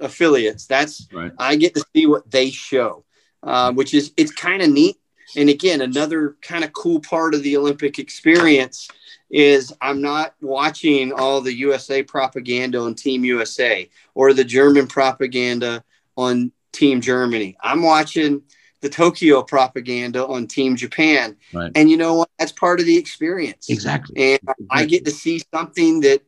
affiliates. 0.00 0.66
That's 0.66 1.08
right. 1.12 1.32
I 1.38 1.56
get 1.56 1.74
to 1.74 1.84
see 1.94 2.06
what 2.06 2.30
they 2.30 2.50
show, 2.50 3.04
uh, 3.42 3.72
which 3.72 3.94
is 3.94 4.12
it's 4.16 4.32
kind 4.32 4.62
of 4.62 4.70
neat. 4.70 4.96
And 5.36 5.48
again, 5.48 5.80
another 5.80 6.36
kind 6.40 6.64
of 6.64 6.72
cool 6.72 7.00
part 7.00 7.34
of 7.34 7.42
the 7.42 7.56
Olympic 7.56 7.98
experience 7.98 8.88
is 9.28 9.72
I'm 9.80 10.00
not 10.00 10.34
watching 10.40 11.12
all 11.12 11.40
the 11.40 11.54
USA 11.54 12.02
propaganda 12.02 12.78
on 12.78 12.94
Team 12.94 13.24
USA 13.24 13.90
or 14.14 14.32
the 14.32 14.44
German 14.44 14.86
propaganda 14.86 15.82
on 16.16 16.52
Team 16.72 17.00
Germany. 17.00 17.56
I'm 17.60 17.82
watching 17.82 18.42
the 18.80 18.88
Tokyo 18.88 19.42
propaganda 19.42 20.26
on 20.26 20.46
Team 20.46 20.76
Japan. 20.76 21.36
Right. 21.52 21.72
And 21.74 21.90
you 21.90 21.96
know 21.96 22.14
what? 22.14 22.30
That's 22.38 22.52
part 22.52 22.80
of 22.80 22.86
the 22.86 22.96
experience. 22.96 23.68
Exactly. 23.70 24.34
And 24.34 24.40
I 24.70 24.84
get 24.84 25.04
to 25.06 25.10
see 25.10 25.42
something 25.52 26.00
that 26.00 26.22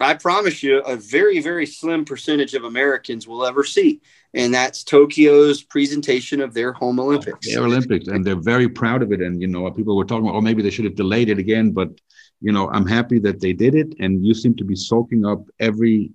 I 0.00 0.14
promise 0.14 0.62
you 0.62 0.80
a 0.80 0.96
very, 0.96 1.40
very 1.40 1.64
slim 1.64 2.04
percentage 2.04 2.54
of 2.54 2.64
Americans 2.64 3.26
will 3.26 3.46
ever 3.46 3.64
see. 3.64 4.00
And 4.34 4.52
that's 4.52 4.84
Tokyo's 4.84 5.62
presentation 5.62 6.42
of 6.42 6.52
their 6.52 6.72
home 6.72 7.00
Olympics. 7.00 7.48
Their 7.48 7.64
Olympics. 7.64 8.06
And 8.08 8.22
they're 8.24 8.36
very 8.36 8.68
proud 8.68 9.02
of 9.02 9.12
it. 9.12 9.22
And, 9.22 9.40
you 9.40 9.46
know, 9.46 9.70
people 9.70 9.96
were 9.96 10.04
talking 10.04 10.28
about, 10.28 10.36
oh, 10.36 10.42
maybe 10.42 10.62
they 10.62 10.70
should 10.70 10.84
have 10.84 10.96
delayed 10.96 11.30
it 11.30 11.38
again. 11.38 11.70
But, 11.70 11.98
you 12.42 12.52
know, 12.52 12.68
I'm 12.70 12.86
happy 12.86 13.18
that 13.20 13.40
they 13.40 13.54
did 13.54 13.74
it. 13.74 13.94
And 13.98 14.24
you 14.24 14.34
seem 14.34 14.54
to 14.56 14.64
be 14.64 14.76
soaking 14.76 15.24
up 15.24 15.40
every 15.58 16.12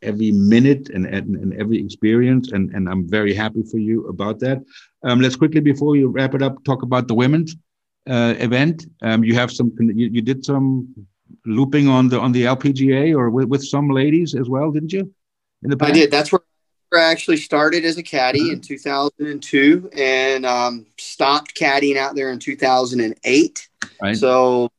every 0.00 0.30
minute 0.30 0.90
and, 0.90 1.06
and, 1.06 1.34
and 1.34 1.60
every 1.60 1.82
experience. 1.82 2.52
And, 2.52 2.70
and 2.72 2.88
I'm 2.88 3.08
very 3.08 3.34
happy 3.34 3.64
for 3.68 3.78
you 3.78 4.06
about 4.06 4.38
that. 4.40 4.62
Um, 5.04 5.20
let's 5.20 5.36
quickly, 5.36 5.60
before 5.60 5.90
we 5.90 6.04
wrap 6.04 6.34
it 6.34 6.42
up, 6.42 6.62
talk 6.64 6.82
about 6.82 7.08
the 7.08 7.14
women's 7.14 7.56
uh, 8.08 8.34
event. 8.38 8.86
Um, 9.02 9.22
you 9.22 9.34
have 9.34 9.50
some, 9.50 9.72
you, 9.78 10.08
you 10.08 10.22
did 10.22 10.44
some 10.44 10.94
looping 11.44 11.88
on 11.88 12.08
the 12.08 12.18
on 12.18 12.32
the 12.32 12.44
LPGA 12.44 13.14
or 13.16 13.30
with, 13.30 13.48
with 13.48 13.64
some 13.64 13.90
ladies 13.90 14.34
as 14.34 14.48
well, 14.48 14.70
didn't 14.70 14.92
you? 14.92 15.12
In 15.62 15.70
the 15.70 15.76
past? 15.76 15.90
I 15.90 15.94
did. 15.94 16.10
That's 16.10 16.32
where 16.32 16.40
I 16.94 17.10
actually 17.10 17.36
started 17.36 17.84
as 17.84 17.98
a 17.98 18.02
caddy 18.02 18.40
uh-huh. 18.40 18.52
in 18.52 18.60
2002 18.60 19.90
and 19.96 20.46
um, 20.46 20.86
stopped 20.96 21.54
caddying 21.54 21.96
out 21.96 22.14
there 22.14 22.30
in 22.30 22.38
2008. 22.38 23.68
Right. 24.00 24.16
So 24.16 24.70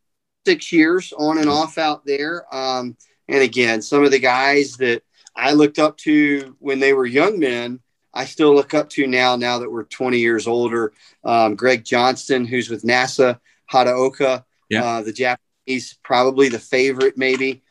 six 0.46 0.72
years 0.72 1.14
on 1.18 1.38
and 1.38 1.50
off 1.50 1.78
out 1.78 2.06
there. 2.06 2.46
Um, 2.54 2.98
and 3.28 3.44
again, 3.44 3.82
some 3.82 4.04
of 4.04 4.12
the 4.12 4.20
guys 4.20 4.78
that 4.78 5.04
I 5.36 5.54
looked 5.54 5.80
up 5.80 5.98
to 5.98 6.56
when 6.60 6.80
they 6.80 6.94
were 6.94 7.06
young 7.06 7.40
men, 7.40 7.80
I 8.14 8.26
still 8.26 8.54
look 8.56 8.74
up 8.74 8.90
to 8.92 9.08
now, 9.08 9.36
now 9.36 9.60
that 9.60 9.72
we're 9.72 9.84
20 9.84 10.20
years 10.20 10.48
older. 10.48 10.94
Um, 11.24 11.56
Greg 11.56 11.84
Johnston, 11.84 12.46
who's 12.46 12.70
with 12.70 12.84
Nasa, 12.84 13.40
Hataoka, 13.72 14.44
yeah. 14.70 14.84
uh, 14.84 15.02
the 15.02 15.14
Japanese, 15.14 15.98
probably 16.04 16.50
the 16.50 16.60
favorite, 16.60 17.18
maybe. 17.18 17.62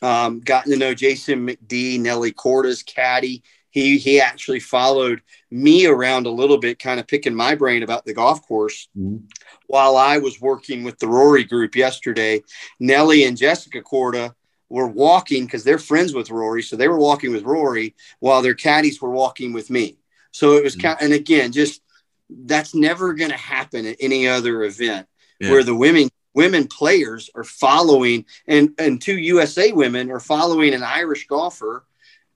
Um, 0.00 0.40
gotten 0.40 0.72
to 0.72 0.78
know 0.78 0.94
Jason 0.94 1.46
McD, 1.46 2.00
Nelly 2.00 2.32
Korda's 2.32 2.82
caddy. 2.82 3.42
He, 3.70 3.98
he 3.98 4.20
actually 4.20 4.60
followed 4.60 5.22
me 5.50 5.86
around 5.86 6.26
a 6.26 6.30
little 6.30 6.58
bit, 6.58 6.78
kind 6.78 7.00
of 7.00 7.06
picking 7.06 7.34
my 7.34 7.54
brain 7.54 7.82
about 7.82 8.04
the 8.04 8.12
golf 8.12 8.46
course 8.46 8.88
mm-hmm. 8.98 9.24
while 9.66 9.96
I 9.96 10.18
was 10.18 10.40
working 10.40 10.82
with 10.82 10.98
the 10.98 11.08
Rory 11.08 11.44
group 11.44 11.76
yesterday. 11.76 12.42
Nelly 12.80 13.24
and 13.24 13.36
Jessica 13.36 13.80
Korda 13.80 14.34
were 14.72 14.88
walking 14.88 15.44
because 15.44 15.64
they're 15.64 15.78
friends 15.78 16.14
with 16.14 16.30
Rory. 16.30 16.62
So 16.62 16.76
they 16.76 16.88
were 16.88 16.98
walking 16.98 17.30
with 17.30 17.42
Rory 17.42 17.94
while 18.20 18.40
their 18.40 18.54
caddies 18.54 19.02
were 19.02 19.10
walking 19.10 19.52
with 19.52 19.68
me. 19.68 19.98
So 20.32 20.56
it 20.56 20.64
was 20.64 20.76
mm. 20.76 20.82
kind 20.82 20.98
and 21.02 21.12
again, 21.12 21.52
just 21.52 21.82
that's 22.30 22.74
never 22.74 23.12
going 23.12 23.30
to 23.30 23.36
happen 23.36 23.84
at 23.84 23.98
any 24.00 24.26
other 24.26 24.64
event 24.64 25.06
yeah. 25.38 25.50
where 25.50 25.62
the 25.62 25.74
women 25.74 26.08
women 26.32 26.66
players 26.66 27.28
are 27.34 27.44
following 27.44 28.24
and 28.48 28.70
and 28.78 29.02
two 29.02 29.18
USA 29.18 29.72
women 29.72 30.10
are 30.10 30.20
following 30.20 30.72
an 30.72 30.82
Irish 30.82 31.26
golfer 31.26 31.84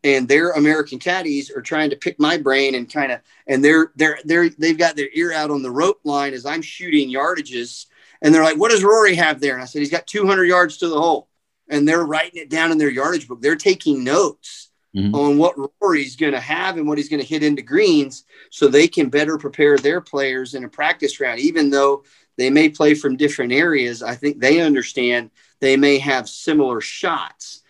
and 0.05 0.29
their 0.29 0.51
American 0.51 0.99
caddies 0.99 1.51
are 1.51 1.63
trying 1.63 1.89
to 1.89 1.97
pick 1.97 2.21
my 2.21 2.37
brain 2.37 2.75
and 2.75 2.93
kind 2.93 3.13
of 3.13 3.21
and 3.47 3.65
they're 3.65 3.93
they're 3.97 4.19
they're 4.27 4.51
they've 4.51 4.77
got 4.77 4.95
their 4.95 5.09
ear 5.15 5.33
out 5.33 5.51
on 5.51 5.63
the 5.63 5.71
rope 5.71 6.01
line 6.05 6.35
as 6.35 6.45
I'm 6.45 6.61
shooting 6.61 7.11
yardages 7.11 7.87
and 8.21 8.35
they're 8.35 8.45
like 8.45 8.59
what 8.59 8.73
does 8.73 8.85
Rory 8.85 9.15
have 9.15 9.41
there 9.41 9.55
and 9.55 9.63
I 9.63 9.65
said 9.65 9.79
he's 9.79 9.91
got 9.91 10.07
200 10.07 10.45
yards 10.45 10.77
to 10.79 10.89
the 10.89 11.01
hole 11.01 11.29
and 11.69 11.87
they're 11.87 12.05
writing 12.05 12.41
it 12.41 12.51
down 12.51 12.73
in 12.73 12.79
their 12.79 12.91
yardage 12.91 13.29
book. 13.29 13.41
They're 13.41 13.57
taking 13.57 14.05
notes 14.05 14.71
mm-hmm. 14.95 15.15
on 15.15 15.39
what 15.39 15.57
Rory's 15.81 16.17
going 16.17 16.33
to 16.33 16.41
have 16.41 16.77
and 16.77 16.87
what 16.87 16.99
he's 16.99 17.09
going 17.09 17.23
to 17.23 17.29
hit 17.29 17.43
into 17.43 17.63
greens 17.63 18.25
so 18.51 18.69
they 18.69 18.89
can 18.89 19.09
better 19.09 19.39
prepare 19.39 19.77
their 19.77 20.01
players 20.01 20.55
in 20.55 20.65
a 20.65 20.69
practice 20.69 21.21
round. 21.21 21.41
Even 21.41 21.71
though 21.71 22.05
they 22.37 22.51
may 22.51 22.69
play 22.69 22.95
from 22.95 23.17
different 23.17 23.53
areas, 23.53 24.03
I 24.03 24.15
think 24.15 24.41
they 24.41 24.61
understand 24.61 25.31
they 25.61 25.77
may 25.77 25.99
have 25.99 26.29
similar 26.29 26.81
shots 26.81 27.63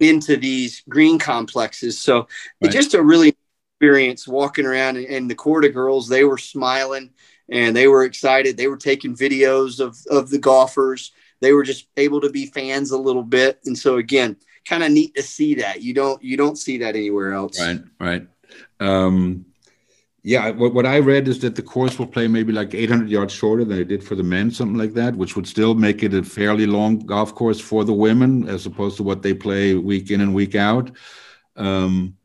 into 0.00 0.36
these 0.36 0.82
green 0.88 1.18
complexes. 1.18 1.98
So 1.98 2.18
right. 2.18 2.28
it's 2.62 2.74
just 2.74 2.94
a 2.94 3.02
really 3.02 3.36
experience 3.74 4.26
walking 4.26 4.66
around 4.66 4.96
and, 4.96 5.06
and 5.06 5.30
the 5.30 5.34
Korda 5.34 5.72
girls, 5.72 6.08
they 6.08 6.24
were 6.24 6.38
smiling 6.38 7.10
and 7.50 7.76
they 7.76 7.86
were 7.86 8.04
excited. 8.04 8.56
They 8.56 8.68
were 8.68 8.76
taking 8.76 9.16
videos 9.16 9.80
of, 9.80 9.98
of 10.10 10.30
the 10.30 10.38
golfers 10.38 11.12
they 11.44 11.52
were 11.52 11.62
just 11.62 11.88
able 11.96 12.20
to 12.22 12.30
be 12.30 12.46
fans 12.46 12.90
a 12.90 12.98
little 12.98 13.22
bit. 13.22 13.60
And 13.66 13.76
so 13.76 13.96
again, 13.96 14.36
kind 14.64 14.82
of 14.82 14.90
neat 14.90 15.14
to 15.14 15.22
see 15.22 15.54
that. 15.56 15.82
You 15.82 15.94
don't 15.94 16.22
you 16.22 16.36
don't 16.36 16.56
see 16.56 16.78
that 16.78 16.96
anywhere 16.96 17.32
else. 17.32 17.60
Right, 17.60 17.80
right. 18.00 18.26
Um, 18.80 19.46
yeah, 20.26 20.50
what, 20.50 20.72
what 20.72 20.86
I 20.86 21.00
read 21.00 21.28
is 21.28 21.40
that 21.40 21.54
the 21.54 21.62
course 21.62 21.98
will 21.98 22.06
play 22.06 22.28
maybe 22.28 22.50
like 22.50 22.74
800 22.74 23.10
yards 23.10 23.34
shorter 23.34 23.62
than 23.62 23.78
it 23.78 23.88
did 23.88 24.02
for 24.02 24.14
the 24.14 24.22
men, 24.22 24.50
something 24.50 24.78
like 24.78 24.94
that, 24.94 25.14
which 25.16 25.36
would 25.36 25.46
still 25.46 25.74
make 25.74 26.02
it 26.02 26.14
a 26.14 26.22
fairly 26.22 26.64
long 26.64 27.00
golf 27.00 27.34
course 27.34 27.60
for 27.60 27.84
the 27.84 27.92
women 27.92 28.48
as 28.48 28.64
opposed 28.64 28.96
to 28.96 29.02
what 29.02 29.20
they 29.20 29.34
play 29.34 29.74
week 29.74 30.10
in 30.10 30.22
and 30.22 30.34
week 30.34 30.54
out. 30.54 30.90
Um, 31.56 32.16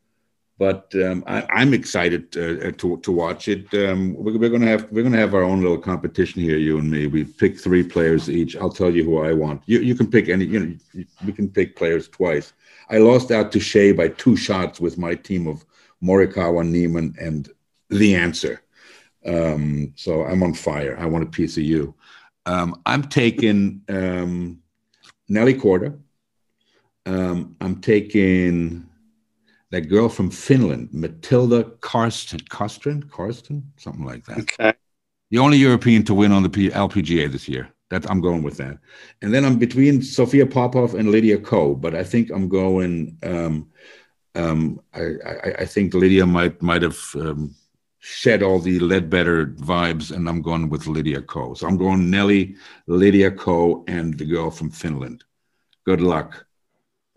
but 0.60 0.94
um, 0.96 1.24
I, 1.26 1.62
am 1.62 1.72
excited 1.72 2.36
uh, 2.36 2.68
uh, 2.68 2.72
to 2.72 2.98
to 2.98 3.10
watch 3.10 3.48
it. 3.48 3.72
Um, 3.72 4.14
we're, 4.14 4.36
we're, 4.36 4.50
gonna 4.50 4.66
have 4.66 4.92
we're 4.92 5.02
gonna 5.02 5.16
have 5.16 5.34
our 5.34 5.42
own 5.42 5.62
little 5.62 5.78
competition 5.78 6.42
here, 6.42 6.58
you 6.58 6.76
and 6.76 6.90
me. 6.90 7.06
We 7.06 7.24
pick 7.24 7.58
three 7.58 7.82
players 7.82 8.28
each. 8.28 8.56
I'll 8.56 8.76
tell 8.80 8.90
you 8.90 9.02
who 9.02 9.22
I 9.22 9.32
want. 9.32 9.62
You 9.64 9.80
you 9.80 9.94
can 9.94 10.10
pick 10.10 10.28
any. 10.28 10.44
You 10.44 10.60
know, 10.60 11.04
we 11.24 11.32
can 11.32 11.48
pick 11.48 11.76
players 11.76 12.08
twice. 12.08 12.52
I 12.90 12.98
lost 12.98 13.30
out 13.30 13.52
to 13.52 13.58
Shea 13.58 13.92
by 13.92 14.08
two 14.08 14.36
shots 14.36 14.80
with 14.80 14.98
my 14.98 15.14
team 15.14 15.46
of 15.46 15.64
Morikawa, 16.02 16.68
Niemann, 16.68 17.16
and 17.18 17.48
the 17.88 18.14
Ancer. 18.14 18.60
Um, 19.24 19.94
so 19.96 20.24
I'm 20.24 20.42
on 20.42 20.52
fire. 20.52 20.94
I 21.00 21.06
want 21.06 21.24
a 21.24 21.36
piece 21.38 21.56
of 21.56 21.62
you. 21.62 21.94
Um, 22.44 22.82
I'm 22.84 23.04
taking 23.04 23.80
um, 23.88 24.60
Nelly 25.26 25.54
Korda. 25.54 25.98
Um, 27.06 27.56
I'm 27.62 27.80
taking 27.80 28.89
that 29.70 29.82
girl 29.82 30.08
from 30.08 30.30
Finland, 30.30 30.88
Matilda 30.92 31.64
Karsten, 31.80 32.40
Karsten, 32.48 33.02
Karsten, 33.04 33.72
something 33.76 34.04
like 34.04 34.24
that. 34.26 34.38
Okay. 34.40 34.72
The 35.30 35.38
only 35.38 35.58
European 35.58 36.04
to 36.04 36.14
win 36.14 36.32
on 36.32 36.42
the 36.42 36.48
LPGA 36.48 37.30
this 37.30 37.48
year. 37.48 37.72
That 37.90 38.08
I'm 38.08 38.20
going 38.20 38.44
with 38.44 38.56
that. 38.58 38.78
And 39.20 39.34
then 39.34 39.44
I'm 39.44 39.58
between 39.58 40.00
Sophia 40.00 40.46
Popov 40.46 40.94
and 40.94 41.10
Lydia 41.10 41.38
Ko, 41.38 41.74
but 41.74 41.94
I 41.94 42.04
think 42.04 42.30
I'm 42.30 42.48
going. 42.48 43.18
Um, 43.24 43.68
um, 44.36 44.80
I, 44.94 45.02
I, 45.26 45.54
I, 45.58 45.66
think 45.66 45.92
Lydia 45.92 46.24
might 46.24 46.62
might 46.62 46.82
have 46.82 47.00
um, 47.16 47.52
shed 47.98 48.44
all 48.44 48.60
the 48.60 48.78
Leadbetter 48.78 49.56
vibes, 49.56 50.14
and 50.14 50.28
I'm 50.28 50.40
going 50.40 50.68
with 50.68 50.86
Lydia 50.86 51.20
Ko. 51.20 51.54
So 51.54 51.66
I'm 51.66 51.76
going 51.76 52.08
Nelly, 52.10 52.54
Lydia 52.86 53.32
Ko, 53.32 53.84
and 53.88 54.16
the 54.16 54.24
girl 54.24 54.52
from 54.52 54.70
Finland. 54.70 55.24
Good 55.84 56.00
luck. 56.00 56.46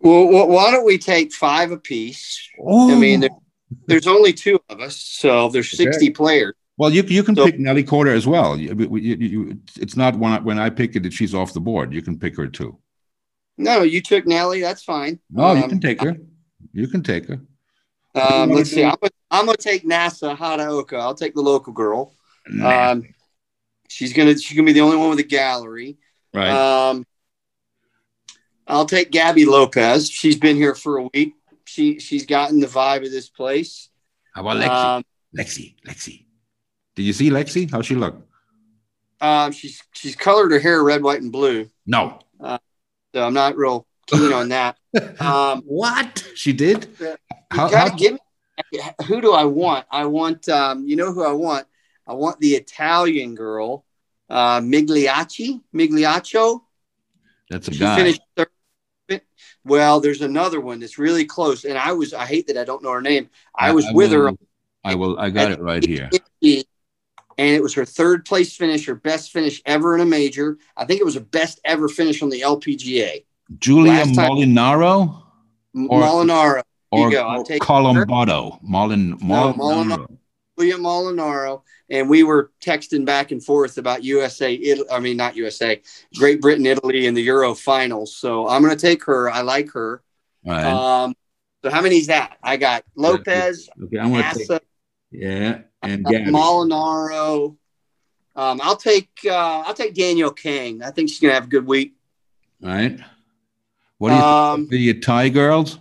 Well, 0.03 0.47
why 0.47 0.71
don't 0.71 0.85
we 0.85 0.97
take 0.97 1.31
five 1.33 1.71
apiece? 1.71 2.49
Oh. 2.59 2.91
I 2.91 2.95
mean, 2.95 3.21
there, 3.21 3.29
there's 3.87 4.07
only 4.07 4.33
two 4.33 4.59
of 4.69 4.81
us, 4.81 4.97
so 4.97 5.47
there's 5.49 5.71
60 5.71 6.05
okay. 6.05 6.09
players. 6.11 6.53
Well, 6.75 6.89
you 6.89 7.03
you 7.03 7.23
can 7.23 7.35
so, 7.35 7.45
pick 7.45 7.59
Nelly 7.59 7.83
Korda 7.83 8.13
as 8.13 8.27
well. 8.27 8.57
You, 8.57 8.75
you, 8.97 9.15
you, 9.15 9.59
it's 9.79 9.95
not 9.95 10.17
when 10.17 10.33
I, 10.33 10.39
when 10.39 10.59
I 10.59 10.69
pick 10.69 10.95
it 10.95 11.03
that 11.03 11.13
she's 11.13 11.33
off 11.33 11.53
the 11.53 11.61
board. 11.61 11.93
You 11.93 12.01
can 12.01 12.19
pick 12.19 12.35
her 12.35 12.47
too. 12.47 12.77
No, 13.57 13.83
you 13.83 14.01
took 14.01 14.25
Nelly. 14.25 14.59
That's 14.59 14.83
fine. 14.83 15.19
No, 15.29 15.45
um, 15.45 15.61
you 15.61 15.67
can 15.67 15.79
take 15.79 16.01
her. 16.01 16.17
You 16.73 16.87
can 16.87 17.03
take 17.03 17.27
her. 17.27 17.41
Um, 18.15 18.49
let's 18.49 18.71
see. 18.71 18.83
I'm 18.83 18.95
gonna, 18.99 19.11
I'm 19.29 19.45
gonna 19.45 19.57
take 19.57 19.83
Nasa 19.83 20.35
Hataoka. 20.35 20.99
I'll 20.99 21.15
take 21.15 21.35
the 21.35 21.41
local 21.41 21.73
girl. 21.73 22.15
Um, 22.61 23.03
she's 23.87 24.11
gonna 24.11 24.37
she's 24.37 24.57
gonna 24.57 24.65
be 24.65 24.73
the 24.73 24.81
only 24.81 24.97
one 24.97 25.09
with 25.11 25.19
a 25.19 25.23
gallery. 25.23 25.97
Right. 26.33 26.49
Um, 26.49 27.05
I'll 28.67 28.85
take 28.85 29.11
Gaby 29.11 29.45
Lopez. 29.45 30.09
She's 30.09 30.37
been 30.37 30.55
here 30.55 30.75
for 30.75 30.97
a 30.97 31.09
week. 31.13 31.35
She 31.65 31.99
she's 31.99 32.25
gotten 32.25 32.59
the 32.59 32.67
vibe 32.67 33.05
of 33.05 33.11
this 33.11 33.29
place. 33.29 33.89
How 34.33 34.41
about 34.41 34.57
Lexi? 34.57 34.69
Um, 34.69 35.03
Lexi, 35.37 35.75
Lexi. 35.85 36.25
Did 36.95 37.03
you 37.03 37.13
see 37.13 37.29
Lexi? 37.29 37.69
How 37.69 37.81
she 37.81 37.95
look? 37.95 38.27
Um, 39.21 39.51
she's 39.51 39.81
she's 39.93 40.15
colored 40.15 40.51
her 40.51 40.59
hair 40.59 40.83
red, 40.83 41.01
white, 41.01 41.21
and 41.21 41.31
blue. 41.31 41.69
No. 41.85 42.19
Uh, 42.39 42.57
so 43.13 43.25
I'm 43.25 43.33
not 43.33 43.55
real 43.55 43.87
keen 44.07 44.33
on 44.33 44.49
that. 44.49 44.77
Um, 45.19 45.63
what 45.65 46.23
she 46.35 46.53
did? 46.53 46.87
How, 47.49 47.67
how, 47.67 47.89
give 47.89 48.13
me, 48.13 48.19
who 49.07 49.21
do 49.21 49.33
I 49.33 49.43
want? 49.43 49.87
I 49.89 50.05
want 50.05 50.47
um, 50.47 50.85
you 50.87 50.95
know 50.95 51.11
who 51.11 51.23
I 51.23 51.31
want. 51.31 51.65
I 52.05 52.13
want 52.13 52.39
the 52.39 52.51
Italian 52.53 53.33
girl, 53.33 53.85
uh, 54.29 54.59
Migliacci, 54.59 55.61
Migliaccio. 55.73 56.61
That's 57.49 57.69
a 57.69 57.73
she 57.73 57.79
guy. 57.79 57.95
Finished 57.95 58.21
third 58.35 58.49
well, 59.65 59.99
there's 59.99 60.21
another 60.21 60.59
one 60.59 60.79
that's 60.79 60.97
really 60.97 61.25
close, 61.25 61.63
and 61.65 61.77
I 61.77 61.91
was 61.93 62.13
I 62.13 62.25
hate 62.25 62.47
that 62.47 62.57
I 62.57 62.63
don't 62.63 62.83
know 62.83 62.91
her 62.91 63.01
name. 63.01 63.29
I, 63.55 63.71
was 63.71 63.85
I 63.85 63.91
with 63.93 64.11
will, 64.11 64.27
her. 64.27 64.33
I 64.83 64.95
will. 64.95 65.19
I 65.19 65.29
got 65.29 65.51
it 65.51 65.59
right 65.59 65.83
here. 65.83 66.09
And 67.35 67.47
it 67.55 67.63
was 67.63 67.73
her 67.73 67.85
third 67.85 68.25
place 68.25 68.55
finish, 68.55 68.85
her 68.85 68.95
best 68.95 69.31
finish 69.31 69.61
ever 69.65 69.95
in 69.95 70.01
a 70.01 70.05
major. 70.05 70.57
I 70.77 70.85
think 70.85 71.01
it 71.01 71.03
was 71.03 71.15
her 71.15 71.21
best 71.21 71.59
ever 71.65 71.87
finish 71.87 72.21
on 72.21 72.29
the 72.29 72.41
LPGA. 72.41 73.25
Giulia 73.57 74.03
Molinaro. 74.05 75.23
Molinaro. 75.75 76.61
Or, 76.91 77.07
or 77.07 77.43
Colombato. 77.43 78.59
Molin, 78.61 79.17
Mol- 79.19 79.47
no, 79.47 79.53
Molinaro. 79.53 80.17
William 80.57 80.81
Molinaro, 80.81 81.63
and 81.89 82.09
we 82.09 82.23
were 82.23 82.51
texting 82.61 83.05
back 83.05 83.31
and 83.31 83.43
forth 83.43 83.77
about 83.77 84.03
USA. 84.03 84.53
Italy, 84.53 84.87
I 84.91 84.99
mean, 84.99 85.17
not 85.17 85.35
USA, 85.35 85.81
Great 86.15 86.41
Britain, 86.41 86.65
Italy, 86.65 87.07
in 87.07 87.13
the 87.13 87.23
Euro 87.23 87.53
finals. 87.55 88.15
So 88.15 88.47
I'm 88.47 88.61
going 88.61 88.75
to 88.75 88.81
take 88.81 89.03
her. 89.05 89.29
I 89.29 89.41
like 89.41 89.71
her. 89.71 90.03
Right. 90.45 90.63
Um, 90.63 91.15
so 91.63 91.69
how 91.69 91.81
many 91.81 91.97
is 91.97 92.07
that? 92.07 92.37
I 92.43 92.57
got 92.57 92.83
Lopez, 92.95 93.69
okay, 93.83 93.97
I'm 93.97 94.11
going 94.11 94.23
to 94.23 94.45
take. 94.45 94.61
Yeah, 95.11 95.61
and 95.81 96.05
uh, 96.05 96.09
Gaby. 96.09 96.31
Molinaro. 96.31 97.55
Um, 98.35 98.59
I'll 98.63 98.75
take 98.75 99.09
uh, 99.25 99.63
I'll 99.65 99.75
take 99.75 99.93
Danielle 99.93 100.31
Kang. 100.31 100.81
I 100.81 100.89
think 100.89 101.09
she's 101.09 101.19
gonna 101.19 101.35
have 101.35 101.45
a 101.45 101.49
good 101.49 101.67
week. 101.67 101.93
All 102.63 102.69
right. 102.69 102.99
What 103.99 104.09
do 104.09 104.15
you 104.15 104.21
Um, 104.21 104.67
the 104.69 104.99
Thai 104.99 105.29
girls? 105.29 105.77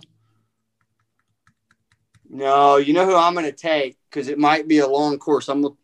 No, 2.29 2.77
you 2.77 2.93
know 2.93 3.05
who 3.07 3.15
I'm 3.15 3.33
gonna 3.33 3.51
take 3.51 3.97
because 4.13 4.27
it 4.27 4.37
might 4.37 4.67
be 4.67 4.77
a 4.79 4.87
long 4.87 5.17
course. 5.17 5.49
I'm. 5.49 5.61
gonna- 5.63 5.75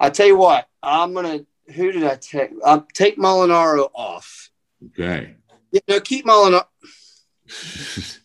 I'll 0.00 0.10
tell 0.10 0.26
you 0.26 0.36
what. 0.36 0.68
I'm 0.82 1.14
gonna. 1.14 1.40
Who 1.74 1.92
did 1.92 2.04
I 2.04 2.16
take? 2.16 2.50
I'll 2.64 2.86
take 2.94 3.18
Molinaro 3.18 3.90
off. 3.94 4.50
Okay. 4.86 5.34
Yeah, 5.70 5.80
no, 5.88 6.00
keep 6.00 6.24
Molinaro. 6.26 6.64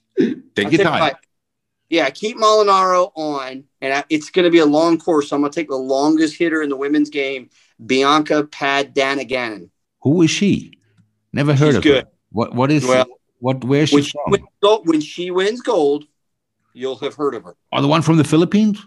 Take 0.56 0.68
I'll 0.68 0.74
your 0.74 0.84
time. 0.84 1.16
yeah, 1.90 2.10
keep 2.12 2.38
Molinaro 2.38 3.12
on, 3.16 3.64
and 3.82 3.94
I, 3.94 4.04
it's 4.10 4.30
going 4.30 4.46
to 4.46 4.52
be 4.52 4.60
a 4.60 4.66
long 4.66 5.00
course. 5.00 5.30
So 5.30 5.36
I'm 5.36 5.42
going 5.42 5.52
to 5.52 5.56
take 5.60 5.70
the 5.70 5.76
longest 5.76 6.38
hitter 6.38 6.62
in 6.62 6.70
the 6.70 6.78
women's 6.78 7.10
game, 7.10 7.50
Bianca 7.84 8.44
Pagdanganan. 8.44 9.70
Who 10.04 10.22
is 10.22 10.30
she? 10.30 10.74
Never 11.34 11.56
heard 11.56 11.70
She's 11.70 11.76
of 11.78 11.84
good. 11.84 12.04
her. 12.04 12.10
What? 12.32 12.54
What 12.54 12.72
is? 12.72 12.86
Well, 12.86 13.06
what? 13.40 13.64
Where 13.64 13.82
is 13.84 13.90
she 13.90 13.96
When 13.96 14.04
she, 14.04 14.12
from? 14.12 14.32
wins 14.32 14.46
gold, 14.62 14.88
when 14.88 15.02
she 15.02 15.32
wins 15.32 15.62
gold, 15.62 16.06
you'll 16.74 16.98
have 16.98 17.16
heard 17.16 17.34
of 17.34 17.44
her. 17.44 17.56
Oh, 17.72 17.82
the 17.82 17.88
one 17.88 18.04
from 18.04 18.18
the 18.18 18.24
Philippines. 18.24 18.80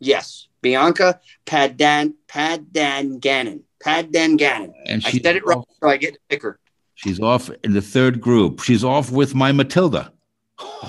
Yes, 0.00 0.48
Bianca 0.62 1.20
Padan 1.46 2.14
Pagdanganan. 2.28 3.62
Pagdanganan. 3.84 4.72
And 4.86 5.02
I 5.06 5.10
said 5.10 5.36
it 5.36 5.42
off- 5.44 5.64
so 5.82 5.88
I 5.88 5.96
get 5.96 6.14
to 6.14 6.20
pick 6.28 6.42
her. 6.42 6.58
She's 6.94 7.20
off 7.20 7.50
in 7.64 7.72
the 7.72 7.80
third 7.80 8.20
group. 8.20 8.60
She's 8.62 8.84
off 8.84 9.10
with 9.10 9.34
my 9.34 9.52
Matilda. 9.52 10.12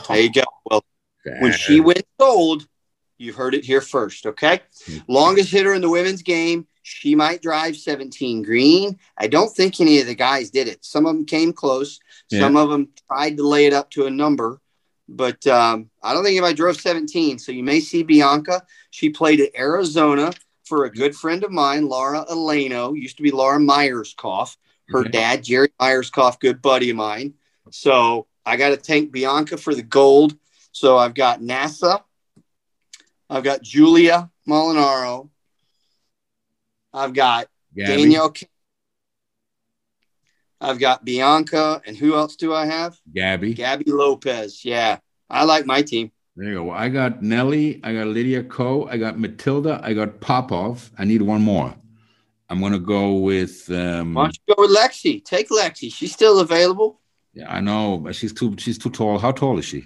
There 0.09 0.19
you 0.21 0.31
go. 0.31 0.43
Well, 0.69 0.83
when 1.39 1.53
she 1.53 1.79
wins 1.79 2.03
gold, 2.19 2.67
you 3.17 3.31
heard 3.31 3.53
it 3.55 3.63
here 3.63 3.79
first. 3.81 4.25
Okay. 4.25 4.59
Longest 5.07 5.51
hitter 5.51 5.73
in 5.73 5.81
the 5.81 5.89
women's 5.89 6.21
game. 6.21 6.67
She 6.83 7.13
might 7.15 7.41
drive 7.41 7.77
17 7.77 8.41
green. 8.41 8.97
I 9.17 9.27
don't 9.27 9.55
think 9.55 9.79
any 9.79 9.99
of 10.01 10.07
the 10.07 10.15
guys 10.15 10.49
did 10.49 10.67
it. 10.67 10.83
Some 10.83 11.05
of 11.05 11.15
them 11.15 11.25
came 11.25 11.53
close. 11.53 11.99
Some 12.39 12.57
of 12.57 12.69
them 12.69 12.89
tried 13.07 13.37
to 13.37 13.47
lay 13.47 13.65
it 13.67 13.73
up 13.73 13.91
to 13.91 14.07
a 14.07 14.09
number, 14.09 14.59
but 15.15 15.45
um, 15.47 15.89
I 16.01 16.13
don't 16.13 16.23
think 16.23 16.37
anybody 16.37 16.55
drove 16.55 16.79
17. 16.79 17.39
So 17.39 17.51
you 17.51 17.63
may 17.63 17.79
see 17.79 18.03
Bianca. 18.03 18.63
She 18.89 19.09
played 19.09 19.39
at 19.41 19.55
Arizona 19.55 20.33
for 20.63 20.85
a 20.85 20.91
good 20.91 21.15
friend 21.15 21.43
of 21.43 21.51
mine, 21.51 21.87
Laura 21.87 22.25
Ianello, 22.29 22.97
used 22.97 23.17
to 23.17 23.23
be 23.23 23.31
Laura 23.31 23.59
Myerscough. 23.59 24.55
Her 24.87 25.01
Okay. 25.01 25.11
dad, 25.11 25.43
Jerry 25.43 25.69
Myerscough, 25.79 26.39
good 26.39 26.61
buddy 26.61 26.89
of 26.89 26.97
mine. 26.97 27.33
So 27.71 28.27
I 28.45 28.57
got 28.57 28.69
to 28.69 28.77
thank 28.77 29.11
Bianca 29.11 29.57
for 29.57 29.75
the 29.75 29.83
gold. 29.83 30.35
So 30.71 30.97
I've 30.97 31.13
got 31.13 31.41
Nasa. 31.41 32.03
I've 33.29 33.43
got 33.43 33.61
Giulia 33.61 34.29
Molinaro. 34.47 35.29
I've 36.93 37.13
got 37.13 37.47
Gaby, 37.75 38.03
Danielle. 38.03 38.33
I've 40.61 40.79
got 40.79 41.03
Bianca. 41.03 41.81
And 41.85 41.97
who 41.97 42.15
else 42.15 42.35
do 42.35 42.53
I 42.53 42.65
have? 42.65 42.97
Gaby. 43.13 43.55
Gaby 43.55 43.91
Lopez. 43.91 44.63
Yeah. 44.63 44.99
I 45.29 45.43
like 45.43 45.65
my 45.65 45.81
team. 45.81 46.11
There 46.35 46.47
you 46.47 46.55
go. 46.55 46.63
Well, 46.65 46.77
I 46.77 46.87
got 46.87 47.21
Nelly. 47.21 47.81
I 47.83 47.93
got 47.93 48.07
Lydia 48.07 48.43
Ko. 48.43 48.87
I 48.87 48.97
got 48.97 49.19
Matilda. 49.19 49.81
I 49.83 49.93
got 49.93 50.21
Popov. 50.21 50.89
I 50.97 51.03
need 51.03 51.21
one 51.21 51.41
more. 51.41 51.75
I'm 52.49 52.59
gonna 52.61 52.79
go 52.79 53.15
with. 53.15 53.69
Um, 53.71 54.13
Why 54.13 54.23
don't 54.23 54.37
you 54.47 54.55
go 54.55 54.61
with 54.61 54.75
Lexi? 54.75 55.23
Take 55.23 55.49
Lexi. 55.49 55.93
She's 55.93 56.11
still 56.11 56.39
available. 56.39 56.99
yeah, 57.33 57.49
I 57.49 57.61
know, 57.61 57.97
but 57.97 58.13
she's 58.13 58.33
too. 58.33 58.55
She's 58.57 58.77
too 58.77 58.89
tall. 58.89 59.19
How 59.19 59.31
tall 59.31 59.57
is 59.57 59.65
she? 59.65 59.85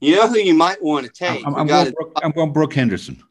You 0.00 0.16
know 0.16 0.28
who 0.28 0.38
you 0.38 0.54
might 0.54 0.82
want 0.82 1.06
to 1.06 1.12
take? 1.12 1.46
I'm, 1.46 1.54
I'm 1.54 1.66
going. 1.66 1.92
Brooke, 1.92 2.12
I'm 2.22 2.30
going 2.30 2.52
Brooke 2.52 2.74
Henderson. 2.74 3.22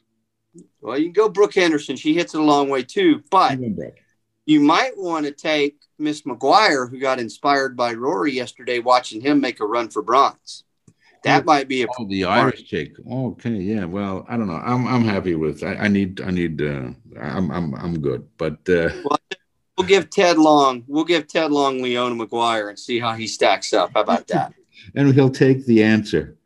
Well, 0.80 0.96
you 0.98 1.06
can 1.06 1.12
go 1.12 1.28
Brooke 1.28 1.54
Henderson. 1.54 1.96
She 1.96 2.14
hits 2.14 2.34
it 2.34 2.40
a 2.40 2.42
long 2.42 2.68
way 2.68 2.82
too. 2.84 3.22
But 3.30 3.52
I'm 3.52 3.60
going 3.60 3.74
Brooke. 3.74 3.98
You 4.46 4.60
might 4.60 4.92
want 4.96 5.26
to 5.26 5.32
take 5.32 5.76
Miss 5.98 6.26
Maguire, 6.26 6.86
who 6.86 6.98
got 6.98 7.18
inspired 7.18 7.76
by 7.76 7.94
Rory 7.94 8.32
yesterday, 8.32 8.78
watching 8.78 9.20
him 9.20 9.40
make 9.40 9.60
a 9.60 9.66
run 9.66 9.88
for 9.88 10.02
bronze. 10.02 10.64
That 11.22 11.46
might 11.46 11.68
be 11.68 11.82
a 11.82 11.86
Oh, 11.98 12.06
the 12.06 12.24
Irish 12.24 12.66
chick. 12.66 12.92
Okay, 13.10 13.54
yeah. 13.54 13.86
Well, 13.86 14.26
I 14.28 14.36
don't 14.36 14.46
know. 14.46 14.60
I'm 14.62 14.86
I'm 14.86 15.04
happy 15.04 15.34
with. 15.34 15.64
I, 15.64 15.74
I 15.74 15.88
need 15.88 16.20
I 16.20 16.30
need. 16.30 16.60
Uh, 16.60 16.90
I'm 17.18 17.50
I'm 17.50 17.74
I'm 17.74 17.98
good. 18.00 18.28
But 18.36 18.58
uh, 18.68 18.90
We'll 19.76 19.88
give 19.88 20.10
Ted 20.10 20.38
Long. 20.38 20.84
We'll 20.86 21.04
give 21.04 21.26
Ted 21.26 21.50
Long 21.50 21.82
Leona 21.82 22.14
Maguire 22.14 22.68
and 22.68 22.78
see 22.78 23.00
how 23.00 23.14
he 23.14 23.26
stacks 23.26 23.72
up. 23.72 23.90
How 23.94 24.02
about 24.02 24.28
that? 24.28 24.52
and 24.94 25.12
he'll 25.14 25.30
take 25.30 25.66
the 25.66 25.82
Ancer. 25.82 26.36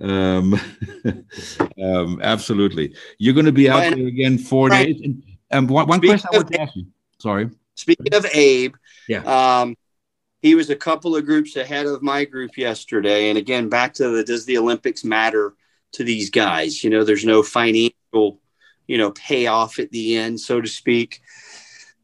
Um, 0.00 0.58
um, 1.82 2.20
absolutely. 2.22 2.94
You're 3.18 3.34
going 3.34 3.46
to 3.46 3.52
be 3.52 3.68
out 3.68 3.80
Well, 3.80 3.96
there 3.96 4.06
again 4.06 4.38
four 4.38 4.68
right. 4.68 4.86
days. 4.86 5.00
And 5.02 5.22
um, 5.50 5.66
one, 5.66 5.88
one 5.88 6.00
question 6.00 6.28
I 6.32 6.36
want 6.36 6.52
to 6.52 6.60
ask 6.60 6.76
you. 6.76 6.86
Sorry. 7.20 7.50
Speaking 7.74 8.14
of 8.14 8.26
Abe, 8.32 8.74
Yeah. 9.08 9.22
um, 9.60 9.76
he 10.42 10.54
was 10.54 10.70
a 10.70 10.76
couple 10.76 11.16
of 11.16 11.26
groups 11.26 11.56
ahead 11.56 11.86
of 11.86 12.02
my 12.02 12.24
group 12.24 12.56
yesterday. 12.56 13.28
And 13.28 13.38
again, 13.38 13.68
back 13.68 13.94
to 13.94 14.08
the 14.08 14.24
does 14.24 14.44
the 14.46 14.58
Olympics 14.58 15.04
matter 15.04 15.54
to 15.92 16.04
these 16.04 16.30
guys? 16.30 16.82
You 16.82 16.90
know, 16.90 17.04
there's 17.04 17.24
no 17.24 17.42
financial, 17.42 18.40
you 18.86 18.98
know, 18.98 19.10
payoff 19.12 19.78
at 19.78 19.90
the 19.90 20.16
end, 20.16 20.40
so 20.40 20.60
to 20.60 20.68
speak. 20.68 21.20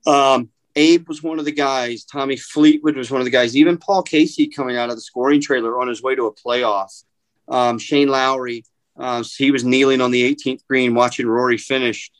Um, 0.07 0.51
Abe 0.77 1.09
was 1.09 1.23
one 1.23 1.39
of 1.39 1.47
the 1.47 1.53
guys. 1.53 2.05
Tommy 2.05 2.37
Fleetwood 2.37 2.97
was 2.97 3.11
one 3.11 3.21
of 3.21 3.25
the 3.25 3.31
guys. 3.31 3.57
Even 3.57 3.79
Paul 3.79 4.03
Casey 4.03 4.47
coming 4.47 4.77
out 4.77 4.91
of 4.91 4.97
the 4.97 5.01
scoring 5.01 5.41
trailer 5.41 5.81
on 5.81 5.89
his 5.89 6.03
way 6.03 6.15
to 6.15 6.27
a 6.27 6.35
playoff. 6.35 7.05
Um, 7.49 7.79
Shane 7.79 8.09
Lowry, 8.09 8.65
uh, 8.99 9.25
he 9.37 9.51
was 9.51 9.65
kneeling 9.65 10.03
on 10.03 10.11
the 10.11 10.23
18th 10.35 10.67
green 10.69 10.95
watching 10.95 11.27
Rory 11.27 11.57
finish. 11.57 12.11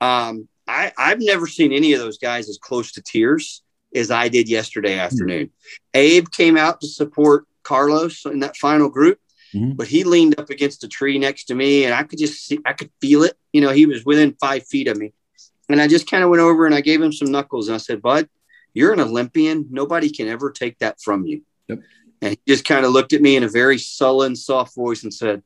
Um, 0.00 0.48
I, 0.66 0.92
I've 0.98 1.20
never 1.20 1.46
seen 1.46 1.72
any 1.72 1.92
of 1.92 2.00
those 2.00 2.18
guys 2.18 2.48
as 2.48 2.58
close 2.58 2.92
to 2.92 3.02
tears 3.02 3.62
as 3.94 4.10
I 4.10 4.28
did 4.28 4.48
yesterday 4.48 4.98
afternoon. 4.98 5.50
Abe 5.94 6.30
came 6.30 6.56
out 6.56 6.80
to 6.80 6.88
support 6.88 7.46
Carlos 7.62 8.24
in 8.26 8.40
that 8.40 8.56
final 8.56 8.88
group, 8.88 9.18
Mhm. 9.54 9.76
but 9.76 9.86
he 9.86 10.04
leaned 10.04 10.38
up 10.38 10.50
against 10.50 10.84
a 10.84 10.88
tree 10.88 11.18
next 11.18 11.44
to 11.44 11.54
me, 11.54 11.84
and 11.84 11.94
I 11.94 12.02
could 12.02 12.18
just 12.18 12.44
see, 12.46 12.58
I 12.66 12.72
could 12.72 12.90
feel 13.00 13.22
it. 13.22 13.36
You 13.52 13.60
know, 13.60 13.70
he 13.70 13.86
was 13.86 14.04
within 14.04 14.36
five 14.40 14.66
feet 14.66 14.88
of 14.88 14.96
me, 14.98 15.12
and 15.68 15.80
I 15.80 15.86
just 15.88 16.10
kind 16.10 16.24
of 16.24 16.30
went 16.30 16.42
over 16.42 16.66
and 16.66 16.74
I 16.74 16.80
gave 16.80 17.00
him 17.00 17.12
some 17.12 17.30
knuckles, 17.30 17.68
and 17.68 17.74
I 17.74 17.78
said, 17.78 18.02
"Bud, 18.02 18.28
you're 18.74 18.92
an 18.92 19.00
Olympian. 19.00 19.66
Nobody 19.70 20.10
can 20.10 20.28
ever 20.28 20.50
take 20.50 20.78
that 20.80 21.00
from 21.00 21.24
you." 21.24 21.42
Yep. 21.68 21.78
And 22.22 22.30
he 22.32 22.38
just 22.52 22.64
kind 22.64 22.84
of 22.84 22.92
looked 22.92 23.12
at 23.12 23.22
me 23.22 23.36
in 23.36 23.44
a 23.44 23.48
very 23.48 23.78
sullen, 23.78 24.34
soft 24.36 24.74
voice 24.74 25.02
and 25.04 25.12
said, 25.14 25.42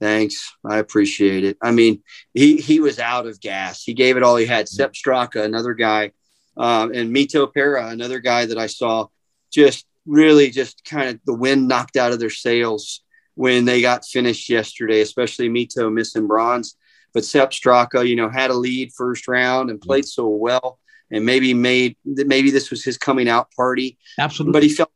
Thanks. 0.00 0.54
I 0.64 0.78
appreciate 0.78 1.44
it. 1.44 1.56
I 1.60 1.72
mean, 1.72 2.02
he 2.34 2.56
he 2.58 2.80
was 2.80 2.98
out 2.98 3.26
of 3.26 3.40
gas. 3.40 3.82
He 3.82 3.94
gave 3.94 4.16
it 4.16 4.22
all 4.22 4.36
he 4.36 4.46
had. 4.46 4.68
Sepp 4.68 4.92
Straka, 4.92 5.44
another 5.44 5.74
guy, 5.74 6.12
um, 6.56 6.92
and 6.92 7.14
Mito 7.14 7.52
Pera, 7.52 7.88
another 7.88 8.20
guy 8.20 8.46
that 8.46 8.58
I 8.58 8.68
saw, 8.68 9.08
just 9.52 9.86
really 10.06 10.50
just 10.50 10.84
kind 10.84 11.08
of 11.08 11.20
the 11.26 11.34
wind 11.34 11.66
knocked 11.66 11.96
out 11.96 12.12
of 12.12 12.20
their 12.20 12.30
sails 12.30 13.02
when 13.34 13.64
they 13.64 13.80
got 13.80 14.06
finished 14.06 14.48
yesterday, 14.48 15.00
especially 15.00 15.48
Mito 15.48 15.92
missing 15.92 16.26
bronze. 16.26 16.76
But 17.12 17.24
Sepp 17.24 17.50
Straka, 17.50 18.06
you 18.06 18.16
know, 18.16 18.28
had 18.28 18.50
a 18.50 18.54
lead 18.54 18.92
first 18.92 19.26
round 19.26 19.70
and 19.70 19.80
played 19.80 20.06
so 20.06 20.28
well, 20.28 20.78
and 21.10 21.24
maybe 21.24 21.54
made 21.54 21.96
maybe 22.04 22.50
this 22.50 22.70
was 22.70 22.84
his 22.84 22.98
coming 22.98 23.28
out 23.28 23.50
party 23.52 23.98
Absolutely. 24.18 24.52
but 24.52 24.62
he 24.62 24.68
fell 24.68 24.90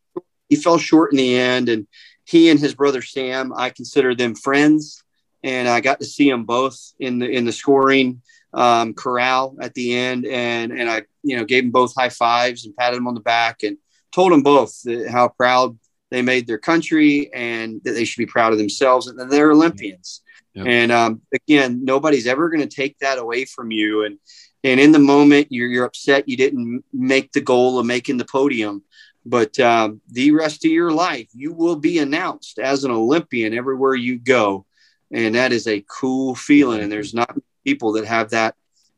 he 0.48 0.56
fell 0.56 0.78
short 0.78 1.12
in 1.12 1.16
the 1.16 1.34
end 1.36 1.68
and 1.68 1.86
he 2.24 2.50
and 2.50 2.60
his 2.60 2.74
brother 2.74 3.02
sam 3.02 3.52
i 3.56 3.70
consider 3.70 4.14
them 4.14 4.34
friends 4.34 5.02
and 5.42 5.68
i 5.68 5.80
got 5.80 6.00
to 6.00 6.06
see 6.06 6.30
them 6.30 6.44
both 6.44 6.92
in 6.98 7.18
the 7.18 7.28
in 7.28 7.44
the 7.44 7.52
scoring 7.52 8.22
um, 8.54 8.92
corral 8.92 9.56
at 9.60 9.72
the 9.74 9.96
end 9.96 10.26
and 10.26 10.72
and 10.72 10.90
i 10.90 11.02
you 11.22 11.36
know 11.36 11.44
gave 11.44 11.62
them 11.64 11.70
both 11.70 11.94
high 11.94 12.08
fives 12.08 12.66
and 12.66 12.76
patted 12.76 12.96
them 12.96 13.06
on 13.06 13.14
the 13.14 13.20
back 13.20 13.62
and 13.62 13.78
told 14.12 14.32
them 14.32 14.42
both 14.42 14.82
that 14.82 15.08
how 15.10 15.28
proud 15.28 15.78
they 16.10 16.22
made 16.22 16.46
their 16.46 16.58
country 16.58 17.32
and 17.32 17.80
that 17.84 17.92
they 17.92 18.04
should 18.04 18.20
be 18.20 18.26
proud 18.26 18.52
of 18.52 18.58
themselves 18.58 19.06
and 19.06 19.18
that 19.18 19.30
they're 19.30 19.50
olympians. 19.50 20.20
Yep. 20.54 20.66
and 20.66 20.92
um, 20.92 21.22
again 21.32 21.82
nobody's 21.82 22.26
ever 22.26 22.50
going 22.50 22.60
to 22.60 22.76
take 22.76 22.98
that 22.98 23.18
away 23.18 23.46
from 23.46 23.70
you. 23.70 24.04
And 24.04 24.18
and 24.64 24.78
in 24.78 24.92
the 24.92 24.98
moment 24.98 25.46
you're, 25.50 25.68
you're 25.68 25.86
upset 25.86 26.28
you 26.28 26.36
didn't 26.36 26.84
make 26.92 27.32
the 27.32 27.40
goal 27.40 27.78
of 27.78 27.86
making 27.86 28.18
the 28.18 28.26
podium 28.26 28.82
but 29.24 29.58
um, 29.60 30.00
the 30.08 30.30
rest 30.32 30.64
of 30.64 30.70
your 30.70 30.92
life 30.92 31.28
you 31.34 31.52
will 31.52 31.76
be 31.76 31.98
announced 31.98 32.58
as 32.58 32.84
an 32.84 32.90
olympian 32.90 33.54
everywhere 33.54 33.94
you 33.94 34.18
go 34.18 34.64
and 35.10 35.34
that 35.34 35.52
is 35.52 35.66
a 35.66 35.84
cool 35.88 36.34
feeling 36.34 36.80
and 36.80 36.90
there's 36.90 37.14
not 37.14 37.36
people 37.64 37.92
that 37.92 38.04
have 38.04 38.30
that 38.30 38.54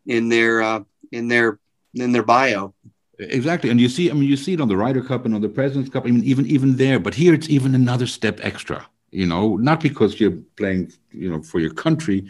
in 0.06 0.28
their 0.28 0.62
uh, 0.62 0.80
in 1.12 1.28
their 1.28 1.58
in 1.94 2.12
their 2.12 2.22
bio 2.22 2.74
Exactly, 3.20 3.70
and 3.70 3.80
you 3.80 3.88
see, 3.88 4.10
I 4.10 4.14
mean, 4.14 4.28
you 4.28 4.36
see 4.36 4.54
it 4.54 4.60
on 4.60 4.66
the 4.66 4.76
Ryder 4.76 5.00
Cup 5.00 5.24
and 5.24 5.36
on 5.36 5.40
the 5.40 5.48
President's 5.48 5.88
Cup. 5.88 6.04
I 6.04 6.10
mean, 6.10 6.24
even 6.24 6.46
even 6.46 6.76
there, 6.76 6.98
but 6.98 7.14
here 7.14 7.32
it's 7.32 7.48
even 7.48 7.74
another 7.74 8.08
step 8.08 8.40
extra. 8.42 8.84
You 9.12 9.26
know, 9.26 9.56
not 9.56 9.80
because 9.80 10.18
you're 10.18 10.38
playing, 10.56 10.92
you 11.12 11.30
know, 11.30 11.40
for 11.40 11.60
your 11.60 11.72
country, 11.72 12.26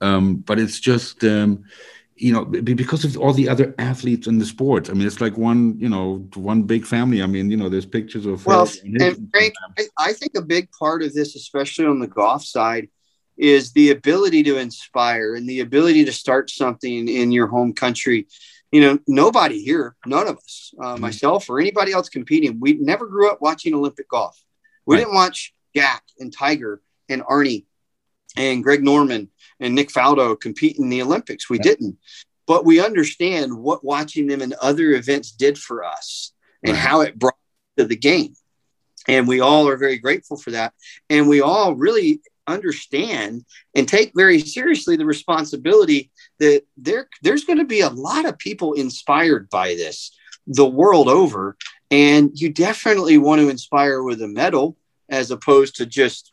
Um, 0.00 0.36
but 0.36 0.58
it's 0.58 0.80
just 0.80 1.24
um, 1.24 1.64
you 2.18 2.32
know 2.32 2.44
because 2.44 3.04
of 3.04 3.16
all 3.16 3.32
the 3.32 3.48
other 3.48 3.74
athletes 3.78 4.26
in 4.26 4.38
the 4.38 4.46
sport. 4.46 4.90
I 4.90 4.92
mean, 4.92 5.06
it's 5.06 5.20
like 5.20 5.36
one 5.36 5.78
you 5.78 5.88
know 5.88 6.28
one 6.34 6.62
big 6.62 6.84
family. 6.84 7.22
I 7.22 7.26
mean, 7.26 7.50
you 7.50 7.56
know, 7.56 7.68
there's 7.68 7.86
pictures 7.86 8.26
of 8.26 8.44
well, 8.44 8.68
and, 8.84 9.28
Frank, 9.30 9.54
I, 9.78 9.84
I 9.98 10.12
think 10.12 10.32
a 10.36 10.42
big 10.42 10.70
part 10.72 11.02
of 11.02 11.14
this, 11.14 11.36
especially 11.36 11.86
on 11.86 12.00
the 12.00 12.06
golf 12.06 12.44
side, 12.44 12.88
is 13.36 13.72
the 13.72 13.90
ability 13.90 14.42
to 14.44 14.58
inspire 14.58 15.34
and 15.34 15.48
the 15.48 15.60
ability 15.60 16.04
to 16.04 16.12
start 16.12 16.50
something 16.50 17.08
in 17.08 17.32
your 17.32 17.46
home 17.46 17.72
country. 17.72 18.26
You 18.72 18.82
know, 18.82 18.98
nobody 19.06 19.62
here, 19.62 19.96
none 20.04 20.28
of 20.28 20.36
us, 20.36 20.74
uh, 20.78 20.92
mm-hmm. 20.92 21.00
myself 21.00 21.48
or 21.48 21.58
anybody 21.58 21.92
else 21.92 22.08
competing, 22.08 22.60
we 22.60 22.74
never 22.74 23.06
grew 23.06 23.30
up 23.30 23.40
watching 23.40 23.72
Olympic 23.74 24.08
golf. 24.10 24.38
We 24.84 24.96
right. 24.96 25.02
didn't 25.02 25.14
watch 25.14 25.54
Jack 25.74 26.02
and 26.18 26.32
Tiger 26.32 26.82
and 27.08 27.22
Arnie 27.22 27.64
and 28.36 28.62
Greg 28.62 28.82
Norman 28.82 29.30
and 29.60 29.74
Nick 29.74 29.90
Faldo 29.90 30.38
compete 30.38 30.78
in 30.78 30.88
the 30.88 31.02
Olympics. 31.02 31.50
We 31.50 31.58
yeah. 31.58 31.64
didn't, 31.64 31.98
but 32.46 32.64
we 32.64 32.84
understand 32.84 33.56
what 33.56 33.84
watching 33.84 34.26
them 34.26 34.42
in 34.42 34.54
other 34.60 34.92
events 34.92 35.32
did 35.32 35.58
for 35.58 35.84
us 35.84 36.32
and 36.62 36.72
right. 36.72 36.80
how 36.80 37.00
it 37.02 37.18
brought 37.18 37.34
to 37.76 37.84
the 37.84 37.96
game. 37.96 38.34
And 39.06 39.26
we 39.26 39.40
all 39.40 39.68
are 39.68 39.76
very 39.76 39.98
grateful 39.98 40.36
for 40.36 40.50
that. 40.50 40.74
And 41.08 41.28
we 41.28 41.40
all 41.40 41.74
really 41.74 42.20
understand 42.48 43.44
and 43.74 43.86
take 43.86 44.12
very 44.14 44.40
seriously 44.40 44.96
the 44.96 45.04
responsibility 45.04 46.10
that 46.38 46.62
there 46.76 47.06
there's 47.22 47.44
going 47.44 47.58
to 47.58 47.64
be 47.64 47.80
a 47.80 47.90
lot 47.90 48.24
of 48.24 48.38
people 48.38 48.72
inspired 48.72 49.50
by 49.50 49.74
this 49.74 50.16
the 50.46 50.66
world 50.66 51.08
over 51.08 51.56
and 51.90 52.30
you 52.34 52.50
definitely 52.50 53.18
want 53.18 53.40
to 53.40 53.50
inspire 53.50 54.02
with 54.02 54.22
a 54.22 54.28
medal 54.28 54.76
as 55.10 55.30
opposed 55.30 55.76
to 55.76 55.84
just 55.84 56.32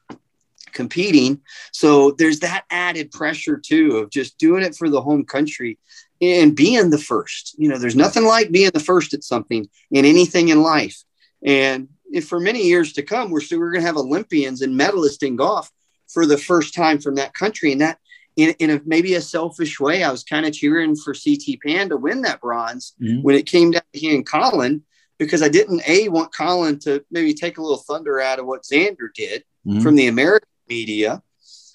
competing 0.75 1.41
so 1.71 2.11
there's 2.11 2.39
that 2.39 2.65
added 2.69 3.09
pressure 3.11 3.57
too 3.57 3.97
of 3.97 4.11
just 4.11 4.37
doing 4.37 4.63
it 4.63 4.75
for 4.75 4.89
the 4.89 5.01
home 5.01 5.25
country 5.25 5.79
and 6.21 6.55
being 6.55 6.91
the 6.91 6.97
first 6.99 7.55
you 7.57 7.67
know 7.67 7.79
there's 7.79 7.95
nothing 7.95 8.25
like 8.25 8.51
being 8.51 8.69
the 8.73 8.79
first 8.79 9.13
at 9.15 9.23
something 9.23 9.67
in 9.89 10.05
anything 10.05 10.49
in 10.49 10.61
life 10.61 11.03
and 11.43 11.87
for 12.23 12.39
many 12.39 12.61
years 12.61 12.93
to 12.93 13.01
come 13.01 13.31
we're 13.31 13.41
still 13.41 13.59
we're 13.59 13.71
going 13.71 13.81
to 13.81 13.87
have 13.87 13.97
olympians 13.97 14.61
and 14.61 14.79
medalists 14.79 15.25
in 15.25 15.35
golf 15.35 15.71
for 16.07 16.25
the 16.25 16.37
first 16.37 16.73
time 16.73 16.99
from 16.99 17.15
that 17.15 17.33
country. 17.33 17.71
And 17.71 17.81
that, 17.81 17.99
in, 18.35 18.53
in 18.59 18.69
a, 18.71 18.81
maybe 18.85 19.15
a 19.15 19.21
selfish 19.21 19.79
way, 19.79 20.03
I 20.03 20.11
was 20.11 20.23
kind 20.23 20.45
of 20.45 20.53
cheering 20.53 20.95
for 20.95 21.13
CT 21.13 21.61
Pan 21.65 21.89
to 21.89 21.97
win 21.97 22.21
that 22.23 22.41
bronze 22.41 22.93
mm-hmm. 23.01 23.21
when 23.21 23.35
it 23.35 23.45
came 23.45 23.71
down 23.71 23.81
to 23.93 23.99
he 23.99 24.13
and 24.13 24.25
Collin, 24.25 24.83
because 25.17 25.41
I 25.41 25.49
didn't 25.49 25.87
a 25.87 26.09
want 26.09 26.33
Collin 26.33 26.79
to 26.79 27.03
maybe 27.11 27.33
take 27.33 27.57
a 27.57 27.61
little 27.61 27.77
thunder 27.77 28.19
out 28.19 28.39
of 28.39 28.45
what 28.45 28.63
Xander 28.63 29.13
did 29.13 29.43
mm-hmm. 29.65 29.81
from 29.81 29.95
the 29.95 30.07
American 30.07 30.49
media, 30.67 31.21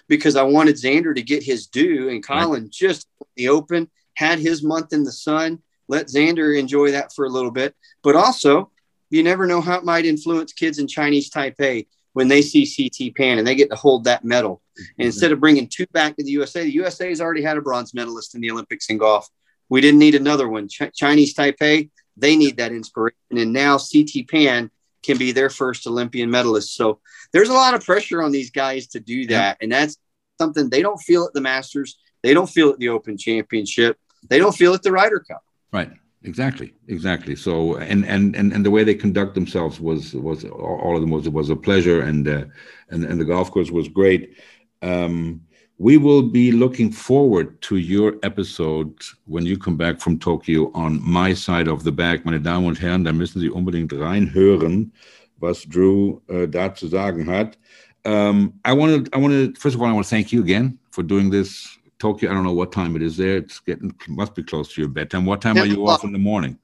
because 0.08 0.36
I 0.36 0.42
wanted 0.42 0.76
Xander 0.76 1.14
to 1.14 1.22
get 1.22 1.42
his 1.42 1.66
due, 1.66 2.08
and 2.08 2.24
Collin 2.24 2.64
right. 2.64 2.70
just 2.70 3.08
the 3.36 3.48
Open 3.48 3.90
had 4.14 4.38
his 4.38 4.62
month 4.62 4.92
in 4.92 5.04
the 5.04 5.12
sun. 5.12 5.60
Let 5.88 6.08
Xander 6.08 6.58
enjoy 6.58 6.92
that 6.92 7.12
for 7.14 7.24
a 7.24 7.30
little 7.30 7.50
bit, 7.50 7.74
but 8.02 8.16
also 8.16 8.70
you 9.10 9.22
never 9.22 9.46
know 9.46 9.60
how 9.60 9.76
it 9.76 9.84
might 9.84 10.06
influence 10.06 10.52
kids 10.52 10.78
in 10.78 10.86
Chinese 10.86 11.30
Taipei 11.30 11.86
when 12.12 12.28
they 12.28 12.42
see 12.42 12.66
CT 12.66 13.14
Pan 13.14 13.38
and 13.38 13.46
they 13.46 13.54
get 13.54 13.70
to 13.70 13.76
hold 13.76 14.04
that 14.04 14.24
medal. 14.24 14.62
And 14.76 14.86
mm-hmm. 14.86 15.02
instead 15.02 15.32
of 15.32 15.40
bringing 15.40 15.68
two 15.68 15.86
back 15.92 16.16
to 16.16 16.24
the 16.24 16.30
USA, 16.30 16.62
the 16.62 16.72
USA 16.72 17.08
has 17.08 17.20
already 17.20 17.42
had 17.42 17.56
a 17.56 17.60
bronze 17.60 17.92
medalist 17.92 18.34
in 18.34 18.40
the 18.40 18.50
Olympics 18.50 18.88
in 18.88 18.98
golf. 18.98 19.28
We 19.68 19.80
didn't 19.80 20.00
need 20.00 20.14
another 20.14 20.48
one. 20.48 20.68
Ch- 20.68 20.92
Chinese 20.94 21.34
Taipei, 21.34 21.90
they 22.16 22.36
need 22.36 22.56
that 22.56 22.72
inspiration. 22.72 23.16
And 23.30 23.52
now 23.52 23.78
CT 23.78 24.28
Pan 24.28 24.70
can 25.02 25.18
be 25.18 25.32
their 25.32 25.50
first 25.50 25.86
Olympian 25.86 26.30
medalist. 26.30 26.74
So 26.74 27.00
there's 27.32 27.48
a 27.48 27.54
lot 27.54 27.74
of 27.74 27.84
pressure 27.84 28.22
on 28.22 28.32
these 28.32 28.50
guys 28.50 28.86
to 28.88 29.00
do 29.00 29.26
that. 29.26 29.58
And 29.60 29.72
that's 29.72 29.96
something 30.38 30.68
they 30.68 30.82
don't 30.82 30.98
feel 30.98 31.24
at 31.24 31.32
the 31.32 31.40
Masters. 31.40 31.98
They 32.22 32.34
don't 32.34 32.48
feel 32.48 32.70
at 32.70 32.78
the 32.78 32.90
Open 32.90 33.16
Championship. 33.16 33.98
They 34.28 34.38
don't 34.38 34.54
feel 34.54 34.74
at 34.74 34.82
the 34.82 34.92
Ryder 34.92 35.20
Cup. 35.20 35.42
Right. 35.72 35.90
Exactly, 36.22 36.74
exactly. 36.88 37.34
So, 37.34 37.76
and 37.76 38.04
and 38.04 38.36
and, 38.36 38.52
and 38.52 38.66
the 38.66 38.70
way 38.70 38.84
they 38.84 38.94
conduct 38.94 39.34
themselves 39.34 39.80
was 39.80 40.12
was 40.12 40.44
all 40.44 40.94
of 40.94 41.00
them 41.00 41.10
was 41.10 41.26
it 41.26 41.32
was 41.32 41.48
a 41.48 41.56
pleasure, 41.56 42.02
and 42.02 42.28
uh, 42.28 42.44
and 42.90 43.04
and 43.04 43.18
the 43.18 43.24
golf 43.24 43.50
course 43.50 43.70
was 43.70 43.88
great. 43.88 44.36
Um, 44.82 45.40
we 45.80 45.96
will 45.96 46.20
be 46.20 46.52
looking 46.52 46.92
forward 46.92 47.58
to 47.62 47.76
your 47.76 48.16
episode 48.22 48.92
when 49.24 49.46
you 49.46 49.56
come 49.56 49.78
back 49.78 49.98
from 49.98 50.18
Tokyo 50.18 50.70
on 50.74 51.00
my 51.02 51.32
side 51.32 51.68
of 51.68 51.84
the 51.84 51.90
bag, 51.90 52.22
meine 52.26 52.38
Damen 52.38 52.66
und 52.66 52.78
Herren. 52.78 53.02
Da 53.02 53.12
müssen 53.12 53.40
Sie 53.40 53.48
unbedingt 53.48 53.90
reinhören, 53.94 54.92
was 55.40 55.64
Drew 55.64 56.20
uh, 56.28 56.46
da 56.46 56.74
zu 56.74 56.86
sagen 56.86 57.26
hat. 57.26 57.56
Um, 58.04 58.52
I 58.62 58.74
want 58.74 59.06
to, 59.06 59.16
I 59.16 59.18
want 59.18 59.32
to, 59.32 59.58
first 59.58 59.74
of 59.74 59.80
all, 59.80 59.88
I 59.88 59.92
want 59.92 60.04
to 60.04 60.10
thank 60.10 60.32
you 60.32 60.42
again 60.42 60.78
for 60.90 61.02
doing 61.02 61.30
this 61.30 61.78
Tokyo, 61.98 62.30
I 62.30 62.34
don't 62.34 62.44
know 62.44 62.52
what 62.52 62.72
time 62.72 62.94
it 62.94 63.00
is 63.00 63.16
there. 63.16 63.38
It's 63.38 63.58
getting 63.60 63.94
must 64.06 64.34
be 64.34 64.42
close 64.42 64.74
to 64.74 64.82
your 64.82 64.90
bedtime. 64.90 65.24
What 65.24 65.40
time 65.40 65.56
are 65.56 65.64
you 65.64 65.82
o'clock. 65.82 66.00
off 66.00 66.04
in 66.04 66.12
the 66.12 66.18
morning? 66.18 66.58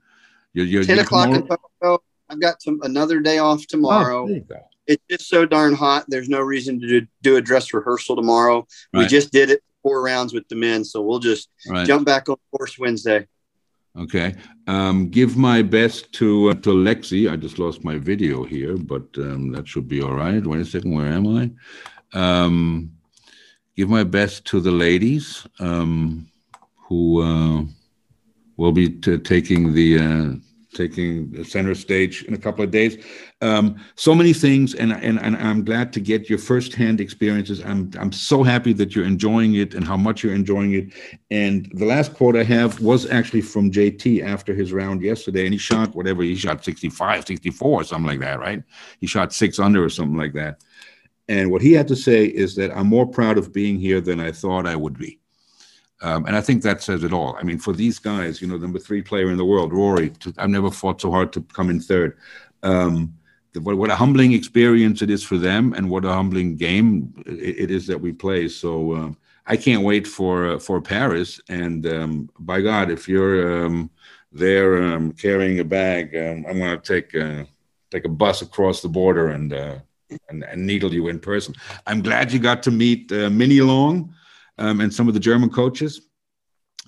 You're, 0.52 0.66
you're, 0.66 0.84
10 0.84 0.98
o'clock 0.98 1.28
in 1.28 1.46
Tokyo. 1.46 2.02
I've 2.28 2.40
got 2.40 2.60
some, 2.60 2.80
another 2.82 3.20
day 3.20 3.38
off 3.38 3.66
tomorrow. 3.66 4.28
Oh, 4.28 4.60
it's 4.86 5.02
just 5.10 5.28
so 5.28 5.44
darn 5.46 5.74
hot. 5.74 6.04
There's 6.08 6.28
no 6.28 6.40
reason 6.40 6.80
to 6.80 6.86
do, 6.86 7.06
do 7.22 7.36
a 7.36 7.40
dress 7.40 7.72
rehearsal 7.72 8.16
tomorrow. 8.16 8.66
Right. 8.92 9.00
We 9.00 9.06
just 9.06 9.32
did 9.32 9.50
it 9.50 9.62
four 9.82 10.02
rounds 10.02 10.32
with 10.32 10.48
the 10.48 10.56
men, 10.56 10.84
so 10.84 11.02
we'll 11.02 11.18
just 11.18 11.48
right. 11.68 11.86
jump 11.86 12.06
back 12.06 12.28
on 12.28 12.36
course 12.50 12.78
Wednesday. 12.78 13.26
Okay. 13.98 14.34
Um, 14.66 15.08
give 15.08 15.36
my 15.36 15.62
best 15.62 16.12
to 16.14 16.50
uh, 16.50 16.54
to 16.54 16.70
Lexi. 16.70 17.30
I 17.30 17.36
just 17.36 17.58
lost 17.58 17.82
my 17.84 17.96
video 17.96 18.44
here, 18.44 18.76
but 18.76 19.06
um, 19.16 19.52
that 19.52 19.66
should 19.66 19.88
be 19.88 20.02
all 20.02 20.12
right. 20.12 20.44
Wait 20.46 20.60
a 20.60 20.64
second. 20.64 20.94
Where 20.94 21.06
am 21.06 21.26
I? 21.26 21.50
Um, 22.12 22.92
give 23.76 23.88
my 23.88 24.04
best 24.04 24.44
to 24.46 24.60
the 24.60 24.70
ladies 24.70 25.46
um, 25.60 26.28
who 26.76 27.22
uh, 27.22 27.64
will 28.56 28.72
be 28.72 28.90
taking 28.90 29.72
the 29.72 29.98
uh, 29.98 30.34
taking 30.76 31.44
center 31.44 31.74
stage 31.74 32.22
in 32.24 32.34
a 32.34 32.38
couple 32.38 32.62
of 32.62 32.70
days. 32.70 33.04
Um, 33.40 33.76
so 33.96 34.14
many 34.14 34.32
things, 34.32 34.74
and, 34.74 34.92
and 34.92 35.18
and 35.18 35.36
I'm 35.36 35.64
glad 35.64 35.92
to 35.94 36.00
get 36.00 36.28
your 36.28 36.38
firsthand 36.38 37.00
experiences. 37.00 37.60
I'm 37.64 37.90
I'm 37.98 38.12
so 38.12 38.42
happy 38.42 38.72
that 38.74 38.94
you're 38.94 39.04
enjoying 39.04 39.54
it 39.54 39.74
and 39.74 39.84
how 39.84 39.96
much 39.96 40.22
you're 40.22 40.34
enjoying 40.34 40.74
it. 40.74 40.92
And 41.30 41.70
the 41.74 41.86
last 41.86 42.14
quote 42.14 42.36
I 42.36 42.44
have 42.44 42.80
was 42.80 43.10
actually 43.10 43.42
from 43.42 43.70
JT 43.70 44.22
after 44.22 44.54
his 44.54 44.72
round 44.72 45.02
yesterday, 45.02 45.44
and 45.44 45.54
he 45.54 45.58
shot 45.58 45.94
whatever 45.94 46.22
he 46.22 46.36
shot 46.36 46.64
65, 46.64 47.26
64, 47.26 47.84
something 47.84 48.06
like 48.06 48.20
that, 48.20 48.38
right? 48.38 48.62
He 49.00 49.06
shot 49.06 49.32
six 49.32 49.58
under 49.58 49.84
or 49.84 49.90
something 49.90 50.16
like 50.16 50.34
that. 50.34 50.62
And 51.28 51.50
what 51.50 51.62
he 51.62 51.72
had 51.72 51.88
to 51.88 51.96
say 51.96 52.26
is 52.26 52.54
that 52.56 52.76
I'm 52.76 52.86
more 52.86 53.06
proud 53.06 53.38
of 53.38 53.52
being 53.52 53.78
here 53.78 54.00
than 54.00 54.20
I 54.20 54.30
thought 54.32 54.66
I 54.66 54.76
would 54.76 54.98
be. 54.98 55.20
Um, 56.02 56.26
and 56.26 56.36
I 56.36 56.40
think 56.40 56.62
that 56.62 56.82
says 56.82 57.04
it 57.04 57.12
all. 57.12 57.36
I 57.38 57.42
mean, 57.42 57.58
for 57.58 57.72
these 57.72 57.98
guys, 57.98 58.42
you 58.42 58.48
know, 58.48 58.58
number 58.58 58.78
three 58.78 59.02
player 59.02 59.30
in 59.30 59.38
the 59.38 59.44
world, 59.44 59.72
Rory, 59.72 60.10
to, 60.10 60.34
I've 60.36 60.50
never 60.50 60.70
fought 60.70 61.00
so 61.00 61.10
hard 61.10 61.32
to 61.32 61.40
come 61.40 61.70
in 61.70 61.80
third. 61.80 62.18
Um, 62.62 63.16
the, 63.52 63.62
what, 63.62 63.78
what, 63.78 63.90
a 63.90 63.96
humbling 63.96 64.32
experience 64.32 65.00
it 65.00 65.08
is 65.08 65.22
for 65.22 65.38
them, 65.38 65.72
and 65.72 65.88
what 65.88 66.04
a 66.04 66.12
humbling 66.12 66.56
game 66.56 67.14
it, 67.24 67.58
it 67.58 67.70
is 67.70 67.86
that 67.86 68.00
we 68.00 68.12
play. 68.12 68.48
So 68.48 68.94
um, 68.94 69.16
I 69.46 69.56
can't 69.56 69.82
wait 69.82 70.06
for 70.06 70.54
uh, 70.54 70.58
for 70.58 70.82
Paris. 70.82 71.40
And 71.48 71.86
um, 71.86 72.30
by 72.40 72.60
God, 72.60 72.90
if 72.90 73.08
you're 73.08 73.64
um, 73.64 73.90
there 74.32 75.10
carrying 75.12 75.60
a 75.60 75.64
bag, 75.64 76.14
I'm 76.14 76.42
going 76.42 76.78
to 76.78 77.00
take 77.00 77.12
take 77.90 78.04
a 78.04 78.10
bus 78.10 78.42
across 78.42 78.82
the 78.82 78.88
border 78.88 79.28
and. 79.28 79.52
Uh, 79.52 79.78
and, 80.28 80.44
and, 80.44 80.64
needle 80.64 80.94
you 80.94 81.08
in 81.08 81.18
person. 81.18 81.52
I'm 81.84 82.00
glad 82.00 82.30
you 82.30 82.38
got 82.38 82.62
to 82.62 82.70
meet 82.70 83.10
uh, 83.10 83.28
Minnie 83.28 83.60
Long 83.60 84.14
um, 84.58 84.80
and 84.80 84.92
some 84.92 85.08
of 85.08 85.14
the 85.14 85.20
German 85.20 85.50
coaches. 85.50 86.02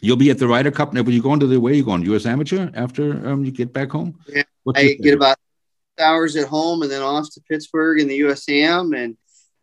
You'll 0.00 0.16
be 0.16 0.30
at 0.30 0.38
the 0.38 0.46
Ryder 0.46 0.70
Cup 0.70 0.92
now. 0.92 1.02
When 1.02 1.14
you 1.14 1.22
going 1.22 1.40
to 1.40 1.46
the 1.46 1.58
where 1.58 1.74
you 1.74 1.84
going? 1.84 2.02
U.S. 2.04 2.26
Amateur 2.26 2.70
after 2.74 3.28
um, 3.28 3.44
you 3.44 3.50
get 3.50 3.72
back 3.72 3.90
home? 3.90 4.18
Yeah, 4.28 4.42
I 4.74 4.96
get 5.00 5.14
about 5.14 5.36
hours 5.98 6.36
at 6.36 6.46
home 6.46 6.82
and 6.82 6.90
then 6.90 7.02
off 7.02 7.28
to 7.32 7.40
Pittsburgh 7.40 8.00
in 8.00 8.06
the 8.06 8.20
USAM, 8.20 8.96
and 8.96 9.16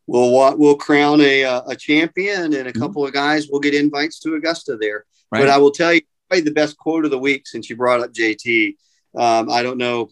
we'll 0.08 0.58
we'll 0.58 0.76
crown 0.76 1.22
a 1.22 1.44
a 1.44 1.76
champion 1.76 2.54
and 2.54 2.56
a 2.56 2.64
mm-hmm. 2.66 2.82
couple 2.82 3.04
mm-hmm. 3.04 3.10
of 3.10 3.14
guys. 3.14 3.48
We'll 3.50 3.62
get 3.62 3.74
invites 3.74 4.20
to 4.22 4.36
Augusta 4.36 4.76
there. 4.76 5.06
Right. 5.32 5.40
But 5.40 5.50
I 5.50 5.58
will 5.58 5.72
tell 5.72 5.94
you, 5.94 6.02
the 6.30 6.52
best 6.52 6.78
quote 6.78 7.06
of 7.06 7.12
the 7.12 7.18
week 7.18 7.48
since 7.48 7.70
you 7.70 7.78
brought 7.78 8.02
up 8.02 8.12
JT. 8.12 8.76
Um, 9.16 9.50
I 9.50 9.64
don't 9.64 9.78
know 9.78 10.10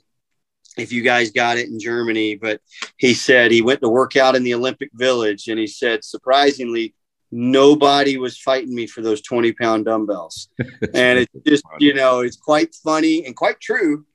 if 0.78 0.92
you 0.92 1.02
guys 1.02 1.32
got 1.32 1.58
it 1.58 1.68
in 1.68 1.80
Germany, 1.80 2.36
but 2.36 2.62
he 2.98 3.14
said 3.14 3.52
he 3.52 3.62
went 3.62 3.82
to 3.82 3.90
work 3.90 4.16
out 4.16 4.36
in 4.36 4.44
the 4.44 4.54
Olympic 4.54 4.90
Village 4.94 5.48
and 5.48 5.60
he 5.60 5.68
said, 5.68 6.04
surprisingly, 6.04 6.96
nobody 7.34 8.18
was 8.18 8.38
fighting 8.38 8.74
me 8.74 8.88
for 8.88 9.02
those 9.02 9.22
20 9.22 9.54
pound 9.54 9.86
dumbbells. 9.86 10.50
and 10.94 11.20
it's 11.20 11.32
just, 11.46 11.64
you 11.80 11.94
know, 11.94 12.20
it's 12.20 12.38
quite 12.38 12.76
funny 12.76 13.26
and 13.26 13.36
quite 13.36 13.60
true. 13.60 14.06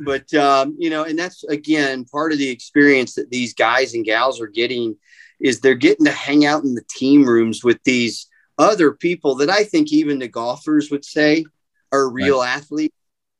But, 0.00 0.32
um, 0.34 0.76
you 0.78 0.90
know, 0.90 1.04
and 1.04 1.18
that's 1.18 1.44
again 1.44 2.04
part 2.04 2.32
of 2.32 2.38
the 2.38 2.48
experience 2.48 3.14
that 3.14 3.30
these 3.30 3.54
guys 3.54 3.94
and 3.94 4.04
gals 4.04 4.40
are 4.40 4.46
getting 4.46 4.96
is 5.40 5.60
they're 5.60 5.74
getting 5.74 6.06
to 6.06 6.12
hang 6.12 6.44
out 6.44 6.64
in 6.64 6.74
the 6.74 6.84
team 6.88 7.24
rooms 7.24 7.64
with 7.64 7.82
these 7.84 8.28
other 8.58 8.92
people 8.92 9.36
that 9.36 9.50
I 9.50 9.64
think 9.64 9.92
even 9.92 10.18
the 10.18 10.28
golfers 10.28 10.90
would 10.90 11.04
say 11.04 11.44
are 11.92 12.10
real 12.10 12.40
right. 12.40 12.56
athletes 12.56 12.94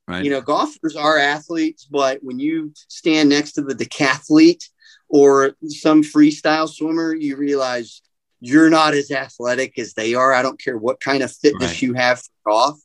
Right. 0.09 0.25
You 0.25 0.31
know, 0.31 0.41
golfers 0.41 0.97
are 0.97 1.19
athletes, 1.19 1.85
but 1.85 2.21
when 2.23 2.39
you 2.39 2.73
stand 2.89 3.29
next 3.29 3.53
to 3.53 3.63
the 3.63 3.75
decathlete 3.75 4.65
or 5.11 5.53
some 5.67 6.03
freestyle 6.03 6.67
swimmer, 6.67 7.15
you 7.15 7.37
realize 7.37 8.01
you're 8.41 8.71
not 8.71 8.95
as 8.95 9.11
athletic 9.11 9.79
as 9.79 9.95
they 9.95 10.15
are. 10.15 10.33
I 10.33 10.43
don't 10.43 10.63
care 10.63 10.79
what 10.79 11.01
kind 11.01 11.23
of 11.23 11.33
fitness 11.33 11.71
right. 11.71 11.83
you 11.83 11.95
have 11.95 12.21
for 12.21 12.31
golf. 12.47 12.81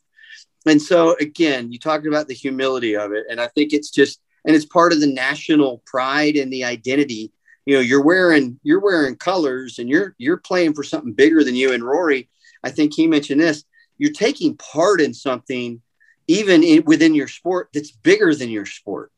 And 0.65 0.81
so 0.81 1.15
again, 1.19 1.71
you 1.71 1.79
talked 1.79 2.07
about 2.07 2.27
the 2.27 2.33
humility 2.33 2.95
of 2.95 3.11
it. 3.11 3.25
And 3.29 3.39
I 3.39 3.47
think 3.47 3.73
it's 3.73 3.91
just, 3.91 4.19
and 4.45 4.55
it's 4.55 4.65
part 4.65 4.93
of 4.93 4.99
the 4.99 5.07
national 5.07 5.83
pride 5.85 6.35
and 6.35 6.51
the 6.51 6.63
identity. 6.63 7.31
You 7.65 7.75
know, 7.75 7.81
you're 7.81 8.03
wearing, 8.03 8.59
you're 8.63 8.81
wearing 8.81 9.15
colors 9.15 9.79
and 9.79 9.89
you're, 9.89 10.15
you're 10.17 10.37
playing 10.37 10.73
for 10.73 10.83
something 10.83 11.13
bigger 11.13 11.43
than 11.43 11.55
you. 11.55 11.73
And 11.73 11.83
Rory, 11.83 12.29
I 12.63 12.69
think 12.69 12.93
he 12.93 13.07
mentioned 13.07 13.39
this, 13.39 13.63
you're 13.97 14.11
taking 14.11 14.57
part 14.57 14.99
in 14.99 15.13
something 15.13 15.81
even 16.27 16.63
in, 16.63 16.83
within 16.85 17.13
your 17.13 17.27
sport 17.27 17.69
that's 17.73 17.91
bigger 17.91 18.33
than 18.33 18.49
your 18.49 18.65
sport. 18.65 19.11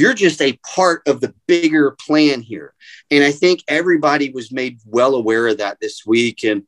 You're 0.00 0.14
just 0.14 0.40
a 0.40 0.58
part 0.74 1.06
of 1.06 1.20
the 1.20 1.34
bigger 1.46 1.90
plan 1.90 2.40
here. 2.40 2.72
And 3.10 3.22
I 3.22 3.32
think 3.32 3.62
everybody 3.68 4.30
was 4.30 4.50
made 4.50 4.78
well 4.86 5.14
aware 5.14 5.46
of 5.48 5.58
that 5.58 5.76
this 5.78 6.06
week. 6.06 6.42
And 6.42 6.62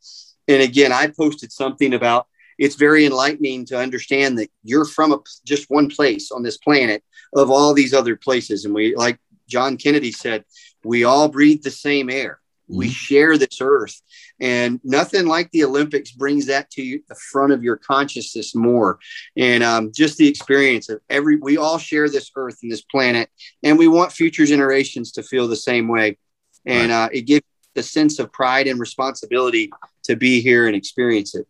and 0.48 0.60
again, 0.60 0.92
I 0.92 1.06
posted 1.06 1.50
something 1.50 1.94
about 1.94 2.26
it's 2.58 2.74
very 2.74 3.06
enlightening 3.06 3.64
to 3.66 3.78
understand 3.78 4.38
that 4.38 4.50
you're 4.64 4.84
from 4.84 5.12
a, 5.12 5.18
just 5.46 5.70
one 5.70 5.88
place 5.88 6.30
on 6.30 6.42
this 6.42 6.58
planet 6.58 7.02
of 7.34 7.50
all 7.50 7.72
these 7.72 7.94
other 7.94 8.16
places. 8.16 8.66
And 8.66 8.74
we, 8.74 8.94
like 8.96 9.18
John 9.48 9.78
Kennedy 9.78 10.12
said, 10.12 10.44
we 10.84 11.04
all 11.04 11.28
breathe 11.28 11.62
the 11.62 11.70
same 11.70 12.10
air. 12.10 12.38
We 12.68 12.86
mm-hmm. 12.86 12.92
share 12.92 13.38
this 13.38 13.60
earth. 13.60 14.00
And 14.40 14.80
nothing 14.82 15.26
like 15.26 15.50
the 15.50 15.64
Olympics 15.64 16.10
brings 16.12 16.46
that 16.46 16.70
to 16.70 17.00
the 17.08 17.14
front 17.14 17.52
of 17.52 17.62
your 17.62 17.76
consciousness 17.76 18.54
more. 18.54 18.98
And 19.36 19.62
um, 19.62 19.92
just 19.94 20.16
the 20.16 20.28
experience 20.28 20.88
of 20.88 21.00
every, 21.10 21.36
we 21.36 21.56
all 21.56 21.78
share 21.78 22.08
this 22.08 22.30
earth 22.36 22.58
and 22.62 22.70
this 22.70 22.82
planet, 22.82 23.28
and 23.62 23.78
we 23.78 23.88
want 23.88 24.12
future 24.12 24.46
generations 24.46 25.12
to 25.12 25.22
feel 25.22 25.48
the 25.48 25.56
same 25.56 25.88
way. 25.88 26.18
And 26.64 26.90
right. 26.90 27.04
uh, 27.04 27.08
it 27.12 27.22
gives 27.22 27.44
the 27.74 27.82
sense 27.82 28.18
of 28.18 28.32
pride 28.32 28.66
and 28.66 28.78
responsibility 28.78 29.70
to 30.04 30.16
be 30.16 30.40
here 30.40 30.66
and 30.66 30.76
experience 30.76 31.34
it. 31.34 31.46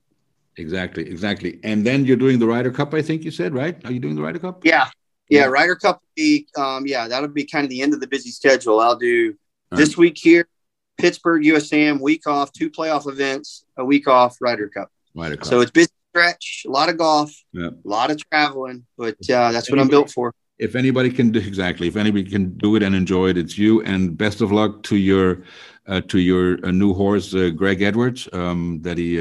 Exactly, 0.56 1.09
exactly. 1.09 1.59
And 1.64 1.86
then 1.86 2.05
you're 2.05 2.16
doing 2.16 2.39
the 2.39 2.47
Ryder 2.47 2.70
Cup, 2.70 2.93
I 2.94 3.02
think 3.02 3.24
you 3.24 3.30
said, 3.30 3.55
right? 3.55 3.82
Are 3.86 3.93
you 3.93 4.01
doing 4.01 4.14
the 4.14 4.22
Ryder 4.22 4.39
Cup? 4.39 4.64
Yeah. 4.64 4.89
Yeah, 5.28 5.47
Ryder 5.47 5.76
Cup 5.76 6.02
be 6.14 6.47
um, 6.59 6.86
yeah, 6.86 7.09
that'll 7.09 7.28
be 7.28 7.47
kind 7.47 7.64
of 7.64 7.70
the 7.70 7.80
end 7.80 7.94
of 7.94 8.01
the 8.01 8.06
busy 8.06 8.30
schedule. 8.30 8.80
I'll 8.80 8.97
do 8.97 9.34
this 9.70 9.97
week 9.97 10.18
here 10.18 10.47
Pittsburgh 10.98 11.43
USAM, 11.43 12.01
week 12.01 12.27
off, 12.27 12.52
two 12.52 12.70
playoff 12.70 13.09
events, 13.09 13.64
a 13.77 13.85
week 13.85 14.09
off, 14.09 14.36
Ryder 14.40 14.69
Cup. 14.69 14.90
Ryder 15.14 15.36
Cup. 15.36 15.47
So 15.47 15.60
it's 15.60 15.70
busy 15.70 15.90
stretch, 16.10 16.64
a 16.66 16.70
lot 16.70 16.89
of 16.89 16.98
golf, 16.98 17.32
a 17.56 17.73
lot 17.85 18.10
of 18.10 18.23
traveling, 18.31 18.85
but 18.98 19.16
uh, 19.31 19.51
that's 19.52 19.70
what 19.70 19.81
I'm 19.81 19.89
built 19.89 20.10
for. 20.10 20.35
If 20.59 20.77
anybody 20.77 21.10
can 21.10 21.31
do 21.32 21.40
exactly, 21.40 21.89
if 21.89 21.97
anybody 21.97 22.28
can 22.28 22.56
do 22.59 22.77
it 22.77 22.82
and 22.82 22.94
enjoy 22.94 23.31
it, 23.31 23.39
it's 23.39 23.59
you. 23.59 23.82
And 23.82 24.16
best 24.16 24.40
of 24.43 24.52
luck 24.52 24.82
to 24.85 24.97
your 24.97 25.43
uh, 25.89 26.02
to 26.02 26.19
your 26.20 26.64
uh, 26.64 26.70
new 26.70 26.94
horse, 26.94 27.35
uh, 27.35 27.51
Greg 27.51 27.82
Edwards. 27.82 28.28
Um, 28.32 28.81
that 28.82 28.98
he 28.98 29.19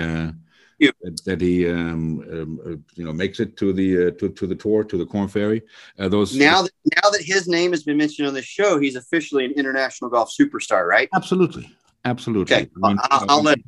uh, 0.90 1.10
that 1.26 1.42
he 1.42 1.70
um, 1.70 2.22
um, 2.32 2.60
uh, 2.66 2.70
you 2.96 3.06
know 3.06 3.14
makes 3.14 3.40
it 3.40 3.58
to 3.58 3.74
the 3.74 4.08
uh, 4.08 4.12
to, 4.12 4.30
to 4.30 4.48
the 4.48 4.56
tour 4.56 4.84
to 4.84 4.98
the 4.98 5.06
Korn 5.06 5.28
Ferry. 5.28 5.62
Uh, 6.00 6.10
those 6.10 6.36
now 6.36 6.62
that 6.62 6.72
now 7.02 7.10
that 7.10 7.22
his 7.22 7.48
name 7.48 7.72
has 7.72 7.84
been 7.84 7.98
mentioned 7.98 8.28
on 8.28 8.34
the 8.34 8.42
show, 8.42 8.80
he's 8.80 8.96
officially 8.96 9.46
an 9.46 9.52
international 9.52 10.10
golf 10.10 10.32
superstar, 10.38 10.88
right? 10.88 11.10
Absolutely. 11.14 11.72
Absolutely. 12.04 12.56
Okay, 12.56 12.70
I 12.84 12.94
will 12.94 13.00
I'll 13.30 13.44
let 13.44 13.60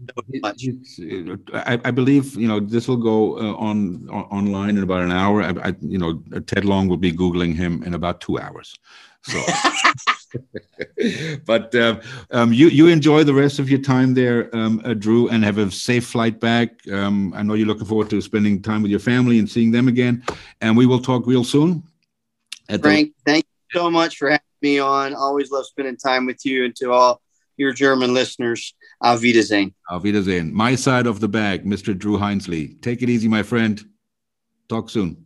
much. 0.42 0.66
I, 1.54 1.80
I, 1.86 1.92
believe 1.92 2.36
you 2.36 2.48
know 2.48 2.60
this 2.60 2.88
will 2.88 2.98
go 2.98 3.38
uh, 3.38 3.54
on, 3.58 4.10
on, 4.10 4.24
online 4.24 4.76
in 4.78 4.82
about 4.82 5.04
an 5.04 5.12
hour. 5.12 5.44
I, 5.44 5.70
I, 5.70 5.76
you 5.82 6.00
know 6.00 6.18
Ted 6.48 6.66
Long 6.66 6.88
will 6.88 6.98
be 6.98 7.12
googling 7.12 7.54
him 7.54 7.84
in 7.84 7.94
about 7.94 8.22
two 8.22 8.40
hours. 8.40 8.76
So, 9.22 9.40
but 11.46 11.74
uh, 11.76 12.00
um, 12.32 12.54
you 12.54 12.68
you 12.68 12.88
enjoy 12.88 13.24
the 13.24 13.34
rest 13.34 13.60
of 13.60 13.70
your 13.70 13.82
time 13.82 14.14
there, 14.14 14.54
um, 14.56 14.82
uh, 14.84 14.94
Drew, 14.94 15.30
and 15.30 15.44
have 15.44 15.58
a 15.58 15.70
safe 15.72 16.06
flight 16.06 16.40
back. 16.40 16.88
Um, 16.92 17.34
I 17.36 17.44
know 17.44 17.54
you're 17.54 17.68
looking 17.68 17.86
forward 17.86 18.10
to 18.12 18.22
spending 18.22 18.62
time 18.62 18.82
with 18.82 18.92
your 18.92 19.00
family 19.00 19.40
and 19.40 19.50
seeing 19.50 19.72
them 19.72 19.88
again. 19.88 20.24
And 20.62 20.76
we 20.78 20.86
will 20.86 21.00
talk 21.00 21.26
real 21.28 21.44
soon. 21.44 21.84
Frank, 22.68 23.14
the- 23.26 23.32
thank 23.32 23.46
you 23.46 23.80
so 23.80 23.92
much 23.92 24.18
for 24.18 24.30
having 24.30 24.44
me 24.62 24.80
on. 24.80 25.14
Always 25.14 25.52
love 25.52 25.66
spending 25.66 25.98
time 25.98 26.26
with 26.26 26.46
you, 26.46 26.66
and 26.66 26.76
to 26.78 26.92
all 26.92 27.22
your 27.58 27.72
German 27.74 28.14
listeners, 28.14 28.74
Auf 29.02 29.22
Wiedersehen. 29.22 29.74
Auf 29.92 30.04
Wiedersehen. 30.04 30.54
My 30.54 30.76
side 30.76 31.06
of 31.06 31.20
the 31.20 31.28
bag, 31.28 31.66
Mr. 31.66 31.98
Drew 31.98 32.18
Hinsley. 32.18 32.82
Take 32.82 33.04
it 33.04 33.10
easy, 33.10 33.28
my 33.28 33.44
friend. 33.44 33.84
Talk 34.70 34.90
soon. 34.90 35.23